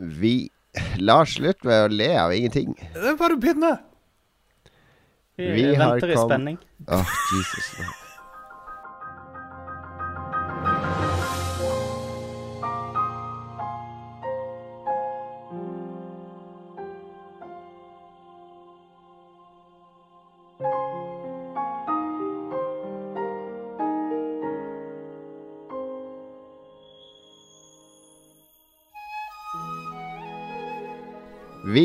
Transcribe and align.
Vi 0.00 0.50
La 1.02 1.24
slutt 1.26 1.64
med 1.66 1.84
å 1.84 1.88
le 1.92 2.06
av 2.16 2.30
ingenting. 2.32 2.74
Det 2.94 3.08
er 3.12 3.16
bare 3.18 3.34
å 3.34 3.40
begynne. 3.42 3.72
Vi, 5.36 5.48
Vi 5.56 5.64
har 5.74 5.96
venter 5.96 6.12
i 6.12 6.14
kom- 6.14 6.28
spenning. 6.30 6.58
Åh, 6.88 7.10
Jesus. 7.34 7.70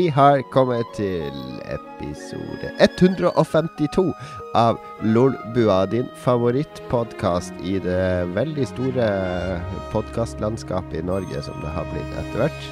Vi 0.06 0.10
har 0.14 0.38
kommet 0.54 0.86
til 0.94 1.34
episode 1.66 2.68
152 2.78 4.04
av 4.54 4.76
Lolbua, 5.02 5.80
din 5.90 6.06
favorittpodkast 6.22 7.56
i 7.66 7.80
det 7.82 8.28
veldig 8.36 8.68
store 8.70 9.08
podkastlandskapet 9.90 11.00
i 11.00 11.02
Norge, 11.08 11.42
som 11.42 11.58
det 11.58 11.72
har 11.74 11.90
blitt 11.90 12.20
etter 12.22 12.38
hvert. 12.38 12.68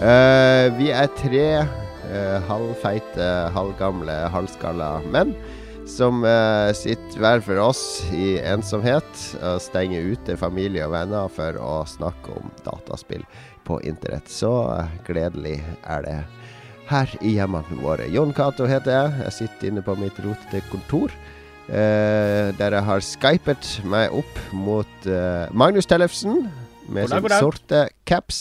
Uh, 0.00 0.72
vi 0.78 0.88
er 0.96 1.12
tre 1.20 1.44
uh, 1.60 2.38
halvfeite, 2.48 3.28
halvgamle, 3.52 4.16
halvskalla 4.32 4.94
menn 5.12 5.34
som 5.84 6.24
uh, 6.24 6.72
sitter 6.72 7.20
hver 7.20 7.44
for 7.44 7.60
oss 7.68 7.82
i 8.16 8.38
ensomhet 8.40 9.26
og 9.42 9.60
stenger 9.60 10.14
ute 10.14 10.40
familie 10.40 10.88
og 10.88 10.96
venner 10.96 11.28
for 11.36 11.60
å 11.60 11.82
snakke 11.98 12.38
om 12.40 12.48
dataspill 12.64 13.28
på 13.68 13.76
internett. 13.84 14.32
Så 14.32 14.54
gledelig 15.04 15.58
er 15.84 16.08
det 16.08 16.16
her 16.90 17.12
i 17.20 17.36
hjemmene 17.36 17.78
våre. 17.82 18.08
Jon 18.12 18.32
Cato 18.36 18.66
heter 18.68 18.92
jeg. 18.94 19.14
Jeg 19.26 19.36
sitter 19.38 19.70
inne 19.70 19.84
på 19.84 19.94
mitt 20.00 20.18
rotete 20.24 20.62
kontor. 20.72 21.14
Eh, 21.68 22.50
der 22.58 22.74
jeg 22.74 22.84
har 22.88 23.04
skypet 23.06 23.68
meg 23.88 24.12
opp 24.18 24.38
mot 24.52 25.06
eh, 25.06 25.46
Magnus 25.54 25.86
Tellefsen 25.86 26.48
med 26.90 27.06
God 27.06 27.28
dag, 27.30 27.38
sin 27.38 27.46
sorte 27.46 27.82
caps 28.04 28.40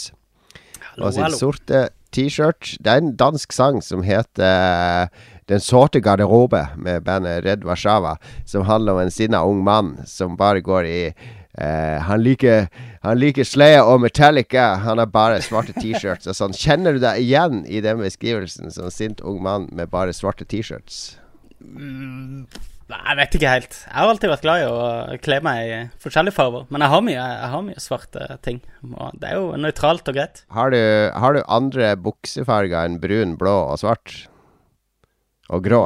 Hallo, 0.82 1.06
og 1.06 1.14
sin 1.14 1.24
hallo. 1.28 1.38
sorte 1.38 1.84
T-shirt. 2.12 2.74
Det 2.84 2.92
er 2.92 3.00
en 3.00 3.14
dansk 3.16 3.54
sang 3.56 3.78
som 3.86 4.02
heter 4.04 5.06
eh, 5.06 5.30
Den 5.48 5.62
sorte 5.64 6.02
garderobe, 6.02 6.66
med 6.76 7.06
bandet 7.06 7.46
Red 7.46 7.64
Warszawa, 7.68 8.18
som 8.46 8.66
handler 8.66 8.98
om 8.98 9.06
en 9.06 9.12
sinna 9.14 9.46
ung 9.46 9.64
mann 9.64 9.98
som 10.08 10.36
bare 10.40 10.62
går 10.66 10.90
i 10.90 11.02
eh, 11.12 11.98
Han 12.08 12.24
liker 12.24 12.68
Han 13.02 13.18
liker 13.18 13.48
Slayer 13.48 13.88
og 13.88 14.04
Metallica. 14.04 14.76
Han 14.84 15.02
har 15.02 15.10
bare 15.10 15.40
svarte 15.42 15.74
T-shirts 15.74 16.30
og 16.30 16.38
sånn. 16.38 16.54
Kjenner 16.54 16.94
du 16.94 17.02
deg 17.02 17.24
igjen 17.24 17.64
i 17.66 17.82
den 17.82 17.98
beskrivelsen 18.04 18.70
som 18.74 18.92
sint 18.94 19.24
ung 19.26 19.40
mann 19.42 19.66
med 19.74 19.90
bare 19.90 20.14
svarte 20.14 20.46
T-shirts? 20.46 21.16
Mm, 21.62 22.46
Nei, 22.92 23.00
jeg 23.08 23.18
vet 23.22 23.36
ikke 23.38 23.52
helt. 23.54 23.76
Jeg 23.86 23.96
har 23.96 24.10
alltid 24.12 24.32
vært 24.34 24.44
glad 24.44 24.62
i 24.62 24.68
å 24.68 25.18
kle 25.24 25.38
meg 25.46 25.60
i 25.64 25.80
forskjellige 26.04 26.36
farger. 26.36 26.66
Men 26.74 26.84
jeg 26.84 26.92
har 26.92 27.04
mye, 27.08 27.26
jeg 27.38 27.50
har 27.54 27.64
mye 27.68 27.84
svarte 27.84 28.28
ting. 28.44 28.60
Og 28.92 29.18
det 29.22 29.30
er 29.30 29.40
jo 29.40 29.48
nøytralt 29.64 30.12
og 30.12 30.18
greit. 30.18 30.44
Har 30.52 30.74
du, 30.76 30.80
har 31.24 31.38
du 31.38 31.42
andre 31.48 31.94
buksefarger 32.04 32.90
enn 32.90 33.00
brun, 33.02 33.38
blå 33.40 33.56
og 33.72 33.80
svart? 33.80 34.18
Og 35.52 35.64
grå? 35.64 35.86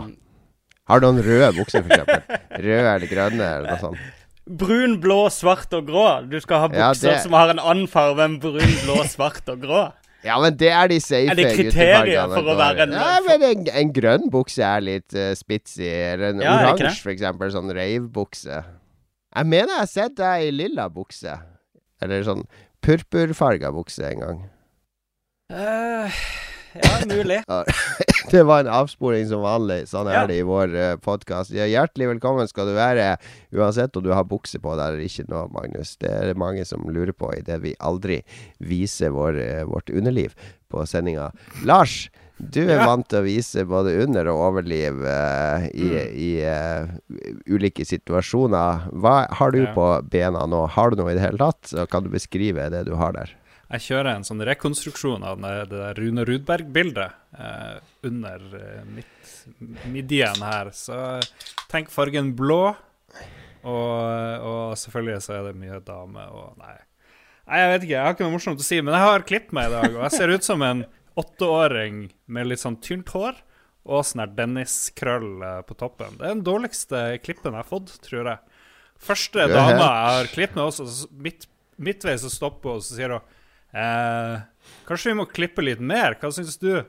Har 0.89 1.01
du 1.01 1.07
noen 1.07 1.21
røde 1.25 1.51
bukser, 1.57 1.85
eksempel? 1.85 2.25
Røde 2.65 2.89
eller 2.95 3.09
grønne, 3.09 3.51
eller 3.59 3.71
noe 3.71 3.81
sånt? 3.81 4.24
Brun, 4.45 4.99
blå, 5.01 5.25
svart 5.33 5.71
og 5.73 5.87
grå. 5.87 6.29
Du 6.29 6.39
skal 6.39 6.59
ha 6.59 6.67
Ja, 6.69 6.89
bukser 6.93 7.11
det- 7.15 7.21
som 7.23 7.33
har 7.33 7.49
en 7.49 7.59
annen 7.59 7.87
farge 7.89 8.19
enn 8.21 8.39
brun, 8.39 8.61
blå, 8.85 9.03
svart 9.09 9.47
og 9.49 9.59
grå. 9.61 9.91
Ja, 10.25 10.39
men 10.41 10.55
det 10.57 10.69
er 10.71 10.87
de 10.87 10.99
safe 10.99 11.29
Er 11.31 11.35
det 11.35 11.51
kriterier 11.57 12.27
for 12.29 12.41
å 12.41 12.55
være 12.57 12.83
en- 12.87 12.91
Ja, 12.93 13.19
men 13.27 13.43
en, 13.43 13.67
en 13.69 13.91
grønn 13.93 14.29
bukse 14.33 14.59
er 14.63 14.81
litt 14.81 15.13
uh, 15.13 15.33
spitsy. 15.37 15.85
Eller 15.85 16.29
en 16.33 16.41
Ja, 16.41 16.55
oransje, 16.73 17.01
for 17.01 17.11
eksempel. 17.13 17.51
Sånn 17.53 17.69
rave-bukse. 17.73 18.63
Jeg 19.35 19.45
mener 19.45 19.67
jeg 19.67 19.77
har 19.79 19.91
sett 19.91 20.15
deg 20.15 20.47
i 20.47 20.51
lilla 20.51 20.89
bukse. 20.89 21.39
Eller 22.01 22.23
sånn 22.23 22.45
purpurfarga 22.81 23.71
bukse 23.73 24.03
en 24.11 24.19
gang. 24.19 24.49
Eh, 25.49 26.09
ja, 26.83 26.95
mulig. 27.07 27.41
Det 28.31 28.41
var 28.43 28.59
en 28.63 28.71
avsporing 28.73 29.27
som 29.29 29.43
vanlig. 29.45 29.85
Sånn 29.87 30.07
er 30.09 30.15
Ja. 30.17 30.23
det 30.27 30.39
i 30.41 30.45
vår 30.47 30.73
uh, 30.75 30.95
podkast. 30.97 31.53
Ja, 31.55 31.67
hjertelig 31.69 32.07
velkommen 32.15 32.47
skal 32.49 32.67
du 32.71 32.73
være, 32.75 33.15
uansett 33.53 33.95
om 33.99 34.03
du 34.03 34.11
har 34.15 34.25
bukse 34.27 34.59
på 34.59 34.73
deg 34.75 34.95
eller 34.95 35.05
ikke 35.05 35.27
nå, 35.29 35.43
Magnus. 35.53 35.93
Det 36.01 36.09
er 36.11 36.31
det 36.31 36.37
mange 36.41 36.65
som 36.65 36.83
lurer 36.89 37.13
på 37.15 37.29
idet 37.37 37.61
vi 37.63 37.75
aldri 37.79 38.21
viser 38.59 39.13
vår, 39.15 39.37
uh, 39.39 39.63
vårt 39.69 39.93
underliv 39.93 40.33
på 40.73 40.83
sendinga. 40.89 41.29
Lars, 41.69 42.09
du 42.41 42.63
er 42.65 42.81
Ja. 42.81 42.85
vant 42.89 43.07
til 43.07 43.21
å 43.21 43.23
vise 43.23 43.63
både 43.63 43.93
under- 44.03 44.27
og 44.33 44.41
overliv 44.49 45.05
uh, 45.05 45.69
i, 45.71 45.87
i 46.11 46.31
uh, 46.43 46.89
ulike 47.47 47.85
situasjoner. 47.87 48.89
Hva 48.91 49.27
har 49.31 49.51
du 49.55 49.61
Ja. 49.63 49.71
på 49.77 49.87
bena 50.09 50.43
nå? 50.49 50.65
Har 50.67 50.89
du 50.91 50.97
noe 50.99 51.13
i 51.13 51.15
det 51.15 51.23
hele 51.29 51.37
tatt? 51.39 51.61
Så 51.71 51.85
kan 51.87 52.03
du 52.03 52.09
beskrive 52.09 52.67
det 52.73 52.87
du 52.89 52.95
har 52.99 53.13
der? 53.15 53.31
Jeg 53.65 53.81
kjører 53.87 54.11
en 54.11 54.25
sånn 54.27 54.43
rekonstruksjon 54.45 55.23
av 55.25 55.39
det, 55.41 55.53
der 55.71 55.97
Rune 55.97 56.25
Rudberg-bildet 56.27 57.39
eh, 57.39 57.77
under 58.05 58.43
eh, 58.59 58.83
midt 58.85 59.25
midjen 59.89 60.43
her. 60.45 60.69
Så 60.73 60.97
tenk 61.71 61.89
fargen 61.93 62.33
blå, 62.37 62.75
og, 63.65 64.45
og 64.45 64.75
selvfølgelig 64.77 65.23
så 65.25 65.37
er 65.37 65.47
det 65.49 65.55
mye 65.57 65.79
dame 65.85 66.27
og 66.33 66.59
Nei. 66.61 66.75
Nei, 67.45 67.57
jeg 67.61 67.71
vet 67.71 67.83
ikke, 67.85 67.93
jeg 67.93 68.01
har 68.01 68.15
ikke 68.15 68.25
noe 68.25 68.33
morsomt 68.33 68.61
å 68.61 68.65
si, 68.65 68.77
men 68.81 68.95
jeg 68.95 69.05
har 69.05 69.25
klippet 69.29 69.51
meg 69.53 69.67
i 69.69 69.73
dag, 69.75 69.91
og 69.91 70.05
jeg 70.07 70.13
ser 70.15 70.31
ut 70.33 70.45
som 70.47 70.63
en 70.65 70.79
åtteåring 71.21 71.99
med 72.33 72.49
litt 72.49 72.61
sånn 72.61 72.79
tynt 72.81 73.11
hår 73.13 73.37
og 73.85 74.01
sånn 74.01 74.23
her 74.23 74.31
Dennis-krøll 74.33 75.29
eh, 75.45 75.59
på 75.67 75.77
toppen. 75.77 76.17
Det 76.17 76.25
er 76.25 76.33
den 76.33 76.45
dårligste 76.45 77.03
klippen 77.21 77.53
jeg 77.53 77.61
har 77.61 77.69
fått, 77.69 77.93
tror 78.05 78.31
jeg. 78.31 78.61
Første 79.05 79.45
dama 79.51 79.85
jeg 79.85 80.17
har 80.17 80.31
klippet 80.31 80.57
med 80.57 80.65
også, 80.65 80.87
så 80.89 81.09
midt, 81.21 81.45
midtveis 81.77 82.23
så 82.25 82.31
stopper 82.33 82.73
hun, 82.73 82.81
og 82.81 82.87
så 82.87 82.97
sier 82.97 83.13
hun 83.13 83.33
eh, 83.75 84.35
Kanskje 84.85 85.11
vi 85.11 85.19
må 85.21 85.25
klippe 85.29 85.65
litt 85.65 85.81
mer? 85.81 86.17
Hva 86.21 86.31
syns 86.33 86.59
du? 86.61 86.85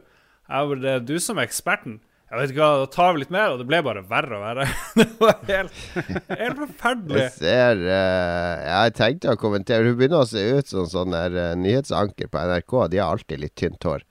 Er 0.47 0.77
det 0.79 0.93
er 0.93 1.07
du 1.07 1.17
som 1.23 1.41
er 1.41 1.49
eksperten. 1.49 1.99
Jeg 2.27 2.41
vet 2.41 2.53
ikke 2.53 2.63
hva, 2.65 2.83
Da 2.83 2.87
tar 2.91 3.13
vi 3.15 3.23
litt 3.23 3.33
mer, 3.35 3.53
og 3.55 3.61
det 3.61 3.69
ble 3.71 3.79
bare 3.87 4.03
verre 4.07 4.39
og 4.39 4.43
verre. 4.43 4.67
det 4.99 5.07
var 5.21 5.37
helt, 5.47 5.83
helt 6.33 6.63
forferdelig. 6.65 7.21
Jeg 7.23 7.35
ser 7.37 7.83
uh, 7.87 8.65
Jeg 8.67 8.95
tenkte 8.99 9.35
å 9.35 9.39
kommentere 9.39 9.87
Hun 9.87 9.99
begynner 10.01 10.25
å 10.25 10.31
se 10.31 10.43
ut 10.59 10.73
som 10.73 10.89
sånn 10.91 11.15
der 11.15 11.37
uh, 11.39 11.53
nyhetsanker 11.59 12.31
på 12.33 12.47
NRK. 12.51 12.79
De 12.91 13.03
har 13.03 13.15
alltid 13.15 13.45
litt 13.45 13.55
tynt 13.59 13.87
hår. 13.87 14.03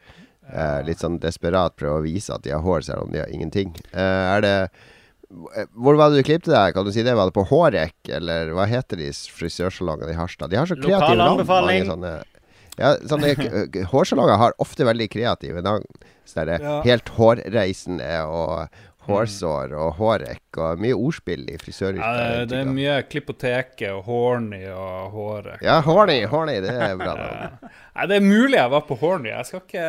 Uh, 0.46 0.80
litt 0.88 1.02
sånn 1.02 1.18
desperat 1.20 1.76
prøver 1.76 2.00
å 2.00 2.06
vise 2.06 2.32
at 2.32 2.46
de 2.46 2.54
har 2.56 2.64
hår, 2.64 2.86
selv 2.88 3.08
om 3.08 3.12
de 3.12 3.20
har 3.24 3.32
ingenting. 3.34 3.74
Eh, 3.92 4.26
er 4.36 4.46
det 4.46 4.56
Hvor 5.74 5.98
var 5.98 6.14
det 6.14 6.22
du 6.22 6.28
klippte 6.28 6.54
deg? 6.54 6.76
Kan 6.76 6.86
du 6.86 6.94
si 6.94 7.04
det? 7.04 7.16
Var 7.18 7.32
det 7.32 7.36
på 7.36 7.48
Hårek, 7.50 7.98
eller 8.14 8.54
hva 8.56 8.68
heter 8.70 9.02
de 9.02 9.10
frisørsalongene 9.12 10.14
i 10.14 10.20
Harstad? 10.20 10.54
De 10.54 10.60
har 10.62 10.70
så 10.70 10.78
Lokal 10.78 11.02
kreative 11.02 11.18
navn. 11.18 11.42
anbefaling. 11.42 11.90
Ja, 12.80 12.96
sånne 13.08 13.34
hårsalonger 13.92 14.40
har 14.42 14.58
ofte 14.60 14.88
veldig 14.88 15.08
kreative 15.14 15.64
navn. 15.66 15.86
Så 16.26 16.44
det 16.46 16.58
er 16.60 16.66
Ja. 16.66 16.82
helt 16.84 17.10
hårreisende 17.16 18.10
og 18.28 18.68
hårsår 19.06 19.74
og 19.78 20.00
hårek 20.00 20.58
og 20.58 20.80
mye 20.82 20.96
ordspill 20.98 21.44
i 21.54 21.58
frisøryrket. 21.62 22.02
Ja, 22.02 22.46
det, 22.50 22.60
er 22.64 22.70
mye 22.70 22.96
Klippoteket 23.10 23.92
og 23.94 24.04
Horny 24.10 24.64
og 24.72 25.12
hårek. 25.14 25.62
Ja, 25.66 25.80
horny, 25.86 26.24
horny, 26.30 26.58
det 26.64 26.74
er 26.74 26.96
bra 27.00 27.14
navn. 27.20 27.58
Nei, 27.96 28.08
det 28.12 28.18
er 28.18 28.26
mulig 28.26 28.58
jeg 28.58 28.72
var 28.74 28.86
på 28.88 28.98
Horny. 29.00 29.30
Jeg 29.30 29.46
skal 29.50 29.62
ikke 29.62 29.86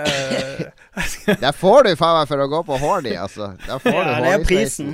jeg 1.01 1.09
skal, 1.15 1.39
Der 1.43 1.57
får 1.57 1.89
du 1.89 1.95
faen 1.99 2.21
meg 2.21 2.29
for 2.31 2.45
å 2.45 2.51
gå 2.53 2.61
på 2.69 2.81
horny, 2.83 3.15
altså. 3.19 3.55
Der 3.65 3.81
får 3.83 3.97
du 3.97 4.11
Ja, 4.13 4.19
det 4.21 4.35
er 4.35 4.45
prisen. 4.45 4.93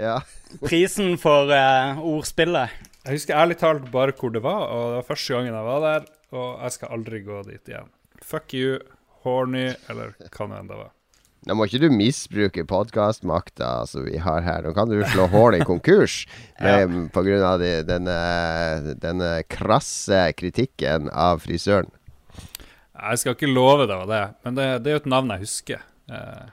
Ja. 0.00 0.16
Prisen 0.64 1.14
for 1.22 1.50
uh, 1.54 2.02
ordspillet. 2.02 2.74
Jeg 3.04 3.18
husker 3.18 3.38
ærlig 3.38 3.58
talt 3.60 3.86
bare 3.92 4.14
hvor 4.18 4.32
det 4.34 4.42
var, 4.42 4.66
og 4.72 4.84
det 4.90 5.00
var 5.02 5.08
første 5.14 5.34
gangen 5.36 5.54
jeg 5.54 5.66
var 5.70 5.82
der. 5.84 6.06
Og 6.32 6.60
jeg 6.64 6.72
skal 6.78 6.94
aldri 6.96 7.20
gå 7.26 7.42
dit 7.48 7.68
igjen. 7.72 7.90
Fuck 8.24 8.54
you, 8.56 8.78
Horny, 9.24 9.74
eller 9.90 10.14
hva 10.30 10.46
nå 10.48 10.56
enn 10.60 10.70
det 10.70 10.78
var. 10.78 10.92
Nå 11.44 11.52
må 11.58 11.66
ikke 11.68 11.82
du 11.82 11.90
misbruke 11.92 12.62
podkastmakta 12.64 13.82
som 13.90 14.06
vi 14.06 14.16
har 14.16 14.40
her. 14.46 14.62
Nå 14.64 14.72
kan 14.72 14.88
du 14.88 14.96
slå 15.12 15.26
horny 15.28 15.60
konkurs 15.68 16.22
med, 16.64 17.12
av 17.44 17.58
de, 17.60 17.72
denne, 17.84 18.16
denne 19.02 19.30
krasse 19.52 20.22
kritikken 20.40 21.10
av 21.12 21.42
frisøren. 21.44 21.90
Jeg 22.94 23.20
skal 23.20 23.36
ikke 23.36 23.50
love 23.52 23.84
deg 23.90 24.06
det, 24.08 24.22
men 24.46 24.56
det, 24.56 24.68
det 24.84 24.90
er 24.92 24.96
jo 24.96 25.02
et 25.02 25.10
navn 25.12 25.32
jeg 25.34 25.44
husker. 25.44 25.82
Eh, 26.08 26.44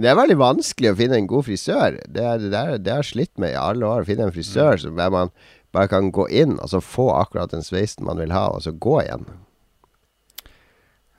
Det 0.00 0.08
er 0.10 0.16
veldig 0.18 0.38
vanskelig 0.40 0.90
å 0.90 0.98
finne 0.98 1.18
en 1.20 1.30
god 1.30 1.44
frisør. 1.46 1.98
Det, 2.08 2.24
er, 2.24 2.38
det, 2.42 2.50
er, 2.56 2.78
det 2.82 2.92
har 2.94 3.02
jeg 3.04 3.10
slitt 3.12 3.38
med 3.42 3.52
i 3.54 3.58
alle 3.60 3.86
år. 3.86 4.02
Å 4.02 4.08
finne 4.08 4.26
en 4.26 4.34
frisør 4.34 4.74
Mm. 4.78 4.82
som 4.88 4.98
er 5.06 5.10
man 5.14 5.30
bare 5.74 5.90
kan 5.90 6.10
gå 6.14 6.26
inn 6.28 6.58
og 6.58 6.70
så 6.72 6.80
få 6.82 7.10
akkurat 7.14 7.52
den 7.54 7.62
sveisen 7.66 8.06
man 8.08 8.18
vil 8.18 8.34
ha, 8.34 8.48
og 8.54 8.64
så 8.64 8.72
gå 8.72 9.00
igjen. 9.04 9.26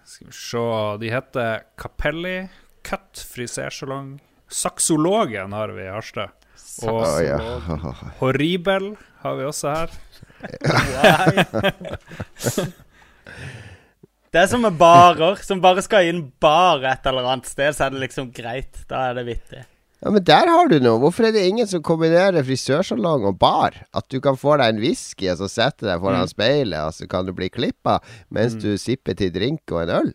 skal 0.04 0.28
vi 0.28 0.36
se 0.36 0.66
De 1.00 1.12
heter 1.14 1.64
Capelli, 1.78 2.50
Cut 2.84 3.26
frisersalong. 3.34 4.20
Saksologen 4.52 5.54
har 5.54 5.70
vi 5.72 5.86
i 5.86 5.92
Harstad. 5.92 6.34
Og 6.88 7.04
oh, 7.04 7.20
ja. 7.24 7.38
Horribel 8.20 8.96
har 9.22 9.36
vi 9.38 9.46
også 9.46 9.74
her. 9.76 9.94
Det 14.32 14.40
er 14.40 14.48
som 14.48 14.62
med 14.64 14.78
barer, 14.80 15.36
som 15.44 15.60
bare 15.64 15.84
skal 15.84 16.08
inn 16.08 16.22
bar 16.40 16.86
et 16.88 17.08
eller 17.10 17.28
annet 17.34 17.50
sted, 17.52 17.76
så 17.76 17.86
er 17.86 17.92
det 17.94 18.06
liksom 18.06 18.30
greit. 18.36 18.80
Da 18.88 19.10
er 19.10 19.18
det 19.20 19.26
vittig. 19.28 19.66
Ja, 20.02 20.10
Men 20.10 20.24
der 20.26 20.48
har 20.50 20.68
du 20.72 20.80
noe. 20.82 20.98
Hvorfor 21.00 21.28
er 21.28 21.32
det 21.36 21.44
ingen 21.48 21.68
som 21.70 21.84
kombinerer 21.86 22.42
frisørsalong 22.44 23.28
og 23.30 23.38
bar? 23.40 23.76
At 23.94 24.08
du 24.10 24.20
kan 24.20 24.34
få 24.40 24.56
deg 24.58 24.74
en 24.76 24.82
whisky 24.82 25.28
og 25.30 25.38
så 25.44 25.48
sette 25.52 25.86
deg 25.86 26.02
foran 26.02 26.26
Mm. 26.26 26.32
speilet, 26.32 26.80
og 26.88 26.94
så 26.98 27.08
kan 27.08 27.26
du 27.26 27.34
bli 27.38 27.50
klippa 27.50 28.00
mens 28.32 28.56
du 28.58 28.74
sipper 28.82 29.14
til 29.14 29.30
drink 29.32 29.62
og 29.72 29.84
en 29.84 29.90
øl? 30.00 30.12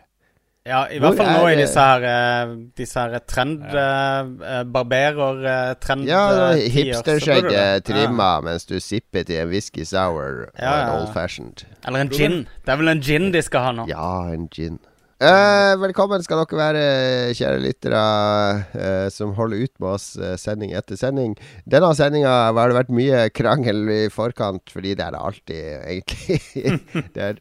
Ja, 0.67 0.81
i 0.91 0.99
hvert 0.99 1.15
fall 1.15 1.29
nå 1.31 1.45
i 1.53 1.55
disse 1.61 1.79
her, 1.79 2.03
eh, 2.03 2.55
disse 2.75 2.99
her 2.99 3.21
trend... 3.23 3.63
eh, 3.63 4.65
barberer 4.67 5.45
eh, 5.47 5.75
trend 5.79 6.09
Ja, 6.11 6.51
eh, 6.57 6.65
hipsterskjegget 6.75 7.85
trimma 7.87 8.27
ja. 8.41 8.41
mens 8.49 8.67
du 8.67 8.81
sipper 8.83 9.23
til 9.23 9.39
en 9.45 9.49
whisky 9.53 9.85
sour 9.87 10.49
og 10.49 10.59
Ja, 10.59 10.73
en 10.81 10.91
old 10.99 11.13
fashioned. 11.15 11.63
Eller 11.87 12.01
en 12.01 12.11
gin. 12.11 12.49
Det 12.67 12.73
er 12.75 12.77
vel 12.83 12.89
en 12.89 13.01
gin 13.01 13.31
de 13.31 13.43
skal 13.47 13.61
ha 13.69 13.73
nå. 13.79 13.87
Ja, 13.87 14.11
en 14.35 14.49
gin. 14.51 14.81
Eh, 15.17 15.75
velkommen 15.81 16.21
skal 16.21 16.43
dere 16.43 16.59
være, 16.59 16.81
kjære 17.39 17.61
lyttere 17.65 18.01
eh, 18.77 19.07
som 19.09 19.31
holder 19.39 19.63
ut 19.65 19.73
med 19.81 19.95
oss 19.95 20.11
eh, 20.21 20.35
sending 20.37 20.75
etter 20.77 20.99
sending. 21.01 21.33
Denne 21.65 21.89
sendinga 21.97 22.35
har 22.53 22.69
det 22.69 22.77
vært 22.77 22.93
mye 22.93 23.23
krangel 23.33 23.81
i 23.95 24.03
forkant, 24.13 24.69
fordi 24.69 24.93
det 24.93 25.07
er 25.07 25.15
det 25.15 25.23
alltid, 25.25 25.63
egentlig. 25.89 26.69
det 27.17 27.25
er 27.31 27.41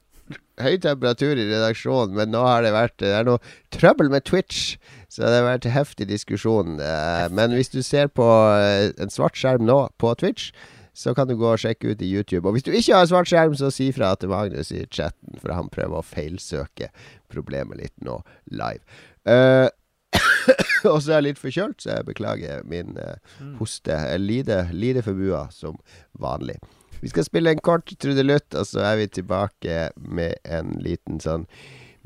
høy 0.63 0.77
temperatur 0.85 1.35
i 1.35 1.49
redaksjonen, 1.49 2.15
men 2.15 2.31
nå 2.31 2.45
har 2.47 2.63
det 2.63 2.71
vært 2.71 2.95
Det 3.03 3.11
er 3.11 3.27
noe 3.27 3.43
trøbbel 3.75 4.07
med 4.13 4.23
Twitch, 4.23 4.77
så 5.11 5.25
det 5.25 5.41
har 5.41 5.49
vært 5.49 5.67
heftig 5.75 6.07
diskusjon. 6.13 6.79
Eh, 6.79 7.27
men 7.35 7.59
hvis 7.59 7.75
du 7.75 7.81
ser 7.83 8.07
på 8.07 8.29
eh, 8.55 8.93
en 9.03 9.11
svart 9.11 9.35
skjerm 9.35 9.67
nå 9.67 9.81
på 9.99 10.15
Twitch, 10.23 10.53
så 10.95 11.13
kan 11.15 11.27
du 11.27 11.35
gå 11.35 11.47
og 11.51 11.59
sjekke 11.59 11.91
ut 11.91 12.03
i 12.03 12.09
YouTube. 12.09 12.45
Og 12.47 12.55
hvis 12.55 12.65
du 12.65 12.71
ikke 12.71 12.95
har 12.95 13.09
svart 13.09 13.29
skjerm, 13.29 13.55
så 13.59 13.71
si 13.73 13.89
fra 13.95 14.13
til 14.19 14.31
Magnus 14.31 14.71
i 14.71 14.85
chatten, 14.87 15.35
for 15.41 15.51
han 15.55 15.71
prøver 15.73 15.99
å 15.99 16.05
feilsøke 16.05 16.89
problemet 17.31 17.81
litt 17.81 17.95
nå 18.05 18.21
live. 18.55 18.79
Uh, 19.27 19.67
og 20.91 21.01
så 21.03 21.11
er 21.11 21.19
jeg 21.19 21.27
litt 21.27 21.41
forkjølt, 21.41 21.81
så 21.83 21.97
jeg 21.97 22.07
beklager 22.07 22.63
min 22.69 22.95
uh, 22.95 23.19
hoste. 23.59 23.91
Jeg 23.91 24.23
lider, 24.23 24.71
lider 24.71 25.05
for 25.05 25.19
bua 25.19 25.45
som 25.53 25.77
vanlig. 26.21 26.57
Vi 27.01 27.11
skal 27.11 27.27
spille 27.27 27.51
en 27.51 27.63
kort 27.65 27.91
trudelutt, 27.99 28.47
og 28.55 28.67
så 28.69 28.85
er 28.93 29.01
vi 29.01 29.11
tilbake 29.19 29.89
med 29.99 30.39
en 30.47 30.77
liten 30.81 31.19
sånn 31.21 31.43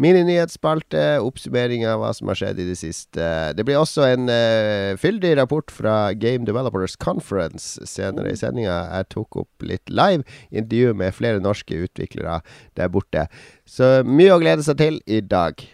mininyhetsspalte. 0.01 1.03
Oppsummering 1.23 1.85
av 1.89 2.01
hva 2.03 2.13
som 2.15 2.31
har 2.31 2.39
skjedd 2.39 2.61
i 2.63 2.67
det 2.69 2.77
siste. 2.79 3.29
Det 3.55 3.65
blir 3.67 3.79
også 3.79 4.07
en 4.07 4.31
uh, 4.31 4.95
fyldig 4.99 5.35
rapport 5.41 5.73
fra 5.73 6.13
Game 6.17 6.47
Developers 6.47 6.97
Conference 6.99 7.85
senere 7.89 8.33
i 8.33 8.39
sendinga. 8.39 8.79
Jeg 8.99 9.11
tok 9.15 9.43
opp 9.43 9.67
litt 9.67 9.91
live 9.91 10.25
intervju 10.49 10.95
med 10.99 11.15
flere 11.17 11.43
norske 11.43 11.83
utviklere 11.85 12.39
der 12.79 12.93
borte. 12.93 13.27
Så 13.67 13.99
mye 14.07 14.35
å 14.35 14.41
glede 14.41 14.65
seg 14.65 14.79
til 14.81 15.03
i 15.09 15.21
dag. 15.25 15.67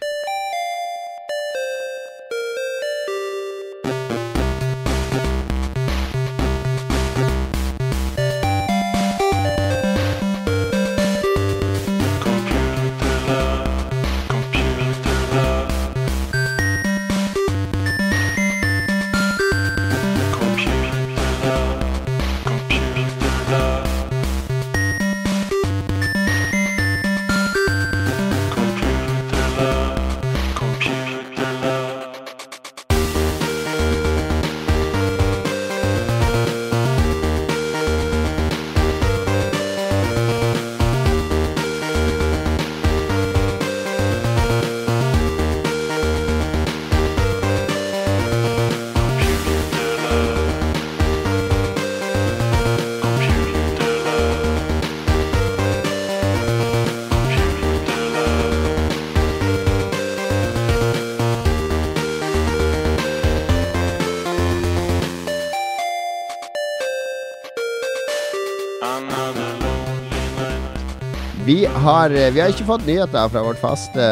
Vi 71.45 71.65
har, 71.65 72.09
eh, 72.09 72.31
vi 72.33 72.39
har 72.41 72.49
ikke 72.49 72.65
fått 72.65 72.87
nyheter 72.87 73.29
fra 73.29 73.41
vårt 73.45 73.59
faste 73.61 74.05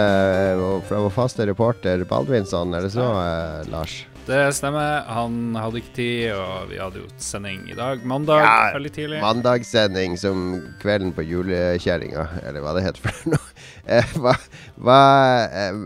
Fra 0.85 0.99
vår 1.01 1.09
faste 1.09 1.47
reporter 1.49 2.03
Baldvinsson, 2.05 2.75
er 2.77 2.85
det 2.85 2.91
så, 2.93 3.07
eh, 3.09 3.71
Lars? 3.71 4.05
Det 4.27 4.53
stemmer. 4.55 5.01
Han 5.09 5.55
hadde 5.57 5.81
ikke 5.81 5.95
tid, 5.97 6.31
og 6.31 6.69
vi 6.69 6.77
hadde 6.77 7.01
jo 7.01 7.07
sending 7.17 7.65
i 7.71 7.75
dag, 7.75 8.05
mandag, 8.05 8.45
Ja, 8.45 8.71
veldig 8.77 8.91
tidlig. 8.93 9.19
Mandagssending 9.19 10.15
som 10.19 10.61
kvelden 10.79 11.11
på 11.11 11.25
julekjerringa, 11.25 12.27
eller 12.45 12.61
hva 12.61 12.75
det 12.77 12.85
heter 12.85 13.09
for 13.09 13.33
noe. 13.33 13.41
Eh, 13.83 14.13
hva 14.15 14.31
hva 14.79 14.99
eh, 15.51 15.81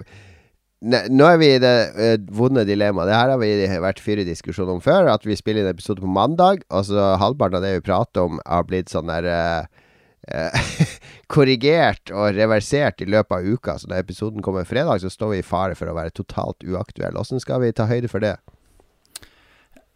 ne, 0.85 0.99
Nå 1.09 1.31
er 1.31 1.39
vi 1.41 1.47
i 1.55 1.63
det 1.63 1.73
eh, 1.97 2.17
vonde 2.29 2.61
dilemmaet. 2.67 3.07
Det 3.09 3.15
her 3.17 3.31
har 3.33 3.39
vi 3.41 3.79
vært 3.87 4.03
fyr 4.03 4.21
i 4.21 4.27
diskusjon 4.27 4.69
om 4.75 4.83
før. 4.83 5.09
At 5.15 5.25
vi 5.25 5.33
spiller 5.39 5.65
en 5.65 5.73
episode 5.73 6.03
på 6.03 6.11
mandag, 6.11 6.61
og 6.69 6.85
så 6.85 7.15
halvparten 7.17 7.57
av 7.57 7.65
det 7.65 7.73
vi 7.79 7.87
prater 7.87 8.27
om, 8.27 8.37
har 8.45 8.67
blitt 8.69 8.93
sånn 8.93 9.09
der 9.09 9.25
eh, 9.31 9.65
eh, 9.65 9.86
korrigert 11.33 12.11
og 12.11 12.35
reversert 12.35 13.01
i 13.03 13.09
løpet 13.09 13.37
av 13.37 13.47
uka. 13.47 13.77
Så 13.79 13.89
når 13.89 14.03
episoden 14.03 14.43
kommer 14.45 14.67
fredag, 14.67 15.01
så 15.03 15.11
står 15.13 15.35
vi 15.35 15.41
i 15.41 15.47
fare 15.47 15.77
for 15.77 15.89
å 15.89 15.95
være 15.97 16.15
totalt 16.15 16.65
uaktuelle. 16.65 17.19
Åssen 17.19 17.43
skal 17.43 17.63
vi 17.63 17.73
ta 17.75 17.87
høyde 17.89 18.11
for 18.11 18.23
det? 18.23 18.37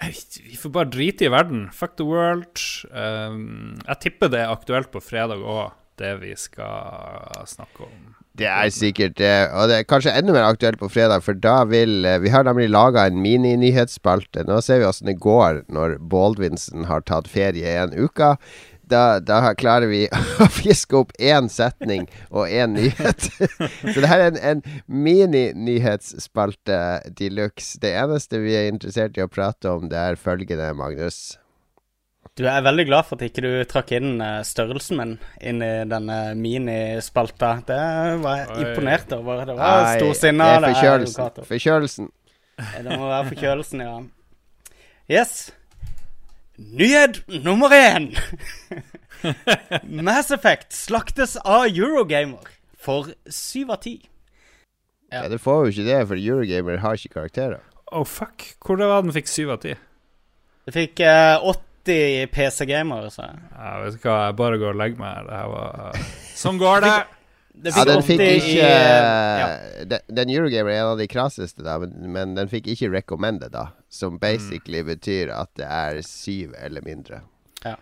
Vi 0.01 0.57
får 0.57 0.73
bare 0.73 0.89
drite 0.89 1.27
i 1.27 1.33
verden. 1.33 1.67
Fuck 1.73 1.99
the 1.99 2.07
world. 2.07 2.57
Um, 2.89 3.77
jeg 3.85 4.01
tipper 4.07 4.31
det 4.33 4.41
er 4.41 4.53
aktuelt 4.53 4.89
på 4.93 5.03
fredag 5.03 5.43
òg, 5.45 5.75
det 6.01 6.15
vi 6.23 6.33
skal 6.39 7.45
snakke 7.45 7.85
om. 7.85 8.09
Det 8.39 8.47
er 8.47 8.69
sikkert 8.73 9.17
det. 9.19 9.51
Og 9.51 9.67
det 9.69 9.77
er 9.77 9.87
kanskje 9.87 10.13
enda 10.15 10.33
mer 10.33 10.47
aktuelt 10.47 10.79
på 10.79 10.89
fredag, 10.89 11.21
for 11.25 11.35
da 11.37 11.65
vil 11.67 12.05
eh, 12.07 12.21
Vi 12.23 12.31
har 12.31 12.45
nemlig 12.47 12.69
laga 12.71 13.03
en 13.05 13.19
mininyhetsspalte. 13.21 14.45
Nå 14.47 14.61
ser 14.63 14.79
vi 14.79 14.87
åssen 14.87 15.11
det 15.11 15.19
går 15.21 15.65
når 15.67 15.97
Baldwinsen 16.11 16.87
har 16.87 17.03
tatt 17.05 17.27
ferie 17.29 17.67
i 17.67 17.81
en 17.83 17.93
uke. 17.93 18.37
Da, 18.91 19.19
da 19.23 19.53
klarer 19.55 19.87
vi 19.91 20.03
å 20.43 20.47
fiske 20.51 20.97
opp 20.99 21.13
én 21.19 21.47
setning 21.51 22.07
og 22.29 22.49
én 22.51 22.75
nyhet. 22.75 23.29
Så 23.93 23.97
det 23.97 24.09
her 24.11 24.25
er 24.25 24.33
en, 24.33 24.41
en 24.51 24.63
mininyhetsspalte 24.87 26.79
de 27.17 27.29
luxe. 27.31 27.79
Det 27.81 27.93
eneste 27.95 28.41
vi 28.43 28.57
er 28.59 28.71
interessert 28.71 29.17
i 29.17 29.23
å 29.23 29.31
prate 29.31 29.71
om, 29.71 29.87
det 29.91 29.99
er 29.99 30.19
følgende, 30.19 30.73
Magnus. 30.77 31.37
Du 32.39 32.45
er 32.47 32.63
veldig 32.63 32.85
glad 32.87 33.07
for 33.07 33.19
at 33.19 33.25
ikke 33.27 33.43
du 33.43 33.49
trakk 33.67 33.91
inn 33.97 34.21
eh, 34.23 34.39
størrelsen 34.47 34.99
min 34.99 35.11
inn 35.43 35.59
i 35.65 35.71
denne 35.89 36.19
minispalta. 36.39 37.57
Det 37.67 37.79
var 38.23 38.37
jeg 38.39 38.51
Oi. 38.53 38.59
imponert 38.63 39.15
over. 39.17 39.43
Det 39.49 39.55
var 39.57 39.89
storsinna. 39.97 40.47
det 40.63 40.71
er 40.71 41.03
det 41.03 41.11
er. 41.11 41.47
Forkjølelsen. 41.49 42.11
Det 42.61 42.87
må 42.87 43.09
være 43.09 43.25
forkjølelsen, 43.33 43.83
ja. 43.83 43.97
Yes. 45.11 45.51
Nyhet 46.61 47.27
nummer 47.27 47.73
én. 47.73 48.11
Mass 49.83 50.31
Effect 50.31 50.73
slaktes 50.73 51.35
av 51.37 51.65
Eurogamer 51.65 52.49
for 52.77 53.13
syv 53.29 53.71
av 53.71 53.81
ti. 53.81 53.95
Ja, 55.11 55.25
det 55.29 55.41
får 55.43 55.65
jo 55.65 55.73
ikke 55.73 55.87
det, 55.87 55.99
for 56.07 56.21
Eurogamer 56.21 56.83
har 56.83 56.99
ikke 56.99 57.15
karakterer. 57.17 57.63
Oh, 57.91 58.05
fuck. 58.07 58.53
Hvor 58.63 58.79
det 58.79 58.87
var 58.87 59.01
den 59.03 59.15
fikk 59.15 59.27
syv 59.27 59.55
av 59.57 59.63
ti? 59.65 59.73
Det 60.67 60.75
fikk 60.75 61.01
uh, 61.03 61.41
80 61.83 62.29
PC-gamer. 62.31 63.09
Ja, 63.09 63.31
Jeg 63.57 63.81
vet 63.83 63.97
ikke 63.97 64.13
hva, 64.13 64.21
jeg 64.29 64.37
bare 64.39 64.61
går 64.61 64.71
og 64.75 64.79
legger 64.79 65.01
meg. 65.01 65.25
Det 65.27 65.41
her 65.41 65.51
var 65.51 66.05
Sånn 66.37 66.61
går 66.61 66.85
det. 66.85 66.95
det 67.65 67.75
Ja, 67.75 67.85
den 67.89 68.05
fikk 68.07 68.21
80 68.21 68.29
i, 68.29 68.39
ikke 68.39 68.69
eh, 68.69 69.41
ja. 69.41 69.51
den, 69.91 70.07
den 70.21 70.33
Eurogamer 70.37 70.71
er 70.71 70.83
en 70.85 70.93
av 70.93 71.01
de 71.01 71.09
krasseste, 71.11 71.65
da, 71.65 71.79
men, 71.81 71.97
men 72.15 72.37
den 72.37 72.53
fikk 72.53 72.69
ikke 72.71 72.93
recommended, 72.93 73.51
da. 73.57 73.71
Som 73.91 74.19
basically 74.21 74.85
betyr 74.87 75.33
at 75.35 75.51
det 75.59 75.67
er 75.67 76.01
syv 76.07 76.55
eller 76.55 76.83
mindre. 76.85 77.21
Ja. 77.65 77.75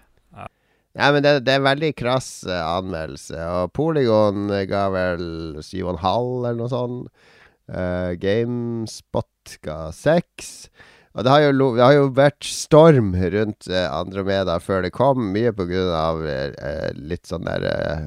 Ja, 0.97 1.11
men 1.13 1.21
det, 1.21 1.35
det 1.45 1.53
er 1.53 1.61
en 1.61 1.67
veldig 1.69 1.91
krass 1.99 2.29
eh, 2.49 2.65
anmeldelse. 2.65 3.37
Og 3.37 3.73
Polygon 3.77 4.49
ga 4.67 4.87
vel 4.93 5.59
syv 5.61 5.85
og 5.85 5.91
en 5.93 6.01
halv, 6.01 6.31
eller 6.41 6.61
noe 6.63 6.71
sånt. 6.73 7.27
Uh, 7.69 8.17
GameSpot 8.17 9.59
ga 9.61 9.91
seks. 9.93 10.71
Og 11.13 11.25
det 11.25 11.31
har, 11.33 11.43
jo, 11.45 11.69
det 11.77 11.83
har 11.83 11.93
jo 11.93 12.09
vært 12.17 12.45
storm 12.45 13.13
rundt 13.17 13.69
eh, 13.69 13.85
Andromeda 13.89 14.59
før 14.61 14.85
det 14.85 14.93
kom, 14.95 15.31
mye 15.33 15.53
av 15.97 16.21
eh, 16.25 16.89
litt 16.95 17.29
sånne 17.29 17.55
der, 17.63 18.03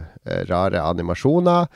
rare 0.51 0.83
animasjoner. 0.83 1.67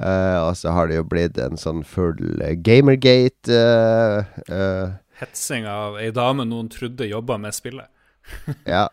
Eh, 0.00 0.38
og 0.40 0.56
så 0.56 0.72
har 0.72 0.88
det 0.88 0.96
jo 0.96 1.04
blitt 1.08 1.38
en 1.40 1.60
sånn 1.60 1.84
full 1.84 2.16
Gamergate 2.64 3.60
eh, 4.48 4.96
Hetsing 5.20 5.68
av 5.68 5.98
ei 6.00 6.10
dame 6.16 6.46
noen 6.48 6.70
trodde 6.72 7.08
jobba 7.08 7.38
med 7.40 7.56
spillet. 7.56 7.90
Ja. 8.68 8.88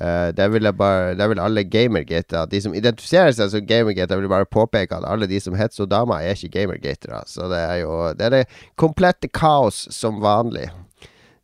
Uh, 0.00 0.32
det 0.32 0.46
vil 0.54 0.64
jeg 0.64 0.72
bare 0.78 1.12
Det 1.18 1.26
vil 1.28 1.40
alle 1.42 1.66
gamergatere 1.68 2.46
De 2.48 2.60
som 2.64 2.72
identifiserer 2.72 3.34
seg 3.36 3.50
som 3.52 3.66
gamergatere, 3.68 4.22
vil 4.22 4.30
bare 4.32 4.48
påpeke 4.48 4.96
at 4.96 5.04
alle 5.04 5.28
de 5.28 5.36
som 5.36 5.52
hetser 5.52 5.84
damer, 5.84 6.22
er 6.22 6.32
ikke 6.32 6.62
gamergatere. 6.62 7.20
Så 7.28 7.50
det 7.52 7.58
er 7.60 7.82
jo 7.82 7.98
Det 8.16 8.24
er 8.24 8.36
det 8.38 8.46
komplette 8.80 9.28
kaos 9.28 9.84
som 9.92 10.22
vanlig. 10.24 10.70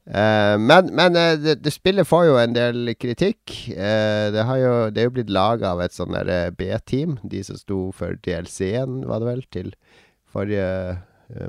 Uh, 0.09 0.57
men 0.57 0.89
men 0.97 1.19
uh, 1.21 1.37
det, 1.37 1.59
det, 1.61 1.75
spillet 1.77 2.09
får 2.09 2.25
jo 2.31 2.39
en 2.41 2.57
del 2.57 2.95
kritikk. 2.97 3.53
det, 3.69 4.45
har 4.49 4.57
jo, 4.57 4.75
det 4.91 5.03
er 5.03 5.11
jo 5.11 5.17
blitt 5.19 5.31
laga 5.31 5.75
av 5.75 5.85
et 5.85 5.93
sånn 5.93 6.17
B-team. 6.57 7.19
De 7.23 7.45
som 7.45 7.61
sto 7.61 7.91
for 7.93 8.17
DLC-en, 8.25 9.03
var 9.05 9.21
det 9.21 9.29
vel, 9.29 9.45
til 9.53 9.75
forrige 10.33 11.03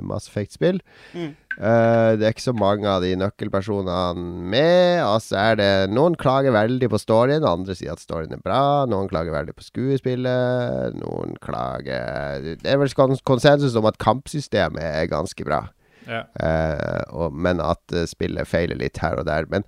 Mass 0.04 0.28
Effect-spill. 0.28 0.84
Mm. 1.16 1.32
Uh, 1.58 2.16
det 2.16 2.24
er 2.24 2.32
ikke 2.32 2.44
så 2.44 2.54
mange 2.56 2.86
av 2.88 3.02
de 3.04 3.10
nøkkelpersonene 3.18 4.22
med. 4.52 5.00
Altså 5.02 5.36
er 5.40 5.58
det 5.60 5.70
Noen 5.92 6.16
klager 6.20 6.54
veldig 6.54 6.88
på 6.92 7.00
storyen, 7.02 7.46
andre 7.46 7.76
sier 7.76 7.96
at 7.96 8.04
storyen 8.04 8.36
er 8.36 8.44
bra. 8.44 8.86
Noen 8.88 9.10
klager 9.10 9.34
veldig 9.34 9.56
på 9.58 9.66
skuespillet. 9.66 10.96
Noen 11.00 11.36
klager 11.42 12.46
Det 12.62 12.70
er 12.70 12.80
vel 12.80 12.94
konsensus 13.26 13.76
om 13.76 13.90
at 13.90 14.00
kampsystemet 14.00 14.82
er 14.84 15.10
ganske 15.10 15.46
bra. 15.46 15.64
Ja. 16.08 16.24
Uh, 16.40 17.02
og, 17.26 17.34
men 17.36 17.60
at 17.62 17.98
spillet 18.08 18.48
feiler 18.48 18.78
litt 18.80 19.02
her 19.02 19.20
og 19.20 19.28
der. 19.28 19.50
Men 19.50 19.66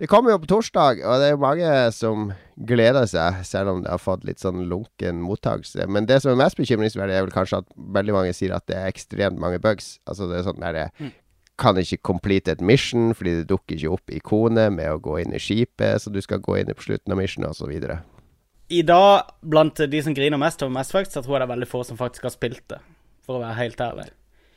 det 0.00 0.08
kommer 0.08 0.32
jo 0.32 0.40
på 0.40 0.48
torsdag, 0.48 1.02
og 1.04 1.20
det 1.20 1.26
er 1.28 1.40
mange 1.40 1.70
som 1.92 2.30
gleder 2.56 3.04
seg, 3.08 3.42
selv 3.44 3.74
om 3.74 3.82
det 3.84 3.90
har 3.92 4.00
fått 4.00 4.22
litt 4.24 4.40
sånn 4.40 4.62
lunken 4.70 5.18
mottakelse. 5.20 5.84
Men 5.92 6.06
det 6.08 6.22
som 6.22 6.32
er 6.32 6.38
mest 6.40 6.56
bekymringsverdig, 6.56 7.18
er 7.18 7.26
vel 7.26 7.34
kanskje 7.34 7.58
at 7.60 7.66
veldig 7.96 8.14
mange 8.16 8.30
sier 8.36 8.54
at 8.56 8.64
det 8.70 8.78
er 8.78 8.88
ekstremt 8.88 9.36
mange 9.40 9.58
bugs. 9.60 9.98
Altså 10.08 10.30
det 10.30 10.38
er 10.38 10.46
sånn 10.46 10.62
der 10.64 10.78
det 10.78 10.86
mm. 10.96 11.10
kan 11.60 11.80
ikke 11.82 12.00
complete 12.12 12.54
et 12.56 12.64
mission 12.64 13.10
fordi 13.12 13.42
det 13.42 13.50
dukker 13.50 13.76
ikke 13.76 13.92
opp 13.98 14.14
ikonet 14.16 14.72
med 14.72 14.88
å 14.88 15.02
gå 15.04 15.18
inn 15.20 15.36
i 15.36 15.42
skipet, 15.42 16.00
så 16.00 16.12
du 16.12 16.20
skal 16.24 16.40
gå 16.40 16.56
inn 16.62 16.72
på 16.72 16.86
slutten 16.86 17.12
av 17.12 17.20
missionet, 17.20 17.52
osv. 17.52 17.92
I 18.72 18.80
dag, 18.88 19.34
blant 19.52 19.84
de 19.92 20.00
som 20.06 20.16
griner 20.16 20.40
mest 20.40 20.64
over 20.64 20.72
Mass 20.78 20.94
Effect, 20.94 21.12
så 21.12 21.20
tror 21.20 21.36
jeg 21.36 21.42
det 21.42 21.48
er 21.50 21.52
veldig 21.58 21.68
få 21.68 21.84
som 21.84 22.00
faktisk 22.00 22.24
har 22.30 22.32
spilt 22.38 22.64
det, 22.72 22.80
for 23.26 23.36
å 23.36 23.44
være 23.44 23.60
helt 23.60 23.84
ærlig. 23.84 24.08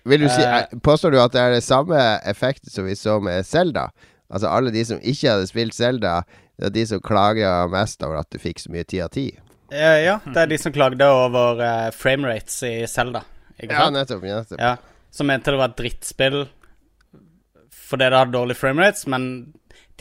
Vil 0.07 0.23
du 0.23 0.27
si, 0.31 0.43
uh, 0.43 0.67
Påstår 0.83 1.13
du 1.13 1.19
at 1.19 1.35
det 1.35 1.43
er 1.43 1.53
det 1.55 1.63
samme 1.63 2.00
effektet 2.27 2.71
som 2.71 2.88
vi 2.88 2.95
så 3.00 3.19
med 3.23 3.43
Selda? 3.47 3.89
Altså 4.33 4.49
alle 4.49 4.73
de 4.73 4.83
som 4.87 5.01
ikke 5.01 5.35
hadde 5.35 5.49
spilt 5.49 5.77
Selda, 5.77 6.21
det 6.57 6.69
er 6.69 6.73
de 6.73 6.85
som 6.89 7.01
klager 7.03 7.69
mest 7.71 8.01
over 8.05 8.21
at 8.23 8.29
du 8.33 8.41
fikk 8.41 8.61
så 8.63 8.73
mye 8.73 8.85
ti 8.89 9.01
av 9.03 9.11
ti. 9.13 9.27
Uh, 9.73 9.99
ja, 10.01 10.17
det 10.25 10.41
er 10.41 10.49
de 10.51 10.57
som 10.61 10.73
klagde 10.73 11.05
over 11.09 11.61
uh, 11.61 11.93
framerates 11.95 12.59
i 12.67 12.73
Selda. 12.89 13.23
Ja, 13.61 13.87
nettopp. 13.93 14.25
nettopp. 14.25 14.59
Ja, 14.59 14.75
som 15.13 15.29
mente 15.29 15.53
det 15.53 15.61
var 15.61 15.71
et 15.71 15.79
drittspill 15.79 16.43
fordi 17.83 18.07
det 18.09 18.17
hadde 18.17 18.33
dårlige 18.33 18.57
framerates, 18.57 19.05
men 19.11 19.25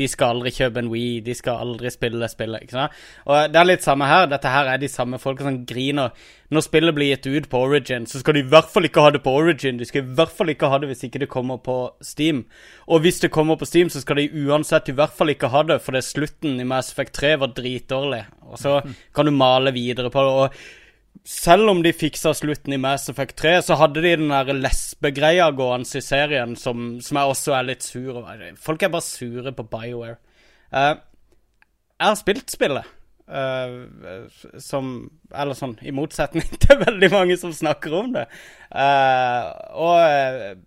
de 0.00 0.08
skal 0.08 0.36
aldri 0.36 0.52
kjøpe 0.54 0.80
en 0.80 0.90
Wii, 0.92 1.20
de 1.24 1.34
skal 1.36 1.60
aldri 1.60 1.90
spille 1.92 2.28
spillet. 2.30 2.64
ikke 2.64 2.76
sant? 2.76 3.00
Og 3.26 3.52
det 3.52 3.60
er 3.60 3.68
litt 3.68 3.84
samme 3.84 4.08
her. 4.08 4.28
Dette 4.30 4.52
her 4.52 4.70
er 4.72 4.80
de 4.80 4.88
samme 4.88 5.20
folka 5.20 5.44
som 5.44 5.58
griner. 5.68 6.14
Når 6.52 6.64
spillet 6.64 6.96
blir 6.96 7.10
gitt 7.12 7.28
ut 7.28 7.48
på 7.52 7.60
Origin, 7.66 8.06
så 8.08 8.20
skal 8.20 8.36
de 8.36 8.44
i 8.44 8.48
hvert 8.48 8.70
fall 8.72 8.88
ikke 8.88 9.04
ha 9.04 9.12
det 9.12 9.22
på 9.24 9.36
Origin. 9.36 9.78
De 9.80 9.88
skal 9.88 10.02
i 10.02 10.14
hvert 10.16 10.32
fall 10.32 10.52
ikke 10.52 10.68
ha 10.72 10.80
det 10.80 10.88
hvis 10.90 11.04
ikke 11.08 11.22
det 11.24 11.30
kommer 11.32 11.60
på 11.60 11.76
Steam. 12.04 12.44
Og 12.88 13.04
hvis 13.04 13.20
det 13.20 13.32
kommer 13.32 13.60
på 13.60 13.68
Steam, 13.68 13.92
så 13.92 14.00
skal 14.00 14.20
de 14.20 14.46
uansett 14.46 14.88
i 14.88 14.96
hvert 14.96 15.16
fall 15.16 15.32
ikke 15.32 15.52
ha 15.52 15.64
det, 15.68 15.80
for 15.84 15.92
det 15.92 16.02
er 16.02 16.10
slutten 16.10 16.60
i 16.60 16.68
Mass 16.68 16.92
Effect 16.92 17.16
3 17.20 17.34
var 17.44 17.52
dritdårlig. 17.56 18.24
Og 18.48 18.60
så 18.60 18.78
kan 19.14 19.28
du 19.28 19.36
male 19.36 19.74
videre 19.76 20.12
på 20.12 20.24
det. 20.24 20.38
og 20.40 20.81
selv 21.24 21.70
om 21.70 21.82
de 21.84 21.92
fiksa 21.94 22.32
slutten 22.34 22.74
i 22.74 22.80
Mass 22.82 23.06
Effect 23.10 23.36
3, 23.38 23.54
så 23.62 23.76
hadde 23.78 24.02
de 24.02 24.14
den 24.18 24.32
der 24.32 24.50
lesbegreia 24.56 25.50
gående 25.54 25.98
i 25.98 26.02
serien 26.02 26.56
som, 26.58 26.98
som, 27.00 27.18
jeg 27.18 27.34
også 27.34 27.54
er 27.54 27.68
litt 27.68 27.86
sur 27.86 28.18
over. 28.18 28.42
Folk 28.58 28.82
er 28.82 28.90
bare 28.90 29.06
sure 29.06 29.52
på 29.54 29.66
BioWare. 29.70 30.18
Uh, 30.74 30.98
jeg 31.94 32.08
har 32.08 32.18
spilt 32.18 32.50
spillet. 32.50 32.98
Uh, 33.32 34.26
som 34.60 35.06
Eller 35.30 35.56
sånn, 35.56 35.76
i 35.86 35.94
motsetning 35.94 36.48
til 36.64 36.82
veldig 36.82 37.12
mange 37.14 37.38
som 37.38 37.54
snakker 37.54 37.94
om 38.00 38.12
det. 38.18 38.26
Uh, 38.74 39.46
og 39.78 40.66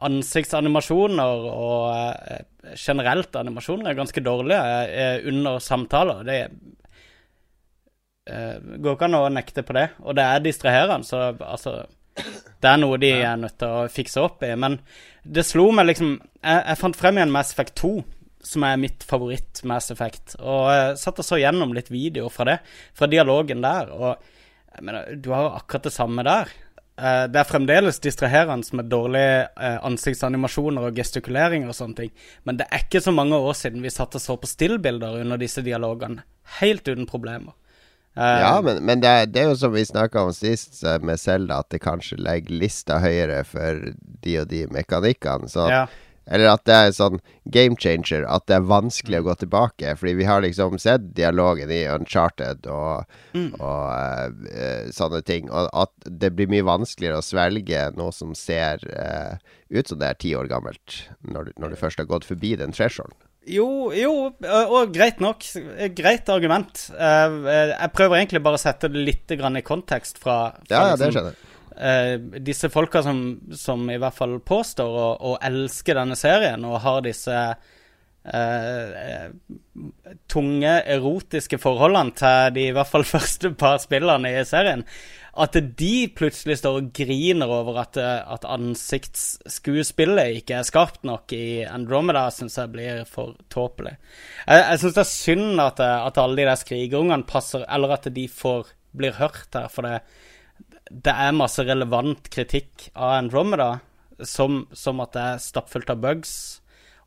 ansiktsanimasjoner 0.00 1.44
og 1.52 2.72
generelt 2.72 3.36
animasjoner 3.36 3.90
er 3.90 3.98
ganske 3.98 4.22
dårlige 4.24 4.60
under 5.28 5.58
samtaler. 5.60 6.22
Det 6.24 6.38
er 6.46 6.54
går 8.28 8.94
ikke 8.94 9.06
an 9.08 9.16
å 9.18 9.30
nekte 9.32 9.64
på 9.66 9.74
det. 9.76 9.88
Og 10.04 10.16
det 10.18 10.26
er 10.26 10.44
distraherende, 10.44 11.06
så 11.08 11.30
altså 11.38 11.80
Det 12.60 12.68
er 12.68 12.80
noe 12.82 12.98
de 13.00 13.10
er 13.16 13.38
nødt 13.40 13.56
til 13.60 13.70
å 13.72 13.88
fikse 13.88 14.20
opp 14.20 14.42
i. 14.44 14.52
Men 14.58 14.78
det 15.24 15.46
slo 15.48 15.70
meg 15.72 15.88
liksom 15.90 16.16
Jeg, 16.18 16.58
jeg 16.58 16.80
fant 16.80 16.98
frem 16.98 17.20
igjen 17.20 17.32
Mass 17.32 17.54
Effect 17.54 17.76
2, 17.80 17.92
som 18.50 18.64
er 18.64 18.80
mitt 18.80 19.04
favoritt-Mass 19.08 19.90
Effect. 19.94 20.36
Og 20.40 20.68
jeg 20.72 20.98
satt 21.00 21.20
og 21.20 21.26
så 21.26 21.40
gjennom 21.40 21.74
litt 21.76 21.90
videoer 21.92 22.32
fra 22.32 22.48
det, 22.48 22.58
fra 22.96 23.08
dialogen 23.10 23.64
der. 23.64 23.92
Og 23.92 24.10
jeg 24.74 24.86
mener, 24.86 25.14
du 25.16 25.30
har 25.34 25.46
jo 25.46 25.54
akkurat 25.58 25.88
det 25.88 25.94
samme 25.94 26.24
der. 26.26 26.52
Uh, 27.00 27.24
det 27.32 27.40
er 27.40 27.48
fremdeles 27.48 28.00
distraherende 28.04 28.76
med 28.76 28.90
dårlige 28.92 29.46
uh, 29.56 29.78
ansiktsanimasjoner 29.88 30.88
og 30.88 30.98
gestikuleringer 31.00 31.70
og 31.72 31.76
sånne 31.78 31.96
ting, 31.96 32.10
men 32.44 32.58
det 32.58 32.66
er 32.68 32.82
ikke 32.84 33.00
så 33.00 33.14
mange 33.16 33.38
år 33.40 33.56
siden 33.56 33.80
vi 33.80 33.92
satt 33.94 34.18
og 34.18 34.20
så 34.20 34.36
på 34.36 34.50
stillbilder 34.50 35.16
under 35.22 35.40
disse 35.40 35.64
dialogene, 35.64 36.26
helt 36.58 36.84
uten 36.90 37.08
problemer. 37.08 37.56
Uh, 38.18 38.40
ja, 38.42 38.54
men, 38.64 38.82
men 38.84 39.02
det, 39.02 39.08
er, 39.08 39.28
det, 39.30 39.42
er, 39.42 39.50
jo 39.52 39.58
som 39.60 39.72
vi 39.72 39.84
snakka 39.86 40.24
om 40.26 40.32
sist 40.34 40.80
med 41.06 41.20
Selda, 41.22 41.60
at 41.62 41.70
det 41.70 41.82
kanskje 41.84 42.18
legger 42.18 42.58
lista 42.62 42.98
høyere 43.00 43.44
for 43.46 43.92
de 44.24 44.38
og 44.42 44.48
de 44.50 44.64
mekanikkene. 44.74 45.48
Så, 45.48 45.68
ja. 45.70 45.84
Eller 46.30 46.52
at 46.52 46.62
det 46.68 46.74
er 46.76 46.92
sånn 46.94 47.18
game 47.50 47.78
changer, 47.80 48.22
at 48.30 48.44
det 48.46 48.58
er 48.60 48.66
vanskelig 48.70 49.22
å 49.22 49.26
gå 49.30 49.34
tilbake. 49.40 49.94
Fordi 49.98 50.14
vi 50.20 50.26
har 50.28 50.44
liksom 50.44 50.76
sett 50.78 51.08
dialogen 51.16 51.72
i 51.74 51.80
Uncharted 51.90 52.68
og, 52.70 53.08
mm. 53.34 53.56
og 53.58 54.44
uh, 54.46 54.90
sånne 54.94 55.22
ting. 55.26 55.50
Og 55.50 55.70
at 55.74 55.90
det 56.06 56.30
blir 56.36 56.50
mye 56.52 56.66
vanskeligere 56.66 57.18
å 57.18 57.26
svelge 57.26 57.88
noe 57.98 58.14
som 58.14 58.36
ser 58.38 58.84
uh, 58.94 59.40
ut 59.74 59.90
som 59.90 59.98
det 60.02 60.12
er 60.12 60.22
ti 60.22 60.36
år 60.38 60.50
gammelt, 60.52 61.02
når, 61.26 61.50
når 61.58 61.74
du 61.74 61.80
først 61.82 62.02
har 62.02 62.10
gått 62.10 62.28
forbi 62.28 62.54
den 62.60 62.76
thresholden. 62.76 63.18
Jo, 63.48 63.88
jo, 63.96 64.12
og 64.30 64.90
greit 64.92 65.20
nok. 65.22 65.46
Greit 65.96 66.28
argument. 66.28 66.82
Eh, 66.92 67.38
eh, 67.48 67.72
jeg 67.72 67.94
prøver 67.96 68.18
egentlig 68.18 68.42
bare 68.44 68.58
å 68.58 68.60
sette 68.60 68.90
det 68.92 69.04
litt 69.06 69.32
i 69.32 69.62
kontekst 69.64 70.20
fra, 70.20 70.52
fra 70.66 70.74
Ja, 70.74 70.82
ja, 70.90 70.98
det 70.98 71.08
liksom, 71.08 71.16
skjønner 71.16 71.32
jeg. 71.32 71.46
Uh, 71.80 72.40
disse 72.44 72.68
folka 72.68 73.00
som, 73.00 73.20
som, 73.56 73.86
i 73.88 73.96
hvert 73.96 74.12
fall 74.12 74.34
påstår 74.44 74.96
å, 75.00 75.06
å 75.30 75.36
elske 75.40 75.94
denne 75.96 76.18
serien, 76.18 76.66
og 76.68 76.82
har 76.84 76.98
disse 77.06 77.36
uh, 77.56 79.30
tunge, 80.28 80.74
erotiske 80.84 81.56
forholdene 81.62 82.12
til 82.20 82.52
de 82.58 82.66
i 82.68 82.74
hvert 82.76 82.90
fall 82.90 83.06
første 83.14 83.54
par 83.56 83.80
spillerne 83.80 84.34
i 84.34 84.44
serien, 84.44 84.84
at 85.38 85.54
de 85.78 85.94
plutselig 86.16 86.58
står 86.58 86.78
og 86.80 86.88
griner 86.96 87.50
over 87.50 87.78
at, 87.84 87.98
at 88.00 88.46
ansiktsskuespillet 88.48 90.40
ikke 90.40 90.58
er 90.58 90.66
skarpt 90.66 91.04
nok 91.06 91.32
i 91.36 91.62
Andromeda, 91.68 92.26
syns 92.34 92.58
jeg 92.58 92.72
blir 92.72 93.04
for 93.08 93.36
tåpelig. 93.52 93.94
Jeg, 94.46 94.64
jeg 94.64 94.82
syns 94.82 94.96
det 94.96 95.04
er 95.04 95.12
synd 95.12 95.62
at, 95.62 95.84
at, 95.84 96.18
alle 96.18 96.40
de 96.40 96.48
der 96.48 96.58
skrigerungene 96.58 97.28
passer, 97.30 97.64
eller 97.70 97.94
at 97.94 98.10
de 98.14 98.26
får, 98.26 98.72
blir 98.96 99.14
hørt 99.20 99.54
her. 99.54 99.70
For 99.70 99.86
det, 99.86 100.00
det 100.90 101.14
er 101.14 101.38
masse 101.38 101.62
relevant 101.66 102.26
kritikk 102.32 102.90
av 102.96 103.20
Andromeda, 103.20 103.76
som, 104.26 104.64
som 104.76 105.00
at 105.00 105.14
det 105.14 105.28
er 105.28 105.44
stappfullt 105.46 105.94
av 105.94 106.02
bugs 106.02 106.59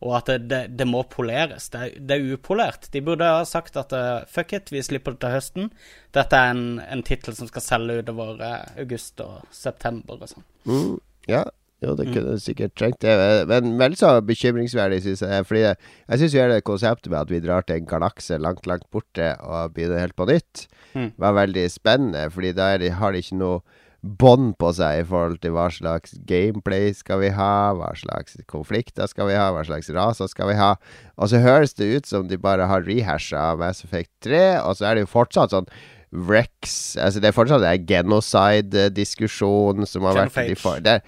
og 0.04 0.18
at 0.20 0.32
det, 0.44 0.62
det, 0.76 0.88
må 0.90 1.04
poleres. 1.08 1.70
Det, 1.72 1.94
det, 1.98 2.18
er 2.18 2.36
upolert. 2.36 2.90
De 2.92 3.02
burde 3.06 3.28
ha 3.28 3.42
sagt 3.48 3.78
at 3.80 3.96
uh, 3.96 4.28
fuck 4.30 4.54
it, 4.56 4.72
vi 4.74 4.84
slipper 4.84 5.16
det 5.16 5.24
til 5.24 5.36
høsten. 5.38 5.74
Dette 6.16 6.40
er 6.40 6.54
en, 6.54 6.66
en 6.84 7.04
tittel 7.08 7.36
som 7.38 7.50
skal 7.50 7.64
selge 7.64 8.02
utover 8.04 8.42
uh, 8.44 8.62
august 8.84 9.24
og 9.24 9.44
september 9.56 10.20
og 10.20 10.34
sånn. 10.34 10.48
Mm, 10.68 10.96
ja, 11.32 11.46
jo, 11.84 11.96
det 12.00 12.10
kunne 12.12 12.38
mm. 12.38 12.42
sikkert 12.44 12.76
trengt 12.80 13.02
det. 13.04 13.14
Men 13.50 13.76
vel 13.80 13.96
så 14.00 14.16
bekymringsverdig, 14.24 15.02
syns 15.04 15.24
jeg. 15.26 15.48
Fordi 15.48 15.64
jeg, 15.66 15.80
jeg 16.08 16.22
syns 16.22 16.38
hele 16.40 16.60
konseptet 16.66 17.12
med 17.12 17.22
at 17.24 17.32
vi 17.32 17.42
drar 17.44 17.68
til 17.68 17.82
en 17.82 17.90
galakse 17.90 18.40
langt, 18.40 18.68
langt 18.70 18.88
borte 18.94 19.34
og 19.44 19.76
begynner 19.76 20.04
helt 20.04 20.18
på 20.20 20.28
nytt, 20.30 20.68
mm. 20.94 21.14
var 21.20 21.40
veldig 21.40 21.66
spennende. 21.72 22.28
Fordi 22.32 22.54
da 22.56 22.74
har 23.00 23.16
de 23.16 23.24
ikke 23.24 23.40
noe 23.42 23.64
bånd 24.04 24.58
på 24.60 24.70
seg 24.76 25.00
i 25.00 25.06
forhold 25.08 25.38
til 25.44 25.54
hva 25.56 25.70
slags 25.72 26.18
gameplay 26.28 26.92
skal 26.96 27.22
vi 27.22 27.30
ha, 27.32 27.72
hva 27.78 27.94
slags 27.96 28.36
konflikter 28.52 29.08
skal 29.08 29.30
vi 29.30 29.38
ha, 29.40 29.48
hva 29.56 29.64
slags 29.64 29.88
raser 29.96 30.28
skal 30.28 30.52
vi 30.52 30.58
ha. 30.60 30.74
Og 31.16 31.32
så 31.32 31.40
høres 31.44 31.76
det 31.80 31.88
ut 31.88 32.10
som 32.10 32.28
de 32.28 32.40
bare 32.42 32.68
har 32.68 32.84
rehasha 32.84 33.54
Mass 33.60 33.86
Effect 33.88 34.12
3, 34.28 34.44
og 34.60 34.76
så 34.76 34.90
er 34.90 35.00
det 35.00 35.06
jo 35.06 35.14
fortsatt 35.16 35.56
sånn 35.56 35.72
Rex 36.14 36.94
Altså 37.02 37.24
det 37.24 37.32
er 37.32 37.34
fortsatt 37.34 37.64
en 37.66 37.86
genocide-diskusjon 37.90 39.88
som 39.90 40.04
har 40.06 40.20
vært 40.20 40.52
de 40.52 40.60
for, 40.60 40.84
det, 40.84 41.00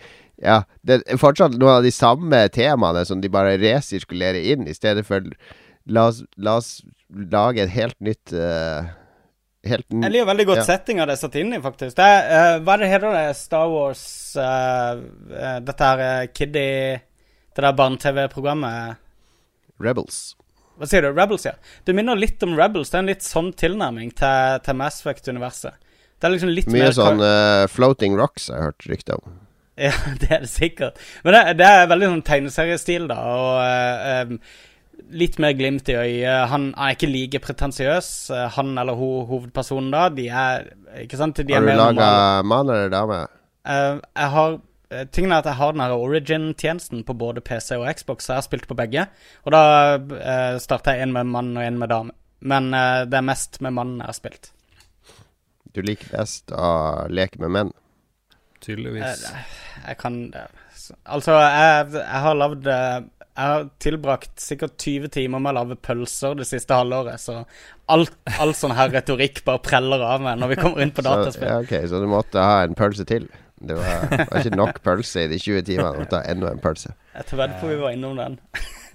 Ja, 0.41 0.63
det 0.87 1.03
er 1.03 1.21
fortsatt 1.21 1.59
noen 1.59 1.77
av 1.77 1.85
de 1.85 1.93
samme 1.93 2.39
temaene 2.55 3.03
som 3.05 3.21
de 3.21 3.29
bare 3.29 3.59
resirkulerer 3.61 4.41
inn, 4.55 4.65
i 4.65 4.73
stedet 4.73 5.05
for 5.05 5.21
La 5.85 6.07
oss, 6.09 6.23
la 6.41 6.55
oss 6.57 6.79
lage 7.13 7.61
et 7.61 7.69
helt 7.69 7.99
nytt 8.01 8.33
uh, 8.33 8.87
helt 9.69 9.85
Jeg 9.89 10.11
liker 10.13 10.27
veldig 10.29 10.45
godt 10.49 10.61
Ja. 10.61 10.65
settinga 10.67 11.05
det 11.05 11.15
er 11.15 11.21
satt 11.21 11.35
inn 11.41 11.53
i, 11.53 11.59
faktisk. 11.63 11.95
Det 11.97 12.05
eh, 12.05 12.57
hva 12.61 12.75
er 12.75 12.83
det 12.83 12.89
heter 12.91 13.15
det? 13.15 13.25
Star 13.39 13.67
Wars 13.71 14.03
uh, 14.37 15.01
uh, 15.31 15.59
Dette 15.65 15.89
her 15.89 16.03
uh, 16.03 16.27
Kiddy 16.33 16.65
Det 16.95 17.63
der 17.63 17.77
barne-TV-programmet 17.77 18.97
Rebels. 19.79 20.35
Hva 20.79 20.87
sier 20.91 21.03
du? 21.03 21.09
Rebels, 21.15 21.45
ja. 21.47 21.55
Det 21.87 21.95
minner 21.95 22.19
litt 22.19 22.43
om 22.43 22.55
Rebels. 22.59 22.91
Det 22.91 22.97
er 22.99 23.03
en 23.03 23.11
litt 23.11 23.23
sånn 23.23 23.53
tilnærming 23.55 24.11
til, 24.15 24.59
til 24.63 24.77
Mass 24.79 24.99
Effect-universet. 25.01 25.75
Det 26.19 26.27
er 26.27 26.33
liksom 26.35 26.51
litt 26.51 26.67
Mye 26.71 26.87
mer 26.87 26.95
sånn 26.95 27.23
floating 27.71 28.15
rocks 28.19 28.49
har 28.51 28.59
jeg 28.59 28.69
hørt 28.69 28.87
rykter 28.91 29.19
om. 29.19 29.39
Ja, 29.79 29.91
det 30.21 30.31
er 30.31 30.43
det 30.43 30.51
sikkert. 30.51 30.99
Men 31.23 31.35
det, 31.35 31.43
det 31.59 31.67
er 31.67 31.89
veldig 31.91 32.11
sånn 32.11 32.23
tegneseriestil, 32.27 33.07
da. 33.11 33.19
Og 33.35 34.39
litt 35.11 35.39
mer 35.41 35.55
glimt 35.57 35.89
i 35.89 35.95
øyet. 35.97 36.47
Han 36.51 36.69
er 36.73 36.95
ikke 36.95 37.09
like 37.09 37.41
pretensiøs. 37.43 38.09
Eh, 38.33 38.47
Han 38.57 38.77
eller 38.77 38.97
hun 38.97 39.27
hovedpersonen 39.29 39.91
da, 39.93 40.07
de 40.09 40.27
er 40.29 40.69
Ikke 41.03 41.19
sant? 41.19 41.37
De 41.37 41.53
er 41.53 41.61
Har 41.61 41.67
du 41.67 41.97
laga 41.99 42.41
mann 42.43 42.69
eller 42.69 42.89
dame? 42.89 43.19
Uh, 43.65 43.97
jeg 44.15 44.29
har 44.35 44.57
eh, 44.91 45.05
Tingen 45.11 45.31
er 45.31 45.41
at 45.41 45.49
jeg 45.49 45.59
har 45.59 45.71
den 45.73 45.81
her 45.81 45.95
Origin-tjenesten 45.97 47.03
på 47.03 47.13
både 47.17 47.41
PC 47.41 47.75
og 47.79 47.87
Xbox, 47.97 48.25
så 48.25 48.33
jeg 48.33 48.37
har 48.37 48.45
spilt 48.45 48.67
på 48.67 48.77
begge. 48.77 49.07
Og 49.43 49.55
da 49.55 49.63
uh, 49.97 50.59
starta 50.61 50.93
jeg 50.93 51.07
en 51.07 51.15
med 51.15 51.31
mann 51.33 51.55
og 51.57 51.63
en 51.65 51.79
med 51.81 51.89
dame. 51.89 52.13
Men 52.41 52.69
uh, 52.73 53.05
det 53.09 53.17
er 53.17 53.25
mest 53.25 53.59
med 53.61 53.73
mannen 53.73 54.03
jeg 54.03 54.11
har 54.11 54.19
spilt. 54.19 54.51
Du 55.75 55.81
liker 55.81 56.13
best 56.13 56.53
å 56.55 57.07
leke 57.11 57.41
med 57.41 57.51
menn? 57.57 57.73
Tydeligvis. 58.61 59.25
Uh, 59.25 59.57
Jeg 59.87 59.97
kan 59.99 60.21
Altså, 61.09 61.33
jeg, 61.33 61.85
jeg 61.97 62.21
har 62.21 62.35
lagd 62.37 62.67
Jeg 63.35 63.51
har 63.51 63.65
tilbrakt 63.83 64.39
sikkert 64.39 64.77
20 64.79 65.09
timer 65.11 65.41
med 65.43 65.51
å 65.51 65.57
lage 65.57 65.75
pølser 65.83 66.37
det 66.39 66.45
siste 66.47 66.75
halvåret, 66.77 67.19
så 67.19 67.41
alt, 67.91 68.13
all 68.39 68.53
sånn 68.55 68.75
her 68.77 68.93
retorikk 68.93 69.41
bare 69.43 69.59
preller 69.63 70.05
av 70.07 70.23
meg 70.23 70.39
når 70.39 70.53
vi 70.53 70.57
kommer 70.61 70.85
inn 70.85 70.93
på 70.95 71.03
Så, 71.03 71.41
ja, 71.43 71.57
ok, 71.59 71.73
så 71.91 71.99
du 71.99 72.07
måtte 72.07 72.39
ha 72.39 72.61
en 72.63 72.77
pølse 72.79 73.03
til? 73.09 73.27
Det 73.55 73.75
var, 73.75 74.07
var 74.29 74.39
ikke 74.39 74.55
nok 74.55 74.79
pølse 74.83 75.25
i 75.25 75.29
de 75.31 75.39
20 75.39 75.67
timene. 75.67 75.91
Du 75.95 76.01
måtte 76.03 76.19
ha 76.19 76.31
enda 76.31 76.51
en 76.51 76.63
pølse. 76.63 76.93
Jeg 77.15 77.27
tar 77.29 77.39
vedde 77.39 77.59
på 77.59 77.69
vi 77.71 77.77
var 77.79 77.95
innom 77.95 78.17
den. 78.19 78.37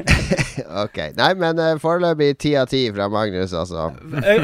ok. 0.85 0.99
Nei, 1.17 1.31
men 1.41 1.61
uh, 1.61 1.75
foreløpig 1.81 2.35
ti 2.41 2.55
av 2.61 2.69
ti 2.71 2.83
fra 2.93 3.09
Magnus, 3.13 3.55
altså. 3.57 3.91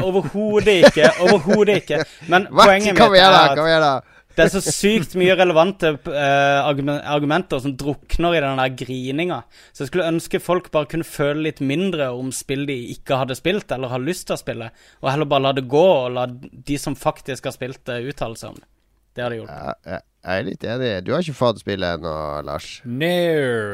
Overhodet 0.01 0.79
ikke. 0.89 1.11
Overhodet 1.25 1.81
ikke. 1.83 2.01
Men 2.33 2.49
Hva? 2.49 2.65
poenget 2.65 2.97
mitt 2.97 3.17
er 3.21 3.87
at! 3.89 4.13
Det 4.37 4.45
er 4.45 4.51
så 4.53 4.61
sykt 4.61 5.15
mye 5.17 5.33
relevante 5.37 5.95
uh, 5.97 6.67
argumenter 6.67 7.61
som 7.63 7.73
drukner 7.79 8.37
i 8.37 8.41
den 8.43 8.59
der 8.61 8.75
grininga. 8.77 9.39
Så 9.73 9.83
jeg 9.83 9.91
skulle 9.91 10.09
ønske 10.11 10.41
folk 10.43 10.69
bare 10.73 10.89
kunne 10.91 11.07
føle 11.07 11.47
litt 11.47 11.61
mindre 11.65 12.11
om 12.13 12.29
spill 12.35 12.67
de 12.69 12.75
ikke 12.93 13.17
hadde 13.17 13.37
spilt, 13.39 13.71
eller 13.73 13.89
har 13.89 14.03
lyst 14.03 14.27
til 14.29 14.37
å 14.37 14.41
spille, 14.41 14.71
og 15.01 15.09
heller 15.09 15.29
bare 15.29 15.47
la 15.47 15.53
det 15.57 15.65
gå, 15.71 15.85
og 16.05 16.13
la 16.13 16.27
de 16.29 16.77
som 16.81 16.97
faktisk 16.97 17.49
har 17.49 17.55
spilt 17.55 17.81
det, 17.89 18.03
uttale 18.11 18.37
seg 18.37 18.53
om 18.53 18.59
det. 18.61 18.69
Det 19.17 19.25
hadde 19.25 19.39
hjulpet. 19.39 19.55
Ja, 19.57 19.95
jeg, 19.95 20.03
er 20.37 20.43
litt 20.45 20.65
enig. 20.69 20.89
Du 21.07 21.13
har 21.15 21.23
ikke 21.25 21.39
fått 21.39 21.61
spillet 21.63 21.97
ennå, 21.97 22.15
Lars. 22.45 22.67
No, 22.85 23.13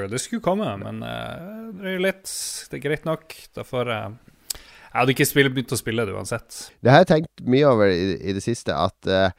det 0.08 0.22
skulle 0.24 0.46
komme, 0.46 0.70
men 0.80 1.02
uh, 1.04 1.74
det 1.82 1.98
er 1.98 2.06
litt. 2.06 2.30
Det 2.72 2.80
er 2.80 2.86
greit 2.86 3.10
nok. 3.10 3.36
Da 3.52 3.66
får 3.68 3.92
jeg 3.92 4.14
Jeg 4.54 5.02
hadde 5.02 5.16
ikke 5.18 5.50
begynt 5.50 5.76
å 5.76 5.82
spille 5.82 6.06
det 6.08 6.16
uansett. 6.16 6.70
Det 6.80 6.94
har 6.94 7.04
jeg 7.04 7.12
tenkt 7.12 7.44
mye 7.50 7.68
over 7.68 7.92
i, 7.92 8.14
i 8.22 8.36
det 8.38 8.44
siste, 8.46 8.78
at 8.78 9.10
eh, 9.10 9.34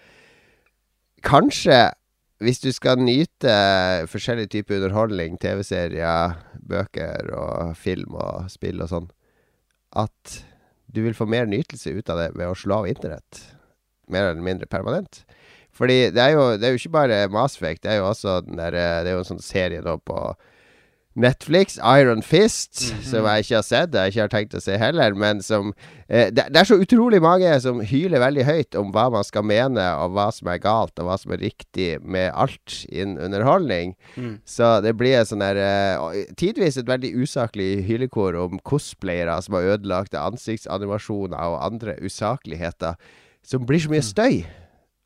kanskje 1.25 1.79
hvis 2.45 2.61
du 2.61 2.71
skal 2.75 3.01
nyte 3.01 3.53
forskjellige 4.11 4.53
typer 4.57 4.83
underholdning, 4.83 5.39
TV-serier, 5.41 6.35
bøker 6.69 7.31
og 7.33 7.77
film 7.79 8.17
og 8.19 8.51
spill 8.53 8.83
og 8.85 8.91
sånn, 8.91 9.07
at 9.97 10.41
du 10.95 11.03
vil 11.07 11.17
få 11.17 11.27
mer 11.31 11.49
nytelse 11.49 11.95
ut 11.95 12.11
av 12.13 12.21
det 12.21 12.31
ved 12.35 12.51
å 12.51 12.59
slå 12.59 12.83
av 12.83 12.91
internett. 12.91 13.41
Mer 14.13 14.29
eller 14.29 14.45
mindre 14.45 14.69
permanent. 14.71 15.23
Fordi 15.75 16.11
det 16.15 16.23
er 16.23 16.35
jo, 16.37 16.43
det 16.59 16.69
er 16.69 16.75
jo 16.75 16.83
ikke 16.83 16.95
bare 16.95 17.23
Effect, 17.25 17.83
det 17.83 17.95
er 17.95 17.99
jo 17.99 18.11
også 18.11 18.41
der, 18.47 18.75
eh, 18.75 19.03
Det 19.03 19.11
er 19.11 19.17
jo 19.17 19.25
en 19.25 19.33
sånn 19.33 19.43
serie 19.43 19.81
nå 19.83 19.97
på 19.99 20.19
Netflix, 21.15 21.77
Iron 21.79 22.23
Fist, 22.27 22.81
som 23.07 23.27
jeg 23.29 23.45
ikke 23.45 23.55
har 23.55 23.67
sett, 23.67 23.95
jeg 23.95 24.11
ikke 24.11 24.23
har 24.25 24.33
tenkt 24.33 24.57
å 24.59 24.63
se 24.63 24.75
heller, 24.81 25.15
men 25.15 25.43
som 25.47 25.71
eh, 26.09 26.33
det, 26.35 26.49
det 26.51 26.59
er 26.59 26.67
så 26.67 26.79
utrolig 26.83 27.21
mange 27.23 27.53
som 27.63 27.79
hyler 27.87 28.23
veldig 28.23 28.47
høyt 28.49 28.79
om 28.81 28.91
hva 28.95 29.07
man 29.15 29.27
skal 29.27 29.47
mene, 29.47 29.85
og 30.03 30.17
hva 30.17 30.27
som 30.35 30.51
er 30.51 30.59
galt, 30.65 30.99
og 30.99 31.07
hva 31.07 31.19
som 31.21 31.37
er 31.37 31.45
riktig 31.45 32.01
med 32.03 32.33
alt 32.35 32.81
innen 32.91 33.21
underholdning. 33.23 33.95
Mm. 34.19 34.33
Så 34.49 34.73
det 34.83 34.97
blir 34.99 35.23
sånn 35.29 35.45
der 35.45 35.61
eh, 35.63 36.25
Tidvis 36.41 36.81
et 36.81 36.91
veldig 36.91 37.13
usaklig 37.23 37.85
hylekor 37.87 38.35
om 38.43 38.59
cosplayere 38.67 39.39
som 39.45 39.59
har 39.59 39.77
ødelagte 39.77 40.19
ansiktsanimasjoner 40.19 41.39
og 41.55 41.63
andre 41.63 41.95
usakligheter, 42.03 42.99
som 43.47 43.63
blir 43.69 43.87
så 43.87 43.93
mye 43.93 44.05
støy. 44.05 44.43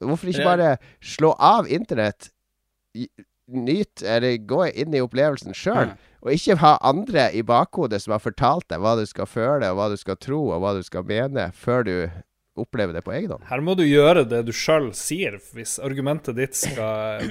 Hvorfor 0.00 0.30
ikke 0.30 0.46
bare 0.46 0.74
slå 1.04 1.34
av 1.36 1.68
internett? 1.68 2.30
Nyt, 3.48 4.02
eller 4.04 4.36
gå 4.44 4.66
inn 4.68 4.92
i 4.94 5.00
opplevelsen 5.00 5.54
sjøl. 5.56 5.86
Mm. 5.92 5.96
Og 6.26 6.32
ikke 6.34 6.56
ha 6.60 6.74
andre 6.84 7.30
i 7.32 7.42
bakhodet 7.46 8.02
som 8.02 8.12
har 8.16 8.22
fortalt 8.22 8.66
deg 8.68 8.80
hva 8.82 8.96
du 8.98 9.06
skal 9.08 9.26
føle, 9.30 9.70
og 9.70 9.76
hva 9.78 9.88
du 9.92 9.96
skal 10.00 10.16
tro, 10.20 10.40
og 10.52 10.60
hva 10.64 10.72
du 10.76 10.82
skal 10.84 11.04
mene, 11.08 11.44
før 11.56 11.82
du 11.86 11.94
opplever 12.58 12.92
det 12.96 13.02
på 13.06 13.12
egen 13.14 13.30
hånd. 13.30 13.44
Her 13.48 13.60
må 13.64 13.74
du 13.78 13.84
gjøre 13.86 14.24
det 14.28 14.42
du 14.48 14.52
sjøl 14.56 14.86
sier, 14.96 15.38
hvis 15.54 15.78
argumentet 15.84 16.36
ditt 16.38 16.56
skal, 16.58 17.22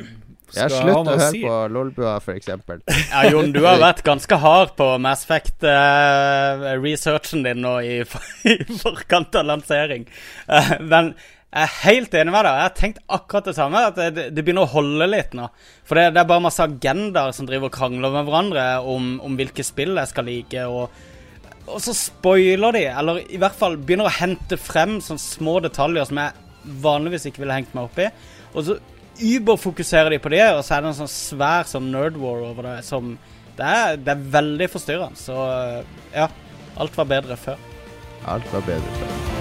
Ja, 0.56 0.70
skal 0.70 0.72
ha 0.72 0.80
slutt 0.80 0.96
å 0.96 1.12
høre 1.12 1.32
si. 1.34 1.42
på 1.44 1.56
Lolbua, 1.76 2.14
eksempel. 2.32 2.80
Ja, 3.12 3.28
Jon, 3.28 3.52
du 3.52 3.60
har 3.66 3.84
vært 3.84 4.00
ganske 4.08 4.36
hard 4.40 4.72
på 4.80 4.88
Mass 5.04 5.28
Effect-researchen 5.28 7.44
din 7.44 7.60
nå 7.66 7.76
i, 7.84 8.00
i 8.54 8.56
forkant 8.80 9.36
av 9.36 9.44
lansering. 9.52 10.08
Uh, 10.48 10.80
men 10.88 11.12
jeg 11.58 11.66
er 11.66 11.78
helt 11.88 12.16
enig 12.20 12.34
med 12.34 12.46
deg. 12.46 12.56
Jeg 12.60 12.68
har 12.68 12.74
tenkt 12.78 13.00
akkurat 13.18 13.48
det 13.50 13.56
samme. 13.58 13.84
At 13.90 13.98
det, 13.98 14.28
det 14.36 14.44
begynner 14.46 14.68
å 14.68 14.74
holde 14.76 15.08
litt 15.10 15.32
nå. 15.38 15.48
For 15.88 15.98
det, 15.98 16.12
det 16.14 16.22
er 16.22 16.30
bare 16.30 16.44
masse 16.46 16.66
agendaer 16.66 17.34
som 17.34 17.48
driver 17.50 17.72
og 17.72 17.74
krangler 17.74 18.14
med 18.14 18.28
hverandre 18.28 18.66
om, 18.86 19.16
om 19.26 19.38
hvilke 19.40 19.66
spill 19.66 19.98
jeg 19.98 20.12
skal 20.12 20.28
like. 20.30 20.66
Og, 20.70 21.64
og 21.66 21.80
så 21.82 21.96
spoiler 21.98 22.78
de, 22.78 22.84
eller 22.92 23.24
i 23.26 23.40
hvert 23.42 23.58
fall 23.58 23.80
begynner 23.82 24.10
å 24.10 24.18
hente 24.20 24.60
frem 24.62 25.00
sånne 25.02 25.24
små 25.24 25.58
detaljer 25.66 26.10
som 26.10 26.22
jeg 26.22 26.78
vanligvis 26.84 27.26
ikke 27.30 27.42
ville 27.42 27.58
hengt 27.58 27.74
meg 27.74 27.90
opp 27.90 28.04
i. 28.06 28.12
Og 28.54 28.68
så 28.68 28.78
überfokuserer 29.18 30.14
de 30.14 30.22
på 30.22 30.30
det, 30.36 30.44
og 30.54 30.62
så 30.62 30.78
er 30.78 30.86
det 30.86 30.92
en 30.92 31.00
sånn 31.00 31.10
svær 31.10 31.66
sånn 31.66 31.90
nerd 31.94 32.20
war 32.22 32.44
over 32.52 32.70
det 32.70 32.78
som 32.86 33.16
Det 33.58 33.66
er, 33.66 33.96
det 33.98 34.14
er 34.14 34.28
veldig 34.36 34.68
forstyrrende. 34.70 35.18
Så 35.18 35.34
ja, 36.14 36.28
alt 36.78 37.02
var 37.02 37.10
bedre 37.10 37.40
før. 37.42 37.58
Alt 38.30 38.54
var 38.54 38.70
bedre 38.70 39.02
før. 39.02 39.37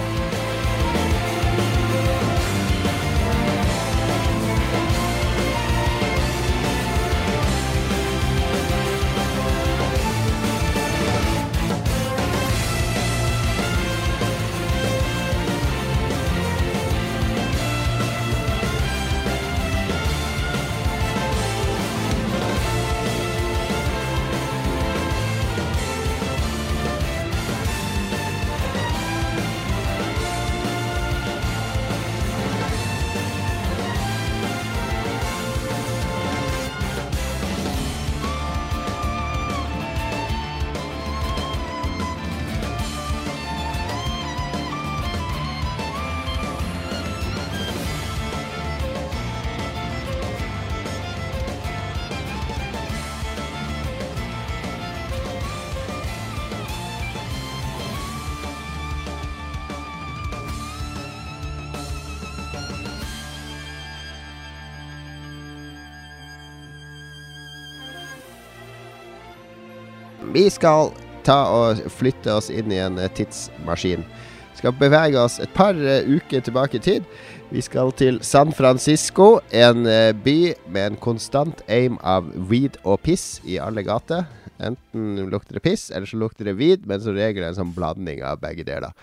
Vi 70.47 70.51
skal 70.55 70.93
ta 71.27 71.41
og 71.51 71.81
flytte 71.91 72.31
oss 72.39 72.53
inn 72.55 72.71
i 72.71 72.77
en 72.79 73.01
tidsmaskin. 73.19 74.05
Vi 74.07 74.61
Skal 74.61 74.77
bevege 74.79 75.19
oss 75.19 75.41
et 75.43 75.51
par 75.57 75.75
eh, 75.75 76.07
uker 76.07 76.45
tilbake 76.47 76.79
i 76.79 76.85
tid. 76.85 77.09
Vi 77.51 77.65
skal 77.67 77.91
til 77.99 78.21
San 78.23 78.55
Francisco, 78.55 79.41
en 79.51 79.89
eh, 79.91 80.13
by 80.15 80.55
med 80.71 80.93
en 80.93 81.01
konstant 81.03 81.65
aim 81.67 81.99
av 82.07 82.31
weed 82.47 82.79
og 82.85 83.03
piss 83.03 83.41
i 83.43 83.59
alle 83.59 83.83
gater. 83.83 84.23
Enten 84.63 85.27
lukter 85.35 85.59
det 85.59 85.67
piss, 85.67 85.89
eller 85.91 86.07
så 86.07 86.23
lukter 86.23 86.47
det 86.47 86.55
weed, 86.63 86.87
men 86.87 87.03
som 87.03 87.19
regel 87.19 87.49
en 87.49 87.59
sånn 87.59 87.75
blanding 87.75 88.23
av 88.23 88.39
begge 88.47 88.63
deler. 88.71 88.95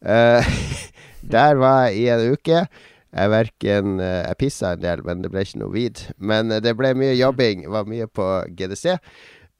Uh, 0.00 0.40
der 1.36 1.60
var 1.60 1.90
jeg 1.90 2.06
i 2.06 2.12
en 2.14 2.32
uke. 2.32 2.64
Jeg 3.16 3.32
verken 3.32 4.00
eh, 4.02 4.22
Jeg 4.26 4.38
pissa 4.40 4.74
en 4.74 4.82
del, 4.82 5.02
men 5.06 5.22
det 5.24 5.30
ble 5.32 5.44
ikke 5.46 5.60
noe 5.62 5.72
vid. 5.72 6.02
Men 6.18 6.52
eh, 6.52 6.60
det 6.64 6.74
ble 6.76 6.92
mye 6.98 7.14
jobbing. 7.16 7.64
Var 7.72 7.88
mye 7.88 8.08
på 8.10 8.26
GDC. 8.58 8.96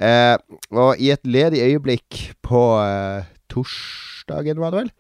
Eh, 0.03 0.37
og 0.77 1.01
i 1.01 1.09
et 1.15 1.25
ledig 1.25 1.63
øyeblikk 1.65 2.19
på 2.45 2.63
eh, 2.83 3.25
torsdagen, 3.53 4.61
var 4.61 4.75
det 4.75 4.83
vel, 4.85 4.91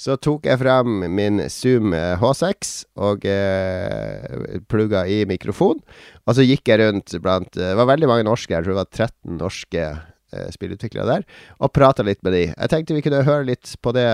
så 0.00 0.14
tok 0.16 0.46
jeg 0.48 0.60
frem 0.62 1.02
min 1.12 1.42
Zoom 1.52 1.92
eh, 1.96 2.14
H6 2.20 2.70
og 3.04 3.26
eh, 3.28 4.60
plugga 4.70 5.02
i 5.10 5.24
mikrofon. 5.28 5.82
Og 6.24 6.38
så 6.38 6.46
gikk 6.46 6.70
jeg 6.70 6.80
rundt 6.80 7.16
blant 7.24 7.58
eh, 7.58 7.72
Det 7.72 7.80
var 7.80 7.90
veldig 7.90 8.08
mange 8.08 8.28
norske, 8.28 8.54
jeg 8.54 8.64
tror 8.64 8.76
det 8.76 8.80
var 8.84 8.92
13 9.10 9.36
norske 9.42 9.82
eh, 9.90 10.48
spillutviklere 10.54 11.08
der, 11.10 11.26
og 11.58 11.74
prata 11.76 12.06
litt 12.06 12.22
med 12.24 12.36
de. 12.38 12.44
Jeg 12.54 12.72
tenkte 12.72 12.96
vi 12.96 13.04
kunne 13.04 13.24
høre 13.26 13.50
litt 13.50 13.74
på 13.82 13.92
det 13.96 14.06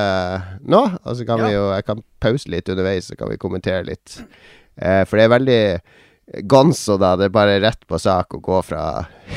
nå, 0.64 0.82
og 0.96 1.12
så 1.20 1.28
kan 1.28 1.44
vi 1.44 1.52
jo 1.54 1.68
Jeg 1.76 1.86
kan 1.92 2.02
pause 2.24 2.50
litt 2.56 2.72
underveis, 2.72 3.12
så 3.12 3.20
kan 3.20 3.30
vi 3.30 3.38
kommentere 3.44 3.84
litt. 3.92 4.18
Eh, 4.80 5.04
for 5.06 5.20
det 5.20 5.28
er 5.28 5.36
veldig 5.36 5.60
gonzo, 6.50 6.96
da. 6.98 7.14
Det 7.20 7.28
er 7.28 7.36
bare 7.36 7.60
rett 7.62 7.86
på 7.86 8.00
sak 8.02 8.34
å 8.34 8.42
gå 8.42 8.58
fra 8.66 8.82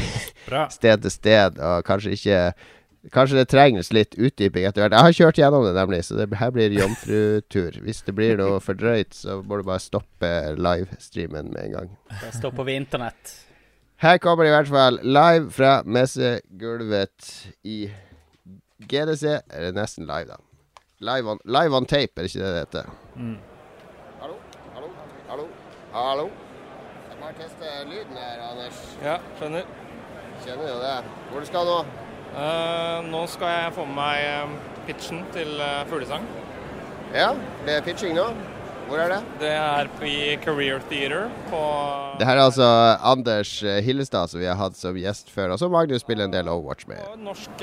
Bra. 0.49 0.65
sted 0.73 1.05
til 1.05 1.13
sted, 1.13 1.59
og 1.61 1.87
kanskje 1.87 2.17
ikke 2.17 2.43
Kanskje 3.15 3.37
det 3.37 3.47
trengs 3.47 3.93
litt 3.95 4.17
utdyping 4.19 4.65
etter 4.67 4.83
hvert. 4.83 4.91
Jeg 4.91 5.07
har 5.07 5.13
kjørt 5.15 5.37
gjennom 5.39 5.63
det, 5.63 5.71
nemlig, 5.77 6.01
så 6.03 6.17
det, 6.19 6.25
her 6.35 6.49
blir 6.51 6.73
jomfrutur. 6.75 7.77
Hvis 7.85 8.01
det 8.03 8.13
blir 8.17 8.35
noe 8.35 8.57
for 8.59 8.75
drøyt, 8.75 9.15
så 9.15 9.37
må 9.39 9.55
du 9.55 9.63
bare 9.63 9.79
stoppe 9.79 10.31
livestreamen 10.59 11.47
med 11.53 11.69
en 11.69 11.77
gang. 11.77 11.93
Det 12.11 12.33
stopper 12.35 12.67
vi 12.67 12.75
internett. 12.75 13.31
Her 14.03 14.19
kommer 14.19 14.43
det 14.43 14.51
i 14.51 14.55
hvert 14.57 14.71
fall 14.71 14.99
live 15.03 15.47
fra 15.51 15.71
messegulvet 15.87 17.31
i 17.63 17.79
GDC. 18.83 19.39
Eller 19.47 19.75
nesten 19.79 20.07
live, 20.07 20.35
da. 20.35 20.83
Live 20.99 21.31
on, 21.31 21.39
live 21.47 21.75
on 21.75 21.87
tape, 21.87 22.19
er 22.19 22.27
det 22.27 22.35
ikke 22.35 22.43
det 22.43 22.53
det 22.53 22.63
heter? 22.65 22.95
Mm. 23.15 23.37
Hallo, 24.19 24.39
hallo, 24.75 24.95
hallo. 25.29 25.51
Hallo. 25.93 26.31
Jeg 27.09 27.21
må 27.21 27.31
teste 27.39 27.77
lyden 27.87 28.19
her, 28.19 28.49
Anders. 28.51 28.83
Ja, 29.03 29.21
skjønner. 29.39 29.88
Kjenner 30.45 30.69
jo 30.69 30.77
det. 30.81 30.95
Hvor 31.31 31.43
du 31.43 31.49
skal 31.49 31.67
nå? 31.67 31.79
Uh, 32.29 32.99
nå 33.09 33.25
skal 33.31 33.51
jeg 33.51 33.73
få 33.75 33.87
med 33.89 33.97
meg 33.97 34.21
eh, 34.21 34.53
pitchen 34.87 35.25
til 35.33 35.59
eh, 35.59 35.81
Fuglesang. 35.89 36.23
Ja, 37.15 37.33
det 37.65 37.79
er 37.79 37.83
pitching 37.85 38.15
nå. 38.17 38.29
Hvor 38.89 39.01
er 39.01 39.11
det? 39.11 39.17
Det 39.41 39.49
er 39.53 39.89
i 40.05 40.37
Career 40.41 40.81
Theater 40.89 41.27
på 41.49 41.59
Det 42.17 42.25
her 42.25 42.39
er 42.39 42.47
altså 42.47 42.69
Anders 43.05 43.51
Hillestad, 43.85 44.31
som 44.31 44.41
vi 44.41 44.47
har 44.49 44.57
hatt 44.57 44.77
som 44.77 44.97
gjest 44.97 45.29
før, 45.29 45.53
og 45.53 45.61
som 45.61 45.69
Magnus 45.73 46.01
spiller 46.01 46.25
en 46.25 46.33
del 46.33 46.49
Overwatch 46.49 46.87
med. 46.89 47.03
et 47.03 47.21
norsk 47.21 47.61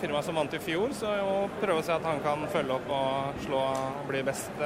firma 0.00 0.22
som 0.24 0.40
vant 0.40 0.56
i 0.56 0.62
fjor, 0.64 0.96
så 0.96 1.12
jeg 1.12 1.52
prøve 1.60 1.82
å 1.82 1.84
se 1.84 1.92
at 1.92 2.08
han 2.08 2.24
kan 2.24 2.48
følge 2.54 2.78
opp 2.78 2.88
og 2.88 3.44
slå 3.44 3.60
og 3.68 4.08
bli 4.08 4.24
best 4.24 4.64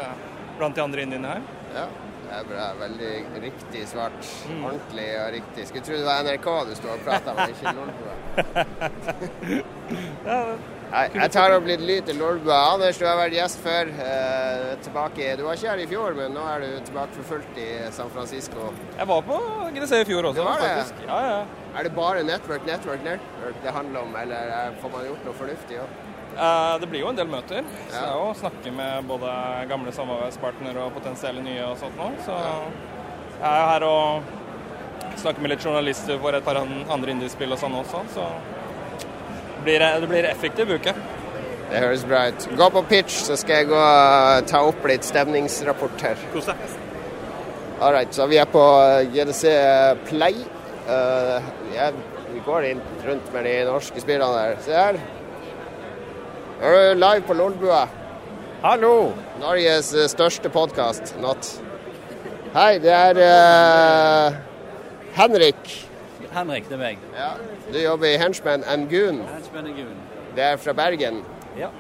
blant 0.61 0.79
de 0.79 0.87
andre 0.87 1.09
indiene 1.09 1.35
her. 1.35 1.51
Ja, 1.75 1.89
det 2.33 2.39
er 2.41 2.47
bra. 2.49 2.67
Veldig 2.81 3.09
riktig 3.43 3.83
svart. 3.91 4.29
Mm. 4.49 4.63
Ordentlig 4.65 5.09
og 5.21 5.27
riktig. 5.35 5.67
Skulle 5.69 5.85
tro 5.85 5.93
det 5.99 6.07
var 6.07 6.23
NRK 6.25 6.47
du 6.69 6.75
sto 6.79 6.89
og 6.95 7.01
prata 7.05 7.35
med, 7.37 7.49
ikke 7.53 7.75
Lolbua. 7.77 8.15
Nei, 10.93 11.07
jeg 11.09 11.31
tar 11.33 11.55
opp 11.57 11.67
litt 11.69 11.85
lyd 11.89 12.05
til 12.09 12.17
Lolbua. 12.21 12.59
Anders, 12.75 12.99
du 13.01 13.05
har 13.09 13.17
vært 13.21 13.35
gjest 13.37 13.59
før. 13.65 13.85
Eh, 14.07 14.73
tilbake 14.85 15.37
Du 15.41 15.45
var 15.47 15.55
ikke 15.57 15.71
her 15.73 15.81
i 15.85 15.89
fjor, 15.89 16.11
men 16.17 16.29
nå 16.37 16.43
er 16.55 16.59
du 16.65 16.69
tilbake 16.89 17.13
for 17.19 17.25
fullt 17.35 17.55
i 17.61 17.63
San 17.97 18.09
Francisco. 18.13 18.61
Jeg 18.97 19.07
var 19.13 19.21
på 19.29 19.37
GDC 19.73 19.93
i 20.01 20.09
fjor 20.09 20.23
også, 20.33 20.43
faktisk. 20.49 20.95
Ja, 21.09 21.19
ja. 21.29 21.41
Er 21.73 21.81
det 21.89 21.95
bare 21.97 22.21
network, 22.29 22.63
network, 22.69 23.01
network 23.05 23.57
det 23.65 23.71
handler 23.77 23.99
om, 24.05 24.11
eller 24.25 24.43
eh, 24.57 24.73
får 24.81 24.91
man 24.97 25.03
gjort 25.09 25.23
noe 25.29 25.37
fornuftig 25.41 25.77
òg? 25.85 25.91
Eh, 26.39 26.79
Det 26.81 26.87
blir 26.89 27.01
jo 27.01 27.09
en 27.09 27.17
del 27.17 27.29
møter. 27.29 27.65
Så 27.91 27.97
det 27.97 28.03
er 28.03 28.15
jo 28.17 28.29
å 28.31 28.37
snakke 28.39 28.73
med 28.75 29.09
både 29.09 29.33
gamle 29.69 29.93
samarbeidspartnere 29.93 30.87
og 30.87 30.95
potensielle 30.97 31.43
nye 31.45 31.65
og 31.69 31.77
sånt 31.81 31.99
nå. 32.01 32.11
Så 32.25 32.37
jeg 32.37 33.49
er 33.51 33.59
jo 33.61 33.69
her 33.73 33.87
og 33.89 35.19
snakker 35.21 35.45
med 35.45 35.53
litt 35.53 35.65
journalister 35.65 36.19
for 36.23 36.35
et 36.35 36.45
par 36.45 36.63
andre 36.63 37.11
indiespill 37.13 37.53
og 37.53 37.61
sånn 37.61 37.77
også. 37.83 38.05
Så 38.15 38.29
det 39.57 39.65
blir, 39.67 39.85
det 40.01 40.09
blir 40.09 40.31
effektiv 40.31 40.73
uke. 40.73 40.95
Det 41.73 41.81
høres 41.81 42.05
bra 42.05 42.27
ut. 42.29 42.49
Gå 42.57 42.71
på 42.75 42.83
pitch, 42.89 43.23
så 43.29 43.37
skal 43.41 43.63
jeg 43.63 43.71
gå 43.71 43.79
og 43.81 44.49
ta 44.51 44.61
opp 44.69 44.85
litt 44.89 45.07
stemningsrapport 45.09 46.03
her. 46.05 46.25
Kos 46.33 46.51
deg. 46.51 46.65
All 47.83 47.93
right, 47.95 48.13
så 48.15 48.27
vi 48.31 48.37
er 48.39 48.47
på 48.47 48.63
GDC 49.15 49.53
Play. 50.07 50.37
Uh, 50.87 51.39
jeg, 51.73 51.95
vi 52.33 52.43
går 52.45 52.67
inn 52.73 52.83
rundt 53.07 53.33
med 53.35 53.49
de 53.49 53.57
norske 53.69 54.03
spillene 54.05 54.37
der. 54.37 54.61
Se 54.67 54.77
her. 54.77 55.01
Er 56.63 56.95
du 56.95 57.01
live 57.01 57.25
på 57.27 57.35
Lolbua? 57.35 57.89
Hallo! 58.63 59.13
Norges 59.41 59.89
eh, 59.99 60.07
største 60.07 60.47
podkast, 60.47 61.17
Not. 61.19 61.49
Hei, 62.55 62.77
det 62.79 62.93
er 62.95 63.19
uh, 63.19 64.37
Henrik. 65.17 65.73
Henrik, 66.31 66.69
det 66.71 66.77
er 66.77 66.83
meg. 66.85 67.03
Ja. 67.17 67.33
Du 67.67 67.81
jobber 67.81 68.07
i 68.13 68.21
Henchman 68.23 68.63
and 68.71 68.87
Goon. 68.93 69.19
Henchman 69.33 69.73
Gun. 69.75 69.99
Det 70.37 70.47
er 70.53 70.63
fra 70.63 70.77
Bergen. 70.85 71.25
Ja, 71.59 71.73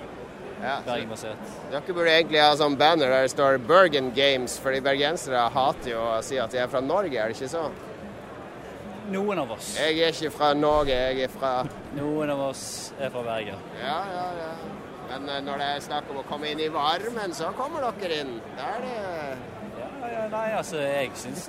Ja. 0.62 0.76
Bergen-basert. 0.86 1.54
Dere 1.70 1.94
burde 1.94 2.10
egentlig 2.10 2.42
ha 2.42 2.50
sånn 2.58 2.74
banner 2.78 3.06
der 3.10 3.24
det 3.28 3.30
står 3.36 3.62
'Bergen 3.62 4.10
Games', 4.14 4.58
fordi 4.62 4.82
bergensere 4.82 5.46
hater 5.50 5.90
jo 5.90 6.02
å 6.10 6.20
si 6.22 6.38
at 6.38 6.50
de 6.50 6.58
er 6.58 6.68
fra 6.70 6.80
Norge, 6.80 7.18
er 7.18 7.30
det 7.30 7.38
ikke 7.38 7.54
så? 7.54 7.64
Noen 9.10 9.38
av 9.42 9.50
oss. 9.50 9.74
Jeg 9.78 9.98
er 9.98 10.14
ikke 10.14 10.30
fra 10.30 10.52
Norge, 10.54 10.94
jeg 10.94 11.26
er 11.26 11.32
fra 11.32 11.66
Noen 11.96 12.30
av 12.30 12.40
oss 12.50 12.92
er 13.00 13.10
fra 13.10 13.22
Bergen. 13.26 13.58
Ja, 13.80 13.98
ja, 14.14 14.28
ja. 14.38 14.52
Men 15.12 15.29
eh, 15.29 15.42
når 15.44 15.59
det 15.61 15.70
er 15.75 15.83
snakk 15.85 16.12
om 16.12 16.22
å 16.22 16.29
komme 16.29 16.53
inn 16.53 16.61
i 16.62 16.70
varmen, 16.72 17.35
så 17.37 17.51
kommer 17.57 17.85
dere 18.01 18.22
inn. 18.22 18.38
Da 18.57 18.77
er 18.77 18.87
det 18.87 19.01
Ja, 19.72 20.09
ja, 20.11 20.22
nei, 20.29 20.46
altså, 20.57 20.81
jeg 20.83 21.12
syns 21.16 21.44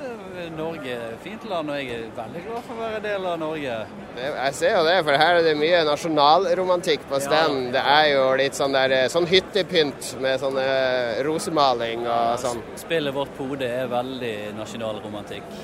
Norge 0.54 0.92
er 0.94 1.16
et 1.16 1.24
fint 1.24 1.44
land, 1.50 1.72
og 1.74 1.80
jeg 1.80 1.96
er 1.96 2.04
veldig 2.16 2.44
glad 2.46 2.66
for 2.68 2.76
å 2.76 2.82
være 2.84 3.00
del 3.04 3.26
av 3.28 3.40
Norge. 3.42 3.78
Jeg 4.20 4.58
ser 4.58 4.76
jo 4.78 4.84
det, 4.86 4.98
for 5.08 5.20
her 5.20 5.40
er 5.40 5.48
det 5.48 5.56
mye 5.60 5.80
nasjonalromantikk 5.88 7.08
på 7.10 7.22
stand. 7.24 7.72
Det 7.76 7.82
er 7.94 8.10
jo 8.12 8.28
litt 8.40 8.60
sånn 8.60 8.76
der 8.76 8.98
eh, 9.00 9.08
Sånn 9.14 9.28
hyttepynt 9.32 10.14
med 10.24 10.44
sånn 10.44 10.60
eh, 10.62 11.24
rosemaling 11.26 12.06
og 12.06 12.44
sånn. 12.44 12.62
Spillet 12.84 13.16
vårt 13.16 13.34
på 13.40 13.48
hodet 13.50 13.72
er 13.80 13.92
veldig 13.92 14.36
nasjonalromantikk. 14.60 15.58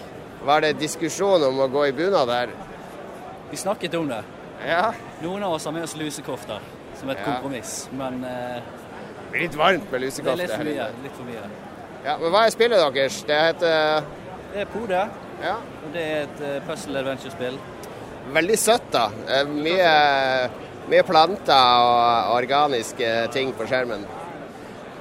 Var 0.50 0.66
det 0.66 0.76
diskusjon 0.80 1.46
om 1.52 1.64
å 1.66 1.72
gå 1.72 1.90
i 1.90 1.96
bunad 1.96 2.32
her? 2.32 2.58
Vi 3.52 3.60
snakket 3.60 3.96
om 4.00 4.12
det. 4.12 4.24
Ja. 4.66 4.92
Noen 5.24 5.44
av 5.46 5.56
oss 5.60 5.68
har 5.68 5.76
med 5.76 5.88
oss 5.88 5.98
lusekofter 6.00 6.79
som 7.00 7.10
et 7.10 7.18
Ja. 7.20 7.24
kompromiss, 7.26 7.88
men 7.92 8.24
eh, 8.24 8.60
Det 8.60 9.32
blir 9.32 9.42
litt 9.42 9.56
varmt 9.58 9.92
med 9.92 10.02
det 10.02 10.28
er 10.28 10.36
litt 10.36 10.52
for 10.52 10.64
mye. 10.64 10.88
Litt 11.04 11.16
for 11.16 11.24
mye. 11.24 11.50
Ja, 12.06 12.18
men 12.18 12.32
hva 12.32 12.46
er 12.46 12.50
spillet 12.56 12.94
deres? 12.94 13.24
Det 13.28 13.40
heter 13.42 14.04
Det 14.54 14.62
er 14.62 14.66
Pode, 14.66 15.10
Ja. 15.44 15.56
og 15.86 15.94
det 15.94 16.02
er 16.02 16.22
et 16.24 16.42
eh, 16.42 16.62
puzzle 16.68 17.00
adventure-spill. 17.00 17.60
Veldig 18.34 18.58
søtt, 18.58 18.92
da. 18.92 19.08
Eh, 19.28 19.44
Mye, 19.46 20.50
mye 20.90 21.04
planter 21.04 21.54
og 21.54 22.34
organiske 22.36 23.30
ting 23.32 23.54
på 23.54 23.68
skjermen. 23.70 24.06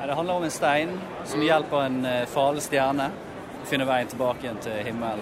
Det 0.06 0.14
handler 0.16 0.34
om 0.34 0.44
en 0.44 0.50
stein 0.50 1.00
som 1.24 1.40
hjelper 1.40 1.82
en 1.86 2.04
eh, 2.06 2.24
farlig 2.26 2.62
stjerne 2.64 3.10
å 3.62 3.66
finne 3.66 3.84
veien 3.84 4.08
tilbake 4.08 4.40
igjen 4.46 4.60
til 4.64 4.72
himmelen. 4.86 5.20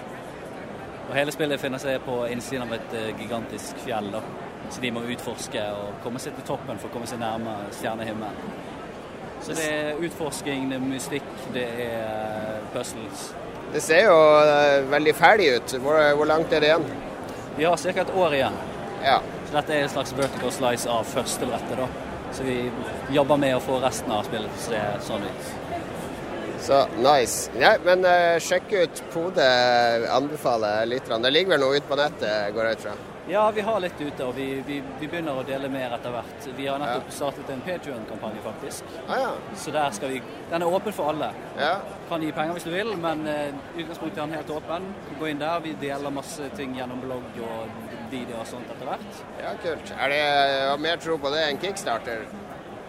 Og 1.09 1.15
Hele 1.15 1.31
spillet 1.31 1.59
finner 1.59 1.79
seg 1.79 1.99
på 2.05 2.21
innsiden 2.31 2.63
av 2.67 2.73
et 2.73 2.93
eh, 2.93 3.09
gigantisk 3.19 3.75
fjell, 3.85 4.11
da. 4.11 4.21
Så 4.69 4.81
de 4.83 4.91
må 4.91 5.03
utforske 5.07 5.63
og 5.73 5.99
komme 6.03 6.19
seg 6.19 6.35
til 6.37 6.47
toppen 6.47 6.79
for 6.81 6.89
å 6.89 6.95
komme 6.95 7.09
seg 7.09 7.21
nærmere 7.21 7.69
stjernehimmelen. 7.77 8.55
Så 9.41 9.53
det 9.55 9.67
er 9.69 9.99
utforsking, 10.03 10.69
det 10.71 10.79
er 10.79 10.83
mystikk, 10.83 11.27
det 11.55 11.65
er 11.67 11.91
eh, 11.93 12.63
puzzles. 12.73 13.27
Det 13.73 13.83
ser 13.83 14.07
jo 14.07 14.17
eh, 14.41 14.81
veldig 14.91 15.13
ferdig 15.15 15.51
ut. 15.57 15.77
Hvor, 15.83 15.99
hvor 16.19 16.29
langt 16.29 16.53
er 16.53 16.63
det 16.63 16.71
igjen? 16.71 16.87
Vi 17.57 17.67
har 17.67 17.77
ca. 17.77 18.01
et 18.01 18.15
år 18.15 18.35
igjen, 18.37 18.57
Ja. 19.03 19.19
så 19.47 19.59
dette 19.59 19.73
er 19.73 19.85
en 19.85 19.93
slags 19.93 20.13
vertical 20.17 20.51
slice 20.51 20.89
av 20.89 21.05
første 21.05 21.45
brettet. 21.49 21.77
da. 21.77 21.87
Så 22.33 22.43
vi 22.43 22.57
jobber 23.15 23.37
med 23.37 23.55
å 23.55 23.63
få 23.63 23.79
resten 23.81 24.11
av 24.11 24.25
spillet 24.27 24.51
til 24.57 24.59
å 24.59 24.67
se 24.67 25.07
sånn 25.07 25.23
ut. 25.23 25.53
Så 26.67 26.81
nice. 26.99 27.51
Ja, 27.59 27.75
men 27.85 28.03
uh, 28.05 28.35
sjekk 28.43 28.73
ut 28.73 29.03
Pode. 29.13 29.45
Anbefaler 30.11 30.85
lytterne. 30.89 31.21
Det 31.23 31.31
ligger 31.31 31.55
vel 31.55 31.63
noe 31.63 31.77
ute 31.77 31.87
på 31.87 31.97
nettet, 31.99 32.51
går 32.55 32.67
jeg 32.67 32.79
ut 32.79 32.85
fra. 32.87 32.95
Ja, 33.29 33.51
vi 33.51 33.61
har 33.61 33.79
litt 33.83 33.99
ute, 33.99 34.23
og 34.23 34.35
vi, 34.37 34.45
vi, 34.63 34.77
vi 34.99 35.07
begynner 35.11 35.35
å 35.35 35.41
dele 35.43 35.67
mer 35.71 35.91
etter 35.97 36.13
hvert. 36.15 36.45
Vi 36.55 36.67
har 36.69 36.79
nettopp 36.79 37.09
startet 37.11 37.49
en 37.51 37.59
Patreon-kampanje, 37.65 38.39
faktisk. 38.45 38.85
Ah, 39.07 39.17
ja. 39.19 39.31
Så 39.59 39.73
der 39.75 39.91
skal 39.91 40.13
vi 40.13 40.21
Den 40.49 40.63
er 40.63 40.71
åpen 40.77 40.95
for 40.95 41.11
alle. 41.11 41.33
ja. 41.59 41.73
Kan 42.07 42.23
gi 42.23 42.29
penger 42.31 42.55
hvis 42.55 42.63
du 42.63 42.71
vil, 42.71 42.93
men 43.03 43.25
eh, 43.27 43.49
utgangspunktet 43.75 44.21
er 44.21 44.29
den 44.29 44.37
helt 44.37 44.51
åpen. 44.55 44.85
Gå 45.19 45.27
inn 45.27 45.41
der. 45.41 45.59
Vi 45.65 45.73
deler 45.81 46.13
masse 46.15 46.47
ting 46.55 46.71
gjennom 46.77 47.01
blogg 47.03 47.41
og 47.43 47.81
videoer 48.13 48.45
og 48.45 48.47
sånt 48.47 48.69
etter 48.71 48.87
hvert. 48.87 49.19
Ja, 49.43 49.51
kult. 49.59 49.91
Er 49.97 50.13
det 50.13 50.19
jeg 50.21 50.61
har 50.71 50.79
mer 50.87 51.01
tro 51.03 51.17
på 51.19 51.31
det 51.33 51.41
enn 51.49 51.59
kickstarter? 51.59 52.23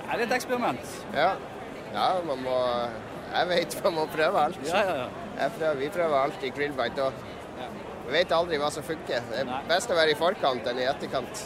Er 0.07 0.21
det 0.23 0.29
et 0.29 0.37
eksperiment? 0.39 0.93
Ja. 1.19 1.33
Ja, 1.91 2.07
man 2.29 2.45
må 2.47 2.55
Jeg 3.33 3.49
vet 3.51 3.75
man 3.85 3.97
må 3.99 4.07
prøve 4.15 4.45
alt. 4.47 4.63
Ja, 4.71 4.85
ja, 4.87 4.95
ja. 5.03 5.49
Prøver, 5.59 5.75
vi 5.83 5.89
prøver 5.99 6.17
alt 6.23 6.47
i 6.47 6.53
Krillbite 6.55 7.09
òg. 7.11 7.19
Vi 8.09 8.17
vet 8.17 8.31
aldri 8.33 8.57
hva 8.57 8.71
som 8.73 8.85
funker. 8.85 9.25
Det 9.29 9.43
er 9.43 9.65
best 9.69 9.91
å 9.93 9.97
være 9.99 10.15
i 10.15 10.19
forkant 10.19 10.69
enn 10.71 10.79
i 10.81 10.87
etterkant. 10.89 11.43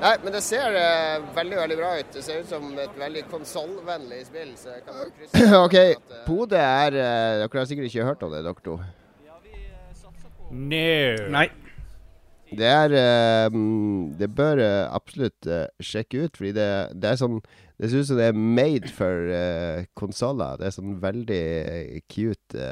Nei, 0.00 0.12
men 0.22 0.32
det 0.32 0.40
ser 0.44 0.74
uh, 0.76 1.26
veldig 1.36 1.58
veldig 1.60 1.76
bra 1.76 1.90
ut. 1.98 2.08
Det 2.12 2.22
ser 2.24 2.40
ut 2.40 2.48
som 2.48 2.64
et 2.80 2.96
veldig 3.00 3.22
konsollvennlig 3.32 4.22
spill. 4.28 4.54
Så 4.60 4.74
jeg 4.74 4.84
kan 4.86 4.96
bare 4.96 5.12
krysse 5.16 5.60
OK, 5.66 5.76
at, 5.82 6.10
eh, 6.12 6.24
Pode 6.26 6.60
er 6.60 6.96
uh, 6.96 7.42
Dere 7.42 7.60
har 7.60 7.68
sikkert 7.68 7.88
ikke 7.90 8.08
hørt 8.08 8.24
om 8.24 8.32
det, 8.32 8.42
dere 8.44 8.64
to. 8.64 8.78
No. 10.46 10.82
Nei. 11.36 11.48
Det 12.54 12.66
er 12.66 12.92
eh, 12.94 13.52
mm, 13.52 14.16
Det 14.18 14.28
bør 14.34 14.60
eh, 14.62 14.94
absolutt 14.94 15.48
eh, 15.50 15.66
sjekke 15.82 16.26
ut, 16.26 16.36
fordi 16.38 16.52
det, 16.54 16.68
det 16.94 17.10
er 17.10 17.18
sånn 17.18 17.40
Det 17.76 17.90
ser 17.90 18.04
ut 18.04 18.10
som 18.10 18.20
det 18.20 18.28
er 18.30 18.38
made 18.38 18.88
for 18.96 19.26
uh, 19.28 19.82
konsoller. 19.98 20.56
Det 20.56 20.64
er 20.64 20.72
sånn 20.72 20.94
veldig 21.02 21.40
cute, 22.08 22.70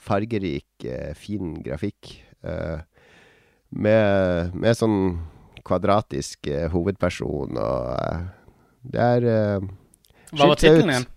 fargerik, 0.00 0.86
fin 1.20 1.58
grafikk. 1.60 2.14
med, 3.68 4.54
med 4.56 4.78
sånn 4.78 5.18
kvadratisk 5.68 6.48
hovedperson 6.72 7.60
og 7.60 8.24
Det 8.80 9.04
er 9.18 9.28
Hva 10.32 10.48
var 10.48 10.56
tittelen 10.56 10.94
igjen? 10.94 11.08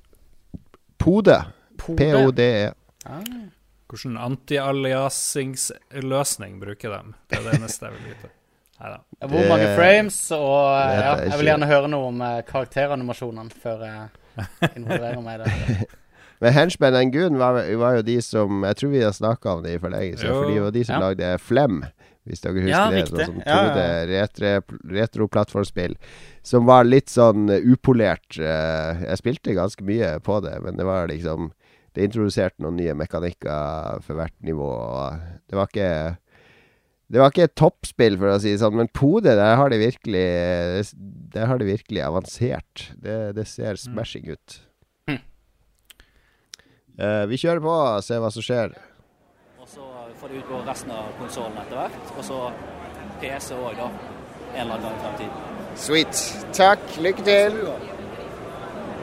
Pode. 1.00 1.40
Pode. 1.80 2.04
P-O-D-E. 2.04 2.68
Ah. 3.08 3.24
Hvilken 3.92 4.16
anti-aliasingsløsning 4.18 6.54
bruker 6.62 6.90
de? 6.96 7.02
Det 7.30 7.36
er 7.40 7.44
det 7.48 7.54
eneste 7.60 7.82
jeg 7.90 7.94
vil 7.98 8.06
vite. 8.14 8.28
Neida. 8.82 9.00
Hvor 9.30 9.44
mange 9.52 9.68
frames, 9.78 10.18
og 10.34 10.62
ja, 10.74 11.12
jeg 11.28 11.38
vil 11.38 11.50
gjerne 11.52 11.68
høre 11.70 11.88
noe 11.92 12.06
om 12.10 12.18
eh, 12.26 12.40
karakteranimasjonene 12.48 13.52
før 13.62 13.78
jeg 13.86 14.02
involverer 14.80 15.22
meg 15.22 15.34
i 15.36 15.38
det. 15.44 15.52
Men 16.42 16.50
Henchman 16.56 16.96
and 16.98 17.12
Goon 17.14 17.36
var, 17.38 17.54
var 17.78 17.92
jo 18.00 18.04
de 18.08 18.16
som 18.26 18.64
Jeg 18.66 18.76
tror 18.80 18.90
vi 18.96 19.04
har 19.04 19.12
snakka 19.14 19.48
om 19.60 19.64
det 19.66 19.72
i 19.76 19.82
forlengelse. 19.84 20.26
For 20.26 20.46
de 20.50 20.56
var 20.64 20.72
de 20.74 20.84
som 20.88 20.96
Ja. 20.96 21.00
lagde 21.04 21.28
Flem, 21.44 21.76
hvis 22.26 22.42
dere 22.42 22.58
husker 22.64 22.74
Ja, 22.74 22.86
det. 22.90 23.06
Sånn 23.12 23.26
som 23.28 23.38
Ja, 23.46 23.52
ja, 23.52 23.56
2D 23.70 23.82
retre- 24.10 24.66
Retro 24.98 25.26
Som 26.42 26.66
var 26.66 26.84
litt 26.90 27.10
sånn 27.14 27.46
eh, 27.54 27.62
upolert. 27.62 28.34
eh, 28.40 29.04
Jeg 29.06 29.18
spilte 29.22 29.54
ganske 29.54 29.84
mye 29.86 30.18
på 30.26 30.42
det, 30.42 30.58
men 30.64 30.74
det 30.78 30.86
var 30.90 31.06
liksom 31.08 31.52
Det 31.92 32.08
introduserte 32.08 32.64
noen 32.64 32.78
nye 32.80 32.96
mekanikker 32.96 34.02
for 34.06 34.20
hvert 34.20 34.38
nivå. 34.46 34.70
Og 34.72 35.48
det 35.50 35.60
var 35.60 35.72
ikke 35.72 35.92
det 37.12 37.20
var 37.20 37.34
ikke 37.34 37.44
et 37.50 37.58
toppspill, 37.60 38.16
for 38.16 38.32
å 38.32 38.38
si 38.40 38.54
det 38.54 38.62
sånn, 38.62 38.78
men 38.80 38.88
Pode, 38.96 39.34
der 39.36 39.58
har 39.60 39.68
de 39.68 39.82
virkelig 39.82 40.28
Der 41.36 41.50
har 41.50 41.60
de 41.60 41.68
virkelig 41.68 42.06
avansert. 42.06 42.86
Det, 42.96 43.36
det 43.36 43.48
ser 43.52 43.80
smashing 43.80 44.30
ut. 44.32 44.62
Eh, 47.02 47.26
vi 47.28 47.40
kjører 47.40 47.62
på 47.64 47.72
og 47.72 48.04
ser 48.06 48.20
hva 48.22 48.32
som 48.34 48.46
skjer. 48.46 48.76
Og 49.62 49.68
så 49.70 49.86
får 50.20 50.32
det 50.32 50.42
ut 50.42 50.50
på 50.52 50.60
resten 50.68 50.92
av 50.96 51.08
konsollen 51.20 51.58
etter 51.64 51.80
hvert. 51.80 52.12
Og 52.18 52.28
så 52.28 52.42
PC 53.24 53.56
òg, 53.58 53.80
da. 53.80 53.90
En 54.52 54.66
eller 54.66 54.76
annen 54.76 54.86
gang 54.86 55.00
i 55.00 55.04
fremtiden. 55.08 55.50
Sweet. 55.88 56.24
Takk. 56.58 56.86
Lykke 57.02 57.28
til. 57.28 57.60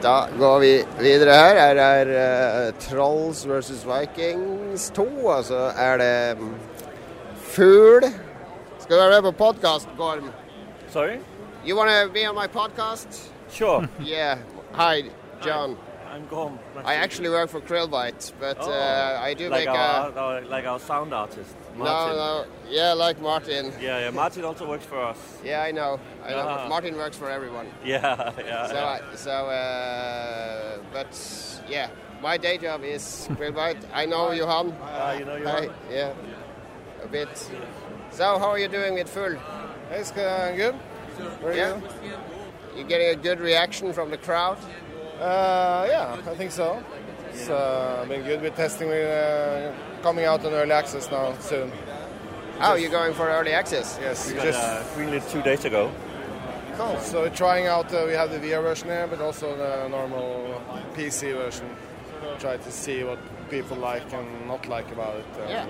Da 0.01 0.27
går 0.39 0.59
vi 0.59 0.85
videre 0.99 1.33
her. 1.35 1.55
Her 1.59 1.75
er 1.75 2.11
uh, 2.67 2.73
Trolls 2.79 3.41
versus 3.47 3.83
Vikings 3.83 4.89
2, 4.95 5.05
og 5.25 5.43
så 5.43 5.71
er 5.75 5.97
det 5.97 6.37
um, 6.39 6.53
Fugl. 7.35 8.07
Skal 8.79 8.95
du 8.95 9.01
være 9.01 9.21
med 9.21 9.31
på 9.31 9.31
podkast, 9.31 9.89
Gorm? 9.97 10.31
Sorry? 10.89 11.19
You 11.67 11.77
wanna 11.77 12.07
be 12.13 12.29
on 12.29 12.35
my 12.35 12.47
podcast? 12.47 13.31
Sure. 13.51 13.87
Yeah. 14.07 14.37
Hi, 14.73 15.03
John. 15.45 15.75
I'm 16.19 16.27
Gorm. 16.27 16.59
I 16.83 16.95
actually 16.95 17.29
work 17.29 17.49
for 17.49 17.61
Krillbite, 17.61 18.33
but 18.39 18.57
Oh. 18.59 18.71
uh, 18.71 19.19
I 19.21 19.33
do 19.33 19.49
like 19.49 19.67
make 19.67 19.69
our, 19.69 20.09
a... 20.09 20.19
our 20.19 20.41
like 20.41 20.65
our 20.65 20.79
sound 20.79 21.13
artist. 21.13 21.55
No, 21.77 21.83
Martin. 21.83 22.17
no. 22.17 22.45
Yeah, 22.69 22.93
like 22.93 23.21
Martin. 23.21 23.71
Yeah, 23.79 23.99
yeah. 23.99 24.09
Martin 24.11 24.43
also 24.43 24.67
works 24.67 24.85
for 24.85 24.99
us. 25.01 25.17
Yeah, 25.45 25.61
I 25.61 25.71
know. 25.71 25.99
I 26.25 26.31
know. 26.31 26.45
Ah. 26.47 26.67
Martin 26.67 26.97
works 26.97 27.15
for 27.17 27.29
everyone. 27.29 27.67
Yeah, 27.85 28.33
yeah. 28.37 28.67
So, 28.67 28.73
yeah. 28.73 28.99
I, 28.99 29.15
so, 29.15 29.31
uh, 29.31 30.77
but 30.91 31.11
yeah, 31.69 31.87
my 32.21 32.37
day 32.37 32.57
job 32.57 32.83
is 32.83 33.27
Grillbite. 33.31 33.83
I 33.93 34.05
know 34.05 34.31
Johan. 34.31 34.71
Uh, 34.71 35.15
you 35.19 35.25
know 35.25 35.37
you 35.37 35.47
Hi, 35.47 35.69
yeah, 35.89 36.13
a 37.03 37.07
bit. 37.07 37.29
So, 38.11 38.37
how 38.39 38.49
are 38.49 38.59
you 38.59 38.67
doing 38.67 38.93
with 38.95 39.09
Full? 39.09 39.37
It's 39.91 40.11
uh, 40.11 40.53
good. 40.55 40.75
Very 41.41 41.57
Yeah, 41.57 41.79
you 42.75 42.83
getting 42.83 43.07
a 43.07 43.15
good 43.15 43.39
reaction 43.39 43.93
from 43.93 44.11
the 44.11 44.17
crowd? 44.17 44.57
Good. 45.19 45.23
Uh, 45.25 45.85
yeah, 45.89 46.31
I 46.31 46.35
think 46.35 46.51
so. 46.51 46.81
It's 47.31 47.49
uh, 47.49 48.05
been 48.07 48.23
good 48.23 48.41
with 48.41 48.55
testing. 48.55 48.89
With, 48.89 49.07
uh, 49.07 49.71
coming 50.01 50.25
out 50.25 50.45
on 50.45 50.53
early 50.53 50.71
access 50.71 51.09
now 51.11 51.33
soon. 51.39 51.71
Oh, 52.61 52.75
you're 52.75 52.91
going 52.91 53.13
for 53.13 53.27
early 53.29 53.51
access? 53.51 53.97
Yes, 54.01 54.27
We 54.29 54.35
got 54.35 54.43
just 54.45 54.59
uh, 54.61 54.83
greenlit 54.95 55.29
two 55.31 55.41
days 55.41 55.63
ago. 55.65 55.91
cool. 56.77 56.97
So 56.99 57.21
we're 57.21 57.29
trying 57.35 57.67
out. 57.67 57.93
Uh, 57.93 58.03
we 58.07 58.13
have 58.13 58.31
the 58.31 58.39
VR 58.39 58.61
version 58.61 58.87
here, 58.89 59.07
but 59.07 59.21
also 59.21 59.55
the 59.55 59.87
normal 59.89 60.61
PC 60.95 61.33
version. 61.33 61.69
Try 62.39 62.57
to 62.57 62.71
see 62.71 63.03
what 63.03 63.19
people 63.49 63.77
like 63.77 64.11
and 64.13 64.47
not 64.47 64.67
like 64.67 64.91
about 64.91 65.15
it. 65.15 65.25
Um, 65.41 65.49
Yeah. 65.49 65.65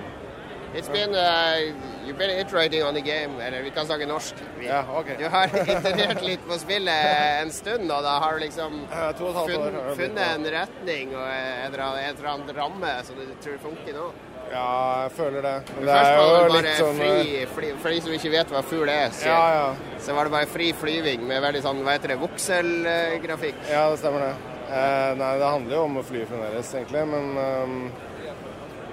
It's 0.75 0.89
been, 0.89 1.15
uh, 1.15 1.73
you've 2.05 2.17
been 2.17 2.29
iterating 2.29 2.83
on 2.83 2.93
the 2.93 3.01
game, 3.01 3.41
eller 3.41 3.61
vi 3.61 3.71
kan 3.71 3.85
snakke 3.85 4.05
norsk. 4.05 4.35
Ja, 4.61 4.83
ok. 4.99 5.05
Du 5.17 5.25
har 5.29 5.47
iterert 5.75 6.21
litt 6.21 6.43
på 6.47 6.57
spillet 6.61 7.05
en 7.41 7.51
stund, 7.51 7.89
og 7.91 8.03
da 8.05 8.17
har 8.21 8.37
du 8.37 8.43
liksom 8.45 8.83
Eh, 8.93 9.09
et 9.09 9.21
år. 9.21 9.95
funnet, 9.97 10.25
en 10.35 10.45
retning 10.53 11.15
og 11.15 11.25
en 11.25 11.73
eller 11.73 12.29
annen 12.33 12.55
ramme 12.55 12.93
som 13.03 13.15
du 13.17 13.25
tror 13.41 13.57
funker 13.63 13.97
nå. 13.97 14.11
Ja, 14.49 14.67
jeg 15.05 15.11
føler 15.17 15.41
det. 15.45 15.55
Men 15.75 15.85
det 15.85 15.95
Først 15.95 16.19
var 16.19 16.43
det 16.43 16.53
bare 16.53 16.75
sånn 16.79 16.99
fri, 16.99 17.41
fly, 17.55 17.67
For 17.81 17.93
de 17.93 17.99
som 18.01 18.13
ikke 18.17 18.31
vet 18.33 18.53
hva 18.53 18.61
fugl 18.65 18.89
er, 18.89 19.11
så, 19.13 19.27
Ja, 19.29 19.41
ja. 19.53 19.97
så 20.01 20.15
var 20.17 20.25
det 20.29 20.33
bare 20.33 20.49
fri 20.49 20.69
flyving 20.73 21.25
med 21.29 21.43
veldig 21.45 21.61
sånn, 21.65 21.81
hva 21.85 21.97
heter 21.97 22.15
det, 22.15 22.19
vokselgrafikk. 22.23 23.59
Ja, 23.69 23.83
det 23.93 23.99
stemmer 24.01 24.25
det. 24.25 24.31
Eh, 24.69 25.11
nei, 25.17 25.31
det 25.41 25.49
handler 25.49 25.75
jo 25.79 25.83
om 25.87 25.97
å 26.01 26.05
fly 26.05 26.23
fremdeles, 26.29 26.71
egentlig. 26.77 27.05
Men 27.09 27.29
ehm, 27.43 27.77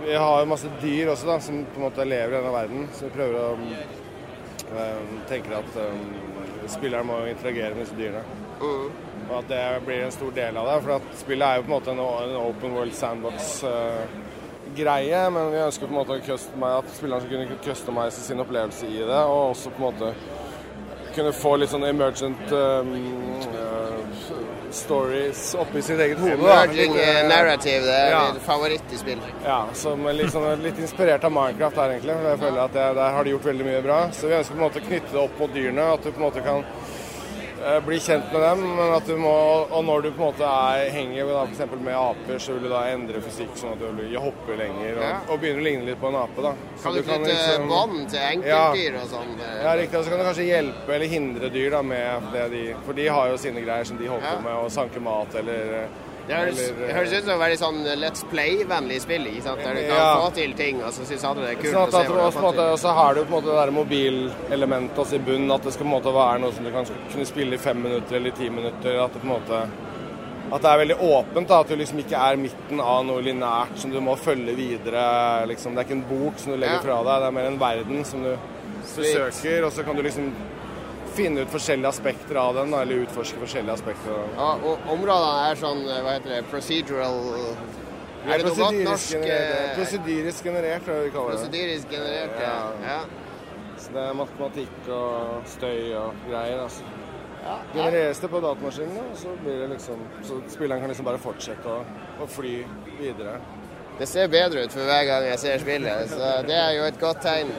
vi 0.05 0.15
har 0.15 0.41
jo 0.41 0.47
masse 0.51 0.69
dyr 0.83 1.09
også, 1.13 1.27
da, 1.27 1.41
som 1.41 1.65
på 1.65 1.81
en 1.81 1.87
måte 1.89 2.05
lever 2.05 2.33
i 2.33 2.39
denne 2.39 2.53
verden. 2.55 2.89
Så 2.95 3.05
vi 3.07 3.17
prøver 3.17 3.37
å 3.41 3.57
um, 3.57 3.63
tenke 5.31 5.49
at 5.57 5.71
um, 5.81 6.07
spilleren 6.71 7.07
må 7.09 7.15
interagere 7.31 7.75
med 7.75 7.83
disse 7.85 7.99
dyrene. 7.99 8.25
Mm. 8.61 8.89
Og 9.27 9.35
at 9.41 9.47
det 9.51 9.63
blir 9.87 10.01
en 10.05 10.15
stor 10.15 10.33
del 10.37 10.55
av 10.61 10.65
det. 10.71 10.79
For 10.85 10.93
at 10.99 11.07
spillet 11.23 11.47
er 11.47 11.55
jo 11.59 11.65
på 11.67 11.71
en 11.71 11.77
måte 11.77 11.91
en, 11.95 12.03
en 12.05 12.43
open 12.45 12.71
world 12.79 12.95
sandbox-greie. 12.97 15.21
men 15.35 15.45
vi 15.55 15.65
ønsker 15.65 15.87
på 15.87 15.93
en 15.95 16.01
måte 16.01 16.13
å 16.13 16.15
meg, 16.63 16.73
at 16.79 16.89
spilleren 16.95 17.23
skal 17.25 17.35
kunne 17.35 17.63
customize 17.67 18.21
sin 18.23 18.43
opplevelse 18.45 18.85
i 18.87 18.99
det. 19.01 19.23
Og 19.25 19.51
også 19.51 19.69
på 19.75 19.81
en 19.81 19.89
måte 19.91 20.09
kunne 21.17 21.33
få 21.33 21.53
litt 21.57 21.73
sånn 21.73 21.89
emergent 21.89 22.47
um, 22.53 22.93
uh, 23.57 23.99
stories 24.77 25.55
oppi 25.59 25.83
sitt 25.83 26.01
eget 26.01 26.19
hode. 26.23 26.37
Emerging 26.37 26.95
da, 26.97 27.07
narrative, 27.29 27.83
det 27.87 27.95
er 27.97 28.11
Ja. 28.11 28.23
i 28.93 28.97
spill. 29.01 29.19
Ja, 29.45 29.59
som 29.75 30.05
litt, 30.07 30.33
sånn, 30.33 30.63
litt 30.63 30.79
inspirert 30.79 31.25
av 31.25 31.33
Minecraft 31.33 31.77
her, 31.77 31.91
egentlig. 31.97 32.17
Jeg 32.31 32.39
føler 32.45 32.61
at 32.65 32.75
jeg, 32.75 32.95
der 33.01 33.11
har 33.17 33.25
de 33.25 33.31
gjort 33.31 33.49
veldig 33.51 33.65
mye 33.67 33.83
bra. 33.83 33.99
Så 34.13 34.29
vi 34.29 34.35
ønsker 34.39 34.55
på 34.55 34.61
en 34.61 34.67
måte 34.69 34.81
å 34.83 34.87
knytte 34.89 35.13
det 35.13 35.23
opp 35.23 35.39
mot 35.41 35.55
dyrene. 35.55 35.93
At 35.95 36.03
du 36.03 36.11
på 36.13 36.21
en 36.21 36.27
måte 36.31 36.45
kan 36.45 36.65
bli 37.87 37.99
kjent 37.99 38.33
med 38.33 38.43
dem. 38.43 38.63
Men 38.77 38.93
at 38.97 39.07
du 39.07 39.17
må, 39.17 39.33
og 39.71 39.85
når 39.85 40.03
du 40.07 40.11
på 40.13 40.23
en 40.23 40.29
måte 40.33 40.47
er, 40.47 40.91
henger 40.95 41.27
da, 41.33 41.45
for 41.67 41.77
med 41.83 41.95
aper, 41.99 42.39
så 42.39 42.55
vil 42.55 42.63
du 42.67 42.69
da 42.73 42.83
endre 42.93 43.21
fysikk 43.25 43.57
sånn 43.59 43.73
at 43.75 43.81
du 43.83 43.87
blir- 43.93 44.19
hopper 44.21 44.57
lenger. 44.57 44.97
Og, 44.97 45.03
Ja. 45.03 45.21
og 45.29 45.41
begynner 45.41 45.61
å 45.61 45.65
ligne 45.65 45.85
litt 45.87 46.01
på 46.01 46.09
en 46.09 46.15
ape. 46.17 46.43
da. 46.43 46.55
Så 46.77 46.83
Kan 46.83 46.95
du 46.95 47.03
knytte 47.03 47.29
liksom- 47.29 47.69
bånd 47.69 48.11
til 48.11 48.19
enkeltdyr 48.19 48.95
og 49.03 49.09
sånn? 49.09 49.33
eh, 49.41 49.63
Ja, 49.63 49.73
riktig. 49.77 49.99
Og 49.99 50.05
så 50.05 50.09
kan 50.11 50.19
du 50.19 50.25
kanskje 50.25 50.47
hjelpe 50.47 50.89
eller 50.95 51.07
hindre 51.07 51.51
dyr 51.51 51.71
da 51.71 51.83
med 51.83 52.23
det 52.33 52.51
de 52.51 52.75
For 52.87 52.93
de 52.93 53.07
har 53.07 53.29
jo 53.29 53.37
sine 53.37 53.61
greier 53.65 53.85
som 53.85 53.97
de 53.97 54.07
holder 54.07 54.27
Ja. 54.37 54.41
med, 54.41 54.53
å 54.53 54.71
sanke 54.71 55.01
mat 55.01 55.35
eller 55.35 55.89
Det 56.27 56.35
høres, 56.35 56.59
eller, 56.59 56.93
høres 56.97 57.13
ut 57.13 57.25
som 57.25 57.31
et 57.37 57.41
veldig 57.45 57.59
sånn 57.61 57.77
Let's 58.03 58.25
Play-vennlig 58.33 59.01
spill, 59.05 59.25
der 59.25 59.57
du 59.57 59.63
kan 59.63 59.95
Ja. 59.95 60.17
få 60.21 60.33
til 60.35 60.53
ting, 60.59 60.83
og 60.83 60.91
så 60.93 61.05
syns 61.07 61.25
alle 61.25 61.41
det 61.47 61.51
er 61.53 61.63
kult 61.63 61.75
Sånn 61.75 61.87
å 61.87 61.91
se 61.91 61.97
hva 61.97 62.33
du 62.33 62.41
måte, 62.43 62.57
til. 62.57 62.73
og 62.73 62.79
så 62.79 62.95
har 62.95 63.15
du 63.15 63.21
på 63.25 63.27
en 63.27 63.37
måte 63.37 63.51
det 63.53 63.59
der 63.63 63.71
mobilelementet 63.71 64.97
også 64.99 65.15
i 65.15 65.19
bunnen. 65.19 65.51
At 65.55 65.63
det 65.63 65.73
skal 65.73 65.87
på 65.87 65.93
en 65.93 66.03
måte 66.03 66.13
være 66.15 66.41
noe 66.41 66.53
som 66.53 66.65
du 66.65 66.71
kan 66.73 66.85
kunne 67.13 67.27
spille 67.27 67.55
i 67.55 67.59
fem 67.59 67.77
minutter 67.83 68.17
eller 68.17 68.31
ti 68.31 68.49
minutter. 68.51 68.99
At 69.05 69.13
det 69.13 69.23
på 69.23 69.27
en 69.31 69.35
måte 69.41 69.69
at 70.53 70.63
det 70.63 70.71
er 70.71 70.79
veldig 70.79 70.99
åpent. 71.03 71.49
da, 71.49 71.61
At 71.61 71.69
du 71.69 71.77
liksom 71.77 71.99
ikke 71.99 72.19
er 72.19 72.37
midten 72.37 72.81
av 72.81 73.05
noe 73.05 73.21
lineært 73.23 73.77
som 73.79 73.91
du 73.91 74.01
må 74.01 74.17
følge 74.17 74.55
videre. 74.55 75.47
liksom, 75.47 75.75
Det 75.75 75.79
er 75.79 75.89
ikke 75.89 76.03
en 76.03 76.09
bok 76.11 76.39
som 76.39 76.53
du 76.53 76.59
legger 76.59 76.75
Ja. 76.75 76.81
fra 76.83 77.03
deg, 77.03 77.21
det 77.23 77.27
er 77.27 77.31
mer 77.33 77.47
en 77.47 77.59
verden 77.59 78.05
som 78.05 78.23
du 78.23 78.37
Sweet. 78.85 79.17
besøker. 79.33 79.65
Og 79.67 79.73
så 79.73 79.85
kan 79.85 79.97
du 79.97 80.03
liksom 80.03 80.33
finne 81.17 81.45
ut 81.45 81.53
forskjellige 81.53 81.91
aspekter 81.95 82.39
av 82.41 82.55
den, 82.59 82.75
eller 82.77 83.05
utforske 83.07 83.41
forskjellige 83.43 83.79
aspekter. 83.79 84.13
av 84.13 84.23
den. 84.27 84.37
Ja, 84.39 84.51
og 84.71 84.91
områdene 84.97 85.51
er 85.51 85.61
sånn, 85.63 85.83
eh, 85.89 86.03
hva 86.05 86.17
heter 86.17 86.35
det, 86.37 86.43
procedural 86.53 87.21
Er 88.27 88.39
det 88.43 88.47
noe 88.49 88.57
godt 88.59 88.81
norsk 88.85 89.13
generert, 89.15 89.55
eh, 89.61 89.75
prosedyrisk 89.79 90.45
generert, 90.45 90.85
tror 90.85 90.97
jeg 90.97 91.05
vi 91.05 91.11
kaller 91.17 91.31
det. 91.31 91.39
Prosedyrisk 91.39 91.91
generert, 91.91 92.39
ja. 92.43 92.55
Ja. 92.83 92.87
ja. 92.91 93.27
Så 93.79 93.93
det 93.95 94.03
er 94.03 94.15
matematikk 94.19 94.89
og 94.89 95.43
støy 95.47 95.93
og 95.95 96.15
greier. 96.29 96.63
altså. 96.63 96.83
Genereres 97.75 98.19
det 98.19 98.31
på 98.31 98.41
datamaskinen, 98.43 98.97
og 99.13 99.19
så 99.21 99.37
blir 99.43 99.61
det 99.61 99.69
liksom 99.77 100.01
Så 100.27 100.41
spilleren 100.51 100.81
kan 100.81 100.91
liksom 100.91 101.07
bare 101.07 101.21
fortsette 101.23 101.71
å, 101.71 101.85
å 102.19 102.27
fly 102.27 102.57
videre. 102.99 103.39
Det 103.99 104.09
ser 104.09 104.29
bedre 104.29 104.67
ut 104.67 104.73
for 104.75 104.85
hver 104.85 105.05
gang 105.09 105.25
jeg 105.31 105.39
ser 105.39 105.63
spillet, 105.63 106.11
så 106.11 106.33
det 106.45 106.57
er 106.57 106.73
jo 106.77 106.85
et 106.85 106.99
godt 107.01 107.23
tegn. 107.25 107.53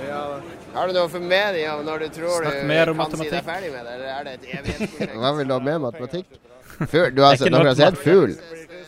Har 0.78 0.90
du 0.90 0.94
noe 0.94 1.10
formening 1.10 1.64
om 1.72 1.80
når 1.88 2.04
du 2.06 2.08
tror 2.20 2.44
Snakk 2.44 2.60
du 2.62 2.68
mer 2.70 2.92
om 2.92 3.00
kan 3.02 3.16
si 3.18 3.30
deg 3.32 3.46
ferdig 3.48 3.72
med 3.74 3.88
det, 3.88 3.94
eller 3.96 4.12
er 4.14 4.28
det 4.28 4.34
et 4.36 4.46
evighetsprosjekt? 4.60 5.16
Hva 5.24 5.32
vil 5.38 5.50
du 5.50 5.54
ha 5.56 5.60
med 5.68 5.82
matematikk? 5.88 6.38
Fugl? 6.92 7.12
Du 7.18 7.22
har, 7.26 7.34
er 7.34 7.50
dere 7.50 7.66
har 7.72 7.80
sett 7.80 7.98
fugl? 8.04 8.36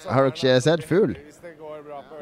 Har 0.05 0.27
dere 0.27 0.33
ikke 0.35 0.55
sett 0.61 0.85
fugl? 0.85 1.15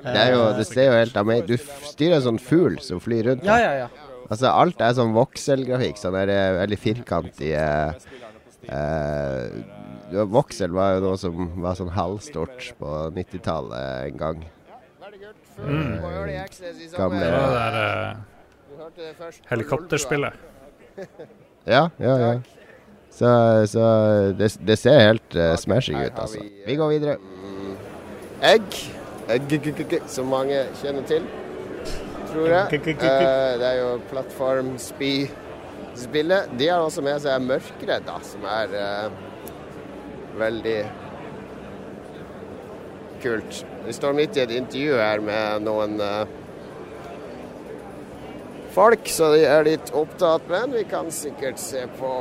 Det 0.06 0.20
er 0.22 0.32
jo 0.32 0.44
Det 0.56 0.66
ser 0.70 0.86
jo 0.88 0.94
helt 0.96 1.18
av 1.20 1.26
meg 1.28 1.48
Du 1.50 1.56
styrer 1.60 2.20
en 2.20 2.26
sånn 2.30 2.40
fugl 2.40 2.78
som 2.86 3.02
flyr 3.04 3.32
rundt. 3.32 3.44
Ja, 3.48 3.58
ja, 3.60 3.74
ja. 3.84 3.88
Altså, 4.28 4.48
alt 4.52 4.80
er 4.84 4.96
sånn 4.96 5.14
vokselgrafikk. 5.16 6.00
Sånn 6.00 6.16
der, 6.16 6.30
det 6.32 6.40
veldig 6.62 6.80
firkantig 6.84 7.52
eh, 7.56 7.92
ja, 10.12 10.24
Voksel 10.32 10.72
var 10.76 10.98
jo 10.98 11.04
noe 11.04 11.20
som 11.20 11.52
var 11.64 11.76
sånn 11.80 11.92
halvstort 11.96 12.72
på 12.80 12.96
90-tallet 13.16 14.08
en 14.12 14.18
gang. 14.24 14.46
Mm. 15.58 16.00
Gamle- 16.96 17.32
var 17.32 17.72
det 17.74 17.76
der 17.76 18.37
helikopterspillet. 19.50 20.34
Ja, 21.68 21.90
ja, 22.00 22.18
ja. 22.18 22.40
Så, 23.12 23.28
så 23.68 23.84
det, 24.40 24.56
det 24.64 24.78
ser 24.80 25.04
helt 25.04 25.36
uh, 25.36 25.52
smashing 25.60 26.00
ut, 26.00 26.16
altså. 26.16 26.40
Vi 26.64 26.76
går 26.80 26.88
videre. 26.94 27.20
Mm. 27.20 27.76
Egg. 28.54 28.64
Egg, 29.36 29.52
som 30.08 30.32
mange 30.32 30.64
kjenner 30.80 31.04
til, 31.10 31.24
tror 32.30 32.48
jeg. 32.54 32.68
Uh, 32.88 33.60
det 33.60 33.68
er 33.68 33.78
jo 33.82 34.00
plattform-spi-spillet. 34.14 36.48
De 36.56 36.66
har 36.72 36.80
også 36.86 37.02
med 37.04 37.20
seg 37.26 37.36
Mørkredd, 37.50 38.08
da, 38.08 38.16
som 38.24 38.42
er 38.48 38.68
uh, 38.80 39.12
veldig 40.40 40.88
kult. 43.22 43.66
Vi 43.86 43.94
står 43.94 44.14
midt 44.14 44.38
i 44.38 44.44
et 44.46 44.54
intervju 44.56 44.98
her 45.00 45.24
med 45.24 45.66
noen 45.66 45.98
eh, 46.04 46.36
folk, 48.78 49.08
så 49.10 49.32
de 49.34 49.42
er 49.48 49.66
litt 49.66 49.92
opptatt. 49.98 50.46
Men 50.52 50.74
vi 50.76 50.84
kan 50.90 51.10
sikkert 51.14 51.62
se 51.62 51.86
på 51.98 52.12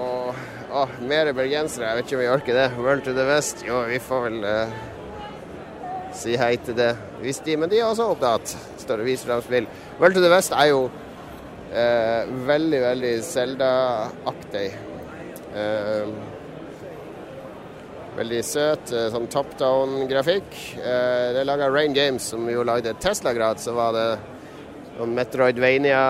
Åh, 0.76 0.94
mer 1.08 1.28
bergensere. 1.36 1.86
Jeg 1.88 1.96
vet 1.98 2.08
ikke 2.08 2.16
om 2.16 2.22
vi 2.22 2.28
orker 2.32 2.56
det. 2.56 2.66
World 2.80 3.04
to 3.06 3.12
the 3.16 3.24
West. 3.28 3.62
Jo, 3.64 3.84
vi 3.86 4.00
får 4.02 4.22
vel 4.24 4.38
eh, 4.50 4.72
si 6.16 6.34
hei 6.40 6.56
til 6.66 6.76
det. 6.76 6.90
Hvis 7.22 7.38
de, 7.46 7.54
men 7.60 7.70
de 7.70 7.78
er 7.78 7.86
også 7.86 8.08
opptatt. 8.12 8.56
Står 8.82 9.04
og 9.04 9.08
viser 9.08 9.30
dem 9.30 9.44
spill. 9.46 9.68
World 10.00 10.18
to 10.18 10.24
the 10.24 10.32
West 10.32 10.56
er 10.56 10.72
jo 10.72 10.80
eh, 11.70 12.32
veldig, 12.48 12.80
veldig 12.82 13.12
Zelda-aktig. 13.24 14.66
Eh, 15.56 16.16
veldig 18.16 18.42
søt, 18.48 18.92
eh, 18.96 19.10
sånn 19.14 19.30
top 19.32 19.54
down-grafikk. 19.60 20.56
Eh, 20.80 21.26
det 21.36 21.44
er 21.44 21.48
laga 21.48 21.70
Rain 21.70 21.94
Games, 21.96 22.26
som 22.32 22.48
jo 22.50 22.66
lagde 22.66 22.96
Tesla-grad. 23.00 23.62
Så 23.62 23.76
var 23.76 23.94
det 23.96 24.08
sånn 24.96 25.14
Metroidvania, 25.16 26.00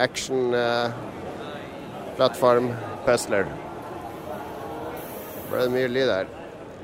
action, 0.00 0.54
uh, 0.54 0.92
plattform, 2.18 2.70
puzzler. 3.06 3.48
Ble 5.50 5.64
det 5.64 5.72
mye 5.74 5.88
lyd 5.90 6.12
her. 6.12 6.36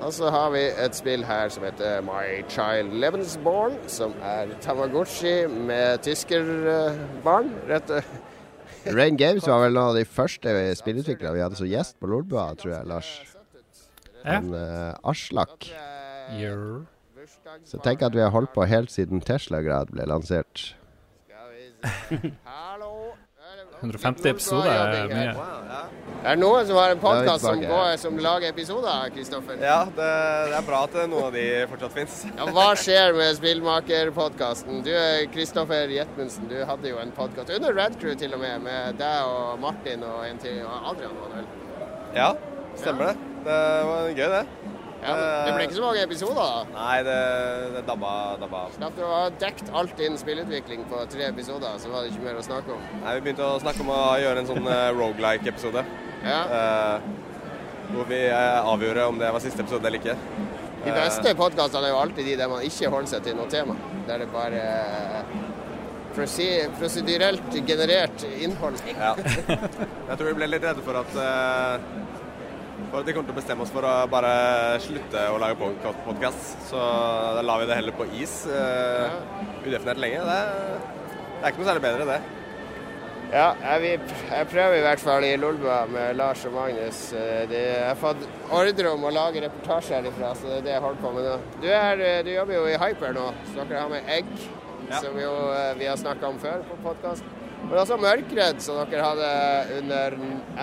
Og 0.04 0.12
så 0.12 0.28
har 0.32 0.50
vi 0.52 0.62
et 0.68 0.96
spill 0.96 1.24
her 1.24 1.48
som 1.52 1.64
heter 1.64 2.02
My 2.04 2.42
Child 2.52 2.98
Lebensborn, 3.00 3.78
som 3.88 4.12
er 4.24 4.50
Tamagotchi 4.64 5.46
med 5.48 6.02
tyskerbarn. 6.04 7.54
Rett 7.70 7.94
Rain 8.92 9.16
Games 9.16 9.46
var 9.48 9.64
vel 9.64 9.74
noen 9.74 9.94
av 9.94 9.96
de 9.96 10.04
første 10.04 10.52
spillutviklerne 10.78 11.34
vi 11.34 11.42
hadde 11.42 11.58
som 11.58 11.66
gjest 11.66 11.96
på 11.98 12.10
Lolbua, 12.10 12.50
tror 12.60 12.76
jeg, 12.76 12.86
Lars. 12.90 13.14
Ja. 14.20 14.36
En, 14.36 14.52
uh, 14.52 14.92
Aslak. 15.06 15.70
Gjør. 16.36 16.84
Så 17.66 17.80
tenk 17.82 18.02
at 18.02 18.14
vi 18.14 18.22
har 18.22 18.34
holdt 18.34 18.52
på 18.54 18.66
helt 18.68 18.92
siden 18.92 19.22
Tesla-grad 19.24 19.90
ble 19.94 20.06
lansert. 20.06 20.74
Skal 21.26 21.48
vi 21.54 21.64
se. 21.70 21.75
Hallo? 21.75 21.75
150 23.80 24.30
episoder 24.30 24.70
er 24.72 25.10
mye. 25.10 25.32
Er 26.26 26.34
det 26.34 26.40
noen 26.40 26.66
som 26.66 26.78
har 26.80 26.94
en 26.94 27.00
podkast 27.02 27.44
som, 27.44 27.60
som 28.00 28.16
lager 28.24 28.48
episoder, 28.50 29.10
Kristoffer? 29.14 29.60
Ja, 29.62 29.82
det, 29.84 30.08
det 30.50 30.56
er 30.58 30.66
bra 30.66 30.80
at 30.88 30.96
noen 31.04 31.28
av 31.28 31.36
de 31.36 31.44
fortsatt 31.70 31.94
fins. 31.94 32.16
Ja, 32.32 32.48
hva 32.56 32.68
skjer 32.80 33.14
med 33.16 33.36
Spillmaker-podkasten? 33.38 34.80
Du 34.86 34.92
Kristoffer 35.34 35.92
Jetmundsen, 35.92 36.48
du 36.50 36.58
hadde 36.66 36.90
jo 36.90 36.98
en 37.02 37.12
podkast 37.16 37.52
under 37.54 37.76
Red 37.76 38.00
Crew 38.02 38.16
til 38.18 38.34
og 38.34 38.42
med, 38.42 38.64
med 38.66 38.98
deg 39.02 39.30
og 39.30 39.60
Martin 39.62 40.02
og 40.08 40.24
en 40.26 40.40
til, 40.42 40.62
og 40.66 40.90
Adrian 40.94 41.14
Manuel. 41.20 41.46
Ja, 42.16 42.32
stemmer 42.80 43.12
Ja, 43.12 43.14
det. 43.14 43.32
Det 43.46 43.60
var 43.86 44.08
gøy, 44.16 44.28
det. 44.32 44.75
Ja, 45.06 45.14
det 45.46 45.52
ble 45.54 45.66
ikke 45.68 45.76
så 45.78 45.84
mange 45.84 46.02
episoder, 46.02 46.40
da. 46.40 46.64
Nei, 46.74 46.96
det, 47.06 47.18
det 47.76 47.82
dabba, 47.88 48.12
dabba 48.42 48.62
av. 48.66 48.74
Slapp 48.76 48.98
å 48.98 49.12
ha 49.12 49.22
dekt 49.42 49.70
alt 49.80 50.02
innen 50.02 50.18
spillutvikling 50.20 50.82
på 50.90 51.04
tre 51.12 51.28
episoder, 51.28 51.78
så 51.82 51.92
var 51.92 52.04
det 52.04 52.12
ikke 52.12 52.26
mer 52.26 52.40
å 52.40 52.44
snakke 52.46 52.74
om. 52.74 52.82
Nei, 53.04 53.14
Vi 53.18 53.24
begynte 53.28 53.46
å 53.46 53.60
snakke 53.62 53.86
om 53.86 53.92
å 53.94 54.00
gjøre 54.22 54.42
en 54.42 54.50
sånn 54.50 54.66
uh, 54.66 54.90
rogelike-episode. 54.98 55.86
Ja. 56.26 56.42
Uh, 56.50 57.26
hvor 57.92 58.08
vi 58.10 58.20
uh, 58.26 58.66
avgjorde 58.72 59.10
om 59.12 59.22
det 59.22 59.30
var 59.36 59.44
siste 59.44 59.62
episode 59.62 59.86
eller 59.86 60.02
ikke. 60.02 60.18
De 60.86 60.94
beste 60.94 61.34
podkastene 61.38 61.88
er 61.88 61.94
jo 61.94 62.00
alltid 62.02 62.28
de 62.30 62.34
der 62.38 62.50
man 62.50 62.66
ikke 62.66 62.90
holder 62.92 63.10
seg 63.10 63.24
til 63.26 63.38
noe 63.38 63.50
tema. 63.50 63.74
Der 64.06 64.22
det 64.22 64.28
bare 64.34 64.64
prosedyrelt 66.16 67.56
generert 67.66 68.24
innhold. 68.40 68.78
Ja. 68.94 69.14
Jeg 70.08 70.16
tror 70.16 70.28
vi 70.30 70.36
ble 70.38 70.48
litt 70.48 70.64
redde 70.64 70.84
for 70.86 71.00
at 71.02 71.18
eh, 71.20 71.88
for 72.90 73.00
at 73.00 73.08
vi 73.08 73.14
kommer 73.16 73.28
til 73.30 73.36
å 73.36 73.40
bestemme 73.40 73.64
oss 73.66 73.72
for 73.74 73.86
å 73.88 73.94
bare 74.12 74.32
slutte 74.84 75.26
å 75.32 75.40
lage 75.42 75.58
podkast. 76.06 76.56
Så 76.70 76.80
da 77.36 77.44
la 77.44 77.58
vi 77.60 77.68
det 77.70 77.78
heller 77.80 77.96
på 77.96 78.06
is 78.20 78.38
uh, 78.50 79.10
udefinert 79.66 80.00
lenge. 80.02 80.24
Det, 80.26 80.40
det 81.36 81.44
er 81.44 81.52
ikke 81.52 81.62
noe 81.62 81.70
særlig 81.70 81.86
bedre, 81.88 82.08
det. 82.14 82.20
Ja, 83.32 83.48
jeg, 83.58 83.96
jeg 84.30 84.46
prøver 84.52 84.76
i 84.78 84.82
hvert 84.84 85.00
fall 85.02 85.24
i 85.26 85.32
Lolbua 85.40 85.80
med 85.90 86.14
Lars 86.14 86.44
og 86.46 86.52
Magnus. 86.54 87.00
De, 87.50 87.58
jeg 87.58 87.88
har 87.88 87.98
fått 87.98 88.22
ordre 88.54 88.92
om 88.94 89.02
å 89.08 89.10
lage 89.10 89.42
reportasje 89.42 89.96
herifra, 89.98 90.30
så 90.38 90.46
det 90.46 90.60
er 90.60 90.66
det 90.68 90.76
jeg 90.76 90.84
holder 90.84 91.02
på 91.02 91.10
med 91.16 91.26
nå. 91.26 91.32
Du, 91.64 91.66
er, 91.74 92.04
eh, 92.06 92.20
du 92.22 92.30
jobber 92.30 92.54
jo 92.60 92.68
i 92.70 92.78
Hyper 92.78 93.16
nå, 93.18 93.24
så 93.50 93.64
dere 93.66 93.82
har 93.82 93.90
med 93.96 94.12
Egg, 94.18 94.30
Ja. 94.86 95.00
som 95.02 95.16
jo 95.18 95.32
eh, 95.50 95.72
vi 95.80 95.88
har 95.90 95.98
snakka 95.98 96.28
om 96.30 96.38
før 96.38 96.62
på 96.68 96.76
podkast. 96.84 97.26
Men 97.66 97.78
også 97.82 97.96
Mørkredd, 97.98 98.60
som 98.62 98.78
dere 98.90 99.06
hadde 99.06 99.30
under 99.80 100.18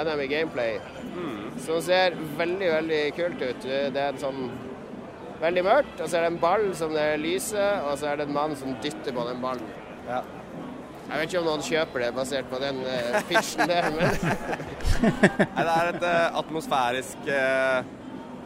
NM 0.08 0.22
i 0.24 0.28
Gameplay. 0.32 0.78
Som 1.64 1.82
ser 1.84 2.16
veldig, 2.38 2.70
veldig 2.78 3.02
kult 3.18 3.42
ut. 3.44 3.66
Det 3.66 4.00
er 4.00 4.14
en 4.14 4.22
sånn 4.22 4.46
veldig 5.44 5.64
mørkt, 5.66 6.00
og 6.00 6.08
så 6.08 6.18
er 6.18 6.26
det 6.26 6.32
en 6.32 6.40
ball 6.42 6.70
som 6.78 6.94
det 6.96 7.08
lyser, 7.22 7.84
og 7.88 7.98
så 8.00 8.12
er 8.12 8.22
det 8.22 8.30
en 8.30 8.38
mann 8.38 8.56
som 8.60 8.76
dytter 8.84 9.16
på 9.16 9.26
den 9.28 9.44
ballen. 9.44 9.68
Ja. 10.08 10.22
Jeg 11.04 11.20
vet 11.20 11.34
ikke 11.34 11.42
om 11.42 11.50
noen 11.50 11.66
kjøper 11.66 12.06
det 12.06 12.14
basert 12.16 12.48
på 12.50 12.60
den 12.64 12.80
uh, 12.88 13.18
pitchen 13.28 13.68
der, 13.70 13.90
men 13.92 14.08
Nei, 15.58 15.66
det 15.68 15.74
er 15.74 15.90
et 15.90 16.06
uh, 16.08 16.38
atmosfærisk 16.40 17.28
uh, 17.28 17.84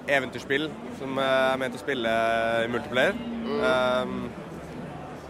eventyrspill 0.09 0.65
som 0.97 1.21
uh, 1.21 1.53
er 1.53 1.61
ment 1.61 1.77
å 1.77 1.81
spille 1.83 2.15
i 2.65 2.71
multiplayer. 2.73 3.19
Um, 3.61 4.17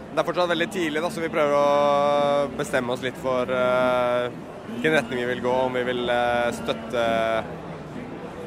det 0.08 0.22
er 0.22 0.26
fortsatt 0.26 0.50
veldig 0.50 0.68
tidlig, 0.72 1.00
da, 1.04 1.10
så 1.12 1.22
vi 1.22 1.30
prøver 1.32 1.54
å 1.54 2.52
bestemme 2.58 2.94
oss 2.94 3.02
litt 3.04 3.18
for 3.22 3.50
uh, 3.52 4.28
hvilken 4.70 4.96
retning 4.96 5.20
vi 5.20 5.26
vil 5.34 5.42
gå. 5.44 5.52
Om 5.66 5.76
vi 5.78 5.82
vil 5.90 6.00
uh, 6.10 6.48
støtte 6.56 7.04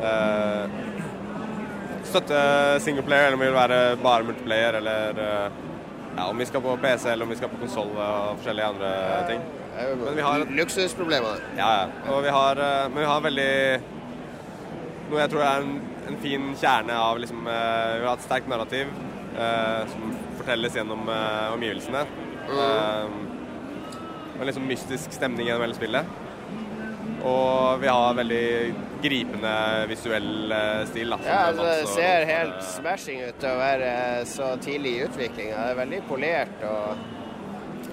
uh, 0.01 0.79
Støtte 2.11 2.39
singleplayer, 2.83 3.29
eller 3.29 3.37
om 3.37 3.43
vi 3.43 3.47
vil 3.47 3.55
være 3.55 3.75
bare 4.01 4.25
multiplayer, 4.27 4.75
eller 4.81 5.19
ja, 5.21 6.25
om 6.25 6.41
vi 6.41 6.47
skal 6.49 6.63
på 6.65 6.73
PC 6.81 7.05
eller 7.07 7.23
om 7.23 7.31
vi 7.31 7.37
skal 7.39 7.51
på 7.53 7.59
konsoll 7.61 7.93
og 7.93 8.41
forskjellige 8.41 8.71
andre 8.73 8.89
ting. 9.29 9.45
Men 9.77 10.17
vi 10.17 10.25
har 10.25 10.43
luksusproblemer. 10.57 11.39
Ja, 11.55 11.69
ja. 11.77 11.85
Og 12.11 12.25
vi 12.25 12.33
har, 12.35 12.59
men 12.89 12.99
vi 12.99 13.07
har 13.07 13.23
veldig 13.23 13.53
Noe 15.11 15.21
jeg 15.21 15.31
tror 15.31 15.45
er 15.45 15.63
en, 15.63 15.71
en 16.09 16.19
fin 16.25 16.51
kjerne 16.59 16.99
av 17.05 17.21
liksom 17.21 17.47
Vi 17.47 18.03
har 18.09 18.11
et 18.11 18.27
sterkt 18.27 18.51
narrativ 18.51 18.91
som 19.93 20.11
fortelles 20.39 20.75
gjennom 20.79 21.07
uh, 21.09 21.53
omgivelsene. 21.55 22.05
Mm. 22.51 22.57
og 24.33 24.41
en 24.41 24.47
liksom 24.49 24.65
mystisk 24.67 25.13
stemning 25.13 25.47
gjennom 25.47 25.63
hele 25.67 25.77
spillet. 25.77 26.17
Og 27.21 27.81
vi 27.81 27.87
har 27.87 28.15
veldig 28.17 28.45
gripende 29.01 29.53
visuell 29.89 30.51
eh, 30.51 30.85
stil. 30.89 31.13
Da, 31.13 31.19
Ja, 31.25 31.37
altså, 31.51 31.67
det 31.67 31.89
ser 31.93 32.25
helt 32.29 32.63
smashing 32.65 33.21
ut 33.27 33.37
til 33.41 33.49
å 33.51 33.59
være 33.59 33.91
så 34.29 34.55
tidlig 34.61 34.95
i 34.95 35.03
utviklinga. 35.05 35.53
Det 35.53 35.75
er 35.75 35.79
veldig 35.83 36.01
polert 36.09 36.65
og 36.65 37.07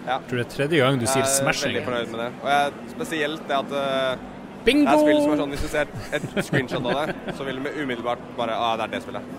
Jeg 0.08 0.24
tror 0.30 0.40
det 0.40 0.44
er 0.46 0.50
tredje 0.54 0.80
gang 0.80 0.96
du 1.00 1.04
sier 1.04 1.20
Jeg 1.20 1.28
er 1.28 1.34
smashing. 1.34 1.74
veldig 1.74 1.84
fornøyd 1.90 2.14
med 2.14 2.24
det. 2.24 2.30
Og 2.40 2.50
jeg, 2.54 2.88
spesielt 2.94 3.46
det 3.50 3.58
at 3.58 3.76
uh, 3.76 4.26
Bingo! 4.64 4.88
Det 4.88 4.96
er 4.96 5.04
spill 5.04 5.22
som 5.22 5.34
er 5.34 5.42
sånn, 5.42 5.54
Hvis 5.54 5.66
du 5.66 5.70
ser 5.74 5.92
et 6.16 6.46
screenshot 6.48 6.88
av 6.88 6.98
det, 7.12 7.36
så 7.36 7.48
vil 7.48 7.60
du 7.60 7.70
umiddelbart 7.82 8.24
bare 8.40 8.56
ah, 8.56 8.74
det 8.80 8.88
er 8.88 8.96
det 8.96 9.04
spillet. 9.04 9.36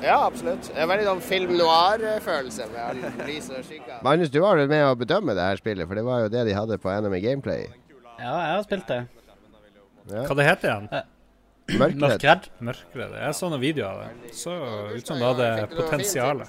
Ja, 0.00 0.16
absolutt. 0.26 0.70
Det 0.70 0.80
er 0.80 0.88
veldig 0.88 1.06
sånn 1.10 1.22
film 1.24 1.54
noir-følelse. 1.58 2.66
Magnus, 4.06 4.32
du 4.32 4.40
var 4.40 4.60
vel 4.60 4.70
med 4.70 4.84
å 4.86 4.96
bedømme 4.98 5.36
det 5.36 5.46
her 5.50 5.60
spillet, 5.60 5.88
for 5.88 5.98
det 5.98 6.04
var 6.06 6.24
jo 6.24 6.32
det 6.32 6.44
de 6.48 6.56
hadde 6.56 6.80
på 6.80 6.92
NM 7.04 7.16
Gameplay. 7.20 7.68
Ja, 8.20 8.32
jeg 8.32 8.54
har 8.56 8.66
spilt 8.66 8.88
det. 8.90 9.00
Hva 10.10 10.36
det 10.36 10.46
heter 10.48 10.72
igjen? 10.72 10.90
Mørkredd. 11.70 12.00
Mørkredd. 12.00 12.50
Mørkredd. 12.66 13.14
Jeg 13.20 13.36
så 13.38 13.52
noen 13.52 13.62
videoer 13.62 13.90
av 13.92 14.02
det. 14.02 14.34
Så 14.36 14.56
ut 14.96 15.06
som 15.06 15.20
det 15.20 15.30
hadde 15.30 15.50
potensial. 15.76 16.44